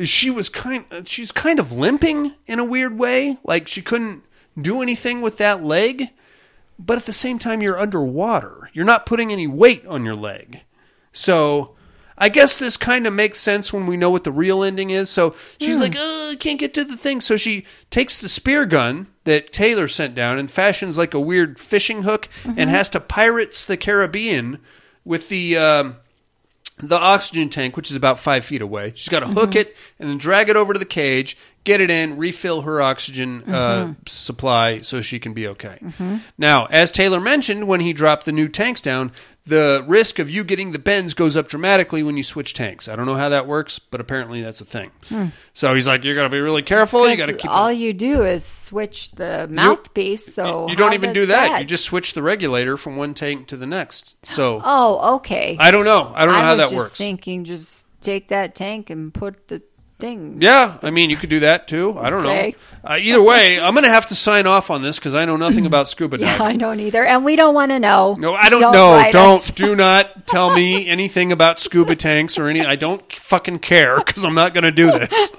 she 0.04 0.30
was 0.30 0.48
kind. 0.48 0.86
She's 1.08 1.32
kind 1.32 1.60
of 1.60 1.72
limping 1.72 2.34
in 2.46 2.60
a 2.60 2.66
weird 2.66 2.98
way. 2.98 3.38
Like 3.44 3.68
she 3.68 3.82
couldn't 3.82 4.24
do 4.60 4.82
anything 4.82 5.22
with 5.22 5.38
that 5.40 5.64
leg, 5.64 6.10
but 6.78 6.98
at 6.98 7.06
the 7.06 7.14
same 7.14 7.40
time, 7.40 7.62
you're 7.62 7.80
underwater. 7.80 8.70
You're 8.74 8.86
not 8.86 9.06
putting 9.06 9.32
any 9.32 9.48
weight 9.48 9.86
on 9.88 10.06
your 10.06 10.16
leg, 10.16 10.62
so. 11.12 11.72
I 12.18 12.30
guess 12.30 12.58
this 12.58 12.78
kind 12.78 13.06
of 13.06 13.14
makes 13.14 13.40
sense 13.40 13.74
when 13.74 13.88
we 13.88 13.98
know 13.98 14.10
what 14.10 14.24
the 14.24 14.32
real 14.32 14.64
ending 14.64 14.90
is. 14.90 15.10
So 15.10 15.36
she's 15.60 15.78
hmm. 15.78 15.84
like, 15.84 15.96
oh, 15.98 16.32
I 16.32 16.36
can't 16.36 16.60
get 16.60 16.74
to 16.76 16.86
the 16.86 16.98
thing. 16.98 17.22
So 17.22 17.38
she 17.38 17.66
takes 17.90 18.18
the 18.18 18.30
spear 18.30 18.66
gun 18.66 19.08
that 19.26 19.52
Taylor 19.52 19.88
sent 19.88 20.16
down 20.16 20.38
and 20.38 20.50
fashions 20.50 20.98
like 20.98 21.14
a 21.14 21.20
weird 21.20 21.60
fishing 21.60 22.04
hook 22.04 22.30
and 22.44 22.56
mm-hmm. 22.56 22.70
has 22.70 22.90
to 22.90 23.00
pirates 23.00 23.66
the 23.66 23.78
Caribbean 23.78 24.60
with 25.04 25.30
the 25.30 25.58
um, 25.58 25.98
the 26.78 26.98
oxygen 26.98 27.50
tank, 27.50 27.78
which 27.78 27.90
is 27.90 27.98
about 27.98 28.20
five 28.20 28.44
feet 28.46 28.62
away. 28.62 28.92
She's 28.96 29.10
got 29.10 29.22
to 29.22 29.28
hook 29.28 29.52
mm-hmm. 29.52 29.60
it 29.60 29.76
and 30.00 30.10
then 30.10 30.18
drag 30.18 30.50
it 30.50 30.56
over 30.56 30.74
to 30.74 30.80
the 30.80 30.86
cage, 30.86 31.38
get 31.64 31.80
it 31.80 31.90
in, 31.90 32.18
refill 32.18 32.64
her 32.64 32.82
oxygen 32.82 33.44
uh, 33.48 33.52
mm-hmm. 33.52 33.92
supply 34.06 34.82
so 34.82 35.02
she 35.02 35.20
can 35.20 35.34
be 35.34 35.48
okay. 35.48 35.80
Now, 36.38 36.66
as 36.66 36.92
Taylor 36.92 37.22
mentioned 37.22 37.68
when 37.68 37.80
he 37.80 37.94
dropped 37.94 38.26
the 38.26 38.32
new 38.34 38.50
tanks 38.50 38.82
down, 38.82 39.12
the 39.48 39.84
risk 39.88 40.18
of 40.18 40.30
you 40.30 40.44
getting 40.44 40.72
the 40.72 40.80
bends 40.80 41.14
goes 41.14 41.38
up 41.38 41.48
dramatically 41.48 42.02
when 42.02 42.18
you 42.18 42.24
switch 42.24 42.54
tanks. 42.56 42.88
I 42.88 42.96
don't 42.96 43.06
know 43.06 43.14
how 43.16 43.30
that 43.30 43.46
works, 43.46 43.78
but 43.78 44.02
apparently 44.02 44.42
that's 44.42 44.60
a 44.60 44.66
thing. 44.66 44.92
Hmm. 45.10 45.28
So 45.54 45.76
he's 45.76 45.88
like, 45.88 46.04
you 46.04 46.16
got 46.16 46.24
to 46.24 46.30
be 46.30 46.40
really 46.40 46.64
careful. 46.64 47.08
You 47.08 47.16
got 47.16 47.28
to 47.28 47.34
keep. 47.34 47.52
all 47.52 47.68
it- 47.68 47.76
you 47.76 47.94
do 47.94 48.24
is 48.24 48.44
switch 48.44 49.12
the 49.12 49.48
mouthpiece. 49.50 50.34
So 50.34 50.68
you 50.68 50.76
don't 50.76 50.94
even 50.94 51.14
do 51.14 51.28
that. 51.28 51.60
You 51.60 51.66
just 51.66 51.86
switch 51.86 52.14
the 52.14 52.24
regulator 52.24 52.76
from 52.76 52.96
one 52.98 53.14
tank 53.14 53.48
to 53.48 53.58
the 53.58 53.68
next. 53.68 54.18
So 54.26 54.60
Oh, 54.64 55.16
okay. 55.18 55.56
I 55.60 55.70
don't 55.72 55.86
know. 55.86 56.12
I 56.16 56.26
don't 56.26 56.34
know 56.34 56.42
how 56.42 56.52
was 56.54 56.58
that 56.58 56.64
just 56.72 56.76
works. 56.76 56.98
Thinking, 56.98 57.44
just 57.44 57.86
take 58.02 58.30
that 58.30 58.56
tank 58.56 58.90
and 58.90 59.14
put 59.14 59.48
the 59.48 59.62
thing. 59.98 60.38
Yeah, 60.42 60.78
I 60.82 60.92
mean, 60.92 61.10
you 61.10 61.18
could 61.18 61.30
do 61.30 61.40
that 61.40 61.68
too. 61.68 61.98
I 61.98 62.10
don't 62.10 62.26
Okay. 62.26 62.56
know. 62.84 62.92
Uh, 62.92 62.98
either 62.98 63.22
way, 63.22 63.60
I'm 63.60 63.74
going 63.74 63.86
to 63.86 63.90
have 63.90 64.06
to 64.08 64.16
sign 64.16 64.46
off 64.46 64.70
on 64.70 64.82
this 64.82 65.00
because 65.00 65.16
I 65.16 65.26
know 65.26 65.38
nothing 65.38 65.66
about 65.66 65.88
scuba 65.90 66.20
Yeah, 66.20 66.38
diving. 66.38 66.56
I 66.56 66.58
don't 66.60 66.80
either, 66.80 67.04
and 67.06 67.24
we 67.24 67.36
don't 67.36 67.56
want 67.56 67.72
to 67.72 67.80
know. 67.80 68.16
No, 68.20 68.34
I 68.34 68.50
don't, 68.50 68.62
know. 68.62 69.10
Don't 69.12 69.42
us. 69.42 69.52
do 69.52 69.76
not 69.78 70.28
tell 70.28 70.54
me 70.54 70.88
anything 70.88 71.32
about 71.32 71.60
scuba 71.60 71.96
tanks 71.96 72.38
or 72.38 72.48
any. 72.48 72.62
I 72.66 72.76
don't 72.76 73.12
fucking 73.14 73.60
care 73.60 73.98
because 73.98 74.24
I'm 74.26 74.36
not 74.36 74.54
going 74.54 74.64
to 74.66 74.72
do 74.72 74.92
this. 74.92 75.32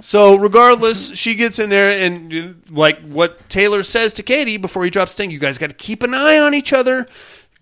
so 0.06 0.36
regardless, 0.36 1.14
she 1.16 1.34
gets 1.34 1.58
in 1.58 1.70
there 1.70 1.98
and 1.98 2.62
like 2.70 3.00
what 3.06 3.48
Taylor 3.48 3.82
says 3.82 4.12
to 4.14 4.22
Katie 4.22 4.56
before 4.58 4.84
he 4.84 4.90
drops 4.90 5.14
the 5.14 5.22
thing. 5.22 5.30
You 5.30 5.38
guys 5.38 5.58
got 5.58 5.68
to 5.68 5.74
keep 5.74 6.02
an 6.02 6.14
eye 6.14 6.38
on 6.38 6.54
each 6.54 6.72
other. 6.72 7.08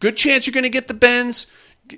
Good 0.01 0.17
chance 0.17 0.47
you're 0.47 0.55
going 0.55 0.65
to 0.65 0.71
get 0.71 0.89
the 0.89 0.95
bends. 0.95 1.47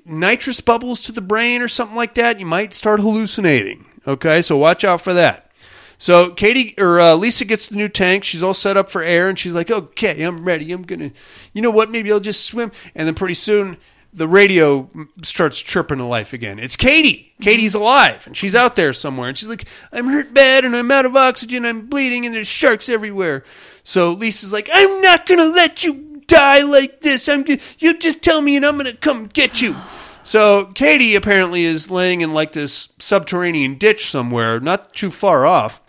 Nitrous 0.04 0.60
bubbles 0.60 1.02
to 1.04 1.12
the 1.12 1.20
brain 1.20 1.62
or 1.62 1.68
something 1.68 1.96
like 1.96 2.14
that. 2.14 2.40
You 2.40 2.46
might 2.46 2.74
start 2.74 3.00
hallucinating. 3.00 3.86
Okay, 4.06 4.42
so 4.42 4.56
watch 4.56 4.84
out 4.84 5.00
for 5.00 5.12
that. 5.14 5.50
So 5.98 6.30
Katie 6.30 6.74
or 6.78 7.00
uh, 7.00 7.14
Lisa 7.14 7.44
gets 7.44 7.68
the 7.68 7.76
new 7.76 7.88
tank. 7.88 8.24
She's 8.24 8.42
all 8.42 8.54
set 8.54 8.76
up 8.76 8.90
for 8.90 9.04
air, 9.04 9.28
and 9.28 9.38
she's 9.38 9.54
like, 9.54 9.70
"Okay, 9.70 10.22
I'm 10.22 10.44
ready. 10.44 10.72
I'm 10.72 10.82
gonna, 10.82 11.12
you 11.52 11.62
know 11.62 11.70
what? 11.70 11.92
Maybe 11.92 12.10
I'll 12.10 12.18
just 12.18 12.44
swim." 12.44 12.72
And 12.96 13.06
then 13.06 13.14
pretty 13.14 13.34
soon, 13.34 13.76
the 14.12 14.26
radio 14.26 14.90
starts 15.22 15.60
chirping 15.60 15.98
to 15.98 16.04
life 16.04 16.32
again. 16.32 16.58
It's 16.58 16.74
Katie. 16.74 17.32
Katie's 17.40 17.76
alive, 17.76 18.26
and 18.26 18.36
she's 18.36 18.56
out 18.56 18.74
there 18.74 18.92
somewhere. 18.92 19.28
And 19.28 19.38
she's 19.38 19.48
like, 19.48 19.64
"I'm 19.92 20.08
hurt 20.08 20.34
bad, 20.34 20.64
and 20.64 20.74
I'm 20.74 20.90
out 20.90 21.06
of 21.06 21.14
oxygen. 21.14 21.64
I'm 21.64 21.86
bleeding, 21.86 22.26
and 22.26 22.34
there's 22.34 22.48
sharks 22.48 22.88
everywhere." 22.88 23.44
So 23.84 24.12
Lisa's 24.12 24.52
like, 24.52 24.68
"I'm 24.72 25.00
not 25.02 25.24
gonna 25.24 25.44
let 25.44 25.84
you 25.84 26.11
die 26.26 26.62
like 26.62 27.00
this. 27.00 27.28
I'm. 27.28 27.44
g- 27.44 27.60
You 27.78 27.98
just 27.98 28.22
tell 28.22 28.40
me, 28.40 28.56
and 28.56 28.64
I'm 28.66 28.76
gonna 28.76 28.92
come 28.94 29.26
get 29.26 29.60
you." 29.62 29.76
So 30.24 30.66
Katie 30.66 31.14
apparently 31.16 31.64
is 31.64 31.90
laying 31.90 32.20
in 32.20 32.32
like 32.32 32.52
this 32.52 32.92
subterranean 32.98 33.76
ditch 33.76 34.10
somewhere, 34.10 34.60
not 34.60 34.94
too 34.94 35.10
far 35.10 35.44
off, 35.46 35.80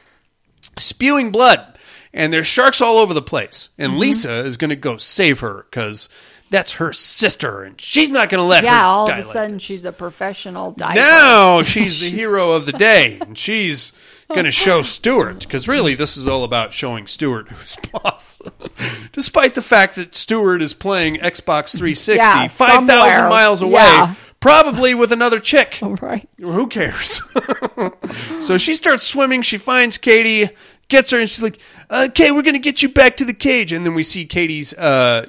spewing 0.77 1.31
blood, 1.31 1.77
and 2.13 2.33
there's 2.33 2.47
sharks 2.47 2.81
all 2.81 2.97
over 2.97 3.13
the 3.13 3.21
place. 3.21 3.69
Mm-hmm. 3.73 3.81
And 3.91 3.99
Lisa 3.99 4.39
is 4.45 4.57
going 4.57 4.69
to 4.69 4.75
go 4.75 4.97
save 4.97 5.39
her 5.41 5.65
because 5.69 6.09
that's 6.49 6.73
her 6.73 6.93
sister, 6.93 7.63
and 7.63 7.79
she's 7.79 8.09
not 8.09 8.29
going 8.29 8.39
to 8.39 8.45
let 8.47 8.61
her 8.63 8.69
Yeah, 8.69 8.85
all 8.85 9.09
of 9.09 9.17
a 9.17 9.21
like 9.21 9.33
sudden 9.33 9.53
this. 9.57 9.63
she's 9.63 9.85
a 9.85 9.91
professional 9.91 10.71
diver. 10.71 10.99
Now 10.99 11.61
she's 11.63 11.99
the 11.99 12.09
hero 12.11 12.51
of 12.51 12.65
the 12.65 12.73
day, 12.73 13.19
and 13.21 13.37
she's 13.37 13.93
going 14.29 14.45
to 14.45 14.51
show 14.51 14.81
Stuart 14.81 15.39
because 15.41 15.67
really 15.67 15.95
this 15.95 16.17
is 16.17 16.27
all 16.27 16.43
about 16.43 16.73
showing 16.73 17.07
Stuart 17.07 17.49
who's 17.49 17.77
boss. 17.91 18.39
Despite 19.11 19.53
the 19.55 19.61
fact 19.61 19.95
that 19.95 20.15
Stuart 20.15 20.61
is 20.61 20.73
playing 20.73 21.15
Xbox 21.17 21.71
360 21.77 22.15
Yeah, 22.15 22.47
five 22.47 22.85
thousand 22.87 23.29
miles 23.29 23.61
away, 23.61 23.81
Yeah. 23.81 24.15
probably 24.39 24.93
with 24.93 25.11
another 25.11 25.39
chick. 25.39 25.79
Right. 26.01 26.27
Who 26.39 26.67
cares? 26.67 27.21
so 28.39 28.57
she 28.57 28.73
starts 28.73 29.03
swimming. 29.05 29.41
She 29.41 29.57
finds 29.57 29.97
Katie, 29.97 30.49
gets 30.87 31.11
her, 31.11 31.19
and 31.19 31.29
she's 31.29 31.41
like, 31.43 31.59
"Okay, 31.89 32.31
we're 32.31 32.41
gonna 32.41 32.59
get 32.59 32.81
you 32.81 32.89
back 32.89 33.17
to 33.17 33.25
the 33.25 33.33
cage." 33.33 33.71
And 33.73 33.85
then 33.85 33.93
we 33.93 34.03
see 34.03 34.25
Katie's 34.25 34.73
uh, 34.73 35.27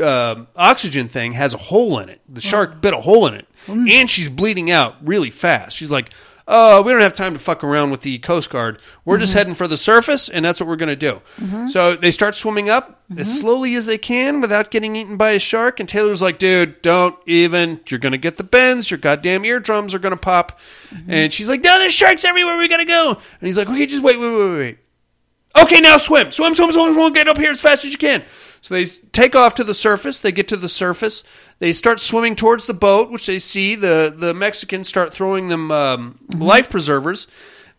uh, 0.00 0.44
oxygen 0.56 1.08
thing 1.08 1.32
has 1.32 1.54
a 1.54 1.58
hole 1.58 1.98
in 2.00 2.08
it. 2.08 2.20
The 2.28 2.40
shark 2.40 2.80
bit 2.80 2.92
a 2.92 3.00
hole 3.00 3.26
in 3.26 3.34
it, 3.34 3.46
and 3.68 4.10
she's 4.10 4.28
bleeding 4.28 4.70
out 4.70 4.96
really 5.02 5.30
fast. 5.30 5.76
She's 5.76 5.90
like, 5.92 6.10
"Oh, 6.48 6.82
we 6.82 6.92
don't 6.92 7.00
have 7.00 7.12
time 7.12 7.32
to 7.32 7.38
fuck 7.38 7.62
around 7.62 7.90
with 7.90 8.02
the 8.02 8.18
Coast 8.18 8.50
Guard. 8.50 8.80
We're 9.04 9.18
just 9.18 9.30
mm-hmm. 9.30 9.38
heading 9.38 9.54
for 9.54 9.68
the 9.68 9.76
surface, 9.76 10.28
and 10.28 10.44
that's 10.44 10.60
what 10.60 10.68
we're 10.68 10.76
gonna 10.76 10.96
do." 10.96 11.20
Mm-hmm. 11.38 11.66
So 11.68 11.96
they 11.96 12.10
start 12.10 12.34
swimming 12.34 12.68
up 12.68 13.02
as 13.10 13.28
mm-hmm. 13.28 13.38
slowly 13.38 13.74
as 13.74 13.86
they 13.86 13.98
can 13.98 14.40
without 14.40 14.70
getting 14.70 14.96
eaten 14.96 15.16
by 15.16 15.30
a 15.30 15.38
shark. 15.38 15.80
And 15.80 15.88
Taylor's 15.88 16.22
like, 16.22 16.38
"Dude, 16.38 16.82
don't 16.82 17.16
even. 17.26 17.80
You're 17.88 18.00
gonna 18.00 18.18
get 18.18 18.36
the 18.36 18.44
bends. 18.44 18.90
Your 18.90 18.98
goddamn 18.98 19.44
eardrums 19.44 19.94
are 19.94 19.98
gonna 19.98 20.16
pop." 20.16 20.58
And 21.08 21.32
she's 21.32 21.48
like, 21.48 21.62
"No, 21.62 21.78
there's 21.78 21.94
sharks 21.94 22.24
everywhere. 22.24 22.56
We 22.56 22.68
gotta 22.68 22.84
go." 22.84 23.10
And 23.10 23.46
he's 23.46 23.58
like, 23.58 23.68
"Okay, 23.68 23.86
just 23.86 24.02
wait, 24.02 24.18
wait, 24.18 24.30
wait, 24.30 24.48
wait, 24.48 24.58
wait." 24.58 24.78
Okay, 25.56 25.80
now 25.80 25.96
swim, 25.96 26.30
swim, 26.30 26.54
swim, 26.54 26.70
swim, 26.72 26.94
swim. 26.94 27.12
Get 27.12 27.28
up 27.28 27.38
here 27.38 27.50
as 27.50 27.60
fast 27.60 27.84
as 27.84 27.92
you 27.92 27.98
can. 27.98 28.22
So 28.60 28.74
they 28.74 28.84
take 28.84 29.34
off 29.34 29.54
to 29.56 29.64
the 29.64 29.74
surface. 29.74 30.20
They 30.20 30.32
get 30.32 30.48
to 30.48 30.56
the 30.56 30.68
surface. 30.68 31.24
They 31.58 31.72
start 31.72 32.00
swimming 32.00 32.36
towards 32.36 32.66
the 32.66 32.74
boat, 32.74 33.10
which 33.10 33.26
they 33.26 33.38
see. 33.38 33.74
the 33.74 34.14
The 34.16 34.34
Mexicans 34.34 34.88
start 34.88 35.12
throwing 35.12 35.48
them 35.48 35.70
um, 35.70 36.18
life 36.36 36.70
preservers. 36.70 37.26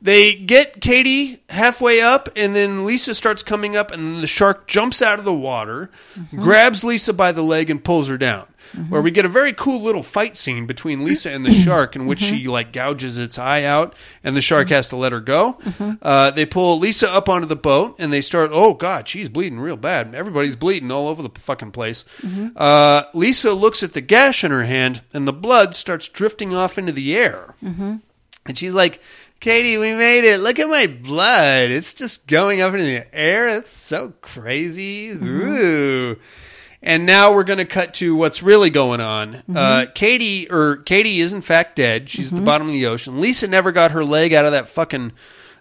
They 0.01 0.33
get 0.33 0.81
Katie 0.81 1.43
halfway 1.49 2.01
up, 2.01 2.27
and 2.35 2.55
then 2.55 2.85
Lisa 2.85 3.13
starts 3.13 3.43
coming 3.43 3.75
up, 3.75 3.91
and 3.91 4.03
then 4.03 4.21
the 4.21 4.27
shark 4.27 4.67
jumps 4.67 4.99
out 4.99 5.19
of 5.19 5.25
the 5.25 5.33
water, 5.33 5.91
grabs 6.35 6.83
Lisa 6.83 7.13
by 7.13 7.31
the 7.31 7.43
leg, 7.43 7.69
and 7.69 7.83
pulls 7.83 8.07
her 8.07 8.17
down. 8.17 8.47
Where 8.89 9.01
we 9.01 9.11
get 9.11 9.25
a 9.25 9.29
very 9.29 9.53
cool 9.53 9.81
little 9.81 10.03
fight 10.03 10.37
scene 10.37 10.65
between 10.65 11.03
Lisa 11.03 11.31
and 11.31 11.45
the 11.45 11.51
shark, 11.51 11.95
in 11.95 12.05
which 12.05 12.19
she 12.19 12.41
mm-hmm. 12.41 12.51
like 12.51 12.73
gouges 12.73 13.17
its 13.17 13.37
eye 13.37 13.63
out, 13.63 13.95
and 14.23 14.35
the 14.35 14.41
shark 14.41 14.69
has 14.69 14.87
to 14.89 14.95
let 14.95 15.11
her 15.11 15.19
go. 15.19 15.53
Mm-hmm. 15.63 15.91
Uh, 16.01 16.31
they 16.31 16.45
pull 16.45 16.79
Lisa 16.79 17.11
up 17.11 17.29
onto 17.29 17.47
the 17.47 17.55
boat, 17.55 17.95
and 17.99 18.11
they 18.11 18.21
start. 18.21 18.51
Oh 18.53 18.73
God, 18.73 19.07
she's 19.07 19.29
bleeding 19.29 19.59
real 19.59 19.77
bad. 19.77 20.15
Everybody's 20.15 20.55
bleeding 20.55 20.91
all 20.91 21.07
over 21.07 21.21
the 21.21 21.39
fucking 21.39 21.71
place. 21.71 22.05
Mm-hmm. 22.21 22.49
Uh, 22.55 23.03
Lisa 23.13 23.53
looks 23.53 23.83
at 23.83 23.93
the 23.93 24.01
gash 24.01 24.43
in 24.43 24.51
her 24.51 24.65
hand, 24.65 25.01
and 25.13 25.27
the 25.27 25.33
blood 25.33 25.75
starts 25.75 26.07
drifting 26.07 26.55
off 26.55 26.77
into 26.77 26.91
the 26.91 27.15
air. 27.15 27.55
And 28.45 28.57
she's 28.57 28.73
like, 28.73 29.01
Katie, 29.39 29.77
we 29.77 29.93
made 29.93 30.23
it. 30.23 30.39
Look 30.39 30.59
at 30.59 30.69
my 30.69 30.87
blood. 30.87 31.71
It's 31.71 31.93
just 31.93 32.27
going 32.27 32.61
up 32.61 32.73
into 32.73 32.85
the 32.85 33.15
air. 33.15 33.49
It's 33.49 33.71
so 33.71 34.13
crazy. 34.21 35.09
Ooh. 35.09 36.17
And 36.83 37.05
now 37.05 37.33
we're 37.33 37.43
going 37.43 37.59
to 37.59 37.65
cut 37.65 37.93
to 37.95 38.15
what's 38.15 38.41
really 38.41 38.69
going 38.71 39.01
on. 39.01 39.43
Uh, 39.53 39.85
Katie, 39.93 40.49
or 40.49 40.77
Katie 40.77 41.19
is 41.19 41.33
in 41.33 41.41
fact 41.41 41.75
dead. 41.75 42.09
She's 42.09 42.31
at 42.33 42.35
the 42.39 42.41
bottom 42.45 42.65
of 42.67 42.73
the 42.73 42.87
ocean. 42.87 43.21
Lisa 43.21 43.47
never 43.47 43.71
got 43.71 43.91
her 43.91 44.03
leg 44.03 44.33
out 44.33 44.45
of 44.45 44.51
that 44.53 44.67
fucking 44.67 45.11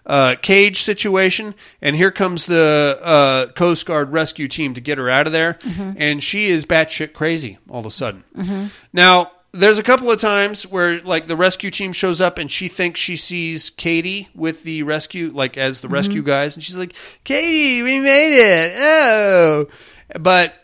uh, 0.03 0.33
cage 0.41 0.81
situation, 0.81 1.53
and 1.79 1.95
here 1.95 2.09
comes 2.09 2.47
the 2.47 2.99
uh, 3.03 3.47
Coast 3.51 3.85
Guard 3.85 4.11
rescue 4.11 4.47
team 4.47 4.73
to 4.73 4.81
get 4.81 4.97
her 4.97 5.11
out 5.11 5.27
of 5.27 5.33
there, 5.33 5.59
and 5.95 6.23
she 6.23 6.47
is 6.47 6.65
batshit 6.65 7.13
crazy 7.13 7.59
all 7.69 7.81
of 7.81 7.85
a 7.85 7.91
sudden. 7.91 8.23
Now, 8.91 9.31
there's 9.51 9.77
a 9.77 9.83
couple 9.83 10.09
of 10.09 10.19
times 10.19 10.65
where 10.65 11.01
like 11.01 11.27
the 11.27 11.35
rescue 11.35 11.69
team 11.69 11.93
shows 11.93 12.19
up 12.19 12.39
and 12.39 12.49
she 12.49 12.67
thinks 12.67 12.99
she 12.99 13.15
sees 13.15 13.69
Katie 13.69 14.29
with 14.33 14.63
the 14.63 14.81
rescue, 14.81 15.29
like 15.31 15.55
as 15.55 15.81
the 15.81 15.87
rescue 15.89 16.23
guys, 16.23 16.55
and 16.55 16.63
she's 16.63 16.75
like, 16.77 16.93
"Katie, 17.23 17.83
we 17.83 17.99
made 17.99 18.33
it!" 18.33 18.73
Oh, 18.77 19.67
but 20.19 20.55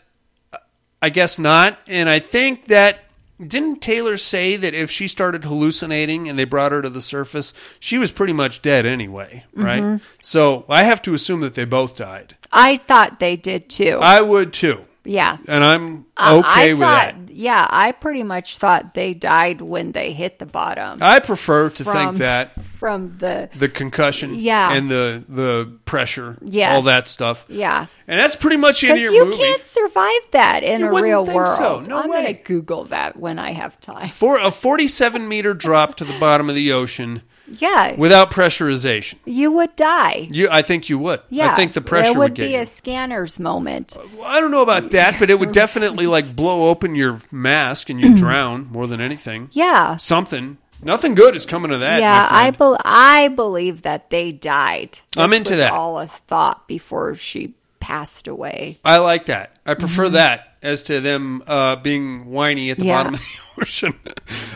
I 1.00 1.10
guess 1.10 1.38
not. 1.38 1.78
And 1.86 2.08
I 2.08 2.18
think 2.18 2.66
that 2.66 3.00
didn't 3.44 3.80
Taylor 3.80 4.16
say 4.16 4.56
that 4.56 4.74
if 4.74 4.90
she 4.90 5.06
started 5.06 5.44
hallucinating 5.44 6.28
and 6.28 6.36
they 6.36 6.44
brought 6.44 6.72
her 6.72 6.82
to 6.82 6.90
the 6.90 7.00
surface, 7.00 7.54
she 7.78 7.96
was 7.96 8.10
pretty 8.10 8.32
much 8.32 8.62
dead 8.62 8.84
anyway, 8.84 9.44
mm-hmm. 9.54 9.64
right? 9.64 10.00
So 10.20 10.64
I 10.68 10.82
have 10.82 11.00
to 11.02 11.14
assume 11.14 11.40
that 11.42 11.54
they 11.54 11.64
both 11.64 11.94
died. 11.94 12.36
I 12.50 12.78
thought 12.78 13.20
they 13.20 13.36
did 13.36 13.68
too. 13.70 13.98
I 14.00 14.20
would 14.20 14.52
too, 14.52 14.86
yeah. 15.08 15.38
and 15.48 15.64
I'm 15.64 16.06
Uh, 16.16 16.36
okay 16.44 16.70
I 16.70 16.72
with 16.72 16.80
thought, 16.80 17.14
that. 17.26 17.34
Yeah, 17.34 17.66
I 17.70 17.92
pretty 17.92 18.22
much 18.24 18.58
thought 18.58 18.94
they 18.94 19.14
died 19.14 19.60
when 19.60 19.92
they 19.92 20.12
hit 20.12 20.38
the 20.40 20.46
bottom. 20.46 20.98
I 21.00 21.20
prefer 21.20 21.70
to 21.70 21.84
from, 21.84 21.94
think 21.94 22.16
that 22.18 22.52
from 22.78 23.16
the 23.18 23.48
the 23.56 23.68
concussion, 23.68 24.34
Yeah. 24.34 24.72
and 24.72 24.90
the 24.90 25.24
the 25.28 25.72
pressure, 25.84 26.36
Yes. 26.42 26.74
all 26.74 26.82
that 26.82 27.06
stuff, 27.08 27.44
yeah. 27.48 27.86
and 28.08 28.18
that's 28.20 28.34
pretty 28.36 28.56
much 28.56 28.80
Because 28.80 28.98
your 28.98 29.12
you 29.12 29.24
movie. 29.26 29.36
can't 29.36 29.64
survive 29.64 30.22
that 30.32 30.62
in 30.64 30.80
You 30.80 30.88
a 30.96 31.02
real 31.02 31.24
think 31.24 31.36
world. 31.36 31.48
so. 31.48 31.80
No 31.86 32.02
I'm 32.02 32.08
way. 32.10 32.22
gonna 32.22 32.32
Google 32.44 32.84
that 32.86 33.16
when 33.16 33.38
I 33.38 33.52
have 33.52 33.78
time. 33.80 34.08
For 34.08 34.38
a 34.38 34.50
47 34.50 35.28
meter 35.28 35.54
drop 35.54 35.94
to 35.96 36.04
the 36.04 36.18
bottom 36.18 36.48
of 36.48 36.54
the 36.56 36.72
ocean 36.72 37.22
Yeah, 37.50 37.94
without 37.96 38.30
pressurization, 38.30 39.16
you 39.24 39.52
would 39.52 39.74
die. 39.76 40.28
you, 40.30 40.48
I 40.50 40.62
think 40.62 40.88
you 40.88 40.98
would. 40.98 41.20
Yeah, 41.30 41.52
I 41.52 41.56
think 41.56 41.72
the 41.72 41.80
pressure 41.80 42.10
It 42.10 42.16
would, 42.16 42.34
get 42.34 42.46
be 42.46 42.52
you. 42.52 42.60
a 42.60 42.66
scanner's 42.66 43.38
moment. 43.38 43.96
I 44.22 44.40
don't 44.40 44.50
know 44.50 44.62
about 44.62 44.90
that, 44.92 45.18
but 45.18 45.30
it 45.30 45.38
would 45.38 45.52
definitely 45.52 46.06
like 46.06 46.34
blow 46.36 46.68
open 46.68 46.94
your 46.94 47.20
mask 47.30 47.90
and 47.90 48.00
you 48.00 48.16
drown 48.16 48.68
more 48.70 48.86
than 48.86 49.00
anything. 49.00 49.48
Yeah, 49.52 49.96
Something. 49.96 50.58
Nothing 50.80 51.14
good 51.14 51.34
is 51.34 51.44
coming 51.44 51.72
to 51.72 51.78
that. 51.78 52.00
yeah. 52.00 52.28
I 52.30 52.50
be- 52.50 52.76
I 52.84 53.28
believe 53.28 53.82
that 53.82 54.10
they 54.10 54.30
died. 54.30 54.98
I'm 55.16 55.32
into 55.32 55.52
was 55.52 55.58
that. 55.58 55.72
All 55.72 55.98
a 55.98 56.06
thought 56.06 56.68
before 56.68 57.16
she 57.16 57.54
passed 57.80 58.28
away. 58.28 58.78
I 58.84 58.98
like 58.98 59.26
that. 59.26 59.56
I 59.66 59.74
prefer 59.74 60.04
mm-hmm. 60.04 60.14
that 60.14 60.47
as 60.62 60.82
to 60.84 61.00
them 61.00 61.42
uh, 61.46 61.76
being 61.76 62.26
whiny 62.26 62.70
at 62.70 62.78
the. 62.78 62.86
Yeah. 62.86 62.98
bottom 63.02 63.14
of 63.14 63.20
the 63.20 63.42
ocean. 63.62 63.94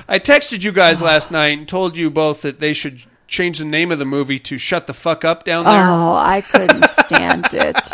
I 0.09 0.19
texted 0.19 0.63
you 0.65 0.73
guys 0.73 1.01
last 1.03 1.31
night 1.31 1.57
and 1.59 1.69
told 1.69 1.97
you 1.97 2.11
both 2.11 2.43
that 2.43 2.61
they 2.61 2.73
should 2.73 3.03
change 3.29 3.59
the 3.59 3.65
name 3.65 3.91
of 3.93 3.99
the 3.99 4.05
movie 4.05 4.39
to 4.41 4.59
"Shut 4.59 4.87
the 4.87 4.95
Fuck 4.95 5.25
Up" 5.25 5.45
down 5.45 5.65
there. 5.65 5.85
Oh, 5.87 6.15
I 6.15 6.41
couldn't 6.43 6.85
stand 6.89 7.47
it. 7.53 7.89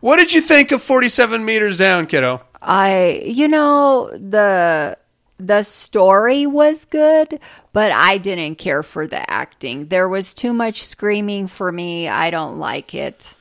What 0.00 0.16
did 0.18 0.32
you 0.32 0.40
think 0.40 0.70
of 0.70 0.82
47 0.82 1.44
meters 1.44 1.78
down, 1.78 2.06
kiddo? 2.06 2.42
I, 2.62 3.22
you 3.24 3.48
know, 3.48 4.10
the 4.12 4.96
the 5.38 5.62
story 5.62 6.46
was 6.46 6.84
good, 6.84 7.40
but 7.72 7.92
I 7.92 8.18
didn't 8.18 8.56
care 8.56 8.82
for 8.82 9.06
the 9.06 9.28
acting. 9.30 9.86
There 9.86 10.08
was 10.08 10.34
too 10.34 10.52
much 10.52 10.84
screaming 10.84 11.46
for 11.46 11.70
me. 11.70 12.08
I 12.08 12.30
don't 12.30 12.58
like 12.58 12.94
it. 12.94 13.36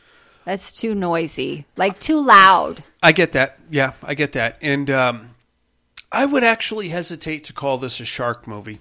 That's 0.47 0.71
too 0.71 0.95
noisy, 0.95 1.65
like 1.75 1.99
too 1.99 2.21
loud. 2.21 2.81
I 3.03 3.11
get 3.11 3.33
that. 3.33 3.59
Yeah, 3.69 3.91
I 4.01 4.13
get 4.13 4.31
that. 4.31 4.57
And 4.61 4.89
um, 4.89 5.31
I 6.09 6.25
would 6.25 6.45
actually 6.45 6.87
hesitate 6.87 7.43
to 7.43 7.53
call 7.53 7.77
this 7.77 7.99
a 7.99 8.05
shark 8.05 8.47
movie. 8.47 8.79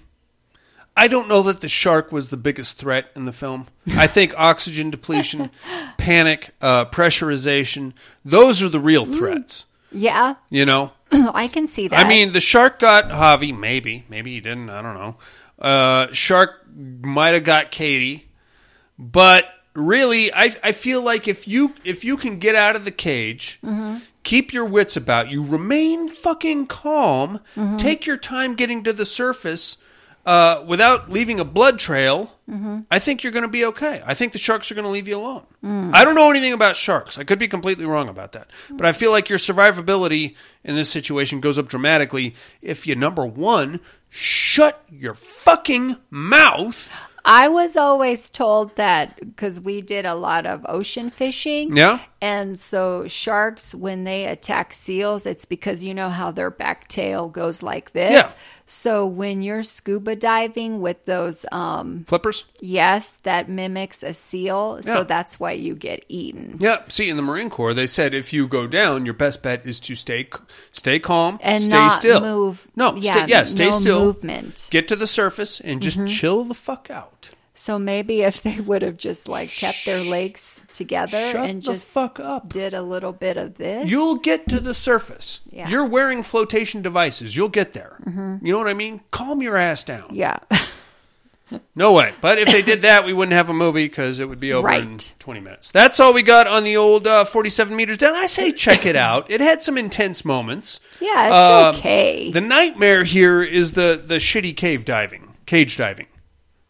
I 0.95 1.09
don't 1.09 1.27
know 1.27 1.43
that 1.43 1.59
the 1.59 1.67
shark 1.67 2.09
was 2.09 2.29
the 2.29 2.37
biggest 2.37 2.77
threat 2.77 3.11
in 3.17 3.25
the 3.25 3.33
film. 3.33 3.67
I 3.85 4.07
think 4.07 4.33
oxygen 4.37 4.91
depletion, 4.91 5.51
panic, 5.97 6.51
uh, 6.61 6.85
pressurization, 6.85 7.91
those 8.23 8.63
are 8.63 8.69
the 8.69 8.79
real 8.79 9.03
threats. 9.03 9.65
Yeah, 9.91 10.35
You 10.49 10.65
know? 10.65 10.93
I 11.11 11.49
can 11.49 11.67
see 11.67 11.89
that. 11.89 11.99
I 11.99 12.07
mean, 12.07 12.31
the 12.31 12.39
shark 12.39 12.79
got 12.79 13.09
Javi, 13.09 13.53
maybe. 13.53 14.05
Maybe 14.07 14.35
he 14.35 14.39
didn't. 14.39 14.69
I 14.69 14.81
don't 14.81 14.93
know. 14.93 15.17
Uh, 15.59 16.13
shark 16.13 16.65
might 16.73 17.33
have 17.33 17.43
got 17.43 17.71
Katie. 17.71 18.23
But 18.97 19.45
really, 19.77 20.33
I, 20.33 20.55
I 20.63 20.71
feel 20.71 21.01
like 21.01 21.27
if 21.27 21.47
you 21.47 21.73
if 21.83 22.03
you 22.03 22.17
can 22.17 22.39
get 22.39 22.55
out 22.55 22.75
of 22.75 22.83
the 22.83 22.91
cage, 22.91 23.59
keep 24.23 24.51
your 24.51 24.65
wits 24.65 24.97
about 24.97 25.29
you, 25.31 25.43
remain 25.43 26.07
fucking 26.09 26.67
calm, 26.67 27.39
take 27.77 28.05
your 28.05 28.17
time 28.17 28.55
getting 28.55 28.83
to 28.83 28.91
the 28.93 29.05
surface 29.05 29.77
uh, 30.25 30.61
without 30.67 31.09
leaving 31.09 31.39
a 31.39 31.45
blood 31.45 31.79
trail, 31.79 32.33
I 32.91 32.99
think 32.99 33.23
you're 33.23 33.31
going 33.31 33.43
to 33.43 33.49
be 33.49 33.63
okay. 33.65 34.01
I 34.05 34.13
think 34.13 34.33
the 34.33 34.39
sharks 34.39 34.69
are 34.71 34.75
going 34.75 34.83
to 34.85 34.91
leave 34.91 35.07
you 35.07 35.17
alone. 35.17 35.45
I 35.93 36.03
don't 36.03 36.15
know 36.15 36.29
anything 36.29 36.53
about 36.53 36.75
sharks. 36.75 37.17
I 37.17 37.23
could 37.23 37.39
be 37.39 37.47
completely 37.47 37.85
wrong 37.85 38.07
about 38.09 38.31
that. 38.33 38.49
But 38.69 38.85
I 38.85 38.91
feel 38.93 39.11
like 39.11 39.29
your 39.29 39.37
survivability 39.39 40.35
in 40.63 40.75
this 40.75 40.89
situation 40.89 41.39
goes 41.41 41.57
up 41.57 41.67
dramatically 41.69 42.35
if 42.61 42.85
you, 42.87 42.95
number 42.95 43.25
one, 43.25 43.79
shut 44.09 44.81
your 44.89 45.13
fucking 45.13 45.97
mouth. 46.09 46.89
I 47.27 47.49
was 47.49 47.75
always 47.75 48.29
told 48.29 48.77
that 48.77 49.19
because 49.19 49.59
we 49.59 49.81
did 49.81 50.05
a 50.05 50.15
lot 50.15 50.45
of 50.45 50.65
ocean 50.69 51.09
fishing. 51.09 51.75
Yeah. 51.75 51.99
And 52.19 52.59
so 52.59 53.05
sharks, 53.07 53.75
when 53.75 54.03
they 54.03 54.25
attack 54.25 54.73
seals, 54.73 55.27
it's 55.27 55.45
because 55.45 55.83
you 55.83 55.93
know 55.93 56.09
how 56.09 56.31
their 56.31 56.49
back 56.49 56.87
tail 56.87 57.29
goes 57.29 57.61
like 57.61 57.91
this. 57.91 58.11
Yeah. 58.11 58.31
So 58.65 59.05
when 59.05 59.41
you're 59.43 59.61
scuba 59.63 60.15
diving 60.15 60.81
with 60.81 61.05
those, 61.05 61.45
um, 61.51 62.05
Flippers? 62.07 62.43
yes, 62.59 63.13
that 63.23 63.49
mimics 63.49 64.01
a 64.01 64.13
seal. 64.15 64.79
Yeah. 64.83 64.93
So 64.93 65.03
that's 65.03 65.39
why 65.39 65.51
you 65.53 65.75
get 65.75 66.05
eaten. 66.09 66.57
Yeah. 66.59 66.81
See, 66.89 67.07
in 67.07 67.17
the 67.17 67.21
Marine 67.21 67.49
Corps, 67.51 67.75
they 67.75 67.87
said 67.87 68.13
if 68.15 68.33
you 68.33 68.47
go 68.47 68.65
down, 68.65 69.05
your 69.05 69.13
best 69.13 69.43
bet 69.43 69.65
is 69.65 69.79
to 69.81 69.93
stay 69.95 70.27
stay 70.71 70.99
calm, 70.99 71.37
And 71.41 71.61
stay 71.61 71.69
not 71.71 71.89
still. 71.93 72.19
move. 72.19 72.67
No, 72.75 72.95
yeah, 72.95 73.11
stay, 73.11 73.25
yeah, 73.27 73.43
stay 73.45 73.65
no 73.65 73.71
still. 73.79 73.99
movement. 74.05 74.55
Mm-hmm. 74.55 74.69
Get 74.71 74.87
to 74.87 74.95
the 74.95 75.07
surface 75.07 75.59
and 75.61 75.81
just 75.81 76.05
chill 76.07 76.43
the 76.43 76.55
fuck 76.55 76.89
out. 76.89 77.29
So 77.59 77.79
maybe 77.79 78.21
if 78.21 78.41
they 78.43 78.59
would 78.69 78.81
have 78.83 78.97
just 78.97 79.27
like 79.27 79.49
kept 79.49 79.85
their 79.85 79.99
legs 80.01 80.61
together 80.73 81.31
Shut 81.31 81.49
and 81.49 81.61
just 81.63 81.85
fuck 81.85 82.19
up. 82.19 82.49
did 82.49 82.73
a 82.75 82.83
little 82.83 83.11
bit 83.13 83.35
of 83.35 83.57
this. 83.57 83.89
You'll 83.89 84.17
get 84.17 84.47
to 84.49 84.59
the 84.59 84.73
surface. 84.75 85.39
Yeah. 85.49 85.67
You're 85.67 85.85
wearing 85.85 86.21
flotation 86.21 86.81
devices. 86.83 87.35
You'll 87.35 87.49
get 87.49 87.73
there. 87.73 87.99
You 88.05 88.51
know 88.53 88.57
what 88.59 88.67
I 88.67 88.73
mean? 88.75 89.01
Calm 89.11 89.41
your 89.41 89.57
ass 89.57 89.83
down. 89.83 90.09
yeah. 90.13 90.37
No 91.75 91.93
way. 91.93 92.13
But 92.19 92.39
if 92.39 92.49
they 92.49 92.61
did 92.61 92.81
that, 92.81 93.05
we 93.05 93.13
wouldn't 93.13 93.31
have 93.31 93.47
a 93.47 93.53
movie 93.53 93.85
because 93.85 94.19
it 94.19 94.27
would 94.27 94.39
be 94.39 94.51
over 94.51 94.69
in 94.69 94.97
20 95.19 95.39
minutes. 95.39 95.71
That's 95.71 95.97
all 95.97 96.11
we 96.11 96.21
got 96.21 96.45
on 96.45 96.65
the 96.65 96.75
old 96.75 97.07
uh, 97.07 97.23
47 97.23 97.73
meters 97.73 97.97
down. 97.97 98.15
I 98.15 98.25
say 98.25 98.51
check 98.51 98.85
it 98.85 98.97
out. 98.97 99.31
It 99.31 99.39
had 99.39 99.61
some 99.63 99.77
intense 99.77 100.25
moments. 100.25 100.81
Yeah, 100.99 101.27
it's 101.27 101.75
Um, 101.77 101.79
okay. 101.79 102.31
The 102.31 102.41
nightmare 102.41 103.05
here 103.05 103.41
is 103.43 103.73
the, 103.73 104.01
the 104.05 104.15
shitty 104.15 104.57
cave 104.57 104.83
diving, 104.83 105.35
cage 105.45 105.77
diving, 105.77 106.07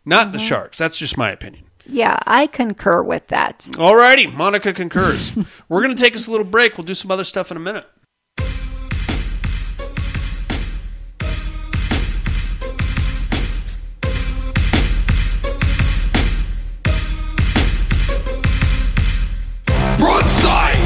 not 0.07 0.27
Mm-hmm. 0.27 0.31
the 0.33 0.39
sharks. 0.39 0.77
That's 0.77 0.97
just 0.97 1.17
my 1.17 1.29
opinion. 1.31 1.65
Yeah, 1.85 2.17
I 2.25 2.47
concur 2.47 3.01
with 3.03 3.27
that. 3.27 3.59
Alrighty, 3.73 4.31
Monika 4.31 4.75
concurs. 4.75 5.33
We're 5.69 5.81
going 5.83 5.95
to 5.95 6.01
take 6.01 6.15
us 6.15 6.27
a 6.27 6.31
little 6.31 6.45
break. 6.45 6.77
We'll 6.77 6.85
do 6.85 6.93
some 6.93 7.11
other 7.11 7.23
stuff 7.23 7.49
in 7.51 7.57
a 7.57 7.61
minute. 7.61 7.85
Broadside, 19.97 20.77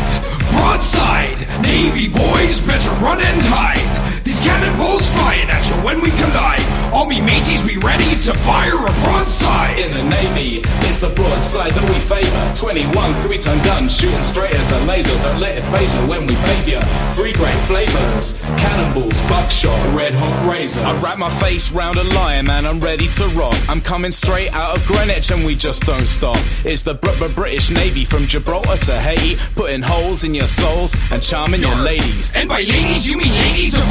broadside, 0.51 1.37
Navy 1.61 2.07
boys 2.07 2.61
better 2.61 2.91
run 3.03 3.19
and 3.19 3.41
hide. 3.43 4.20
Cannonballs 4.51 5.07
flying 5.11 5.49
at 5.49 5.63
you 5.69 5.75
when 5.75 6.01
we 6.01 6.09
collide. 6.11 6.59
All 6.91 7.05
me 7.05 7.21
mateys 7.21 7.63
be 7.63 7.77
ready 7.77 8.15
to 8.27 8.33
fire 8.33 8.75
a 8.75 8.91
broadside. 9.07 9.79
In 9.79 9.91
the 9.93 10.03
Navy, 10.03 10.59
it's 10.87 10.99
the 10.99 11.07
broadside 11.07 11.71
that 11.71 11.87
we 11.89 11.97
favor. 12.03 12.43
21 12.53 13.13
three 13.21 13.37
ton 13.37 13.63
guns 13.63 13.95
shooting 13.95 14.21
straight 14.21 14.53
as 14.53 14.71
a 14.73 14.79
laser. 14.81 15.17
Don't 15.23 15.39
let 15.39 15.57
it 15.57 15.63
phase 15.71 15.95
you 15.95 16.01
when 16.05 16.27
we 16.27 16.35
pave 16.35 16.67
ya. 16.67 16.81
Three 17.15 17.31
great 17.31 17.55
flavors 17.71 18.37
cannonballs, 18.61 19.19
buckshot, 19.21 19.79
red 19.95 20.13
hot 20.13 20.51
razors. 20.51 20.83
I 20.83 20.93
wrap 21.01 21.17
my 21.17 21.29
face 21.39 21.71
round 21.71 21.97
a 21.97 22.03
lion, 22.03 22.45
man, 22.45 22.65
I'm 22.65 22.79
ready 22.79 23.07
to 23.07 23.27
rock. 23.29 23.55
I'm 23.69 23.81
coming 23.81 24.11
straight 24.11 24.53
out 24.53 24.75
of 24.75 24.85
Greenwich 24.85 25.31
and 25.31 25.43
we 25.45 25.55
just 25.55 25.83
don't 25.83 26.07
stop. 26.07 26.37
It's 26.63 26.83
the 26.83 26.93
Br- 26.93 27.17
Br- 27.17 27.33
British 27.33 27.69
Navy 27.71 28.05
from 28.05 28.27
Gibraltar 28.27 28.77
to 28.77 28.99
Haiti, 28.99 29.37
putting 29.55 29.81
holes 29.81 30.23
in 30.23 30.35
your 30.35 30.47
souls 30.47 30.95
and 31.11 31.21
charming 31.21 31.61
your 31.61 31.75
ladies. 31.75 32.31
And 32.35 32.47
by 32.49 32.61
ladies, 32.61 33.09
you 33.09 33.17
mean 33.17 33.33
ladies 33.33 33.73
of 33.75 33.85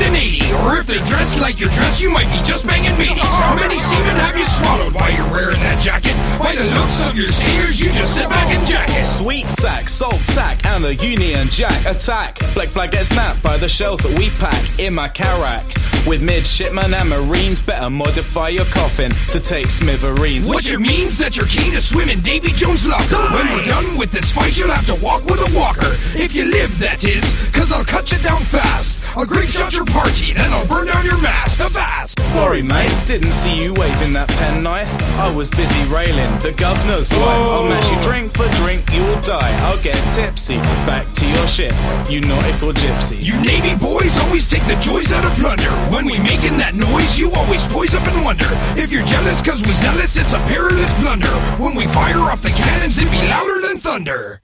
180. 0.00 0.40
Or 0.64 0.78
if 0.78 0.86
they're 0.86 1.04
dressed 1.04 1.40
like 1.40 1.60
you're 1.60 1.68
dressed, 1.70 2.00
you 2.00 2.10
might 2.10 2.30
be 2.32 2.42
just 2.42 2.66
banging 2.66 2.96
mateys. 2.96 3.20
How 3.20 3.54
many 3.54 3.78
seamen 3.78 4.16
have 4.16 4.36
you 4.36 4.44
swallowed 4.44 4.94
while 4.94 5.12
you're 5.12 5.30
wearing 5.30 5.60
that 5.60 5.80
jacket? 5.82 6.16
By 6.40 6.56
the 6.56 6.64
looks 6.72 7.06
of 7.06 7.16
your 7.16 7.28
seniors, 7.28 7.78
you 7.78 7.92
just 7.92 8.14
sit 8.14 8.28
back 8.28 8.48
and 8.48 8.66
jack 8.66 8.88
it. 8.90 9.04
Sweet 9.04 9.48
sack, 9.48 9.88
salt 9.88 10.20
sack, 10.24 10.64
and 10.64 10.82
the 10.82 10.94
Union 10.94 11.48
Jack 11.48 11.84
attack. 11.84 12.38
Black 12.54 12.68
flag 12.68 12.92
gets 12.92 13.10
snapped 13.10 13.42
by 13.42 13.58
the 13.58 13.68
shells 13.68 14.00
that 14.00 14.16
we 14.18 14.30
pack 14.30 14.78
in 14.78 14.94
my 14.94 15.08
carrack. 15.08 15.66
With 16.06 16.22
midshipmen 16.22 16.94
and 16.94 17.08
marines, 17.10 17.60
better 17.60 17.90
modify 17.90 18.48
your 18.48 18.64
coffin 18.66 19.12
to 19.32 19.40
take 19.40 19.70
smithereens. 19.70 20.48
Which 20.48 20.72
it 20.72 20.80
means 20.80 21.18
that 21.18 21.36
you're 21.36 21.46
keen 21.46 21.72
to 21.72 21.80
swim 21.80 22.08
in 22.08 22.20
Davy 22.20 22.52
Jones' 22.52 22.86
locker. 22.86 23.20
When 23.34 23.52
we're 23.52 23.64
done 23.64 23.98
with 23.98 24.10
this 24.10 24.32
fight, 24.32 24.58
you'll 24.58 24.70
have 24.70 24.86
to 24.86 25.04
walk 25.04 25.24
with 25.26 25.40
a 25.40 25.58
walker. 25.58 25.92
If 26.16 26.34
you 26.34 26.46
live, 26.46 26.78
that 26.78 27.04
is, 27.04 27.36
cause 27.52 27.70
I'll 27.70 27.84
cut 27.84 28.10
you 28.12 28.18
down 28.18 28.44
fast. 28.44 28.98
I'll 29.16 29.26
grape 29.26 29.48
shot 29.48 29.74
your 29.74 29.84
party, 29.84 30.32
then 30.32 30.52
I'll 30.52 30.66
burn 30.66 30.86
down 30.86 31.04
your 31.04 31.20
mast. 31.20 31.60
Avast! 31.60 32.18
Sorry, 32.18 32.62
mate, 32.62 32.94
didn't 33.06 33.32
see 33.32 33.62
you 33.62 33.74
waving 33.74 34.12
that 34.14 34.28
penknife. 34.28 34.90
I 35.18 35.30
was 35.30 35.50
busy 35.50 35.84
railing 35.92 36.30
the 36.40 36.52
governor's 36.56 37.10
wife. 37.12 37.20
I'll 37.20 37.68
mash 37.68 37.90
you 37.90 38.00
drink 38.00 38.32
for 38.32 38.48
drink, 38.62 38.88
you'll 38.92 39.20
die. 39.20 39.52
I'll 39.66 39.82
get 39.82 39.98
tipsy. 40.12 40.56
Back 40.86 41.12
to 41.14 41.26
your 41.28 41.46
ship, 41.46 41.74
you 42.08 42.20
nautical 42.22 42.72
gypsy. 42.72 43.22
You 43.22 43.34
Navy 43.42 43.76
boys 43.76 44.16
always 44.24 44.48
take 44.48 44.64
the 44.66 44.78
joys 44.80 45.12
out 45.12 45.24
of 45.24 45.32
plunder. 45.32 45.70
When 45.90 46.06
we 46.06 46.18
making 46.18 46.56
that 46.58 46.76
noise, 46.76 47.18
you 47.18 47.32
always 47.32 47.66
poise 47.66 47.96
up 47.96 48.06
and 48.06 48.24
wonder. 48.24 48.46
If 48.78 48.92
you're 48.92 49.04
jealous 49.04 49.42
cause 49.42 49.60
we 49.66 49.74
zealous, 49.74 50.16
it's 50.16 50.34
a 50.34 50.38
perilous 50.46 50.92
blunder. 51.00 51.34
When 51.58 51.74
we 51.74 51.86
fire 51.86 52.30
off 52.30 52.42
the 52.42 52.50
cannons, 52.50 52.98
it 52.98 53.10
be 53.10 53.18
louder 53.26 53.60
than 53.60 53.76
thunder. 53.76 54.40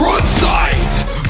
Broadside, 0.00 0.80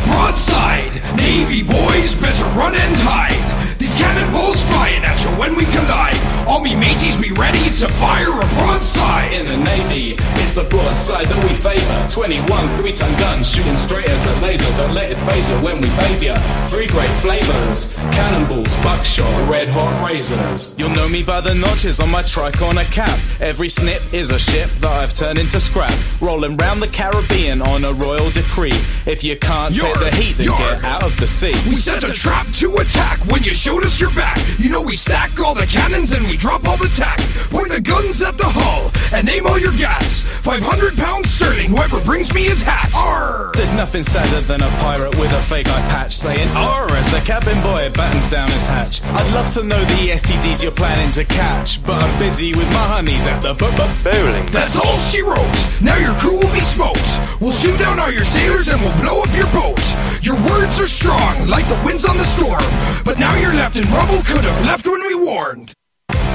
broadside, 0.06 0.94
Navy 1.16 1.64
boys 1.64 2.14
better 2.14 2.44
run 2.54 2.76
and 2.76 2.96
hide. 3.02 3.79
Cannonballs 4.00 4.64
flying 4.64 5.04
at 5.04 5.22
you 5.22 5.30
when 5.36 5.54
we 5.54 5.64
collide. 5.66 6.16
All 6.48 6.60
me 6.60 6.74
mateys 6.74 7.16
be 7.16 7.32
ready 7.32 7.70
to 7.80 7.86
fire 7.86 8.32
a 8.32 8.46
broadside. 8.56 9.32
In 9.32 9.46
the 9.46 9.56
Navy, 9.56 10.16
it's 10.42 10.54
the 10.54 10.64
broadside 10.64 11.28
that 11.28 11.40
we 11.44 11.54
favor. 11.54 11.98
21 12.08 12.76
three 12.76 12.92
ton 12.92 13.12
guns 13.20 13.48
shooting 13.52 13.76
straight 13.76 14.08
as 14.08 14.24
a 14.26 14.34
laser. 14.40 14.70
Don't 14.76 14.94
let 14.94 15.12
it 15.12 15.18
phase 15.28 15.48
you 15.50 15.56
when 15.56 15.80
we 15.80 15.88
bathe. 16.00 16.40
Three 16.70 16.86
great 16.86 17.10
flavors 17.20 17.92
cannonballs, 18.20 18.74
buckshot, 18.76 19.48
red 19.48 19.68
hot 19.68 19.92
razors. 20.06 20.74
You'll 20.78 20.90
know 20.90 21.08
me 21.08 21.22
by 21.22 21.40
the 21.40 21.54
notches 21.54 22.00
on 22.00 22.10
my 22.10 22.22
tricorner 22.22 22.90
cap. 22.92 23.18
Every 23.40 23.68
snip 23.68 24.02
is 24.12 24.30
a 24.30 24.38
ship 24.38 24.68
that 24.80 24.90
I've 24.90 25.14
turned 25.14 25.38
into 25.38 25.60
scrap. 25.60 25.92
Rolling 26.20 26.56
round 26.56 26.82
the 26.82 26.88
Caribbean 26.88 27.62
on 27.62 27.84
a 27.84 27.92
royal 27.92 28.30
decree. 28.30 28.78
If 29.06 29.24
you 29.24 29.36
can't 29.36 29.74
take 29.74 29.98
the 29.98 30.10
heat, 30.14 30.36
then 30.36 30.48
get 30.48 30.84
out 30.84 31.02
of 31.02 31.18
the 31.18 31.26
sea. 31.26 31.54
We 31.68 31.76
set 31.76 32.04
a 32.04 32.12
trap 32.12 32.46
to 32.54 32.76
attack 32.76 33.24
when 33.26 33.42
you 33.42 33.54
showed 33.54 33.84
us 33.84 33.89
your 33.98 34.12
back. 34.14 34.38
You 34.58 34.68
know 34.68 34.82
we 34.82 34.94
stack 34.94 35.40
all 35.40 35.54
the 35.54 35.66
cannons 35.66 36.12
and 36.12 36.26
we 36.28 36.36
drop 36.36 36.68
all 36.68 36.76
the 36.76 36.92
tack. 36.94 37.18
Point 37.50 37.70
the 37.70 37.80
guns 37.80 38.22
at 38.22 38.36
the 38.36 38.44
hull 38.46 38.92
and 39.16 39.28
aim 39.28 39.46
all 39.46 39.58
your 39.58 39.72
gas. 39.72 40.22
500 40.22 40.96
pounds 40.96 41.30
sterling, 41.30 41.70
whoever 41.70 42.00
brings 42.04 42.32
me 42.32 42.44
his 42.44 42.62
hat. 42.62 42.92
Arr! 42.94 43.50
There's 43.54 43.72
nothing 43.72 44.02
sadder 44.02 44.40
than 44.42 44.62
a 44.62 44.68
pirate 44.84 45.16
with 45.18 45.32
a 45.32 45.42
fake 45.42 45.68
eye 45.68 45.88
patch 45.88 46.14
saying 46.16 46.48
R 46.54 46.90
as 46.92 47.10
the 47.10 47.20
cabin 47.20 47.60
boy 47.62 47.90
battens 47.94 48.28
down 48.28 48.50
his 48.50 48.66
hatch. 48.66 49.02
I'd 49.02 49.34
love 49.34 49.52
to 49.54 49.64
know 49.64 49.80
the 49.80 50.10
STDs 50.10 50.62
you're 50.62 50.72
planning 50.72 51.10
to 51.12 51.24
catch, 51.24 51.82
but 51.82 52.02
I'm 52.02 52.18
busy 52.18 52.52
with 52.54 52.68
my 52.68 52.86
honeys 52.86 53.26
at 53.26 53.40
the 53.40 53.54
bowling. 53.54 54.46
That's 54.52 54.76
all 54.76 54.98
she 54.98 55.22
wrote. 55.22 55.58
Now 55.80 55.96
your 55.96 56.14
crew 56.14 56.38
will 56.38 56.52
be 56.52 56.60
smoked. 56.60 57.20
We'll 57.40 57.50
shoot 57.50 57.78
down 57.78 57.98
all 57.98 58.10
your 58.10 58.24
sailors 58.24 58.68
and 58.68 58.80
we'll 58.80 58.96
blow 59.00 59.22
up 59.22 59.32
your 59.34 59.48
boat. 59.52 59.80
Your 60.20 60.36
words 60.52 60.78
are 60.78 60.86
strong, 60.86 61.48
like 61.48 61.66
the 61.68 61.80
winds 61.84 62.04
on 62.04 62.18
the 62.18 62.24
storm. 62.24 62.60
But 63.04 63.18
now 63.18 63.34
you're 63.40 63.54
left 63.54 63.79
in 63.80 63.90
rubble, 63.92 64.22
could 64.24 64.44
have 64.44 64.64
left 64.64 64.86
when 64.86 65.00
we 65.06 65.14
warned. 65.14 65.72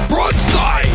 Broadside, 0.10 0.90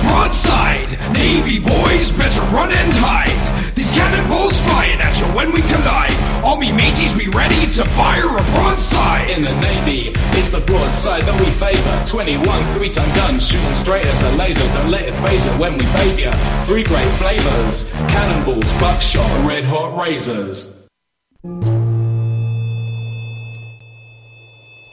broadside, 0.00 0.88
Navy 1.12 1.58
boys 1.58 2.12
better 2.12 2.42
run 2.54 2.70
and 2.72 2.92
hide. 2.94 3.74
These 3.74 3.92
cannonballs 3.92 4.60
flying 4.60 5.00
at 5.00 5.18
you 5.20 5.26
when 5.36 5.52
we 5.52 5.60
collide. 5.62 6.14
All 6.44 6.56
me 6.56 6.72
mateys 6.72 7.14
be 7.16 7.28
ready 7.28 7.66
to 7.76 7.84
fire 7.84 8.28
a 8.28 8.44
broadside. 8.56 9.30
In 9.30 9.42
the 9.42 9.54
Navy, 9.60 10.12
it's 10.38 10.50
the 10.50 10.60
broadside 10.60 11.24
that 11.24 11.38
we 11.40 11.50
favor. 11.52 12.02
21 12.06 12.74
three 12.74 12.90
ton 12.90 13.08
guns 13.14 13.48
shooting 13.48 13.74
straight 13.74 14.06
as 14.06 14.22
a 14.22 14.32
laser. 14.36 14.66
Don't 14.72 14.90
let 14.90 15.04
it 15.04 15.14
phase 15.22 15.44
you 15.44 15.52
when 15.52 15.72
we 15.76 15.84
bathe 15.96 16.18
ya. 16.18 16.32
Three 16.64 16.84
great 16.84 17.10
flavors 17.20 17.90
cannonballs, 18.08 18.72
buckshot, 18.74 19.30
red 19.46 19.64
hot 19.64 19.98
razors. 19.98 20.88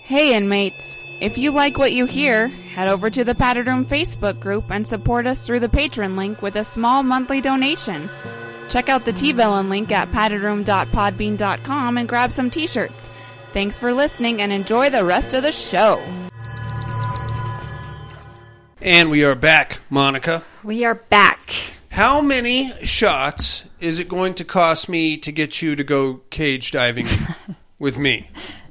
Hey, 0.08 0.38
inmates. 0.38 0.98
If 1.20 1.38
you 1.38 1.52
like 1.52 1.78
what 1.78 1.92
you 1.92 2.06
hear, 2.06 2.48
head 2.48 2.88
over 2.88 3.10
to 3.10 3.26
the 3.26 3.36
Padded 3.36 3.68
Room 3.68 3.86
Facebook 3.86 4.40
group 4.40 4.72
and 4.72 4.88
support 4.88 5.28
us 5.28 5.46
through 5.46 5.60
the 5.60 5.68
Patreon 5.68 6.16
link 6.16 6.42
with 6.42 6.56
a 6.56 6.64
small 6.64 7.04
monthly 7.04 7.42
donation. 7.42 8.10
Check 8.70 8.88
out 8.88 9.04
the 9.04 9.12
T-Villain 9.12 9.68
link 9.68 9.92
at 9.92 10.08
paddedroom.podbean.com 10.14 11.98
and 11.98 12.08
grab 12.08 12.32
some 12.32 12.50
t-shirts. 12.50 13.10
Thanks 13.52 13.78
for 13.78 13.92
listening 13.92 14.42
and 14.42 14.54
enjoy 14.54 14.90
the 14.90 15.04
rest 15.04 15.34
of 15.34 15.44
the 15.44 15.52
show. 15.52 16.02
And 18.80 19.10
we 19.10 19.26
are 19.26 19.36
back, 19.36 19.82
Monika. 19.92 20.42
We 20.64 20.86
are 20.86 20.96
back. 20.96 21.54
How 21.90 22.22
many 22.22 22.72
shots 22.86 23.66
is 23.82 24.00
it 24.00 24.08
going 24.08 24.36
to 24.36 24.46
cost 24.46 24.88
me 24.88 25.18
to 25.18 25.34
get 25.34 25.62
you 25.62 25.76
to 25.76 25.84
go 25.84 26.22
cage 26.30 26.72
diving 26.72 27.08
with 27.78 27.98
me? 27.98 28.30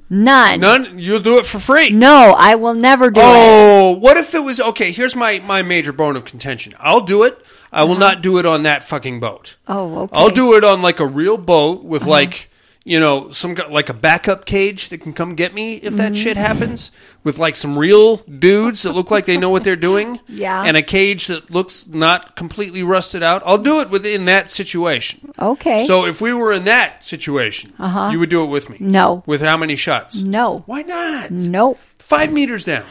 None. 0.09 0.61
None. 0.61 0.99
You'll 0.99 1.21
do 1.21 1.39
it 1.39 1.47
for 1.47 1.59
free. 1.59 1.91
No, 1.91 2.35
I 2.39 2.55
will 2.55 2.75
never 2.75 3.11
do 3.11 3.21
it. 3.21 3.25
Oh, 3.27 3.97
what 3.99 4.17
if 4.17 4.35
it 4.35 4.41
was 4.41 4.61
okay? 4.61 4.93
Here's 4.93 5.17
my 5.17 5.41
my 5.41 5.63
major 5.63 5.93
bone 5.93 6.17
of 6.17 6.25
contention. 6.25 6.75
I'll 6.79 7.01
do 7.01 7.25
it. 7.25 7.45
I 7.73 7.83
will 7.83 7.93
uh-huh. 7.93 8.01
not 8.01 8.23
do 8.23 8.39
it 8.39 8.47
on 8.47 8.63
that 8.63 8.85
fucking 8.85 9.19
boat. 9.19 9.57
Oh, 9.67 10.03
okay. 10.03 10.17
I'll 10.17 10.31
do 10.31 10.55
it 10.55 10.63
on 10.63 10.81
like 10.81 11.01
a 11.01 11.07
real 11.07 11.37
boat 11.37 11.85
with 11.85 12.03
uh-huh. 12.03 12.11
like 12.11 12.51
you 12.87 13.01
know 13.01 13.29
some 13.31 13.55
like 13.69 13.89
a 13.89 13.93
backup 13.95 14.45
cage 14.47 14.89
that 14.91 14.99
can 15.03 15.13
come 15.13 15.35
get 15.35 15.53
me 15.53 15.75
if 15.77 15.95
that 15.97 16.13
Mhm. 16.13 16.23
shit 16.23 16.37
happens. 16.37 16.91
With 17.25 17.37
like 17.39 17.57
some 17.57 17.77
real 17.77 18.19
dudes 18.29 18.83
that 18.83 18.93
look 18.95 19.11
like 19.11 19.27
they 19.27 19.37
know 19.37 19.51
what 19.51 19.65
they're 19.65 19.75
doing. 19.91 20.21
Yeah. 20.29 20.63
And 20.65 20.77
a 20.77 20.83
cage 20.83 21.27
that 21.27 21.51
looks 21.51 21.87
not 21.89 22.37
completely 22.37 22.85
rusted 22.85 23.23
out. 23.25 23.43
I'll 23.45 23.59
do 23.59 23.81
it 23.81 23.91
within 23.91 24.27
that 24.27 24.49
situation. 24.51 25.33
Okay. 25.39 25.85
So 25.87 26.07
if 26.07 26.21
we 26.21 26.33
were 26.33 26.53
in 26.53 26.65
that 26.67 27.05
situation, 27.05 27.73
Uh-huh. 27.81 28.11
you 28.13 28.21
would 28.21 28.31
do 28.31 28.45
it 28.45 28.47
with 28.47 28.71
me. 28.71 28.77
No. 28.79 29.25
With 29.27 29.41
how 29.43 29.57
many 29.57 29.75
shots? 29.75 30.23
No. 30.23 30.63
Why 30.67 30.83
not? 30.83 31.33
Nope. 31.33 31.79
Five 31.99 32.33
meters 32.33 32.63
down. 32.65 32.85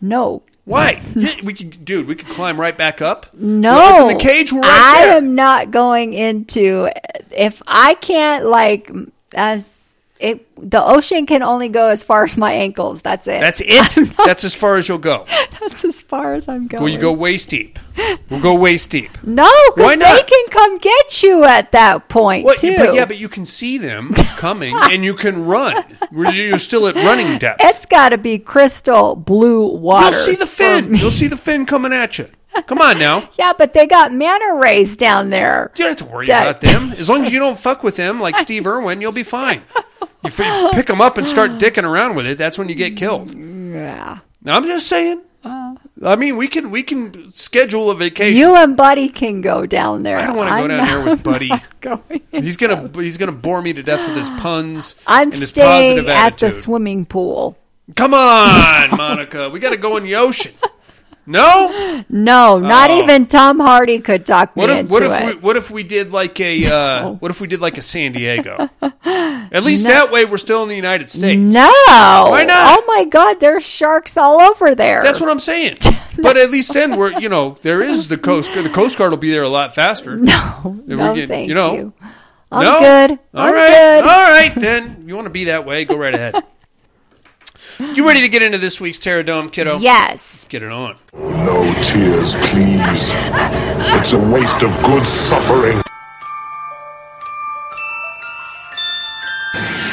No. 0.00 0.42
Why? 0.64 1.02
We 1.44 1.52
could, 1.52 1.84
dude. 1.84 2.06
We 2.08 2.14
could 2.14 2.28
climb 2.28 2.58
right 2.58 2.78
back 2.78 3.02
up. 3.02 3.26
No. 3.34 4.04
Open 4.04 4.16
the 4.16 4.22
cage. 4.24 4.52
We're 4.52 4.60
right 4.60 4.70
I 5.00 5.04
there. 5.06 5.16
am 5.18 5.34
not 5.34 5.70
going 5.70 6.14
into 6.14 6.88
if 7.30 7.60
I 7.66 7.94
can't 7.94 8.46
like 8.46 8.90
as 9.34 9.82
it 10.22 10.46
the 10.56 10.82
ocean 10.82 11.26
can 11.26 11.42
only 11.42 11.68
go 11.68 11.88
as 11.88 12.02
far 12.02 12.22
as 12.24 12.36
my 12.36 12.52
ankles. 12.52 13.02
That's 13.02 13.26
it. 13.26 13.40
That's 13.40 13.60
it. 13.96 14.16
That's 14.24 14.44
as 14.44 14.54
far 14.54 14.76
as 14.76 14.88
you'll 14.88 14.98
go. 14.98 15.26
That's 15.60 15.84
as 15.84 16.00
far 16.00 16.34
as 16.34 16.48
I'm 16.48 16.68
going. 16.68 16.82
Will 16.82 16.90
you 16.90 16.98
go 16.98 17.12
waist 17.12 17.50
deep? 17.50 17.78
We'll 18.30 18.40
go 18.40 18.54
waist 18.54 18.90
deep. 18.90 19.10
No, 19.24 19.50
because 19.74 19.98
they 19.98 20.22
can 20.22 20.48
come 20.50 20.78
get 20.78 21.22
you 21.22 21.44
at 21.44 21.72
that 21.72 22.08
point 22.08 22.48
too. 22.56 22.76
But 22.76 22.94
yeah, 22.94 23.04
but 23.04 23.18
you 23.18 23.28
can 23.28 23.44
see 23.44 23.78
them 23.78 24.14
coming, 24.36 24.74
and 24.80 25.04
you 25.04 25.14
can 25.14 25.44
run. 25.44 25.84
You're 26.12 26.58
still 26.58 26.86
at 26.86 26.94
running 26.94 27.38
depth. 27.38 27.60
it's 27.62 27.84
got 27.86 28.10
to 28.10 28.18
be 28.18 28.38
crystal 28.38 29.16
blue 29.16 29.76
water. 29.76 30.10
You'll 30.10 30.24
see 30.24 30.36
the 30.36 30.46
fin. 30.46 30.94
You'll 30.94 31.10
see 31.10 31.28
the 31.28 31.36
fin 31.36 31.66
coming 31.66 31.92
at 31.92 32.18
you. 32.18 32.28
Come 32.66 32.80
on 32.80 32.98
now. 32.98 33.28
Yeah, 33.38 33.52
but 33.56 33.72
they 33.72 33.86
got 33.86 34.12
manta 34.12 34.58
rays 34.62 34.96
down 34.96 35.30
there. 35.30 35.70
You 35.76 35.84
don't 35.84 35.98
have 35.98 36.06
to 36.08 36.12
worry 36.12 36.26
That- 36.26 36.42
about 36.48 36.60
them. 36.60 36.90
As 36.98 37.08
long 37.08 37.24
as 37.24 37.32
you 37.32 37.38
don't 37.38 37.58
fuck 37.58 37.82
with 37.82 37.96
them 37.96 38.20
like 38.20 38.36
Steve 38.36 38.66
Irwin, 38.66 39.00
you'll 39.00 39.12
be 39.12 39.22
fine. 39.22 39.62
You 40.24 40.30
pick 40.72 40.86
them 40.86 41.00
up 41.00 41.18
and 41.18 41.28
start 41.28 41.52
dicking 41.52 41.84
around 41.84 42.14
with 42.14 42.26
it. 42.26 42.38
That's 42.38 42.58
when 42.58 42.68
you 42.68 42.74
get 42.74 42.96
killed. 42.96 43.34
Yeah. 43.34 44.18
I'm 44.46 44.64
just 44.64 44.86
saying. 44.86 45.22
Uh. 45.44 45.74
I 46.06 46.14
mean, 46.14 46.36
we 46.36 46.46
can 46.46 46.70
we 46.70 46.82
can 46.84 47.32
schedule 47.34 47.90
a 47.90 47.96
vacation. 47.96 48.38
You 48.38 48.54
and 48.54 48.76
Buddy 48.76 49.08
can 49.08 49.40
go 49.40 49.66
down 49.66 50.04
there. 50.04 50.16
I 50.18 50.26
don't 50.26 50.36
want 50.36 50.50
to 50.50 50.56
go 50.62 50.68
down 50.68 50.86
there 50.86 51.00
with 51.04 51.22
Buddy. 51.24 51.50
going 51.80 52.22
He's 52.30 52.56
gonna 52.56 52.88
he's 52.94 53.16
gonna 53.16 53.32
bore 53.32 53.60
me 53.60 53.72
to 53.72 53.82
death 53.82 54.06
with 54.06 54.16
his 54.16 54.28
puns 54.40 54.94
I'm 55.06 55.30
and 55.32 55.40
his 55.40 55.48
staying 55.48 55.96
positive 55.96 56.08
at 56.08 56.38
the 56.38 56.50
swimming 56.52 57.04
pool. 57.06 57.56
Come 57.96 58.14
on, 58.14 58.90
Monika. 58.90 59.50
We 59.50 59.58
got 59.58 59.70
to 59.70 59.76
go 59.76 59.96
in 59.96 60.04
the 60.04 60.14
ocean. 60.14 60.54
No. 61.24 62.04
No, 62.08 62.58
not 62.58 62.90
Oh. 62.90 63.02
even 63.02 63.26
Tom 63.26 63.60
Hardy 63.60 64.00
could 64.00 64.26
talk 64.26 64.56
me 64.56 64.60
What 64.62 64.70
if 64.70 64.78
into 64.80 64.92
what 64.92 65.02
if 65.04 65.12
it. 65.12 65.26
we 65.26 65.34
what 65.40 65.56
if 65.56 65.70
we 65.70 65.82
did 65.84 66.10
like 66.10 66.40
a 66.40 66.66
uh, 66.66 67.10
what 67.12 67.30
if 67.30 67.40
we 67.40 67.46
did 67.46 67.60
like 67.60 67.78
a 67.78 67.82
San 67.82 68.12
Diego? 68.12 68.68
At 69.04 69.62
least 69.62 69.84
that 69.84 70.10
way 70.10 70.24
we're 70.24 70.38
still 70.38 70.62
in 70.64 70.68
the 70.68 70.76
United 70.76 71.08
States. 71.10 71.38
no. 71.38 71.70
Why 72.28 72.44
not? 72.44 72.78
Oh 72.80 72.84
my 72.86 73.04
God, 73.04 73.38
there's 73.40 73.62
sharks 73.64 74.16
all 74.16 74.40
over 74.40 74.74
there. 74.74 75.00
That's 75.02 75.20
what 75.20 75.30
I'm 75.30 75.40
saying. 75.40 75.78
But 76.18 76.36
at 76.36 76.50
least 76.50 76.74
then 76.74 76.96
we're 76.96 77.18
you 77.20 77.30
know 77.30 77.56
there 77.62 77.82
is 77.82 78.08
the 78.08 78.18
coast 78.18 78.52
the 78.52 78.68
Coast 78.68 78.98
Guard 78.98 79.12
will 79.12 79.16
be 79.18 79.30
there 79.30 79.42
a 79.44 79.48
lot 79.48 79.74
faster. 79.74 80.16
No, 80.18 80.82
no, 80.86 81.14
get- 81.14 81.28
thank 81.28 81.48
you 81.48 81.54
know. 81.54 81.72
you. 81.74 81.92
I'm 82.52 82.64
no? 82.64 82.80
good. 82.80 83.18
All 83.32 83.46
I'm 83.46 83.54
right. 83.54 83.68
good. 83.70 84.02
All 84.04 84.30
right 84.30 84.52
then. 84.54 85.04
You 85.06 85.14
want 85.14 85.24
to 85.24 85.30
be 85.30 85.44
that 85.44 85.64
way? 85.64 85.86
Go 85.86 85.96
right 85.96 86.14
ahead. 86.14 86.34
You 87.82 88.06
ready 88.06 88.20
to 88.20 88.28
get 88.28 88.42
into 88.42 88.58
this 88.58 88.80
week's 88.80 89.00
Terradome, 89.00 89.50
kiddo? 89.50 89.76
Yes. 89.78 90.14
Let's 90.14 90.44
Get 90.46 90.62
it 90.62 90.70
on. 90.70 90.94
No 91.12 91.66
tears, 91.82 92.38
please. 92.46 93.10
It's 93.98 94.12
a 94.14 94.22
waste 94.30 94.62
of 94.62 94.70
good 94.86 95.02
suffering. 95.04 95.82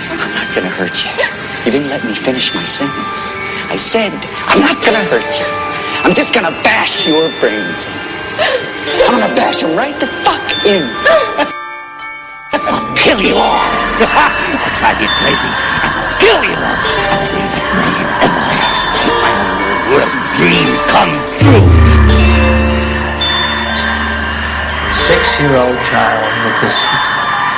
I'm 0.06 0.30
not 0.38 0.54
gonna 0.54 0.70
hurt 0.70 0.94
you. 1.02 1.10
You 1.66 1.72
didn't 1.74 1.90
let 1.90 2.06
me 2.06 2.14
finish 2.14 2.54
my 2.54 2.64
sentence. 2.64 3.18
I 3.74 3.76
said, 3.76 4.14
I'm 4.46 4.62
not 4.62 4.78
gonna 4.86 5.04
hurt 5.10 5.26
you. 5.34 5.46
I'm 6.06 6.14
just 6.14 6.32
gonna 6.32 6.54
bash 6.62 7.08
your 7.08 7.26
brains 7.42 7.86
in. 7.90 7.98
I'm 9.10 9.18
gonna 9.20 9.34
bash 9.34 9.62
them 9.66 9.76
right 9.76 9.98
the 10.00 10.06
fuck 10.22 10.46
in. 10.64 10.86
I'll 12.54 12.96
kill 12.96 13.20
you 13.20 13.34
all. 13.34 13.66
I'll 14.06 14.78
drive 14.78 15.02
you 15.02 15.10
crazy. 15.18 15.50
I'll 15.82 16.20
kill 16.22 16.44
you 16.46 16.54
all. 16.54 17.29
Worst 19.90 20.16
dream 20.38 20.70
come 20.88 21.10
true. 21.42 21.66
Six-year-old 24.94 25.78
child 25.90 26.26
with 26.46 26.58
this 26.62 26.78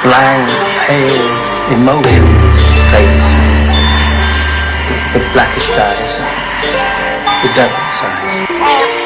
blank, 0.02 0.48
pale, 0.88 1.28
emotionless 1.76 2.64
face, 2.90 3.30
with 5.14 5.28
blackish 5.34 5.72
eyes, 5.72 6.12
the 7.44 7.54
devil's 7.54 8.02
eyes. 8.02 9.01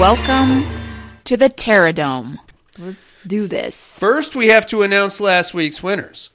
Welcome 0.00 0.64
to 1.24 1.36
the 1.36 1.50
Terradome. 1.50 2.38
Let's 2.78 3.16
do 3.26 3.46
this. 3.46 3.78
First, 3.78 4.34
we 4.34 4.48
have 4.48 4.66
to 4.68 4.80
announce 4.80 5.20
last 5.20 5.52
week's 5.52 5.82
winners. 5.82 6.30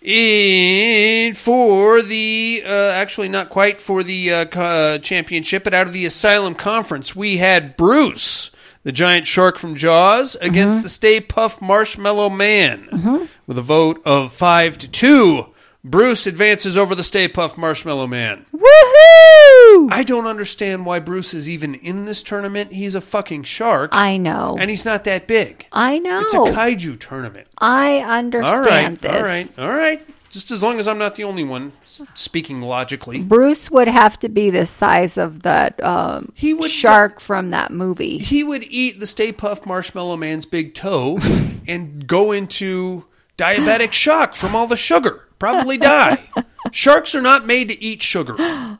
In 0.00 1.34
for 1.34 2.00
the 2.00 2.62
uh, 2.64 2.70
actually 2.70 3.28
not 3.28 3.50
quite 3.50 3.82
for 3.82 4.02
the 4.02 4.32
uh, 4.32 4.44
uh, 4.46 4.98
championship, 5.00 5.62
but 5.62 5.74
out 5.74 5.86
of 5.86 5.92
the 5.92 6.06
Asylum 6.06 6.54
Conference, 6.54 7.14
we 7.14 7.36
had 7.36 7.76
Bruce, 7.76 8.50
the 8.82 8.92
giant 8.92 9.26
shark 9.26 9.58
from 9.58 9.76
Jaws, 9.76 10.34
against 10.36 10.82
the 10.82 10.88
Stay 10.88 11.20
Puft 11.20 11.60
Marshmallow 11.60 12.30
Man, 12.30 13.28
with 13.46 13.58
a 13.58 13.62
vote 13.62 14.00
of 14.06 14.32
five 14.32 14.78
to 14.78 14.88
two. 14.88 15.48
Bruce 15.84 16.26
advances 16.26 16.78
over 16.78 16.94
the 16.94 17.04
Stay 17.04 17.28
Puft 17.28 17.58
Marshmallow 17.58 18.06
Man. 18.06 18.46
Woohoo! 18.54 19.45
I 19.90 20.02
don't 20.06 20.26
understand 20.26 20.86
why 20.86 20.98
Bruce 20.98 21.34
is 21.34 21.48
even 21.48 21.74
in 21.76 22.04
this 22.04 22.22
tournament. 22.22 22.72
He's 22.72 22.94
a 22.94 23.00
fucking 23.00 23.44
shark, 23.44 23.90
I 23.92 24.16
know. 24.16 24.56
and 24.58 24.70
he's 24.70 24.84
not 24.84 25.04
that 25.04 25.26
big. 25.26 25.66
I 25.72 25.98
know. 25.98 26.20
It's 26.20 26.34
a 26.34 26.38
kaiju 26.38 26.98
tournament. 27.00 27.48
I 27.58 27.98
understand 28.00 28.66
right, 28.66 29.00
this. 29.00 29.12
all 29.14 29.22
right, 29.22 29.58
all 29.58 29.72
right. 29.72 30.06
Just 30.30 30.50
as 30.50 30.62
long 30.62 30.78
as 30.78 30.86
I'm 30.86 30.98
not 30.98 31.14
the 31.14 31.24
only 31.24 31.44
one 31.44 31.72
speaking 32.14 32.60
logically. 32.60 33.22
Bruce 33.22 33.70
would 33.70 33.88
have 33.88 34.18
to 34.18 34.28
be 34.28 34.50
the 34.50 34.66
size 34.66 35.16
of 35.16 35.42
that 35.42 35.82
um, 35.82 36.32
He 36.34 36.52
would- 36.52 36.70
shark 36.70 37.20
from 37.20 37.50
that 37.50 37.70
movie. 37.70 38.18
He 38.18 38.44
would 38.44 38.64
eat 38.64 39.00
the 39.00 39.06
Stay 39.06 39.32
Puft 39.32 39.64
Marshmallow 39.64 40.16
Man's 40.18 40.44
big 40.44 40.74
toe 40.74 41.18
and 41.66 42.06
go 42.06 42.32
into 42.32 43.04
diabetic 43.38 43.92
shock 43.92 44.34
from 44.34 44.54
all 44.54 44.66
the 44.66 44.76
sugar. 44.76 45.24
Probably 45.38 45.76
die. 45.76 46.30
Sharks 46.72 47.14
are 47.14 47.20
not 47.22 47.46
made 47.46 47.68
to 47.68 47.82
eat 47.82 48.02
sugar. 48.02 48.36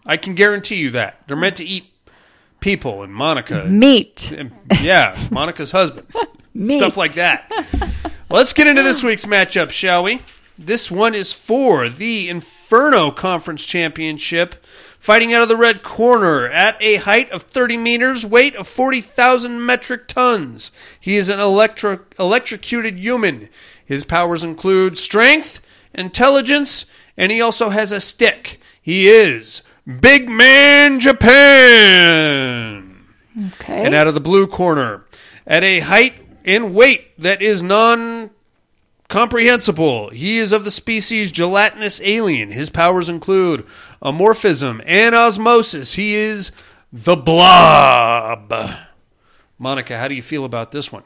I 0.07 0.17
can 0.17 0.35
guarantee 0.35 0.77
you 0.77 0.91
that. 0.93 1.21
They're 1.27 1.37
meant 1.37 1.57
to 1.57 1.65
eat 1.65 1.85
people 2.61 3.03
and 3.03 3.13
Monika. 3.15 3.69
Meat. 3.71 4.33
And- 4.33 4.53
yeah, 4.81 5.15
Monika's 5.31 5.71
husband. 5.73 6.07
Meat. 6.55 6.79
Stuff 6.79 6.97
like 6.97 7.13
that. 7.15 7.51
Let's 8.31 8.53
get 8.55 8.67
into 8.67 8.83
this 8.83 9.05
week's 9.05 9.27
matchup, 9.27 9.71
shall 9.71 10.03
we? 10.03 10.21
This 10.59 10.91
one 10.91 11.15
is 11.15 11.33
for 11.35 11.89
the 11.91 12.29
Inferno 12.31 13.11
Conference 13.11 13.67
Championship. 13.67 14.65
Fighting 14.99 15.33
out 15.33 15.43
of 15.43 15.49
the 15.49 15.57
red 15.57 15.85
corner 15.85 16.49
at 16.49 16.77
a 16.83 16.97
height 16.97 17.31
of 17.31 17.43
30 17.43 17.77
meters, 17.77 18.27
weight 18.27 18.57
of 18.57 18.67
40,000 18.67 19.65
metric 19.65 20.09
tons. 20.09 20.73
He 20.99 21.15
is 21.15 21.29
an 21.29 21.39
electro- 21.39 22.01
electrocuted 22.19 22.97
human. 22.99 23.49
His 23.87 24.05
powers 24.05 24.45
include 24.45 24.99
strength, 24.99 25.61
intelligence, 25.95 26.85
and 27.17 27.33
he 27.33 27.41
also 27.41 27.71
has 27.71 27.93
a 27.93 28.01
stick. 28.01 28.61
He 28.83 29.09
is 29.09 29.63
Big 30.01 30.29
Man 30.29 31.01
Japan. 31.01 32.97
Okay. 33.55 33.85
And 33.85 33.95
out 33.95 34.09
of 34.09 34.15
the 34.15 34.21
blue 34.21 34.47
corner, 34.47 35.07
at 35.47 35.63
a 35.63 35.81
height 35.81 36.15
and 36.45 36.75
weight 36.75 37.19
that 37.21 37.41
is 37.41 37.63
non 37.63 38.31
comprehensible, 39.09 40.11
he 40.11 40.39
is 40.39 40.53
of 40.53 40.65
the 40.65 40.71
species 40.71 41.31
gelatinous 41.31 42.01
alien. 42.03 42.51
His 42.51 42.71
powers 42.71 43.09
include 43.09 43.65
amorphism 44.03 44.83
and 44.85 45.15
osmosis. 45.15 45.95
He 45.95 46.15
is 46.15 46.51
the 46.93 47.17
blob. 47.17 48.53
Monika, 49.61 49.99
how 49.99 50.09
do 50.09 50.15
you 50.15 50.23
feel 50.23 50.45
about 50.45 50.73
this 50.73 50.91
one? 50.91 51.05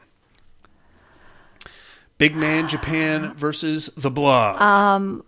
Big 2.21 2.37
Man 2.37 2.69
Japan 2.69 3.33
versus 3.33 3.89
the 3.97 4.11
blob. 4.11 4.61
um, 4.61 5.25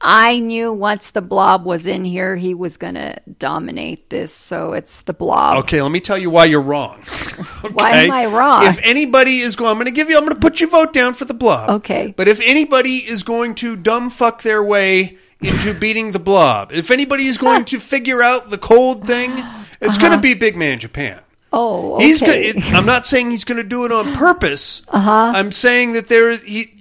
I 0.00 0.38
knew 0.38 0.72
once 0.72 1.10
the 1.10 1.20
blob 1.20 1.64
was 1.64 1.86
in 1.86 2.04
here, 2.04 2.36
he 2.36 2.54
was 2.54 2.76
going 2.76 2.94
to 2.94 3.20
dominate 3.38 4.08
this. 4.08 4.32
So 4.32 4.72
it's 4.72 5.02
the 5.02 5.14
blob. 5.14 5.58
Okay, 5.58 5.82
let 5.82 5.90
me 5.90 5.98
tell 6.00 6.18
you 6.18 6.30
why 6.30 6.44
you're 6.44 6.62
wrong. 6.62 7.00
Why 7.72 7.90
am 8.02 8.10
I 8.10 8.26
wrong? 8.26 8.66
If 8.66 8.78
anybody 8.82 9.40
is 9.40 9.54
going, 9.56 9.70
I'm 9.70 9.76
going 9.76 9.86
to 9.86 9.92
give 9.92 10.10
you, 10.10 10.16
I'm 10.16 10.24
going 10.24 10.34
to 10.34 10.40
put 10.40 10.60
your 10.60 10.70
vote 10.70 10.92
down 10.92 11.14
for 11.14 11.24
the 11.24 11.34
blob. 11.34 11.70
Okay. 11.70 12.14
But 12.16 12.26
if 12.28 12.40
anybody 12.40 12.96
is 12.98 13.22
going 13.22 13.54
to 13.56 13.76
dumb 13.76 14.10
fuck 14.10 14.42
their 14.42 14.62
way 14.62 15.18
into 15.40 15.72
beating 15.78 16.12
the 16.12 16.18
blob, 16.18 16.72
if 16.72 16.90
anybody 16.90 17.26
is 17.26 17.38
going 17.38 17.64
to 17.72 17.78
figure 17.78 18.22
out 18.22 18.50
the 18.50 18.58
cold 18.58 19.06
thing, 19.06 19.32
it's 19.80 19.98
going 19.98 20.12
to 20.12 20.20
be 20.20 20.34
Big 20.34 20.56
Man 20.56 20.78
Japan. 20.80 21.20
Oh, 21.52 21.96
okay. 21.96 22.06
He's 22.06 22.20
going 22.20 22.74
I'm 22.74 22.86
not 22.86 23.06
saying 23.06 23.30
he's 23.30 23.44
going 23.44 23.58
to 23.58 23.68
do 23.68 23.84
it 23.84 23.92
on 23.92 24.14
purpose. 24.14 24.82
Uh-huh. 24.88 25.10
I'm 25.10 25.52
saying 25.52 25.92
that 25.92 26.08
there 26.08 26.36
he 26.36 26.80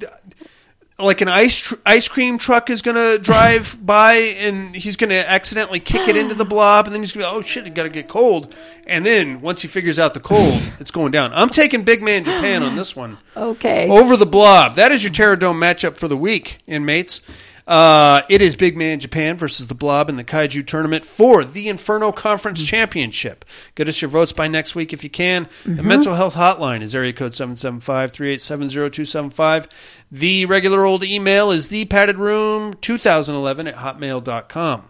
like 0.98 1.22
an 1.22 1.28
ice 1.28 1.58
tr- 1.58 1.76
ice 1.86 2.08
cream 2.08 2.38
truck 2.38 2.70
is 2.70 2.82
going 2.82 2.96
to 2.96 3.22
drive 3.22 3.78
by 3.86 4.14
and 4.14 4.76
he's 4.76 4.96
going 4.96 5.10
to 5.10 5.30
accidentally 5.30 5.80
kick 5.80 6.08
it 6.08 6.16
into 6.16 6.36
the 6.36 6.46
blob 6.54 6.86
and 6.86 6.96
then 6.96 7.02
he's 7.02 7.12
going 7.12 7.26
to 7.26 7.32
be, 7.32 7.36
oh 7.38 7.42
shit 7.42 7.66
it 7.68 7.74
got 7.74 7.84
to 7.84 7.90
get 7.90 8.08
cold 8.08 8.54
and 8.88 9.06
then 9.06 9.42
once 9.42 9.62
he 9.62 9.68
figures 9.68 10.00
out 10.00 10.14
the 10.14 10.20
cold 10.20 10.62
it's 10.80 10.92
going 10.92 11.12
down. 11.12 11.34
I'm 11.34 11.50
taking 11.50 11.84
Big 11.84 12.02
Man 12.02 12.24
Japan 12.24 12.64
on 12.64 12.76
this 12.76 12.96
one. 12.96 13.18
Okay. 13.36 13.90
Over 13.90 14.18
the 14.18 14.26
blob. 14.26 14.76
That 14.76 14.92
is 14.92 15.04
your 15.04 15.12
Terradome 15.12 15.56
matchup 15.58 15.96
for 15.96 16.10
the 16.10 16.18
week, 16.18 16.60
inmates. 16.68 17.22
Uh, 17.68 18.24
it 18.28 18.42
is 18.42 18.56
Big 18.56 18.76
Man 18.76 19.00
Japan 19.00 19.38
versus 19.38 19.68
the 19.68 19.76
Blob 19.76 20.10
in 20.10 20.16
the 20.18 20.24
Kaiju 20.24 20.66
tournament 20.66 21.06
for 21.06 21.46
the 21.46 21.70
Inferno 21.70 22.12
Conference 22.12 22.64
Championship. 22.64 23.46
Get 23.76 23.88
us 23.88 24.02
your 24.02 24.10
votes 24.10 24.34
by 24.34 24.48
next 24.48 24.74
week 24.76 24.94
if 24.94 25.04
you 25.04 25.10
can. 25.10 25.48
The 25.66 25.84
mental 25.84 26.16
health 26.16 26.34
hotline 26.34 26.82
is 26.82 26.96
area 26.96 27.14
code 27.14 27.34
775-387-0275. 27.34 29.68
The 30.12 30.46
regular 30.46 30.86
old 30.86 31.04
email 31.04 31.52
is 31.52 31.70
thepaddedroom2011 31.70 33.68
at 33.68 33.76
hotmail.com. 33.76 34.84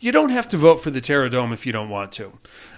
You 0.00 0.12
don't 0.12 0.30
have 0.30 0.48
to 0.48 0.56
vote 0.56 0.76
for 0.82 0.90
the 0.90 1.00
Terradome 1.00 1.52
if 1.52 1.66
you 1.66 1.72
don't 1.72 1.88
want 1.88 2.12
to. 2.12 2.32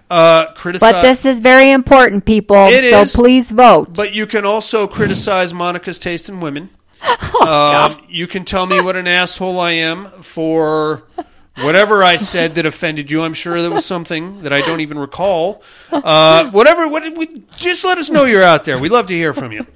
Uh, 0.08 0.46
criticize, 0.52 0.92
But 0.92 1.02
this 1.02 1.24
is 1.24 1.40
very 1.40 1.72
important, 1.72 2.24
people. 2.24 2.68
It 2.68 2.90
so 2.90 3.00
is. 3.00 3.12
please 3.12 3.50
vote. 3.50 3.92
but 3.94 4.14
you 4.14 4.24
can 4.26 4.46
also 4.46 4.86
criticize 4.86 5.52
Monika's 5.52 5.98
taste 5.98 6.28
in 6.28 6.38
women. 6.38 6.70
Oh, 7.02 7.92
um, 7.98 8.04
you 8.08 8.26
can 8.26 8.44
tell 8.44 8.66
me 8.66 8.80
what 8.80 8.96
an 8.96 9.06
asshole 9.06 9.60
I 9.60 9.72
am 9.72 10.06
for 10.22 11.04
whatever 11.56 12.02
I 12.02 12.16
said 12.16 12.54
that 12.56 12.66
offended 12.66 13.10
you. 13.10 13.22
I'm 13.22 13.34
sure 13.34 13.60
there 13.62 13.70
was 13.70 13.84
something 13.84 14.42
that 14.42 14.52
I 14.52 14.60
don't 14.62 14.80
even 14.80 14.98
recall. 14.98 15.62
Uh, 15.92 16.50
whatever, 16.50 16.88
what, 16.88 17.02
we, 17.16 17.42
just 17.56 17.84
let 17.84 17.98
us 17.98 18.08
know 18.10 18.24
you're 18.24 18.42
out 18.42 18.64
there. 18.64 18.78
We'd 18.78 18.92
love 18.92 19.06
to 19.06 19.14
hear 19.14 19.32
from 19.32 19.52
you. 19.52 19.66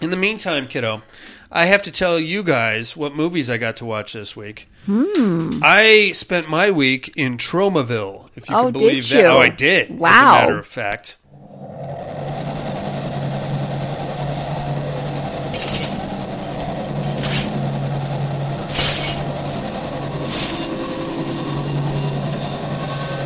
In 0.00 0.10
the 0.10 0.16
meantime, 0.16 0.66
kiddo, 0.66 1.02
I 1.50 1.66
have 1.66 1.82
to 1.82 1.92
tell 1.92 2.18
you 2.18 2.42
guys 2.42 2.96
what 2.96 3.14
movies 3.14 3.48
I 3.50 3.56
got 3.58 3.76
to 3.76 3.84
watch 3.84 4.14
this 4.14 4.34
week. 4.34 4.68
Hmm. 4.86 5.60
I 5.62 6.10
spent 6.12 6.48
my 6.48 6.70
week 6.70 7.12
in 7.16 7.36
Tromaville, 7.36 8.30
if 8.34 8.48
you 8.50 8.56
Oh, 8.56 8.64
can 8.64 8.72
believe 8.72 9.08
that. 9.10 9.20
you? 9.20 9.26
Oh, 9.26 9.38
I 9.38 9.48
did. 9.48 9.90
As 9.90 9.96
a 9.96 9.98
Wow. 10.02 10.34
matter 10.34 10.58
of 10.58 10.66
fact. 10.66 11.18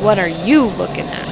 What 0.07 0.21
are 0.21 0.29
you 0.29 0.67
looking 0.67 1.05
at? 1.09 1.27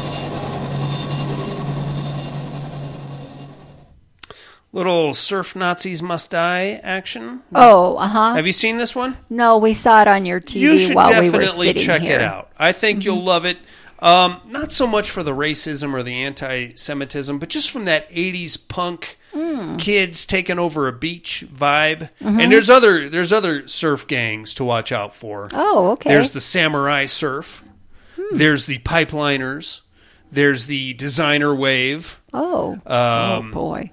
Little 4.72 5.14
surf 5.14 5.54
Nazis 5.54 6.02
must 6.02 6.32
die 6.32 6.80
action. 6.82 7.42
Oh, 7.54 7.94
uh 7.94 8.08
huh. 8.08 8.34
Have 8.34 8.48
you 8.48 8.52
seen 8.52 8.76
this 8.78 8.96
one? 8.96 9.16
No, 9.30 9.58
we 9.58 9.74
saw 9.74 10.02
it 10.02 10.08
on 10.08 10.26
your 10.26 10.40
TV 10.40 10.58
you 10.60 10.78
should 10.80 10.96
while 10.96 11.10
we 11.20 11.30
were 11.30 11.38
definitely 11.38 11.66
sitting 11.68 11.84
check 11.84 12.02
here. 12.02 12.18
Mm-hmm. 12.18 12.24
it 12.24 12.26
out. 12.26 12.50
I 12.58 12.72
think 12.72 13.04
you'll 13.04 13.22
love 13.22 13.44
it. 13.44 13.58
Um, 14.00 14.40
not 14.48 14.72
so 14.72 14.88
much 14.88 15.08
for 15.08 15.22
the 15.22 15.30
racism 15.36 15.94
or 15.94 16.02
the 16.02 16.24
anti-Semitism, 16.24 17.38
but 17.38 17.48
just 17.50 17.70
from 17.70 17.84
that 17.84 18.10
'80s 18.10 18.56
punk 18.68 19.18
Mm. 19.32 19.78
kids 19.80 20.24
taking 20.24 20.58
over 20.60 20.86
a 20.88 20.92
beach 20.92 21.44
vibe. 21.52 22.08
Mhm. 22.20 22.42
And 22.42 22.52
there's 22.52 22.70
other 22.70 23.08
there's 23.08 23.32
other 23.32 23.68
surf 23.68 24.06
gangs 24.08 24.52
to 24.54 24.64
watch 24.64 24.90
out 24.90 25.14
for. 25.14 25.48
Oh, 25.52 25.90
okay. 25.92 26.08
There's 26.10 26.30
the 26.30 26.40
Samurai 26.40 27.06
Surf. 27.06 27.62
There's 28.32 28.66
the 28.66 28.78
Pipeliners. 28.78 29.80
There's 30.30 30.66
the 30.66 30.94
Designer 30.94 31.54
Wave. 31.54 32.20
Oh, 32.32 32.72
Um, 32.72 32.80
oh 32.86 33.50
boy. 33.52 33.90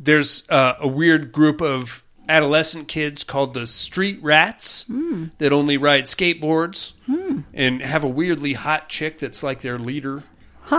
There's 0.00 0.48
uh, 0.50 0.74
a 0.80 0.88
weird 0.88 1.32
group 1.32 1.60
of 1.60 2.02
adolescent 2.28 2.88
kids 2.88 3.24
called 3.24 3.52
the 3.54 3.66
Street 3.66 4.18
Rats 4.22 4.84
Hmm. 4.84 5.26
that 5.38 5.52
only 5.52 5.76
ride 5.76 6.04
skateboards 6.04 6.92
and 7.52 7.82
have 7.82 8.04
a 8.04 8.08
weirdly 8.08 8.54
hot 8.54 8.88
chick 8.88 9.18
that's 9.18 9.42
like 9.42 9.60
their 9.60 9.76
leader 9.76 10.22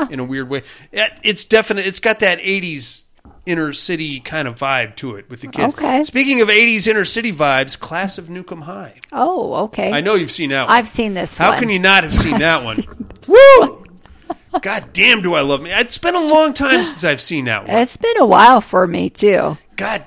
in 0.09 0.19
a 0.19 0.23
weird 0.23 0.49
way. 0.49 0.63
It's 0.91 1.45
definite. 1.45 1.85
It's 1.85 1.99
got 1.99 2.19
that 2.21 2.39
'80s 2.39 3.03
inner 3.45 3.73
city 3.73 4.19
kind 4.19 4.47
of 4.47 4.57
vibe 4.57 4.95
to 4.95 5.15
it 5.15 5.29
with 5.29 5.41
the 5.41 5.47
kids. 5.47 5.73
Okay. 5.75 6.03
Speaking 6.03 6.41
of 6.41 6.47
'80s 6.47 6.87
inner 6.87 7.05
city 7.05 7.31
vibes, 7.31 7.77
Class 7.79 8.17
of 8.17 8.25
Nuke 8.27 8.51
'Em 8.51 8.61
High. 8.61 8.95
Oh, 9.11 9.53
okay. 9.65 9.91
I 9.91 10.01
know 10.01 10.15
you've 10.15 10.31
seen 10.31 10.49
that 10.51 10.67
one. 10.67 10.77
I've 10.77 10.89
seen 10.89 11.13
this 11.13 11.37
How 11.37 11.49
one. 11.51 11.59
can 11.59 11.69
you 11.69 11.79
not 11.79 12.03
have 12.03 12.15
seen 12.15 12.39
that 12.39 12.63
one? 12.63 12.75
seen 13.21 13.35
Woo! 13.59 13.83
God 14.61 14.93
damn, 14.93 15.21
do 15.21 15.33
I 15.33 15.41
love 15.41 15.61
me? 15.61 15.71
It's 15.71 15.97
been 15.97 16.15
a 16.15 16.21
long 16.21 16.53
time 16.53 16.83
since 16.83 17.03
I've 17.03 17.21
seen 17.21 17.45
that 17.45 17.67
one. 17.67 17.75
It's 17.75 17.97
been 17.97 18.17
a 18.17 18.25
while 18.25 18.61
for 18.61 18.85
me 18.85 19.09
too. 19.09 19.57
God, 19.75 20.05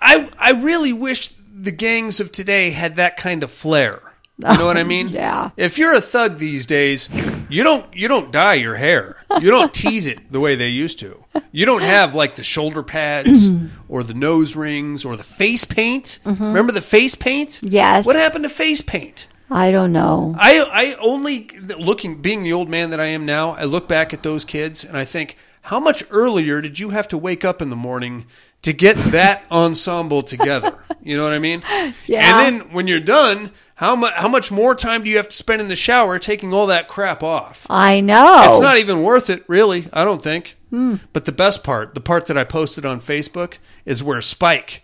I 0.00 0.28
I 0.38 0.50
really 0.52 0.92
wish 0.92 1.28
the 1.60 1.70
gangs 1.72 2.20
of 2.20 2.32
today 2.32 2.70
had 2.70 2.96
that 2.96 3.16
kind 3.16 3.42
of 3.42 3.50
flair. 3.50 4.00
You 4.38 4.56
know 4.58 4.66
what 4.66 4.78
I 4.78 4.84
mean? 4.84 5.08
Yeah. 5.08 5.50
If 5.56 5.78
you're 5.78 5.94
a 5.94 6.00
thug 6.00 6.38
these 6.38 6.66
days, 6.66 7.08
you 7.48 7.62
don't 7.62 7.94
you 7.94 8.08
don't 8.08 8.30
dye 8.30 8.54
your 8.54 8.76
hair. 8.76 9.24
You 9.40 9.50
don't 9.50 9.72
tease 9.74 10.06
it 10.06 10.32
the 10.32 10.40
way 10.40 10.54
they 10.54 10.68
used 10.68 10.98
to. 11.00 11.24
You 11.52 11.66
don't 11.66 11.82
have 11.82 12.14
like 12.14 12.36
the 12.36 12.42
shoulder 12.42 12.82
pads 12.82 13.50
mm-hmm. 13.50 13.76
or 13.88 14.02
the 14.02 14.14
nose 14.14 14.54
rings 14.54 15.04
or 15.04 15.16
the 15.16 15.24
face 15.24 15.64
paint. 15.64 16.18
Mm-hmm. 16.24 16.44
Remember 16.44 16.72
the 16.72 16.80
face 16.80 17.14
paint? 17.14 17.60
Yes. 17.62 18.06
What 18.06 18.16
happened 18.16 18.44
to 18.44 18.50
face 18.50 18.80
paint? 18.80 19.26
I 19.50 19.70
don't 19.70 19.92
know. 19.92 20.34
I 20.38 20.60
I 20.60 20.94
only 21.00 21.50
looking 21.78 22.20
being 22.20 22.42
the 22.42 22.52
old 22.52 22.68
man 22.68 22.90
that 22.90 23.00
I 23.00 23.06
am 23.06 23.24
now, 23.24 23.50
I 23.50 23.64
look 23.64 23.88
back 23.88 24.12
at 24.12 24.22
those 24.22 24.44
kids 24.44 24.84
and 24.84 24.96
I 24.96 25.04
think 25.04 25.36
how 25.62 25.80
much 25.80 26.04
earlier 26.10 26.60
did 26.62 26.78
you 26.78 26.90
have 26.90 27.08
to 27.08 27.18
wake 27.18 27.44
up 27.44 27.60
in 27.60 27.68
the 27.68 27.76
morning 27.76 28.26
to 28.62 28.72
get 28.72 28.96
that 29.12 29.44
ensemble 29.50 30.22
together? 30.22 30.84
You 31.02 31.16
know 31.16 31.24
what 31.24 31.32
I 31.32 31.38
mean? 31.38 31.62
Yeah. 32.06 32.40
And 32.40 32.60
then 32.60 32.72
when 32.72 32.86
you're 32.86 33.00
done, 33.00 33.50
how 33.74 33.94
much 33.94 34.14
how 34.14 34.28
much 34.28 34.50
more 34.50 34.74
time 34.74 35.04
do 35.04 35.10
you 35.10 35.18
have 35.18 35.28
to 35.28 35.36
spend 35.36 35.60
in 35.60 35.68
the 35.68 35.76
shower 35.76 36.18
taking 36.18 36.52
all 36.52 36.66
that 36.66 36.88
crap 36.88 37.22
off? 37.22 37.66
I 37.68 38.00
know. 38.00 38.42
It's 38.46 38.60
not 38.60 38.78
even 38.78 39.02
worth 39.02 39.28
it, 39.30 39.44
really. 39.46 39.88
I 39.92 40.04
don't 40.04 40.22
think. 40.22 40.56
Hmm. 40.70 40.96
But 41.12 41.26
the 41.26 41.32
best 41.32 41.62
part, 41.62 41.94
the 41.94 42.00
part 42.00 42.26
that 42.26 42.38
I 42.38 42.44
posted 42.44 42.84
on 42.84 43.00
Facebook, 43.00 43.58
is 43.84 44.02
where 44.02 44.20
Spike 44.20 44.82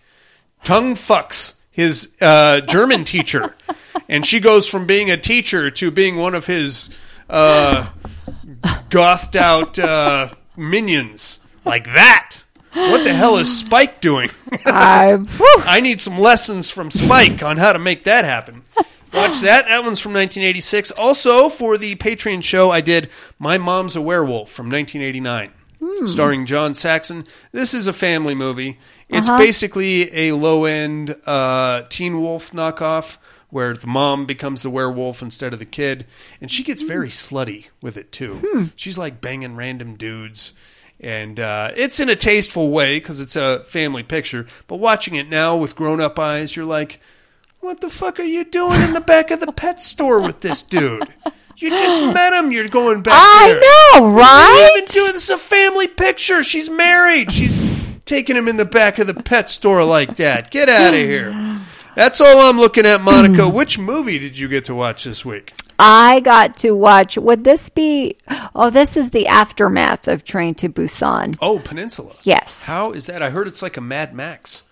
tongue 0.63 0.95
fucks 0.95 1.55
his 1.71 2.13
uh, 2.21 2.61
German 2.61 3.03
teacher, 3.05 3.55
and 4.07 4.25
she 4.25 4.39
goes 4.39 4.67
from 4.67 4.85
being 4.85 5.11
a 5.11 5.17
teacher 5.17 5.69
to 5.71 5.91
being 5.91 6.15
one 6.15 6.33
of 6.33 6.45
his 6.45 6.89
uh, 7.29 7.89
gothed 8.89 9.35
out 9.35 9.77
uh, 9.77 10.29
minions 10.55 11.41
like 11.65 11.85
that. 11.85 12.44
What 12.75 13.03
the 13.03 13.13
hell 13.13 13.37
is 13.37 13.57
Spike 13.59 14.01
doing? 14.01 14.29
I, 14.65 15.17
I 15.65 15.79
need 15.79 16.01
some 16.01 16.19
lessons 16.19 16.69
from 16.69 16.91
Spike 16.91 17.41
on 17.41 17.57
how 17.57 17.73
to 17.73 17.79
make 17.79 18.03
that 18.03 18.25
happen. 18.25 18.63
Watch 19.13 19.39
that. 19.39 19.65
That 19.67 19.83
one's 19.83 19.99
from 20.01 20.11
1986. 20.13 20.91
Also, 20.91 21.47
for 21.47 21.77
the 21.77 21.95
Patreon 21.95 22.43
show, 22.43 22.71
I 22.71 22.81
did 22.81 23.09
My 23.39 23.57
Mom's 23.57 23.95
a 23.95 24.01
Werewolf 24.01 24.51
from 24.51 24.69
1989, 24.69 25.51
Hmm. 25.81 26.05
starring 26.07 26.45
John 26.45 26.73
Saxon. 26.73 27.25
This 27.53 27.73
is 27.73 27.87
a 27.87 27.93
family 27.93 28.35
movie. 28.35 28.77
It's 29.07 29.29
Uh-huh. 29.29 29.37
basically 29.37 30.13
a 30.13 30.33
low 30.33 30.65
end 30.65 31.15
uh, 31.25 31.83
Teen 31.89 32.19
Wolf 32.21 32.51
knockoff 32.51 33.17
where 33.49 33.73
the 33.73 33.87
mom 33.87 34.25
becomes 34.25 34.63
the 34.63 34.69
werewolf 34.69 35.21
instead 35.21 35.53
of 35.53 35.59
the 35.59 35.65
kid. 35.65 36.05
And 36.41 36.51
she 36.51 36.61
gets 36.63 36.81
very 36.81 37.07
slutty 37.09 37.67
with 37.81 37.95
it, 37.95 38.11
too. 38.11 38.41
Hmm. 38.45 38.65
She's 38.75 38.97
like 38.97 39.21
banging 39.21 39.55
random 39.55 39.95
dudes. 39.95 40.51
And 40.99 41.39
uh, 41.39 41.71
it's 41.75 41.99
in 41.99 42.09
a 42.09 42.15
tasteful 42.15 42.69
way 42.69 42.97
because 42.99 43.19
it's 43.19 43.35
a 43.35 43.63
family 43.65 44.01
picture. 44.03 44.47
But 44.67 44.77
watching 44.77 45.15
it 45.15 45.29
now 45.29 45.55
with 45.57 45.75
grown 45.75 45.99
up 46.01 46.17
eyes, 46.17 46.55
you're 46.55 46.65
like, 46.65 46.99
what 47.59 47.81
the 47.81 47.89
fuck 47.89 48.19
are 48.19 48.23
you 48.23 48.43
doing 48.45 48.81
in 48.81 48.93
the 48.93 49.01
back 49.01 49.29
of 49.31 49.39
the 49.39 49.51
pet 49.51 49.81
store 49.81 50.21
with 50.21 50.39
this 50.41 50.63
dude? 50.63 51.07
You 51.57 51.69
just 51.69 52.01
met 52.13 52.33
him. 52.33 52.51
You're 52.51 52.67
going 52.67 53.01
back 53.01 53.13
I 53.15 53.47
there. 53.47 53.59
know, 54.01 54.11
What 54.13 54.23
are 54.23 54.53
you 54.53 54.59
right? 54.61 54.71
even 54.77 54.85
doing? 54.93 55.13
This 55.13 55.23
is 55.23 55.29
a 55.29 55.37
family 55.37 55.87
picture. 55.87 56.43
She's 56.43 56.69
married. 56.69 57.31
She's 57.31 57.65
taking 58.05 58.35
him 58.35 58.47
in 58.47 58.57
the 58.57 58.65
back 58.65 58.99
of 58.99 59.07
the 59.07 59.13
pet 59.13 59.49
store 59.49 59.83
like 59.83 60.15
that. 60.17 60.51
Get 60.51 60.69
out 60.69 60.93
of 60.93 60.99
here. 60.99 61.31
That's 61.95 62.19
all 62.21 62.41
I'm 62.49 62.57
looking 62.57 62.85
at, 62.85 62.99
Monika. 63.01 63.51
Which 63.53 63.79
movie 63.79 64.19
did 64.19 64.37
you 64.37 64.47
get 64.47 64.65
to 64.65 64.75
watch 64.75 65.03
this 65.05 65.23
week? 65.25 65.53
I 65.77 66.19
got 66.21 66.57
to 66.57 66.71
watch. 66.71 67.17
Would 67.17 67.43
this 67.43 67.69
be? 67.69 68.17
Oh, 68.55 68.69
this 68.69 68.95
is 68.97 69.09
the 69.09 69.27
aftermath 69.27 70.07
of 70.07 70.23
Train 70.23 70.55
to 70.55 70.69
Busan. 70.69 71.35
Oh, 71.41 71.59
Peninsula. 71.59 72.13
Yes. 72.23 72.65
How 72.65 72.91
is 72.91 73.07
that? 73.07 73.21
I 73.21 73.29
heard 73.29 73.47
it's 73.47 73.61
like 73.61 73.77
a 73.77 73.81
Mad 73.81 74.13
Max 74.13 74.63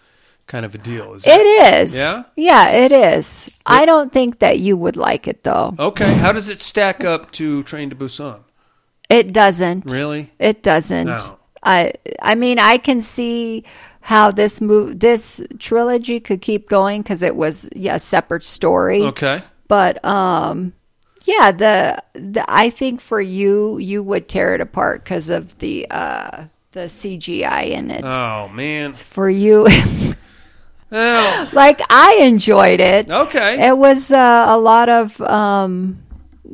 kind 0.48 0.66
of 0.66 0.76
a 0.76 0.78
deal. 0.78 1.14
Is 1.14 1.26
It 1.26 1.30
that- 1.30 1.82
is. 1.82 1.96
Yeah. 1.96 2.24
Yeah, 2.36 2.70
it 2.70 2.92
is. 2.92 3.58
I 3.66 3.86
don't 3.86 4.12
think 4.12 4.40
that 4.40 4.60
you 4.60 4.76
would 4.78 4.98
like 4.98 5.28
it 5.28 5.44
though. 5.44 5.74
Okay. 5.78 6.14
How 6.16 6.32
does 6.32 6.50
it 6.50 6.62
stack 6.62 7.04
up 7.04 7.32
to 7.34 7.64
Train 7.64 7.90
to 7.90 7.96
Busan? 7.96 8.40
It 9.10 9.34
doesn't. 9.34 9.92
Really? 9.92 10.32
It 10.40 10.64
doesn't. 10.64 11.08
No. 11.08 11.40
I 11.62 11.94
I 12.22 12.36
mean, 12.36 12.60
I 12.60 12.78
can 12.78 13.00
see 13.02 13.64
how 14.02 14.32
this 14.32 14.60
move 14.60 15.00
this 15.00 15.42
trilogy 15.60 16.20
could 16.20 16.42
keep 16.42 16.68
going 16.68 17.02
because 17.02 17.24
it 17.24 17.36
was 17.36 17.70
yeah, 17.74 17.96
a 17.96 18.00
separate 18.00 18.44
story. 18.44 19.02
Okay. 19.04 19.44
But 19.68 20.04
um 20.04 20.74
yeah, 21.38 21.52
the, 21.52 22.04
the 22.14 22.46
I 22.48 22.70
think 22.70 23.02
for 23.02 23.22
you 23.22 23.78
you 23.78 24.04
would 24.04 24.28
tear 24.28 24.56
it 24.56 24.62
apart 24.62 25.04
because 25.04 25.30
of 25.30 25.58
the 25.60 25.88
uh 25.90 26.46
the 26.72 26.82
CGI 26.82 27.70
in 27.72 27.92
it. 27.92 28.04
Oh 28.04 28.48
man. 28.50 28.94
For 28.94 29.30
you 29.30 29.68
Oh. 30.92 31.50
like 31.54 31.82
I 31.90 32.20
enjoyed 32.22 32.80
it. 32.80 33.10
Okay. 33.10 33.68
It 33.68 33.78
was 33.78 34.12
uh, 34.12 34.46
a 34.50 34.58
lot 34.58 34.90
of 34.90 35.20
um 35.22 36.00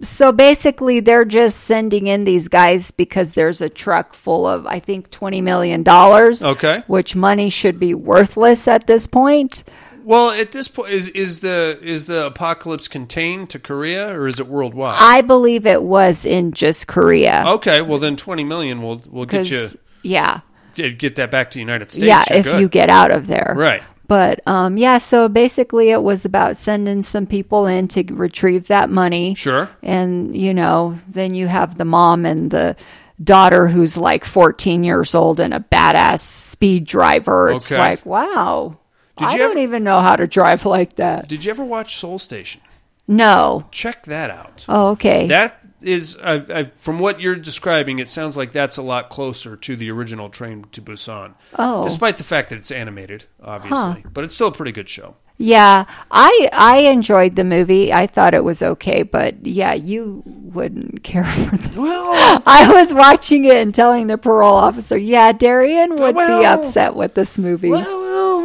so 0.02 0.32
basically 0.32 1.00
they're 1.02 1.26
just 1.26 1.62
sending 1.62 2.08
in 2.08 2.24
these 2.24 2.48
guys 2.48 2.92
because 2.92 3.34
there's 3.34 3.60
a 3.62 3.70
truck 3.70 4.14
full 4.14 4.46
of 4.46 4.66
I 4.66 4.80
think 4.80 5.10
20 5.12 5.42
million 5.42 5.84
dollars. 5.84 6.44
Okay. 6.44 6.84
Which 6.88 7.16
money 7.16 7.50
should 7.50 7.80
be 7.80 7.94
worthless 7.94 8.68
at 8.68 8.88
this 8.88 9.08
point. 9.08 9.64
Well, 10.10 10.32
at 10.32 10.52
this 10.54 10.68
point, 10.68 10.92
is 10.92 11.08
is 11.10 11.42
the 11.42 11.78
is 11.84 12.08
the 12.08 12.26
apocalypse 12.26 12.88
contained 12.88 13.52
to 13.52 13.60
Korea 13.60 14.12
or 14.12 14.28
is 14.28 14.40
it 14.40 14.48
worldwide? 14.48 14.98
I 15.00 15.22
believe 15.22 15.68
it 15.68 15.84
was 15.84 16.26
in 16.26 16.52
just 16.52 16.88
Korea. 16.88 17.44
okay, 17.46 17.84
well 17.84 18.00
then 18.00 18.16
twenty 18.16 18.44
million 18.44 18.82
will 18.82 19.04
will 19.08 19.28
get 19.28 19.52
you 19.52 19.68
yeah. 20.02 20.42
get 20.74 21.16
that 21.18 21.30
back 21.30 21.52
to 21.52 21.58
the 21.58 21.60
United 21.60 21.92
States. 21.92 22.08
yeah, 22.08 22.24
if 22.32 22.46
good. 22.46 22.60
you 22.60 22.68
get 22.68 22.90
out 22.90 23.12
of 23.12 23.28
there. 23.28 23.54
right. 23.56 23.84
But 24.08 24.40
um, 24.48 24.78
yeah, 24.78 24.98
so 24.98 25.30
basically 25.30 25.92
it 25.92 26.02
was 26.02 26.26
about 26.26 26.58
sending 26.58 27.04
some 27.04 27.28
people 27.28 27.68
in 27.68 27.88
to 27.90 28.04
retrieve 28.12 28.66
that 28.70 28.90
money. 28.90 29.36
Sure. 29.36 29.70
And, 29.84 30.36
you 30.36 30.56
know, 30.56 30.98
then 31.08 31.36
you 31.36 31.46
have 31.48 31.78
the 31.78 31.86
mom 31.86 32.26
and 32.26 32.50
the 32.50 32.76
daughter 33.24 33.68
who's 33.68 33.96
like 33.96 34.26
14 34.26 34.84
years 34.84 35.14
old 35.14 35.40
and 35.40 35.54
a 35.54 35.60
badass 35.60 36.22
speed 36.22 36.86
driver. 36.86 37.52
It's 37.52 37.72
Okay. 37.72 37.80
like, 37.80 38.04
wow. 38.04 38.80
Did 39.20 39.28
I 39.28 39.32
you 39.34 39.38
don't 39.38 39.52
ever- 39.52 39.60
even 39.60 39.84
know 39.84 40.00
how 40.00 40.16
to 40.16 40.26
drive 40.28 40.66
like 40.66 40.96
that. 40.96 41.28
Did 41.28 41.46
you 41.46 41.52
ever 41.52 41.64
watch 41.64 41.96
Seoul 41.98 42.18
Station? 42.20 42.62
No. 43.08 43.66
Check 43.72 44.06
that 44.06 44.30
out. 44.30 44.66
Oh, 44.70 44.90
okay. 44.90 45.28
That 45.28 45.64
is, 45.82 46.18
I, 46.24 46.34
I, 46.60 46.64
from 46.78 47.00
what 47.00 47.20
you're 47.22 47.36
describing, 47.36 47.98
it 48.00 48.08
sounds 48.08 48.38
like 48.38 48.52
that's 48.52 48.78
a 48.78 48.82
lot 48.84 49.10
closer 49.10 49.56
to 49.56 49.76
the 49.76 49.90
original 49.92 50.30
Train 50.30 50.66
to 50.74 50.82
Busan. 50.82 51.34
Oh. 51.58 51.84
despite 51.84 52.18
the 52.18 52.24
fact 52.24 52.50
that 52.50 52.58
it's 52.58 52.72
animated, 52.72 53.26
obviously, 53.44 54.04
but 54.14 54.24
it's 54.24 54.36
still 54.36 54.48
a 54.50 54.52
pretty 54.52 54.72
good 54.72 54.90
show. 54.90 55.16
Yeah, 55.42 55.86
I 56.12 56.50
I 56.52 56.80
enjoyed 56.80 57.38
the 57.38 57.46
movie. 57.46 57.94
I 57.94 58.08
thought 58.08 58.34
it 58.34 58.44
was 58.44 58.62
okay, 58.62 59.04
but 59.04 59.46
yeah, 59.46 59.74
you 59.74 60.22
wouldn't 60.26 61.02
care 61.02 61.24
for 61.50 61.56
this. 61.56 61.78
Well, 61.78 62.44
I 62.46 62.70
was 62.74 62.94
watching 62.94 63.46
it 63.46 63.56
and 63.56 63.74
telling 63.74 64.08
the 64.08 64.18
parole 64.18 64.54
officer, 64.56 64.98
"Yeah, 64.98 65.32
Darian 65.32 65.96
would 65.96 66.16
be 66.16 66.46
upset 66.46 66.94
with 66.94 67.14
this 67.14 67.38
movie." 67.38 67.70
Well, 67.70 67.86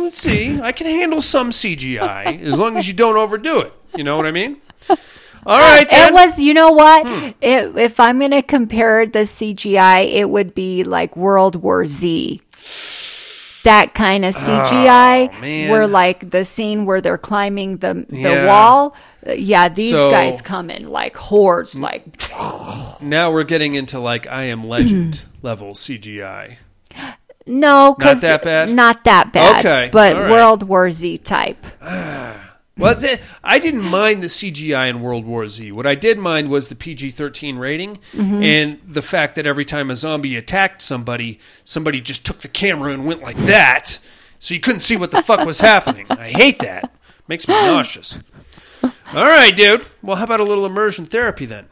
let's 0.05 0.19
see. 0.19 0.61
I 0.61 0.73
can 0.73 0.87
handle 0.87 1.21
some 1.23 1.51
CGI 1.51 2.41
as 2.43 2.59
long 2.59 2.77
as 2.77 2.87
you 2.87 2.95
don't 2.95 3.17
overdo 3.17 3.61
it. 3.61 3.73
You 3.97 4.05
know 4.05 4.17
what 4.17 4.27
I 4.27 4.31
mean? 4.31 4.59
All 5.47 5.59
right, 5.59 5.89
then. 5.91 6.09
It 6.09 6.15
was, 6.15 6.39
you 6.39 6.55
know 6.55 6.71
what? 6.73 7.07
Hmm. 7.07 7.29
It, 7.41 7.77
if 7.77 8.01
I'm 8.01 8.19
going 8.19 8.31
to 8.31 8.43
compare 8.43 9.05
the 9.07 9.21
CGI, 9.21 10.13
it 10.15 10.29
would 10.31 10.55
be 10.55 10.85
like 10.85 11.17
World 11.17 11.57
War 11.57 11.85
Z. 11.87 12.41
That 13.65 13.95
kind 13.95 14.25
of 14.27 14.35
CGI, 14.35 15.31
Oh, 15.33 15.71
where 15.73 15.87
like 15.87 16.29
the 16.31 16.45
scene 16.45 16.85
where 16.85 17.01
they're 17.01 17.17
climbing 17.19 17.79
the 17.79 18.05
the 18.09 18.17
Yeah. 18.19 18.47
wall. 18.47 18.95
Yeah, 19.27 19.71
these 19.71 19.91
So- 19.91 20.11
guys 20.11 20.43
come 20.43 20.69
in 20.69 20.87
like 20.89 21.17
hordes, 21.17 21.75
like 21.75 22.05
Now 23.01 23.33
we're 23.33 23.45
getting 23.45 23.75
into 23.75 24.01
like 24.01 24.27
I 24.27 24.45
Am 24.45 24.67
Legend 24.67 25.25
level 25.43 25.73
CGI. 25.73 26.57
No, 27.47 27.95
'cause- 27.99 28.21
that 28.23 28.43
bad? 28.43 28.71
Not 28.71 29.05
that 29.05 29.33
bad. 29.33 29.61
Okay, 29.65 29.91
but 29.93 30.17
right. 30.17 30.31
World 30.31 30.63
War 30.65 30.91
Z 30.91 31.19
type. 31.19 31.65
Well, 32.77 32.97
th- 32.97 33.21
I 33.45 33.61
didn't 33.61 33.83
mind 33.83 34.21
the 34.21 34.27
CGI 34.27 34.89
in 34.89 35.01
World 35.01 35.25
War 35.25 35.47
Z. 35.47 35.71
What 35.71 35.87
I 35.87 35.95
did 35.95 36.19
mind 36.19 36.49
was 36.51 36.69
the 36.69 36.75
PG 36.75 37.13
13 37.13 37.57
rating 37.57 37.99
Mhm. 38.13 38.45
and 38.45 38.81
the 38.85 39.01
fact 39.01 39.37
that 39.37 39.47
every 39.47 39.65
time 39.65 39.93
a 39.93 39.95
zombie 39.97 40.35
attacked 40.37 40.83
somebody, 40.83 41.39
somebody 41.63 42.01
just 42.01 42.27
took 42.27 42.41
the 42.41 42.49
camera 42.49 42.93
and 42.93 43.07
went 43.07 43.23
like 43.23 43.37
that. 43.47 44.01
So 44.41 44.55
you 44.55 44.61
couldn't 44.61 44.81
see 44.81 44.97
what 44.97 45.13
the 45.13 45.23
fuck 45.23 45.47
was 45.47 45.61
happening. 45.61 46.07
I 46.11 46.31
hate 46.31 46.59
that. 46.59 46.91
Makes 47.29 47.47
me 47.47 47.55
nauseous. 47.55 48.19
All 48.83 48.93
right, 49.15 49.55
dude. 49.55 49.87
Well, 50.03 50.17
how 50.17 50.25
about 50.25 50.41
a 50.41 50.45
little 50.45 50.67
immersion 50.67 51.07
therapy 51.07 51.47
then? 51.47 51.67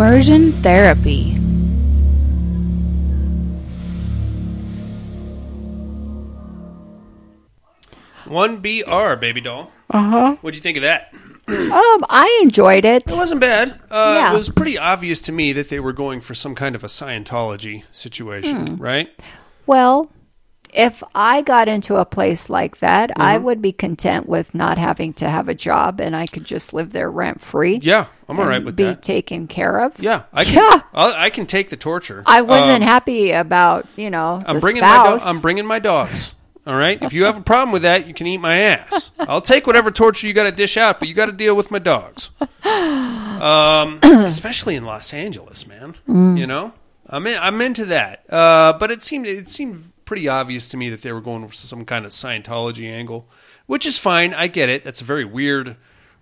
Immersion 0.00 0.52
therapy. 0.62 1.36
One 8.26 8.58
BR, 8.58 9.14
baby 9.16 9.40
doll. 9.40 9.72
Uh 9.90 10.02
huh. 10.10 10.36
What'd 10.40 10.54
you 10.56 10.62
think 10.62 10.76
of 10.76 10.82
that? 10.82 11.12
Um, 11.48 12.04
I 12.08 12.40
enjoyed 12.42 12.84
it. 12.84 13.04
It 13.10 13.16
wasn't 13.16 13.40
bad. 13.40 13.72
Uh, 13.90 14.14
Yeah. 14.18 14.32
It 14.32 14.36
was 14.36 14.48
pretty 14.48 14.78
obvious 14.78 15.20
to 15.22 15.32
me 15.32 15.52
that 15.54 15.68
they 15.68 15.80
were 15.80 15.92
going 15.92 16.20
for 16.20 16.34
some 16.34 16.54
kind 16.54 16.74
of 16.76 16.84
a 16.84 16.86
Scientology 16.86 17.82
situation, 17.90 18.76
Hmm. 18.76 18.82
right? 18.82 19.08
Well, 19.66 20.10
if 20.72 21.02
I 21.14 21.42
got 21.42 21.68
into 21.68 21.96
a 21.96 22.04
place 22.04 22.48
like 22.50 22.78
that, 22.78 23.10
I 23.16 23.38
Mhm. 23.38 23.42
would 23.42 23.62
be 23.62 23.72
content 23.72 24.28
with 24.28 24.54
not 24.54 24.78
having 24.78 25.12
to 25.14 25.28
have 25.28 25.48
a 25.48 25.54
job 25.54 26.00
and 26.00 26.14
I 26.16 26.26
could 26.26 26.44
just 26.44 26.72
live 26.72 26.92
there 26.92 27.10
rent 27.10 27.40
free. 27.40 27.78
Yeah, 27.82 28.06
I'm 28.28 28.38
all 28.40 28.46
right 28.46 28.64
with 28.64 28.76
be 28.76 28.84
that. 28.84 29.02
taken 29.02 29.46
care 29.46 29.78
of. 29.80 30.00
Yeah, 30.02 30.22
I 30.32 30.44
can. 30.44 30.54
Yeah. 30.54 30.80
I'll, 30.94 31.12
I 31.14 31.30
can 31.30 31.46
take 31.46 31.70
the 31.70 31.76
torture. 31.76 32.22
I 32.26 32.42
wasn't 32.42 32.82
Um, 32.82 32.88
happy 32.88 33.32
about, 33.32 33.86
you 33.96 34.10
know, 34.10 34.42
I'm 34.46 34.56
the 34.56 34.60
bringing 34.60 34.82
my 34.82 35.16
do- 35.18 35.24
I'm 35.24 35.40
bringing 35.40 35.66
my 35.66 35.78
dogs. 35.78 36.34
All 36.66 36.76
right. 36.76 36.98
If 37.02 37.12
you 37.14 37.24
have 37.24 37.38
a 37.38 37.40
problem 37.40 37.72
with 37.72 37.82
that, 37.82 38.06
you 38.06 38.12
can 38.12 38.26
eat 38.26 38.36
my 38.38 38.56
ass. 38.58 39.10
I'll 39.18 39.40
take 39.40 39.66
whatever 39.66 39.90
torture 39.90 40.26
you 40.26 40.34
got 40.34 40.42
to 40.44 40.52
dish 40.52 40.76
out, 40.76 40.98
but 41.00 41.08
you 41.08 41.14
got 41.14 41.26
to 41.26 41.32
deal 41.32 41.54
with 41.56 41.70
my 41.70 41.78
dogs. 41.78 42.30
Um, 42.64 43.98
especially 44.02 44.76
in 44.76 44.84
Los 44.84 45.12
Angeles, 45.14 45.66
man. 45.66 45.94
Mm. 46.08 46.38
You 46.38 46.46
know, 46.46 46.72
I'm 47.08 47.26
in, 47.26 47.38
I'm 47.40 47.60
into 47.62 47.86
that. 47.86 48.30
Uh, 48.32 48.74
but 48.78 48.90
it 48.90 49.02
seemed 49.02 49.26
it 49.26 49.48
seemed 49.50 49.90
pretty 50.10 50.26
obvious 50.26 50.68
to 50.68 50.76
me 50.76 50.90
that 50.90 51.02
they 51.02 51.12
were 51.12 51.20
going 51.20 51.46
for 51.46 51.54
some 51.54 51.84
kind 51.84 52.04
of 52.04 52.10
Scientology 52.10 52.90
angle, 52.90 53.28
which 53.66 53.86
is 53.86 53.96
fine. 53.96 54.34
I 54.34 54.48
get 54.48 54.68
it. 54.68 54.82
That's 54.82 55.00
a 55.00 55.04
very 55.04 55.24
weird 55.24 55.76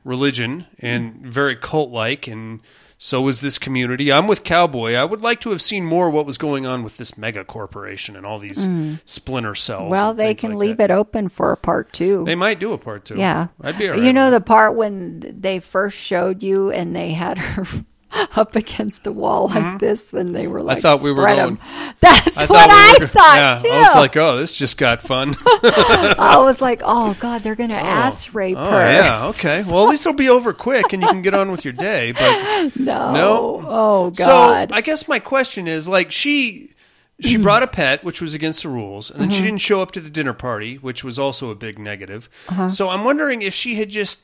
religion 0.04 0.66
and 0.78 1.14
very 1.24 1.56
cult 1.56 1.90
like 1.90 2.26
and 2.26 2.60
so 2.98 3.26
is 3.28 3.40
this 3.40 3.56
community. 3.56 4.12
I'm 4.12 4.26
with 4.26 4.44
Cowboy. 4.44 4.92
I 4.92 5.04
would 5.06 5.22
like 5.22 5.40
to 5.40 5.50
have 5.52 5.62
seen 5.62 5.86
more 5.86 6.10
what 6.10 6.26
was 6.26 6.36
going 6.36 6.66
on 6.66 6.82
with 6.82 6.98
this 6.98 7.16
mega 7.16 7.44
corporation 7.44 8.14
and 8.14 8.26
all 8.26 8.38
these 8.38 8.66
Mm. 8.66 9.00
splinter 9.06 9.54
cells. 9.54 9.90
well, 9.90 10.12
they 10.12 10.34
can 10.34 10.50
like 10.50 10.58
leave 10.58 10.76
that. 10.76 10.90
it 10.90 10.94
open 10.94 11.30
for 11.30 11.50
a 11.50 11.56
part 11.56 11.94
two. 11.94 12.24
They 12.26 12.34
might 12.34 12.60
do 12.60 12.74
a 12.74 12.78
part 12.78 13.06
two. 13.06 13.16
Yeah. 13.16 13.46
I'd 13.62 13.78
be 13.78 13.88
right. 13.88 14.02
You 14.02 14.12
know 14.12 14.30
the 14.30 14.42
part 14.42 14.74
when 14.74 15.36
they 15.40 15.60
first 15.60 15.96
showed 15.96 16.42
you 16.42 16.70
and 16.72 16.94
they 16.94 17.12
had 17.12 17.38
her 17.54 17.64
up 18.36 18.56
against 18.56 19.04
the 19.04 19.12
wall 19.12 19.48
like 19.48 19.78
this 19.80 20.12
when 20.12 20.32
they 20.32 20.46
were 20.46 20.62
like 20.62 20.78
Mm-hmm. 20.78 20.86
I 20.86 20.90
thought 20.96 21.02
we 21.02 21.12
were 21.12 21.26
going. 21.26 21.38
'em. 21.38 21.58
That's 22.00 22.36
I 22.38 22.46
what 22.46 22.48
thought 22.70 22.98
we 23.00 23.04
I 23.04 23.08
thought 23.08 23.36
yeah, 23.36 23.58
too. 23.62 23.68
I 23.68 23.78
was 23.80 23.94
like, 23.96 24.16
oh, 24.16 24.36
this 24.38 24.52
just 24.52 24.78
got 24.78 25.02
fun. 25.02 25.34
I 25.46 26.38
was 26.42 26.60
like, 26.60 26.80
oh 26.84 27.16
god, 27.20 27.42
they're 27.42 27.54
gonna 27.54 27.74
ass 27.74 28.34
rape 28.34 28.56
oh 28.58 28.70
her. 28.70 28.90
yeah, 28.90 29.26
okay. 29.26 29.62
Well, 29.62 29.84
at 29.84 29.90
least 29.90 30.06
it'll 30.06 30.16
be 30.16 30.28
over 30.28 30.52
quick, 30.52 30.92
and 30.92 31.02
you 31.02 31.08
can 31.08 31.22
get 31.22 31.34
on 31.34 31.50
with 31.50 31.64
your 31.64 31.72
day. 31.74 32.12
But 32.12 32.76
No. 32.76 33.12
no. 33.12 33.64
Oh 33.66 34.10
god. 34.10 34.70
So 34.70 34.74
I 34.74 34.80
guess 34.80 35.08
my 35.08 35.18
question 35.18 35.68
is, 35.68 35.88
like, 35.88 36.10
she 36.12 36.72
she 37.20 37.36
brought 37.42 37.62
a 37.62 37.66
pet, 37.66 38.04
which 38.04 38.20
was 38.22 38.32
against 38.34 38.62
the 38.62 38.68
rules, 38.68 39.10
and 39.10 39.20
then 39.20 39.30
she 39.30 39.40
Mhm. 39.40 39.44
didn't 39.44 39.58
show 39.60 39.82
up 39.82 39.90
to 39.92 40.00
the 40.00 40.10
dinner 40.10 40.32
party, 40.32 40.76
which 40.76 41.02
was 41.02 41.18
also 41.18 41.50
a 41.50 41.54
big 41.54 41.78
negative. 41.78 42.28
Uh-huh. 42.48 42.68
So 42.68 42.88
I'm 42.88 43.04
wondering 43.04 43.42
if 43.42 43.52
she 43.52 43.74
had 43.74 43.88
just 43.90 44.18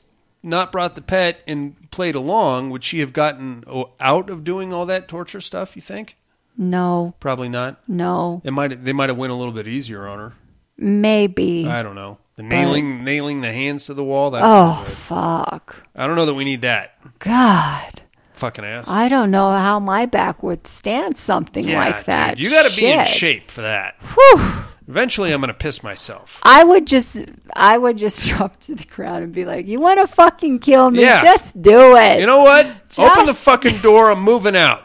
not 0.44 0.70
brought 0.70 0.94
the 0.94 1.02
pet 1.02 1.40
and 1.46 1.90
played 1.90 2.14
along, 2.14 2.70
would 2.70 2.84
she 2.84 3.00
have 3.00 3.12
gotten 3.12 3.64
out 3.98 4.28
of 4.30 4.44
doing 4.44 4.72
all 4.72 4.86
that 4.86 5.08
torture 5.08 5.40
stuff? 5.40 5.74
You 5.76 5.82
think? 5.82 6.16
no. 6.56 7.14
Probably 7.18 7.48
not. 7.48 7.80
No. 7.88 8.40
It 8.44 8.52
might 8.52 8.84
they 8.84 8.92
might 8.92 9.08
have 9.08 9.18
went 9.18 9.32
a 9.32 9.36
little 9.36 9.52
bit 9.52 9.66
easier 9.66 10.06
on 10.06 10.18
her. 10.20 10.32
Maybe. 10.76 11.66
I 11.66 11.82
don't 11.82 11.94
know. 11.94 12.18
The 12.36 12.42
But- 12.42 12.48
nailing 12.50 13.04
nailing 13.04 13.40
the 13.40 13.52
hands 13.52 13.84
to 13.84 13.94
the 13.94 14.04
wall. 14.04 14.30
That's 14.32 14.44
oh 14.46 14.84
fuck. 14.88 15.84
I 15.96 16.06
don't 16.06 16.16
know 16.16 16.26
that 16.26 16.34
we 16.34 16.44
need 16.44 16.62
that. 16.62 16.96
God. 17.18 18.02
Fucking 18.34 18.64
ass. 18.64 18.88
I 18.88 19.08
don't 19.08 19.30
know 19.30 19.50
how 19.52 19.78
my 19.78 20.06
back 20.06 20.42
would 20.42 20.66
stand 20.66 21.16
something 21.16 21.66
Yeah, 21.68 21.78
like 21.78 22.04
that. 22.06 22.36
dude, 22.36 22.40
you 22.44 22.50
got 22.50 22.68
to 22.68 22.76
be 22.76 22.86
in 22.86 23.04
shape 23.06 23.50
for 23.50 23.62
that. 23.62 23.94
Whew. 24.02 24.64
Eventually, 24.86 25.32
I'm 25.32 25.40
gonna 25.40 25.54
piss 25.54 25.82
myself. 25.82 26.38
I 26.42 26.62
would 26.62 26.86
just, 26.86 27.20
I 27.54 27.78
would 27.78 27.96
just 27.96 28.24
drop 28.26 28.60
to 28.60 28.74
the 28.74 28.84
ground 28.84 29.24
and 29.24 29.32
be 29.32 29.44
like, 29.44 29.66
"You 29.66 29.80
want 29.80 30.00
to 30.00 30.06
fucking 30.06 30.58
kill 30.58 30.90
me? 30.90 31.02
Yeah. 31.02 31.22
Just 31.22 31.60
do 31.60 31.96
it." 31.96 32.20
You 32.20 32.26
know 32.26 32.42
what? 32.42 32.66
Open 32.98 33.26
the 33.26 33.34
fucking 33.34 33.78
door. 33.78 34.10
I'm 34.10 34.20
moving 34.22 34.56
out. 34.56 34.82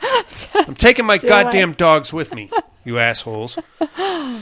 I'm 0.55 0.75
taking 0.75 1.05
my 1.05 1.17
goddamn 1.17 1.71
it. 1.71 1.77
dogs 1.77 2.13
with 2.13 2.33
me. 2.33 2.49
You 2.85 2.97
assholes. 2.99 3.57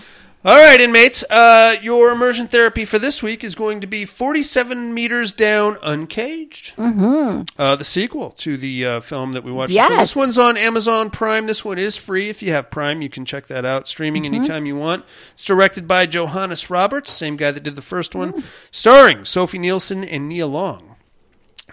All 0.47 0.55
right, 0.55 0.79
inmates. 0.79 1.25
Uh, 1.29 1.75
your 1.81 2.09
immersion 2.09 2.47
therapy 2.47 2.85
for 2.85 2.97
this 2.97 3.21
week 3.21 3.43
is 3.43 3.53
going 3.53 3.81
to 3.81 3.87
be 3.87 4.05
47 4.05 4.93
meters 4.93 5.33
down, 5.33 5.77
uncaged. 5.83 6.73
Mm-hmm. 6.77 7.41
Uh, 7.61 7.75
the 7.75 7.83
sequel 7.83 8.29
to 8.37 8.55
the 8.55 8.85
uh, 8.85 8.99
film 9.01 9.33
that 9.33 9.43
we 9.43 9.51
watched. 9.51 9.73
Yes. 9.73 9.99
This 9.99 10.15
one's 10.15 10.37
on 10.37 10.55
Amazon 10.55 11.09
Prime. 11.09 11.47
This 11.47 11.65
one 11.65 11.77
is 11.77 11.97
free. 11.97 12.29
If 12.29 12.41
you 12.41 12.53
have 12.53 12.71
Prime, 12.71 13.01
you 13.01 13.09
can 13.09 13.25
check 13.25 13.47
that 13.47 13.65
out, 13.65 13.89
streaming 13.89 14.23
Mhm. 14.23 14.27
anytime 14.35 14.65
you 14.65 14.77
want. 14.77 15.03
It's 15.33 15.43
directed 15.43 15.85
by 15.85 16.05
Johannes 16.05 16.69
Roberts, 16.69 17.11
same 17.11 17.35
guy 17.35 17.51
that 17.51 17.63
did 17.63 17.75
the 17.75 17.81
first 17.81 18.15
one, 18.15 18.45
starring 18.71 19.25
Sophie 19.25 19.59
Nielsen 19.59 20.05
and 20.05 20.29
Nia 20.29 20.47
Long. 20.47 20.95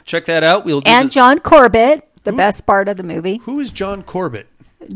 Check 0.04 0.24
that 0.24 0.42
out. 0.42 0.64
We'll 0.64 0.80
do 0.80 0.90
And 0.90 1.10
the- 1.10 1.12
John 1.12 1.38
Corbett, 1.38 2.08
the 2.24 2.32
best 2.32 2.66
part 2.66 2.88
of 2.88 2.96
the 2.96 3.04
movie. 3.04 3.40
Who 3.44 3.60
is 3.60 3.70
John 3.70 4.02
Corbett? 4.02 4.48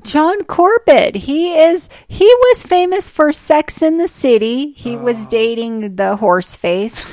John 0.02 0.44
Corbett. 0.44 1.14
He 1.14 1.58
is. 1.58 1.88
He 2.08 2.24
was 2.26 2.62
famous 2.64 3.08
for 3.10 3.32
Sex 3.32 3.82
in 3.82 3.98
the 3.98 4.08
City. 4.08 4.72
He 4.72 4.96
Oh. 4.96 5.02
was 5.02 5.26
dating 5.26 5.96
the 5.96 6.16
horse 6.16 6.54
face, 6.56 7.06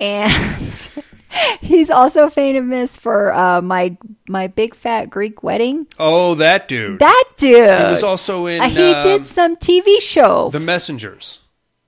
and 0.00 0.90
he's 1.60 1.90
also 1.90 2.30
famous 2.30 2.96
for 2.96 3.32
uh, 3.32 3.60
my 3.62 3.96
my 4.28 4.46
big 4.46 4.74
fat 4.74 5.10
Greek 5.10 5.42
wedding. 5.42 5.86
Oh, 5.98 6.34
that 6.36 6.68
dude. 6.68 6.98
That 7.00 7.24
dude. 7.36 7.54
He 7.56 7.84
was 7.90 8.02
also 8.02 8.46
in. 8.46 8.60
Uh, 8.60 8.68
he 8.68 8.92
um, 8.92 9.02
did 9.02 9.26
some 9.26 9.56
TV 9.56 10.00
show. 10.00 10.50
The 10.50 10.60
Messengers. 10.60 11.40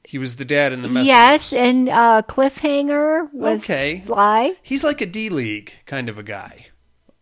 He 0.05 0.19
was 0.19 0.37
the 0.37 0.45
dad 0.45 0.73
in 0.73 0.83
the 0.83 0.89
Messengers. 0.89 1.07
Yes, 1.07 1.53
and 1.53 1.89
uh, 1.89 2.23
Cliffhanger 2.29 3.33
was 3.33 3.63
Okay. 3.63 4.01
Sly. 4.01 4.55
He's 4.63 4.83
like 4.83 5.01
a 5.01 5.07
D 5.07 5.29
League 5.29 5.73
kind 5.87 6.09
of 6.09 6.19
a 6.19 6.25
guy. 6.25 6.67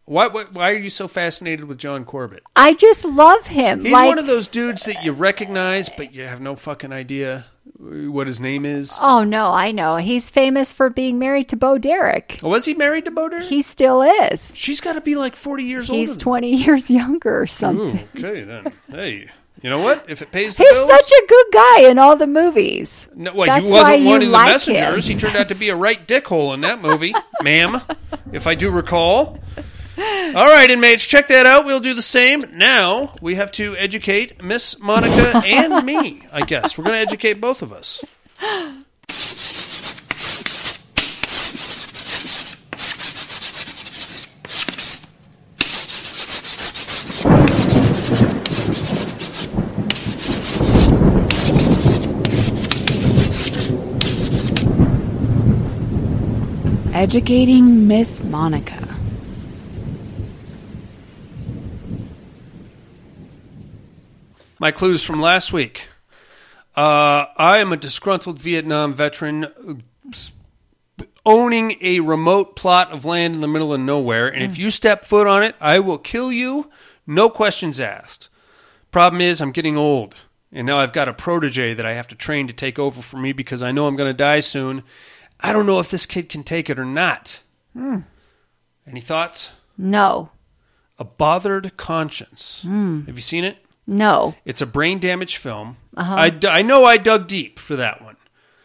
Why, 0.09 0.27
why? 0.29 0.45
Why 0.51 0.71
are 0.71 0.77
you 0.77 0.89
so 0.89 1.07
fascinated 1.07 1.67
with 1.67 1.77
John 1.77 2.07
Corbett? 2.07 2.43
I 2.57 2.73
just 2.73 3.05
love 3.05 3.47
him. 3.47 3.85
He's 3.85 3.93
like, 3.93 4.09
one 4.09 4.19
of 4.19 4.27
those 4.27 4.49
dudes 4.49 4.85
that 4.87 5.05
you 5.05 5.13
recognize, 5.13 5.91
but 5.91 6.15
you 6.15 6.27
have 6.27 6.41
no 6.41 6.57
fucking 6.57 6.95
idea 6.95 7.45
what 7.79 8.27
his 8.27 8.41
name 8.41 8.65
is. 8.65 8.97
Oh 9.03 9.23
no, 9.23 9.49
I 9.49 9.71
know. 9.71 9.97
He's 9.97 10.31
famous 10.31 10.73
for 10.73 10.89
being 10.89 11.19
married 11.19 11.49
to 11.51 11.57
Bo 11.57 11.77
Derek. 11.77 12.41
Oh, 12.43 12.49
was 12.49 12.65
he 12.65 12.73
married 12.73 13.05
to 13.05 13.11
Bo 13.11 13.29
Derek? 13.29 13.45
He 13.45 13.61
still 13.61 14.01
is. 14.01 14.57
She's 14.57 14.81
got 14.81 14.95
to 14.95 15.03
be 15.03 15.15
like 15.15 15.37
forty 15.37 15.65
years 15.65 15.91
old. 15.91 15.99
He's 15.99 16.17
twenty 16.17 16.55
years 16.57 16.91
younger 16.91 17.41
or 17.41 17.43
Ooh, 17.43 17.47
something. 17.47 18.09
okay 18.17 18.45
then. 18.45 18.73
Hey, 18.91 19.29
you 19.61 19.69
know 19.69 19.81
what? 19.83 20.07
If 20.09 20.23
it 20.23 20.33
pays 20.33 20.57
the 20.57 20.63
He's 20.65 20.73
bills, 20.73 20.89
such 20.89 21.13
a 21.13 21.27
good 21.29 21.47
guy 21.53 21.81
in 21.91 21.99
all 21.99 22.17
the 22.17 22.27
movies. 22.27 23.07
No, 23.15 23.35
well, 23.35 23.47
That's 23.47 23.67
he 23.69 23.75
why 23.75 23.81
wasn't 23.91 24.07
one 24.07 24.23
of 24.23 24.27
the 24.29 24.33
like 24.33 24.47
messengers. 24.53 25.07
him. 25.07 25.19
He 25.19 25.21
turned 25.21 25.37
out 25.37 25.51
to 25.51 25.55
be 25.55 25.69
a 25.69 25.77
right 25.77 26.09
dickhole 26.09 26.55
in 26.55 26.63
that 26.63 26.81
movie, 26.81 27.15
ma'am, 27.43 27.83
if 28.33 28.47
I 28.47 28.55
do 28.55 28.71
recall. 28.71 29.39
All 30.37 30.47
right, 30.47 30.71
inmates, 30.71 31.05
check 31.05 31.27
that 31.27 31.45
out. 31.45 31.65
We'll 31.65 31.81
do 31.81 31.93
the 31.93 32.03
same. 32.03 32.45
Now 32.53 33.17
we 33.21 33.35
have 33.35 33.51
to 33.53 33.77
educate 33.77 34.41
Miss 34.41 34.77
Monika 34.77 35.45
and 35.45 35.85
me, 35.85 36.23
I 36.33 36.43
guess. 36.43 36.79
We're 36.79 36.85
going 36.85 36.95
to 36.95 37.01
educate 37.01 37.41
both 37.41 37.63
of 37.63 37.73
us. 37.73 38.05
Educating 56.95 57.89
Miss 57.89 58.21
Monika. 58.21 58.88
My 64.61 64.73
clues 64.73 65.05
from 65.05 65.21
last 65.21 65.53
week. 65.53 65.89
Uh, 66.75 67.27
I 67.37 67.59
am 67.59 67.73
a 67.73 67.77
disgruntled 67.77 68.41
Vietnam 68.41 68.93
veteran 68.93 69.85
owning 71.25 71.77
a 71.81 72.01
remote 72.01 72.57
plot 72.57 72.91
of 72.91 73.05
land 73.05 73.35
in 73.35 73.41
the 73.41 73.49
middle 73.49 73.73
of 73.73 73.81
nowhere, 73.81 74.27
and 74.29 74.43
if 74.43 74.59
you 74.59 74.71
step 74.71 75.05
foot 75.05 75.27
on 75.27 75.43
it, 75.43 75.55
I 75.61 75.79
will 75.79 75.99
kill 75.99 76.33
you, 76.33 76.71
no 77.07 77.29
questions 77.29 77.81
asked. 77.81 78.29
Problem 78.91 79.21
is, 79.21 79.41
I'm 79.41 79.53
getting 79.53 79.77
old, 79.77 80.15
and 80.51 80.67
now 80.67 80.79
I've 80.79 80.93
got 80.93 81.09
a 81.09 81.13
protege 81.13 81.75
that 81.75 81.87
I 81.87 81.95
have 81.95 82.09
to 82.09 82.15
train 82.17 82.47
to 82.47 82.55
take 82.55 82.79
over 82.79 83.03
for 83.03 83.19
me 83.19 83.33
because 83.33 83.63
I 83.63 83.73
know 83.73 83.87
I'm 83.87 83.97
going 83.97 84.11
to 84.11 84.17
die 84.17 84.41
soon. 84.41 84.83
I 85.41 85.53
don't 85.53 85.67
know 85.67 85.79
if 85.79 85.91
this 85.91 86.07
kid 86.07 86.29
can 86.29 86.43
take 86.43 86.71
it 86.71 86.79
or 86.79 86.87
not. 86.87 87.43
Hmm. 87.75 87.99
Any 88.87 89.01
thoughts? 89.01 89.53
No. 89.77 90.31
A 90.99 91.05
Bothered 91.05 91.77
Conscience. 91.77 92.63
Hmm. 92.63 93.03
Have 93.03 93.17
you 93.17 93.23
seen 93.23 93.45
it? 93.45 93.59
No. 93.89 94.35
It's 94.45 94.61
a 94.63 94.67
brain 94.67 94.99
damage 95.01 95.39
film. 95.39 95.79
Uh-huh. 95.97 96.15
I, 96.15 96.31
d- 96.31 96.47
I 96.47 96.61
know 96.63 96.85
I 96.85 96.99
dug 96.99 97.27
deep 97.27 97.59
for 97.59 97.75
that 97.77 98.03
one. 98.03 98.17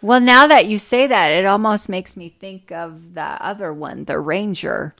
Well, 0.01 0.19
now 0.19 0.47
that 0.47 0.65
you 0.65 0.77
say 0.77 1.07
that, 1.07 1.29
it 1.31 1.45
almost 1.45 1.87
makes 1.87 2.17
me 2.17 2.27
think 2.39 2.71
of 2.73 3.13
the 3.13 3.21
other 3.21 3.71
one, 3.73 4.03
the 4.03 4.19
Ranger. 4.19 4.93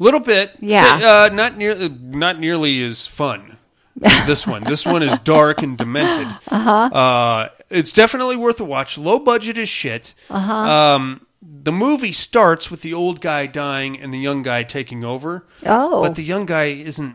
Little 0.00 0.18
bit. 0.20 0.56
Yeah. 0.58 0.98
Sa- 0.98 1.06
Uh, 1.06 1.28
not 1.32 1.56
nearly 1.56 1.88
not 1.88 2.40
nearly 2.40 2.82
as 2.84 3.06
fun. 3.06 3.56
this 4.26 4.46
one. 4.48 4.64
This 4.64 4.84
one 4.84 5.02
is 5.04 5.16
dark 5.20 5.62
and 5.62 5.78
demented. 5.78 6.26
Uh-huh. 6.48 6.70
Uh, 6.70 7.48
it's 7.70 7.92
definitely 7.92 8.36
worth 8.36 8.58
a 8.60 8.64
watch. 8.64 8.98
Low 8.98 9.20
budget 9.20 9.58
as 9.58 9.68
shit. 9.68 10.14
Uh-huh. 10.28 10.52
Um, 10.54 11.26
the 11.40 11.72
movie 11.72 12.12
starts 12.12 12.68
with 12.70 12.82
the 12.82 12.94
old 12.94 13.20
guy 13.20 13.46
dying 13.46 13.98
and 13.98 14.12
the 14.12 14.18
young 14.18 14.42
guy 14.42 14.64
taking 14.64 15.04
over. 15.04 15.46
Oh. 15.64 16.02
But 16.02 16.16
the 16.16 16.22
young 16.24 16.46
guy 16.46 16.64
isn't. 16.66 17.14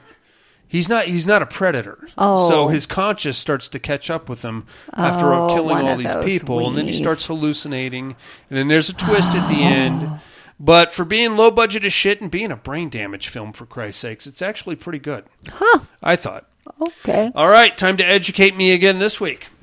He's 0.73 0.89
not. 0.89 1.05
He's 1.05 1.27
not 1.27 1.43
a 1.43 1.45
predator. 1.45 1.99
Oh. 2.17 2.49
So 2.49 2.67
his 2.69 2.87
conscience 2.87 3.37
starts 3.37 3.67
to 3.67 3.77
catch 3.77 4.09
up 4.09 4.27
with 4.27 4.41
him 4.43 4.65
after 4.91 5.31
Oh, 5.31 5.53
killing 5.53 5.87
all 5.87 5.95
these 5.95 6.15
people, 6.25 6.67
and 6.67 6.75
then 6.75 6.87
he 6.87 6.93
starts 6.93 7.27
hallucinating, 7.27 8.15
and 8.49 8.57
then 8.57 8.69
there's 8.69 8.89
a 8.89 8.95
twist 8.95 9.29
at 9.35 9.47
the 9.47 9.61
end. 9.61 10.19
But 10.59 10.93
for 10.93 11.03
being 11.03 11.35
low 11.35 11.51
budget 11.51 11.83
as 11.83 11.91
shit 11.93 12.21
and 12.21 12.31
being 12.31 12.49
a 12.51 12.55
brain 12.55 12.89
damage 12.89 13.27
film, 13.27 13.51
for 13.53 13.65
Christ's 13.65 14.01
sakes, 14.01 14.25
it's 14.27 14.41
actually 14.41 14.75
pretty 14.75 14.99
good. 14.99 15.25
Huh. 15.49 15.79
I 16.01 16.15
thought. 16.15 16.47
Okay. 16.79 17.31
All 17.35 17.49
right, 17.49 17.77
time 17.77 17.97
to 17.97 18.05
educate 18.05 18.55
me 18.55 18.71
again 18.71 18.97
this 18.99 19.19
week. 19.19 19.47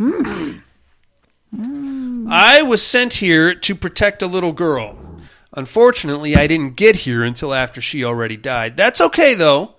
I 1.58 2.62
was 2.62 2.82
sent 2.82 3.14
here 3.14 3.54
to 3.54 3.74
protect 3.74 4.20
a 4.20 4.26
little 4.26 4.52
girl. 4.52 4.98
Unfortunately, 5.54 6.36
I 6.36 6.46
didn't 6.46 6.76
get 6.76 6.96
here 6.96 7.24
until 7.24 7.54
after 7.54 7.80
she 7.80 8.04
already 8.04 8.36
died. 8.36 8.76
That's 8.76 9.00
okay, 9.00 9.34
though, 9.34 9.76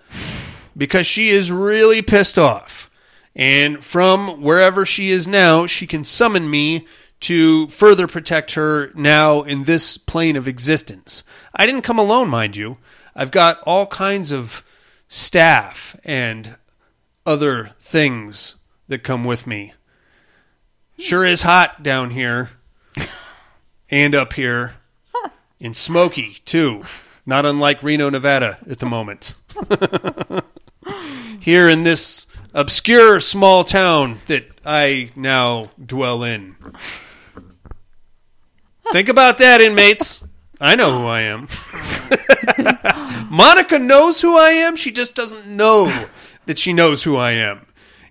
because 0.75 1.05
she 1.05 1.29
is 1.29 1.51
really 1.51 2.01
pissed 2.01 2.37
off. 2.37 2.89
And 3.35 3.83
from 3.83 4.41
wherever 4.41 4.85
she 4.85 5.09
is 5.11 5.27
now, 5.27 5.65
she 5.65 5.87
can 5.87 6.03
summon 6.03 6.49
me 6.49 6.85
to 7.21 7.67
further 7.67 8.07
protect 8.07 8.55
her 8.55 8.91
now 8.95 9.43
in 9.43 9.63
this 9.63 9.97
plane 9.97 10.35
of 10.35 10.47
existence. 10.47 11.23
I 11.55 11.65
didn't 11.65 11.83
come 11.83 11.99
alone, 11.99 12.29
mind 12.29 12.55
you. 12.55 12.77
I've 13.15 13.31
got 13.31 13.59
all 13.61 13.85
kinds 13.85 14.31
of 14.31 14.63
staff 15.07 15.95
and 16.03 16.55
other 17.25 17.71
things 17.79 18.55
that 18.87 19.03
come 19.03 19.23
with 19.23 19.45
me. 19.45 19.73
Sure 20.97 21.25
is 21.25 21.43
hot 21.43 21.83
down 21.83 22.11
here 22.11 22.49
and 23.89 24.15
up 24.15 24.33
here. 24.33 24.75
And 25.59 25.77
smoky, 25.77 26.37
too. 26.43 26.83
Not 27.23 27.45
unlike 27.45 27.83
Reno, 27.83 28.09
Nevada 28.09 28.57
at 28.67 28.79
the 28.79 28.87
moment. 28.87 29.35
here 31.39 31.67
in 31.69 31.83
this 31.83 32.27
obscure 32.53 33.19
small 33.19 33.63
town 33.63 34.19
that 34.27 34.45
I 34.65 35.11
now 35.15 35.65
dwell 35.83 36.23
in. 36.23 36.55
Think 38.91 39.09
about 39.09 39.37
that, 39.37 39.61
inmates. 39.61 40.23
I 40.59 40.75
know 40.75 40.99
who 40.99 41.07
I 41.07 41.21
am. 41.21 41.47
Monika 43.31 43.81
knows 43.81 44.21
who 44.21 44.37
I 44.37 44.49
am. 44.49 44.75
She 44.75 44.91
just 44.91 45.15
doesn't 45.15 45.47
know 45.47 46.05
that 46.45 46.59
she 46.59 46.73
knows 46.73 47.03
who 47.03 47.15
I 47.15 47.31
am. 47.31 47.65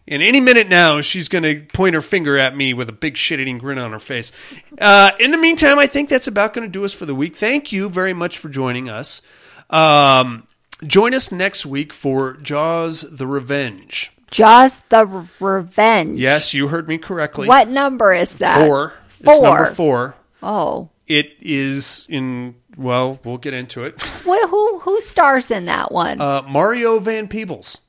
And 0.08 0.22
any 0.22 0.40
minute 0.40 0.68
now, 0.68 1.00
she's 1.00 1.28
going 1.28 1.44
to 1.44 1.60
point 1.72 1.94
her 1.94 2.00
finger 2.00 2.36
at 2.36 2.56
me 2.56 2.74
with 2.74 2.88
a 2.88 2.92
big 2.92 3.16
shit 3.16 3.38
eating 3.38 3.58
grin 3.58 3.78
on 3.78 3.92
her 3.92 4.00
face. 4.00 4.32
Uh, 4.80 5.12
in 5.20 5.30
the 5.30 5.36
meantime, 5.38 5.78
I 5.78 5.86
think 5.86 6.08
that's 6.08 6.26
about 6.26 6.52
going 6.52 6.66
to 6.66 6.72
do 6.72 6.84
us 6.84 6.92
for 6.92 7.06
the 7.06 7.14
week. 7.14 7.36
Thank 7.36 7.70
you 7.70 7.88
very 7.88 8.12
much 8.12 8.38
for 8.38 8.48
joining 8.48 8.88
us. 8.88 9.22
Um, 9.68 10.48
join 10.84 11.14
us 11.14 11.30
next 11.32 11.66
week 11.66 11.92
for 11.92 12.34
Jaws 12.34 13.02
the 13.10 13.26
Revenge. 13.26 14.12
Jaws 14.30 14.80
the 14.88 15.06
Re- 15.06 15.26
Revenge. 15.40 16.18
Yes, 16.18 16.54
you 16.54 16.68
heard 16.68 16.88
me 16.88 16.98
correctly. 16.98 17.48
What 17.48 17.68
number 17.68 18.12
is 18.12 18.38
that? 18.38 18.64
Four. 18.66 18.94
Four. 19.08 19.32
It's 19.34 19.42
number 19.42 19.66
four. 19.74 20.14
Oh. 20.42 20.88
It 21.06 21.32
is 21.40 22.06
in, 22.08 22.54
well, 22.76 23.18
we'll 23.24 23.38
get 23.38 23.54
into 23.54 23.84
it. 23.84 24.00
Well, 24.26 24.48
who 24.48 24.78
who 24.80 25.00
stars 25.00 25.50
in 25.50 25.64
that 25.64 25.90
one? 25.90 26.20
Uh, 26.20 26.42
Mario 26.42 27.00
Van 27.00 27.26
Peebles. 27.26 27.80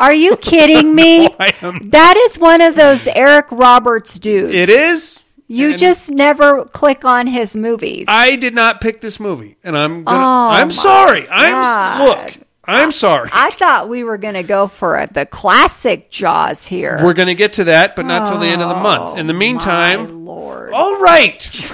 Are 0.00 0.12
you 0.12 0.36
kidding 0.42 0.94
me? 0.94 1.28
I 1.38 1.54
am. 1.62 1.88
That 1.90 2.16
is 2.28 2.38
one 2.38 2.60
of 2.60 2.74
those 2.74 3.06
Eric 3.06 3.46
Roberts 3.50 4.18
dudes. 4.18 4.52
It 4.54 4.68
is. 4.68 5.22
You 5.52 5.70
and- 5.70 5.78
just 5.78 6.10
never 6.10 6.64
click 6.64 7.04
on 7.04 7.26
his 7.26 7.54
movies. 7.54 8.06
I 8.08 8.36
did 8.36 8.54
not 8.54 8.80
pick 8.80 9.00
this 9.02 9.20
movie, 9.20 9.56
and 9.62 9.76
I'm 9.76 10.02
gonna. 10.04 10.18
Oh, 10.18 10.48
I'm 10.56 10.70
sorry. 10.70 11.28
I'm 11.28 11.52
God. 11.52 12.00
look. 12.00 12.46
I'm 12.64 12.92
sorry. 12.92 13.28
I 13.32 13.50
thought 13.50 13.88
we 13.88 14.04
were 14.04 14.18
going 14.18 14.34
to 14.34 14.44
go 14.44 14.68
for 14.68 14.96
a, 14.96 15.12
the 15.12 15.26
classic 15.26 16.10
Jaws 16.10 16.64
here. 16.64 17.00
We're 17.02 17.12
going 17.12 17.26
to 17.26 17.34
get 17.34 17.54
to 17.54 17.64
that, 17.64 17.96
but 17.96 18.06
not 18.06 18.28
till 18.28 18.38
the 18.38 18.46
end 18.46 18.62
of 18.62 18.68
the 18.68 18.76
month. 18.76 19.18
In 19.18 19.26
the 19.26 19.34
Oh, 19.34 19.36
meantime, 19.36 20.24
Lord. 20.24 20.70
all 20.72 21.00
right. 21.00 21.42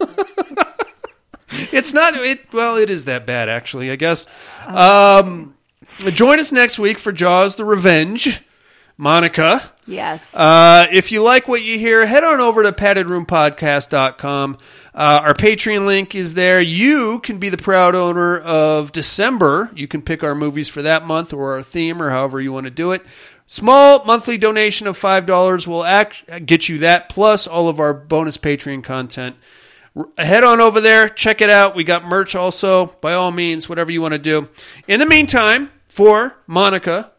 it's 1.72 1.92
not. 1.94 2.14
It 2.16 2.52
well, 2.52 2.76
it 2.76 2.90
is 2.90 3.04
that 3.06 3.26
bad 3.26 3.48
actually. 3.48 3.90
I 3.90 3.96
guess. 3.96 4.26
Um, 4.66 5.54
join 6.10 6.38
us 6.40 6.52
next 6.52 6.78
week 6.78 6.98
for 6.98 7.12
Jaws: 7.12 7.56
The 7.56 7.64
Revenge. 7.64 8.42
Monika. 8.98 9.70
Yes. 9.86 10.34
Uh, 10.34 10.86
if 10.90 11.12
you 11.12 11.22
like 11.22 11.46
what 11.46 11.62
you 11.62 11.78
hear, 11.78 12.04
head 12.04 12.24
on 12.24 12.40
over 12.40 12.62
to 12.64 12.72
paddedroompodcast.com. 12.72 14.58
Uh, 14.94 15.20
our 15.22 15.34
Patreon 15.34 15.86
link 15.86 16.14
is 16.14 16.34
there. 16.34 16.60
You 16.60 17.20
can 17.20 17.38
be 17.38 17.48
the 17.48 17.56
proud 17.56 17.94
owner 17.94 18.38
of 18.38 18.90
December. 18.90 19.70
You 19.74 19.86
can 19.86 20.02
pick 20.02 20.24
our 20.24 20.34
movies 20.34 20.68
for 20.68 20.82
that 20.82 21.06
month 21.06 21.32
or 21.32 21.54
our 21.54 21.62
theme 21.62 22.02
or 22.02 22.10
however 22.10 22.40
you 22.40 22.52
want 22.52 22.64
to 22.64 22.70
do 22.70 22.90
it. 22.90 23.06
Small 23.46 24.04
monthly 24.04 24.36
donation 24.36 24.86
of 24.86 24.98
$5 24.98 25.66
will 25.66 25.84
act, 25.84 26.24
get 26.44 26.68
you 26.68 26.78
that 26.78 27.08
plus 27.08 27.46
all 27.46 27.68
of 27.68 27.80
our 27.80 27.94
bonus 27.94 28.36
Patreon 28.36 28.82
content. 28.84 29.36
Head 30.18 30.44
on 30.44 30.60
over 30.60 30.80
there, 30.80 31.08
check 31.08 31.40
it 31.40 31.48
out. 31.48 31.74
We 31.74 31.82
got 31.82 32.04
merch 32.04 32.34
also. 32.34 32.86
By 33.00 33.14
all 33.14 33.30
means, 33.30 33.68
whatever 33.68 33.90
you 33.90 34.02
want 34.02 34.12
to 34.12 34.18
do. 34.18 34.48
In 34.86 35.00
the 35.00 35.06
meantime, 35.06 35.72
for 35.88 36.36
Monika, 36.48 37.10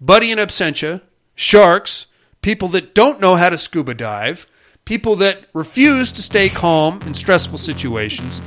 Buddy 0.00 0.32
and 0.32 0.40
Absentia, 0.40 1.02
sharks, 1.38 2.08
people 2.42 2.66
that 2.68 2.94
don't 2.94 3.20
know 3.20 3.36
how 3.36 3.48
to 3.48 3.56
scuba 3.56 3.94
dive, 3.94 4.46
people 4.84 5.14
that 5.16 5.46
refuse 5.54 6.10
to 6.10 6.20
stay 6.20 6.48
calm 6.48 7.00
in 7.02 7.14
stressful 7.14 7.58
situations, 7.58 8.42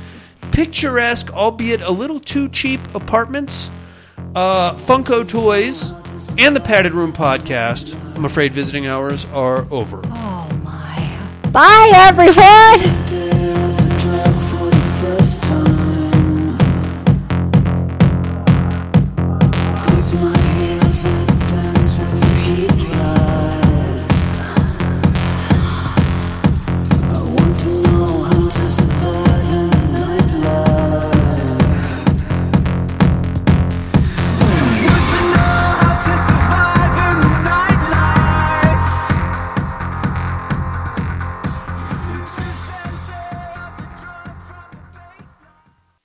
picturesque, 0.52 1.32
albeit 1.32 1.80
a 1.80 1.90
little 1.90 2.20
too 2.20 2.50
cheap 2.50 2.80
apartments, 2.94 3.70
uh, 4.34 4.74
Funko 4.74 5.26
toys, 5.26 5.90
and 6.38 6.54
the 6.54 6.60
Padded 6.60 6.92
Room 6.92 7.14
podcast. 7.14 7.94
I'm 8.14 8.26
afraid 8.26 8.52
visiting 8.52 8.86
hours 8.86 9.24
are 9.32 9.66
over. 9.70 10.02
Oh 10.04 10.48
my. 10.62 11.50
Bye, 11.50 11.92
everyone! 11.94 13.22